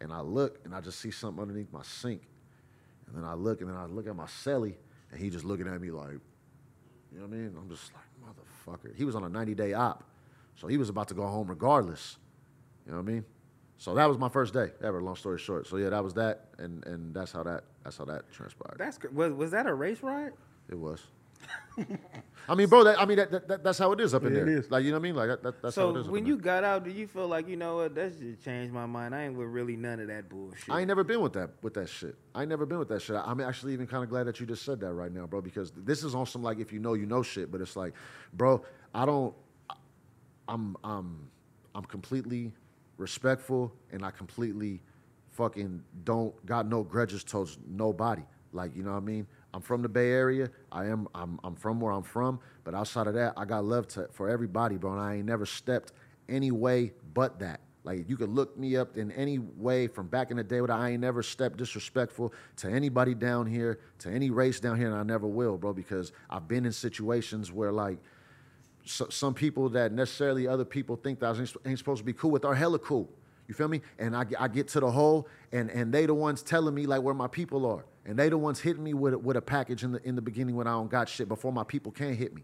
And 0.00 0.12
I 0.12 0.20
look 0.20 0.60
and 0.64 0.74
I 0.74 0.80
just 0.80 1.00
see 1.00 1.10
something 1.10 1.42
underneath 1.42 1.72
my 1.72 1.82
sink. 1.82 2.22
And 3.06 3.16
then 3.16 3.24
I 3.24 3.34
look 3.34 3.60
and 3.60 3.70
then 3.70 3.76
I 3.76 3.86
look 3.86 4.06
at 4.06 4.14
my 4.14 4.26
celly 4.26 4.74
and 5.10 5.20
he 5.20 5.30
just 5.30 5.44
looking 5.44 5.66
at 5.66 5.80
me 5.80 5.90
like, 5.90 6.12
you 7.12 7.20
know 7.20 7.26
what 7.26 7.34
I 7.34 7.38
mean? 7.38 7.54
I'm 7.58 7.68
just 7.68 7.90
like, 7.92 8.04
motherfucker. 8.24 8.94
He 8.94 9.04
was 9.04 9.14
on 9.14 9.24
a 9.24 9.28
90 9.28 9.54
day 9.54 9.72
op. 9.72 10.04
So 10.56 10.68
he 10.68 10.76
was 10.76 10.88
about 10.88 11.08
to 11.08 11.14
go 11.14 11.26
home 11.26 11.48
regardless. 11.48 12.18
You 12.86 12.92
know 12.92 12.98
what 12.98 13.08
I 13.08 13.12
mean? 13.12 13.24
So 13.78 13.94
that 13.94 14.06
was 14.06 14.18
my 14.18 14.28
first 14.28 14.54
day 14.54 14.70
ever, 14.82 15.02
long 15.02 15.16
story 15.16 15.38
short. 15.38 15.66
So 15.66 15.76
yeah, 15.76 15.90
that 15.90 16.02
was 16.02 16.14
that 16.14 16.46
and 16.58 16.86
and 16.86 17.12
that's 17.14 17.32
how 17.32 17.42
that 17.42 17.64
that's 17.82 17.96
how 17.96 18.04
that 18.04 18.30
transpired. 18.32 18.76
That's 18.78 18.98
was 19.12 19.32
was 19.32 19.50
that 19.50 19.66
a 19.66 19.74
race 19.74 20.02
riot? 20.02 20.34
It 20.68 20.78
was. 20.78 21.02
I 22.46 22.54
mean, 22.54 22.68
bro. 22.68 22.84
That, 22.84 23.00
I 23.00 23.06
mean, 23.06 23.16
that, 23.16 23.30
that, 23.30 23.48
that- 23.48 23.64
that's 23.64 23.78
how 23.78 23.92
it 23.92 24.00
is 24.00 24.12
up 24.14 24.22
in 24.24 24.34
Yeah, 24.34 24.42
it 24.42 24.44
there. 24.46 24.58
is. 24.58 24.70
Like, 24.70 24.84
you 24.84 24.90
know 24.90 24.96
what 24.98 25.00
I 25.00 25.02
mean? 25.02 25.14
Like, 25.16 25.28
that, 25.28 25.42
that, 25.42 25.62
that's 25.62 25.76
how 25.76 25.88
it 25.90 26.04
So 26.04 26.10
when 26.10 26.26
you 26.26 26.34
there. 26.36 26.60
got 26.60 26.64
out, 26.64 26.84
did 26.84 26.94
you 26.94 27.06
feel 27.06 27.26
like 27.26 27.48
you 27.48 27.56
know 27.56 27.76
what? 27.76 27.94
That 27.94 28.18
just 28.18 28.44
changed 28.44 28.72
my 28.72 28.84
mind. 28.86 29.14
I 29.14 29.24
ain't 29.24 29.34
with 29.36 29.48
really 29.48 29.76
none 29.76 29.98
of 30.00 30.08
that 30.08 30.28
bullshit. 30.28 30.68
I 30.68 30.80
ain't 30.80 30.88
never 30.88 31.04
been 31.04 31.20
with 31.22 31.32
that 31.34 31.50
with 31.62 31.74
that 31.74 31.88
shit. 31.88 32.16
I 32.34 32.42
ain't 32.42 32.50
never 32.50 32.66
been 32.66 32.78
with 32.78 32.88
that 32.88 33.00
shit. 33.00 33.16
I'm 33.16 33.40
actually 33.40 33.72
even 33.72 33.86
kind 33.86 34.04
of 34.04 34.10
glad 34.10 34.24
that 34.26 34.40
you 34.40 34.46
just 34.46 34.64
said 34.64 34.78
that 34.80 34.92
right 34.92 35.10
now, 35.12 35.26
bro, 35.26 35.40
because 35.40 35.72
this 35.76 36.04
is 36.04 36.14
on 36.14 36.26
some 36.26 36.42
like 36.42 36.58
if 36.58 36.72
you 36.72 36.80
know 36.80 36.92
you 36.94 37.06
know 37.06 37.22
shit. 37.22 37.50
But 37.50 37.60
it's 37.62 37.76
like, 37.76 37.94
bro, 38.34 38.62
I 38.94 39.06
don't. 39.06 39.34
I'm 40.48 40.76
I'm 40.84 41.28
I'm 41.74 41.84
completely 41.84 42.52
respectful 42.98 43.72
and 43.90 44.04
I 44.04 44.10
completely 44.10 44.82
fucking 45.32 45.82
don't 46.04 46.46
got 46.46 46.66
no 46.68 46.82
grudges 46.84 47.24
towards 47.24 47.58
nobody. 47.66 48.22
Like, 48.52 48.76
you 48.76 48.82
know 48.84 48.92
what 48.92 48.98
I 48.98 49.00
mean? 49.00 49.26
I'm 49.54 49.60
from 49.60 49.82
the 49.82 49.88
Bay 49.88 50.10
Area. 50.10 50.50
I 50.72 50.86
am 50.86 51.06
I'm 51.14 51.38
I'm 51.44 51.54
from 51.54 51.80
where 51.80 51.92
I'm 51.92 52.02
from, 52.02 52.40
but 52.64 52.74
outside 52.74 53.06
of 53.06 53.14
that, 53.14 53.34
I 53.36 53.44
got 53.44 53.64
love 53.64 53.86
to, 53.88 54.08
for 54.12 54.28
everybody, 54.28 54.76
bro. 54.76 54.92
And 54.92 55.00
I 55.00 55.14
ain't 55.14 55.26
never 55.26 55.46
stepped 55.46 55.92
any 56.28 56.50
way 56.50 56.92
but 57.14 57.38
that. 57.38 57.60
Like 57.84 58.08
you 58.08 58.16
could 58.16 58.30
look 58.30 58.58
me 58.58 58.76
up 58.76 58.96
in 58.96 59.12
any 59.12 59.38
way 59.38 59.86
from 59.86 60.08
back 60.08 60.32
in 60.32 60.38
the 60.38 60.42
day, 60.42 60.58
but 60.58 60.70
I 60.70 60.90
ain't 60.90 61.00
never 61.00 61.22
stepped 61.22 61.58
disrespectful 61.58 62.34
to 62.56 62.68
anybody 62.68 63.14
down 63.14 63.46
here, 63.46 63.78
to 64.00 64.10
any 64.10 64.30
race 64.30 64.58
down 64.58 64.76
here, 64.76 64.88
and 64.88 64.96
I 64.96 65.04
never 65.04 65.28
will, 65.28 65.56
bro, 65.56 65.72
because 65.72 66.10
I've 66.28 66.48
been 66.48 66.66
in 66.66 66.72
situations 66.72 67.52
where 67.52 67.70
like 67.70 67.98
so, 68.84 69.08
some 69.08 69.34
people 69.34 69.68
that 69.70 69.92
necessarily 69.92 70.48
other 70.48 70.64
people 70.64 70.96
think 70.96 71.20
that 71.20 71.36
I 71.36 71.38
ain't, 71.38 71.56
ain't 71.64 71.78
supposed 71.78 72.00
to 72.00 72.04
be 72.04 72.12
cool 72.12 72.32
with 72.32 72.44
are 72.44 72.56
hella 72.56 72.80
cool. 72.80 73.08
You 73.48 73.54
feel 73.54 73.68
me? 73.68 73.82
And 73.98 74.16
I, 74.16 74.24
get- 74.24 74.40
I 74.40 74.48
get 74.48 74.68
to 74.68 74.80
the 74.80 74.90
hole, 74.90 75.28
and 75.52 75.70
and 75.70 75.92
they 75.92 76.06
the 76.06 76.14
ones 76.14 76.42
telling 76.42 76.74
me 76.74 76.86
like 76.86 77.02
where 77.02 77.14
my 77.14 77.26
people 77.28 77.66
are, 77.66 77.84
and 78.06 78.18
they 78.18 78.28
the 78.28 78.38
ones 78.38 78.60
hitting 78.60 78.82
me 78.82 78.94
with 78.94 79.14
with 79.14 79.36
a 79.36 79.42
package 79.42 79.84
in 79.84 79.92
the 79.92 80.02
in 80.08 80.14
the 80.14 80.22
beginning 80.22 80.56
when 80.56 80.66
I 80.66 80.72
don't 80.72 80.90
got 80.90 81.08
shit 81.08 81.28
before 81.28 81.52
my 81.52 81.64
people 81.64 81.92
can't 81.92 82.16
hit 82.16 82.34
me. 82.34 82.42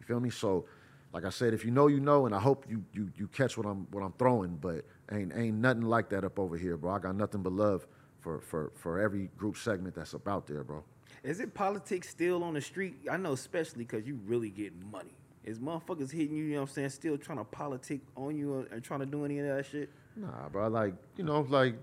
You 0.00 0.06
feel 0.06 0.20
me? 0.20 0.30
So, 0.30 0.64
like 1.12 1.24
I 1.24 1.30
said, 1.30 1.52
if 1.52 1.64
you 1.64 1.70
know, 1.70 1.86
you 1.88 2.00
know, 2.00 2.26
and 2.26 2.34
I 2.34 2.40
hope 2.40 2.64
you 2.68 2.82
you 2.92 3.10
you 3.16 3.28
catch 3.28 3.58
what 3.58 3.66
I'm 3.66 3.86
what 3.90 4.02
I'm 4.02 4.12
throwing, 4.12 4.56
but 4.56 4.84
ain't 5.12 5.32
ain't 5.36 5.58
nothing 5.58 5.82
like 5.82 6.08
that 6.10 6.24
up 6.24 6.38
over 6.38 6.56
here, 6.56 6.76
bro. 6.78 6.92
I 6.92 6.98
got 6.98 7.14
nothing 7.16 7.42
but 7.42 7.52
love 7.52 7.86
for 8.20 8.40
for 8.40 8.72
for 8.74 8.98
every 8.98 9.28
group 9.36 9.56
segment 9.56 9.94
that's 9.94 10.14
up 10.14 10.26
out 10.26 10.46
there, 10.46 10.64
bro. 10.64 10.82
Is 11.22 11.40
it 11.40 11.52
politics 11.52 12.08
still 12.08 12.42
on 12.44 12.54
the 12.54 12.60
street? 12.60 12.94
I 13.10 13.16
know, 13.16 13.32
especially 13.32 13.84
because 13.84 14.06
you 14.06 14.18
really 14.26 14.50
get 14.50 14.72
money. 14.90 15.14
Is 15.44 15.58
motherfuckers 15.58 16.10
hitting 16.10 16.36
you? 16.36 16.44
You 16.44 16.54
know 16.54 16.60
what 16.62 16.68
I'm 16.70 16.74
saying? 16.74 16.90
Still 16.90 17.18
trying 17.18 17.38
to 17.38 17.44
politic 17.44 18.00
on 18.16 18.36
you 18.36 18.66
uh, 18.70 18.74
and 18.74 18.84
trying 18.84 19.00
to 19.00 19.06
do 19.06 19.24
any 19.24 19.38
of 19.38 19.46
that 19.46 19.64
shit? 19.66 19.90
Nah, 20.18 20.48
bro. 20.50 20.68
Like, 20.68 20.94
you 21.16 21.24
know, 21.24 21.46
like 21.48 21.76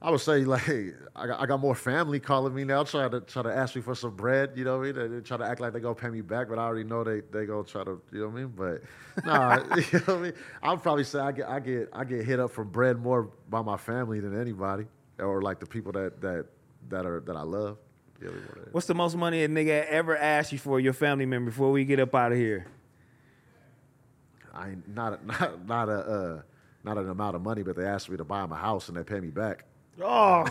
I 0.00 0.10
would 0.10 0.20
say, 0.20 0.44
like 0.44 0.68
I 1.16 1.26
got, 1.26 1.40
I 1.40 1.46
got 1.46 1.60
more 1.60 1.74
family 1.74 2.20
calling 2.20 2.54
me 2.54 2.64
now, 2.64 2.84
trying 2.84 3.10
to 3.10 3.20
try 3.20 3.42
to 3.42 3.54
ask 3.54 3.74
me 3.74 3.82
for 3.82 3.94
some 3.94 4.14
bread. 4.14 4.52
You 4.54 4.64
know 4.64 4.78
what 4.78 4.88
I 4.88 4.92
mean? 4.92 4.94
They, 4.94 5.16
they 5.16 5.20
try 5.20 5.38
to 5.38 5.44
act 5.44 5.60
like 5.60 5.72
they 5.72 5.80
gonna 5.80 5.94
pay 5.94 6.10
me 6.10 6.20
back, 6.20 6.48
but 6.48 6.58
I 6.58 6.62
already 6.62 6.84
know 6.84 7.02
they 7.02 7.20
they 7.32 7.46
gonna 7.46 7.64
try 7.64 7.84
to. 7.84 8.00
You 8.12 8.20
know 8.20 8.28
what 8.28 8.32
I 8.32 8.40
mean? 8.40 8.52
But 8.54 8.82
nah, 9.24 9.56
you 9.76 9.82
know 9.92 9.98
what 10.04 10.08
I 10.08 10.18
mean. 10.18 10.32
I'll 10.62 10.78
probably 10.78 11.04
say 11.04 11.18
I 11.18 11.32
get 11.32 11.48
I 11.48 11.60
get 11.60 11.88
I 11.92 12.04
get 12.04 12.24
hit 12.24 12.38
up 12.38 12.50
for 12.50 12.64
bread 12.64 12.98
more 12.98 13.30
by 13.48 13.62
my 13.62 13.76
family 13.76 14.20
than 14.20 14.38
anybody, 14.38 14.86
or 15.18 15.42
like 15.42 15.58
the 15.58 15.66
people 15.66 15.92
that 15.92 16.20
that 16.20 16.46
that 16.90 17.06
are 17.06 17.20
that 17.20 17.36
I 17.36 17.42
love. 17.42 17.78
Yeah, 18.22 18.28
we 18.28 18.34
were 18.36 18.54
there. 18.54 18.68
What's 18.70 18.86
the 18.86 18.94
most 18.94 19.16
money 19.16 19.42
a 19.42 19.48
nigga 19.48 19.86
ever 19.86 20.16
asked 20.16 20.52
you 20.52 20.58
for 20.58 20.78
your 20.78 20.92
family 20.92 21.26
member 21.26 21.50
before 21.50 21.72
we 21.72 21.84
get 21.84 21.98
up 21.98 22.14
out 22.14 22.30
of 22.30 22.38
here? 22.38 22.66
I 24.54 24.76
not 24.86 25.20
a, 25.20 25.26
not 25.26 25.66
not 25.66 25.88
a 25.88 25.92
uh, 25.92 26.42
not 26.84 26.98
an 26.98 27.08
amount 27.08 27.36
of 27.36 27.42
money, 27.42 27.62
but 27.62 27.76
they 27.76 27.84
asked 27.84 28.10
me 28.10 28.16
to 28.16 28.24
buy 28.24 28.40
them 28.42 28.52
a 28.52 28.56
house 28.56 28.88
and 28.88 28.96
they 28.96 29.02
pay 29.04 29.20
me 29.20 29.30
back. 29.30 29.64
Oh, 30.02 30.44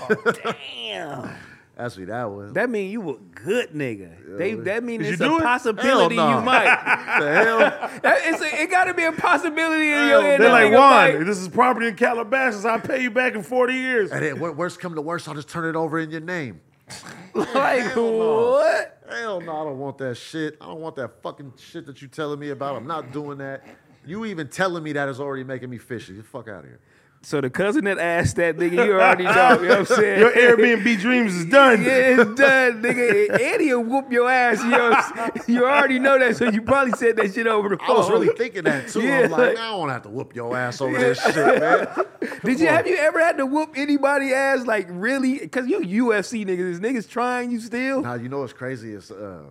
Damn. 0.76 1.30
Asked 1.76 1.98
me 1.98 2.06
that 2.06 2.26
one. 2.30 2.54
That 2.54 2.70
mean 2.70 2.92
you 2.92 3.10
a 3.10 3.18
good 3.18 3.72
nigga. 3.72 4.38
they 4.38 4.54
that 4.54 4.84
mean 4.84 5.02
Did 5.02 5.14
it's 5.14 5.22
you 5.22 5.36
a 5.36 5.40
it? 5.40 5.44
possibility 5.44 6.16
Hell 6.16 6.30
no. 6.32 6.40
you 6.40 6.46
might. 6.46 6.66
the 7.20 7.34
hell? 7.34 7.60
That- 8.04 8.22
it's 8.26 8.42
a, 8.42 8.62
it 8.62 8.70
got 8.70 8.84
to 8.86 8.94
be 8.94 9.04
a 9.06 9.12
possibility 9.12 9.86
in 9.92 10.08
your 10.08 10.22
head. 10.22 10.40
they're 10.40 10.52
like 10.52 10.66
nigga 10.72 10.78
Juan. 10.78 11.14
might- 11.18 11.24
This 11.26 11.40
is 11.40 11.48
property 11.48 11.88
in 11.88 11.96
Calabasas. 11.96 12.64
I'll 12.64 12.80
pay 12.80 13.02
you 13.02 13.10
back 13.10 13.34
in 13.34 13.42
forty 13.42 13.74
years. 13.74 14.12
And 14.12 14.22
then 14.24 14.40
worst 14.40 14.80
come 14.80 14.94
to 14.94 15.02
worst, 15.02 15.28
I'll 15.28 15.34
just 15.34 15.50
turn 15.50 15.66
it 15.68 15.76
over 15.76 15.98
in 16.00 16.12
your 16.12 16.22
name. 16.22 16.62
like 17.34 17.96
what? 17.96 19.00
Hell 19.10 19.42
no, 19.42 19.52
I 19.52 19.64
don't 19.64 19.80
want 19.80 19.98
that 19.98 20.16
shit. 20.16 20.58
I 20.62 20.66
don't 20.68 20.80
want 20.80 20.96
that 20.98 21.22
fucking 21.24 21.54
shit 21.58 21.86
that 21.88 22.02
you 22.02 22.08
telling 22.08 22.40
me 22.40 22.50
about. 22.52 22.76
I'm 22.76 22.88
not 22.88 23.12
doing 23.12 23.40
that. 23.40 23.64
You 24.06 24.26
even 24.26 24.48
telling 24.48 24.84
me 24.84 24.94
that 24.94 25.10
is 25.10 25.20
already 25.20 25.44
making 25.44 25.70
me 25.70 25.78
fishy. 25.78 26.14
Get 26.14 26.24
the 26.24 26.28
fuck 26.28 26.48
out 26.48 26.64
of 26.64 26.66
here. 26.66 26.80
So 27.26 27.40
the 27.40 27.50
cousin 27.50 27.86
that 27.86 28.00
asked 28.00 28.36
that 28.36 28.58
nigga, 28.58 28.86
you 28.86 28.94
already 28.96 29.24
know. 29.24 29.62
You 29.62 29.68
know 29.70 29.80
what 29.80 29.80
I'm 29.80 29.86
saying? 29.86 30.20
Your 30.20 30.32
Airbnb 30.32 31.00
dreams 31.00 31.34
is 31.34 31.46
done. 31.46 31.82
Yeah, 31.82 32.22
it's 32.22 32.36
done, 32.36 32.82
nigga. 32.82 33.30
Eddie 33.40 33.74
will 33.74 33.84
whoop 33.86 34.12
your 34.12 34.30
ass. 34.30 34.62
You, 34.62 34.72
know 34.72 34.90
what 34.90 34.98
I'm 34.98 35.16
saying? 35.16 35.32
you 35.48 35.66
already 35.66 36.00
know 36.00 36.20
that, 36.20 36.36
so 36.36 36.50
you 36.50 36.62
probably 36.62 36.92
said 36.94 37.16
that 37.16 37.34
shit 37.34 37.48
over 37.48 37.70
the 37.70 37.78
phone. 37.78 37.92
I 37.92 37.94
was 37.94 38.10
really 38.10 38.36
thinking 38.36 38.66
that 38.66 38.90
too. 38.90 39.04
Yeah. 39.04 39.22
I'm 39.22 39.32
like, 39.32 39.58
I 39.58 39.70
don't 39.70 39.88
have 39.88 40.02
to 40.02 40.10
whoop 40.10 40.36
your 40.36 40.56
ass 40.58 40.82
over 40.82 40.98
this 40.98 41.24
shit, 41.24 41.36
man. 41.36 41.88
Did 42.44 42.60
you 42.60 42.68
have 42.68 42.88
you 42.88 42.98
ever 42.98 43.22
had 43.22 43.38
to 43.38 43.46
whoop 43.46 43.72
anybody 43.78 44.34
ass 44.34 44.66
like 44.66 44.88
really? 44.90 45.40
Because 45.40 45.68
you 45.68 45.80
UFC 45.80 46.46
niggas, 46.46 46.60
is 46.60 46.80
niggas 46.82 47.08
trying 47.10 47.52
you 47.52 47.62
still? 47.62 48.02
Now 48.02 48.16
you 48.16 48.28
know 48.28 48.40
what's 48.40 48.52
crazy 48.52 48.92
is, 48.94 49.12
uh, 49.12 49.44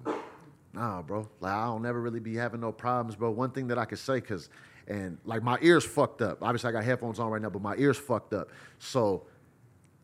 nah, 0.73 1.03
bro. 1.03 1.29
Like 1.41 1.53
I 1.53 1.67
don't 1.67 1.83
never 1.83 2.01
really 2.01 2.21
be 2.21 2.35
having 2.37 2.61
no 2.61 2.73
problems, 2.73 3.17
bro. 3.17 3.31
One 3.31 3.51
thing 3.51 3.69
that 3.69 3.79
I 3.79 3.85
could 3.85 3.99
say, 3.99 4.21
cause, 4.21 4.49
and 4.89 5.19
like 5.25 5.43
my 5.43 5.59
ears 5.63 5.85
fucked 5.85 6.23
up. 6.23 6.43
Obviously, 6.43 6.69
I 6.69 6.73
got 6.73 6.85
headphones 6.85 7.19
on 7.19 7.31
right 7.31 7.41
now, 7.41 7.51
but 7.51 7.63
my 7.63 7.77
ears 7.77 7.97
fucked 7.97 8.33
up. 8.33 8.51
So, 8.79 9.27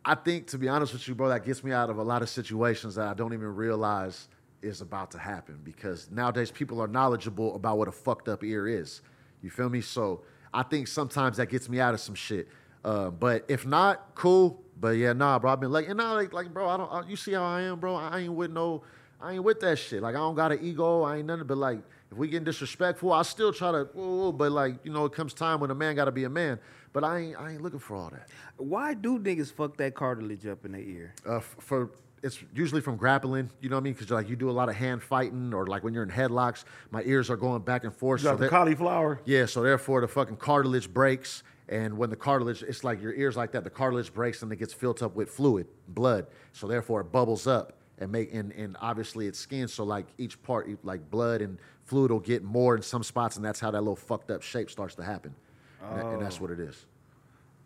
I 0.05 0.15
think 0.15 0.47
to 0.49 0.59
be 0.59 0.69
honest 0.69 0.93
with 0.93 1.07
you, 1.09 1.15
bro, 1.15 1.29
that 1.29 1.45
gets 1.45 1.65
me 1.65 1.73
out 1.73 1.91
of 1.91 1.99
a 1.99 2.03
lot 2.03 2.23
of 2.23 2.29
situations 2.29 2.95
that 2.95 3.09
I 3.09 3.15
don't 3.15 3.33
even 3.33 3.55
realize 3.55 4.29
is 4.63 4.81
about 4.81 5.11
to 5.13 5.19
happen. 5.19 5.61
Because 5.65 6.11
nowadays 6.11 6.51
people 6.51 6.81
are 6.81 6.89
knowledgeable 6.89 7.55
about 7.55 7.79
what 7.79 7.89
a 7.89 7.93
fucked 7.93 8.29
up 8.29 8.45
ear 8.45 8.69
is. 8.69 9.03
You 9.43 9.51
feel 9.51 9.69
me? 9.69 9.81
So 9.81 10.23
I 10.53 10.63
think 10.63 10.89
sometimes 10.89 11.37
that 11.37 11.49
gets 11.49 11.69
me 11.69 11.81
out 11.81 11.95
of 11.95 12.01
some 12.01 12.15
shit. 12.15 12.49
Uh, 12.85 13.11
but 13.11 13.45
if 13.49 13.67
not, 13.67 14.15
cool. 14.15 14.63
But 14.81 14.91
yeah, 14.91 15.13
nah, 15.13 15.39
bro. 15.39 15.53
I've 15.53 15.61
been 15.61 15.73
like, 15.73 15.89
and 15.89 15.99
now 15.99 16.15
like, 16.15 16.33
like, 16.33 16.53
bro, 16.53 16.69
I 16.69 16.77
don't. 16.77 16.93
I, 16.93 17.09
you 17.09 17.17
see 17.17 17.33
how 17.33 17.43
I 17.43 17.63
am, 17.63 17.81
bro? 17.81 17.97
I 17.97 18.21
ain't 18.21 18.33
with 18.33 18.53
no. 18.53 18.83
I 19.21 19.33
ain't 19.35 19.45
with 19.45 19.61
that 19.61 19.79
shit. 19.79 20.03
Like 20.03 20.15
I 20.15 20.19
don't 20.19 20.35
got 20.37 20.53
an 20.53 20.61
ego. 20.63 21.03
I 21.03 21.17
ain't 21.19 21.27
nothing. 21.27 21.47
But 21.47 21.59
like, 21.59 21.81
if 22.11 22.17
we 22.17 22.29
getting 22.29 22.45
disrespectful, 22.45 23.13
I 23.13 23.23
still 23.23 23.53
try 23.53 23.73
to. 23.73 23.89
Ooh, 23.99 24.33
but 24.33 24.53
like, 24.53 24.77
you 24.85 24.93
know, 24.93 25.05
it 25.07 25.13
comes 25.13 25.35
time 25.35 25.61
when 25.61 25.71
a 25.71 25.75
man 25.75 25.97
got 25.97 26.05
to 26.07 26.13
be 26.13 26.25
a 26.25 26.31
man. 26.31 26.59
But 26.93 27.05
I 27.05 27.19
ain't. 27.19 27.37
I 27.37 27.53
ain't 27.53 27.61
looking 27.63 27.81
for 27.81 27.97
all 27.97 28.11
that. 28.11 28.29
Why 28.57 28.95
do 28.95 29.19
niggas 29.19 29.53
fuck 29.53 29.77
that 29.79 29.95
cartilage 29.95 30.47
up 30.47 30.65
in 30.65 30.73
their 30.73 30.81
ear? 30.81 31.15
Uh, 31.29 31.37
f- 31.37 31.57
for 31.59 31.91
it's 32.23 32.39
usually 32.55 32.81
from 32.81 32.97
grappling. 32.97 33.51
You 33.61 33.69
know 33.69 33.77
what 33.77 33.81
I 33.81 33.85
mean? 33.85 33.93
Because 33.93 34.11
like 34.11 34.29
you 34.29 34.37
do 34.37 34.51
a 34.51 34.53
lot 34.53 34.69
of 34.69 34.75
hand 34.77 35.03
fighting, 35.03 35.53
or 35.53 35.67
like 35.67 35.83
when 35.85 35.95
you're 35.95 36.03
in 36.05 36.11
headlocks, 36.11 36.65
my 36.91 37.03
ears 37.03 37.29
are 37.31 37.37
going 37.37 37.63
back 37.63 37.85
and 37.85 37.95
forth. 37.95 38.23
You 38.23 38.29
got 38.31 38.35
the 38.37 38.41
they're- 38.43 38.51
cauliflower. 38.51 39.21
yeah, 39.25 39.47
so 39.47 39.63
therefore 39.63 40.01
the 40.01 40.09
fucking 40.09 40.37
cartilage 40.37 40.93
breaks, 40.93 41.43
and 41.69 41.99
when 41.99 42.09
the 42.11 42.17
cartilage, 42.17 42.63
it's 42.63 42.83
like 42.85 43.03
your 43.03 43.15
ears 43.15 43.37
like 43.37 43.53
that. 43.53 43.65
The 43.65 43.71
cartilage 43.71 44.13
breaks 44.15 44.43
and 44.43 44.51
it 44.53 44.57
gets 44.57 44.73
filled 44.73 45.03
up 45.03 45.15
with 45.15 45.29
fluid, 45.31 45.67
blood. 45.89 46.27
So 46.53 46.67
therefore 46.67 47.03
it 47.03 47.13
bubbles 47.13 47.47
up 47.47 47.75
and 47.99 48.11
make 48.13 48.33
and, 48.33 48.53
and 48.53 48.77
obviously 48.81 49.27
it's 49.27 49.39
skin. 49.39 49.69
So 49.69 49.85
like 49.85 50.07
each 50.19 50.41
part, 50.43 50.69
like 50.85 51.11
blood 51.11 51.43
and 51.43 51.59
fluid 51.85 52.11
will 52.11 52.21
get 52.21 52.43
more 52.45 52.77
in 52.77 52.83
some 52.83 53.03
spots, 53.03 53.37
and 53.37 53.45
that's 53.45 53.61
how 53.61 53.71
that 53.71 53.81
little 53.81 53.97
fucked 53.97 54.31
up 54.31 54.43
shape 54.43 54.71
starts 54.71 54.95
to 54.97 55.03
happen. 55.05 55.35
And, 55.83 55.99
that- 55.99 56.07
and 56.07 56.23
that's 56.23 56.41
what 56.41 56.51
it 56.51 56.61
is. 56.61 56.87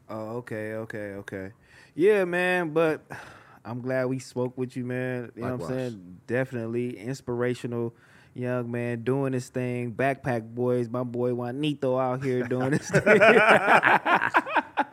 Oh, 0.08 0.36
okay, 0.38 0.74
okay, 0.74 1.12
okay. 1.14 1.52
Yeah, 1.94 2.24
man, 2.24 2.70
but 2.70 3.00
I'm 3.64 3.80
glad 3.80 4.06
we 4.06 4.18
spoke 4.18 4.58
with 4.58 4.76
you, 4.76 4.84
man. 4.84 5.30
You 5.36 5.42
know 5.42 5.56
what 5.56 5.70
I'm 5.70 5.78
saying? 5.78 6.18
Definitely 6.26 6.98
inspirational 6.98 7.94
young 8.34 8.70
man 8.70 9.02
doing 9.02 9.32
his 9.32 9.48
thing. 9.48 9.92
BackpackBoyz, 9.92 10.90
my 10.90 11.02
boy 11.04 11.32
Juanito 11.34 11.96
out 11.98 12.22
here 12.24 12.42
doing 12.44 12.72
his 12.72 12.90
thing. 12.90 13.02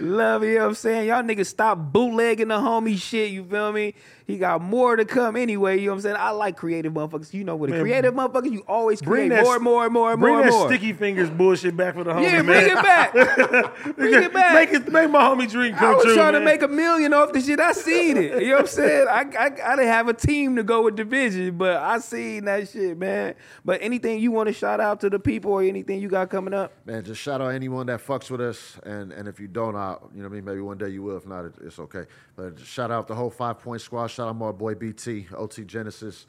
Love 0.00 0.44
you 0.44 0.54
know 0.54 0.60
what 0.62 0.68
I'm 0.68 0.74
saying? 0.74 1.08
Y'all 1.08 1.22
niggas 1.22 1.46
stop 1.46 1.78
bootlegging 1.78 2.48
the 2.48 2.56
homie 2.56 2.98
shit, 2.98 3.30
you 3.30 3.44
feel 3.44 3.72
me? 3.72 3.94
He 4.26 4.38
got 4.38 4.60
more 4.60 4.96
to 4.96 5.04
come 5.04 5.36
anyway, 5.36 5.78
you 5.78 5.86
know 5.86 5.92
what 5.92 5.96
I'm 5.98 6.02
saying? 6.02 6.16
I 6.18 6.30
like 6.30 6.56
creative 6.56 6.92
motherfuckers. 6.92 7.32
You 7.32 7.44
know, 7.44 7.54
with 7.54 7.70
a 7.70 7.74
Man, 7.74 7.82
creative 7.82 8.12
motherfucker, 8.14 8.50
you 8.50 8.64
always 8.66 9.00
Bring 9.00 9.28
create 9.28 9.36
that 9.36 9.44
more 9.44 9.54
and 9.54 9.62
more 9.62 9.84
and 9.84 9.92
more 9.92 10.10
and 10.12 10.20
bring 10.20 10.34
more 10.34 10.42
that 10.44 10.50
more. 10.50 10.66
sticky 10.68 10.94
fingers 10.94 11.30
bullshit 11.30 11.76
back 11.76 11.94
for 11.94 12.02
the 12.02 12.10
homie, 12.12 12.24
yeah, 12.24 12.42
man. 12.42 12.44
bring 12.44 12.76
it 12.76 12.82
back. 12.82 13.12
bring 13.96 14.14
it 14.24 14.32
back. 14.32 14.54
Make 14.54 14.72
it 14.72 14.92
make 14.92 15.10
my 15.10 15.22
homie 15.22 15.48
dream 15.48 15.74
come 15.74 15.90
I 15.90 15.94
was 15.94 16.04
true. 16.04 16.14
trying 16.16 16.32
man. 16.32 16.40
to 16.40 16.44
make 16.44 16.62
a 16.62 16.68
million 16.68 17.14
off 17.14 17.32
the 17.32 17.40
shit. 17.40 17.60
I 17.60 17.70
seen 17.72 18.16
it. 18.16 18.42
You 18.42 18.48
know 18.48 18.54
what 18.56 18.60
I'm 18.62 18.66
saying? 18.66 19.06
I, 19.08 19.20
I 19.38 19.44
I 19.46 19.76
didn't 19.76 19.86
have 19.86 20.08
a 20.08 20.14
team 20.14 20.56
to 20.56 20.64
go 20.64 20.82
with 20.82 20.96
division, 20.96 21.56
but 21.56 21.76
I 21.76 21.98
seen 22.00 22.46
that 22.46 22.68
shit, 22.68 22.98
man. 22.98 23.34
But 23.64 23.80
anything 23.80 24.18
you 24.18 24.32
want 24.32 24.48
to 24.48 24.52
shout 24.52 24.80
out 24.80 25.00
to 25.02 25.10
the 25.10 25.20
people 25.20 25.52
or 25.52 25.62
anything 25.62 26.00
you 26.00 26.08
got 26.08 26.30
coming 26.30 26.52
up? 26.52 26.72
Man, 26.84 27.04
just 27.04 27.20
shout 27.20 27.40
out 27.40 27.48
anyone 27.48 27.86
that 27.86 28.04
fucks 28.04 28.28
with 28.28 28.40
us, 28.40 28.78
and 28.82 29.12
and 29.12 29.28
if 29.28 29.38
you 29.38 29.46
don't, 29.56 29.74
I, 29.74 29.96
you 30.14 30.22
know 30.22 30.28
what 30.28 30.32
I 30.32 30.34
mean. 30.36 30.44
Maybe 30.44 30.60
one 30.60 30.78
day 30.78 30.90
you 30.90 31.02
will. 31.02 31.16
If 31.16 31.26
not, 31.26 31.46
it, 31.46 31.54
it's 31.62 31.78
okay. 31.78 32.04
But 32.36 32.60
shout 32.60 32.90
out 32.90 33.08
the 33.08 33.14
whole 33.14 33.30
Five 33.30 33.58
Point 33.58 33.80
Squad. 33.80 34.08
Shout 34.08 34.28
out 34.28 34.36
my 34.36 34.52
boy 34.52 34.74
BT, 34.74 35.26
OT 35.34 35.64
Genasis, 35.64 36.26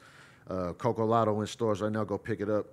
uh, 0.48 0.72
Coco 0.72 1.04
Lotto 1.04 1.40
in 1.40 1.46
stores 1.46 1.82
right 1.82 1.92
now. 1.92 2.04
Go 2.04 2.16
pick 2.18 2.40
it 2.40 2.48
up. 2.50 2.66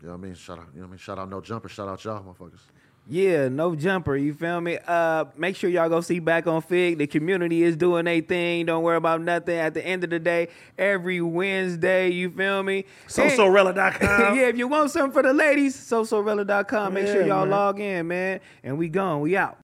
You 0.00 0.08
know 0.08 0.12
what 0.14 0.20
I 0.20 0.26
mean? 0.26 0.34
Shout 0.34 0.58
out. 0.58 0.66
You 0.74 0.80
know 0.80 0.86
what 0.86 0.88
I 0.88 0.90
mean? 0.90 0.98
Shout 0.98 1.18
out 1.18 1.30
No 1.30 1.40
Jumper. 1.40 1.68
Shout 1.68 1.88
out 1.88 2.04
y'all, 2.04 2.22
motherfuckers. 2.22 2.60
Yeah, 3.06 3.48
no 3.48 3.74
jumper. 3.74 4.16
You 4.16 4.32
feel 4.32 4.60
me? 4.62 4.78
Uh, 4.86 5.26
make 5.36 5.56
sure 5.56 5.68
y'all 5.68 5.90
go 5.90 6.00
see 6.00 6.20
back 6.20 6.46
on 6.46 6.62
Fig. 6.62 6.96
The 6.96 7.06
community 7.06 7.62
is 7.62 7.76
doing 7.76 8.06
a 8.06 8.22
thing. 8.22 8.64
Don't 8.64 8.82
worry 8.82 8.96
about 8.96 9.20
nothing. 9.20 9.58
At 9.58 9.74
the 9.74 9.86
end 9.86 10.04
of 10.04 10.10
the 10.10 10.18
day, 10.18 10.48
every 10.78 11.20
Wednesday, 11.20 12.10
you 12.10 12.30
feel 12.30 12.62
me? 12.62 12.86
SoSorella.com. 13.08 14.36
yeah, 14.36 14.48
if 14.48 14.56
you 14.56 14.68
want 14.68 14.90
something 14.90 15.12
for 15.12 15.22
the 15.22 15.34
ladies, 15.34 15.76
sosorella.com. 15.76 16.94
Make 16.94 17.06
sure 17.08 17.26
y'all 17.26 17.40
man. 17.40 17.50
log 17.50 17.80
in, 17.80 18.08
man. 18.08 18.40
And 18.62 18.78
we 18.78 18.88
gone. 18.88 19.20
We 19.20 19.36
out. 19.36 19.58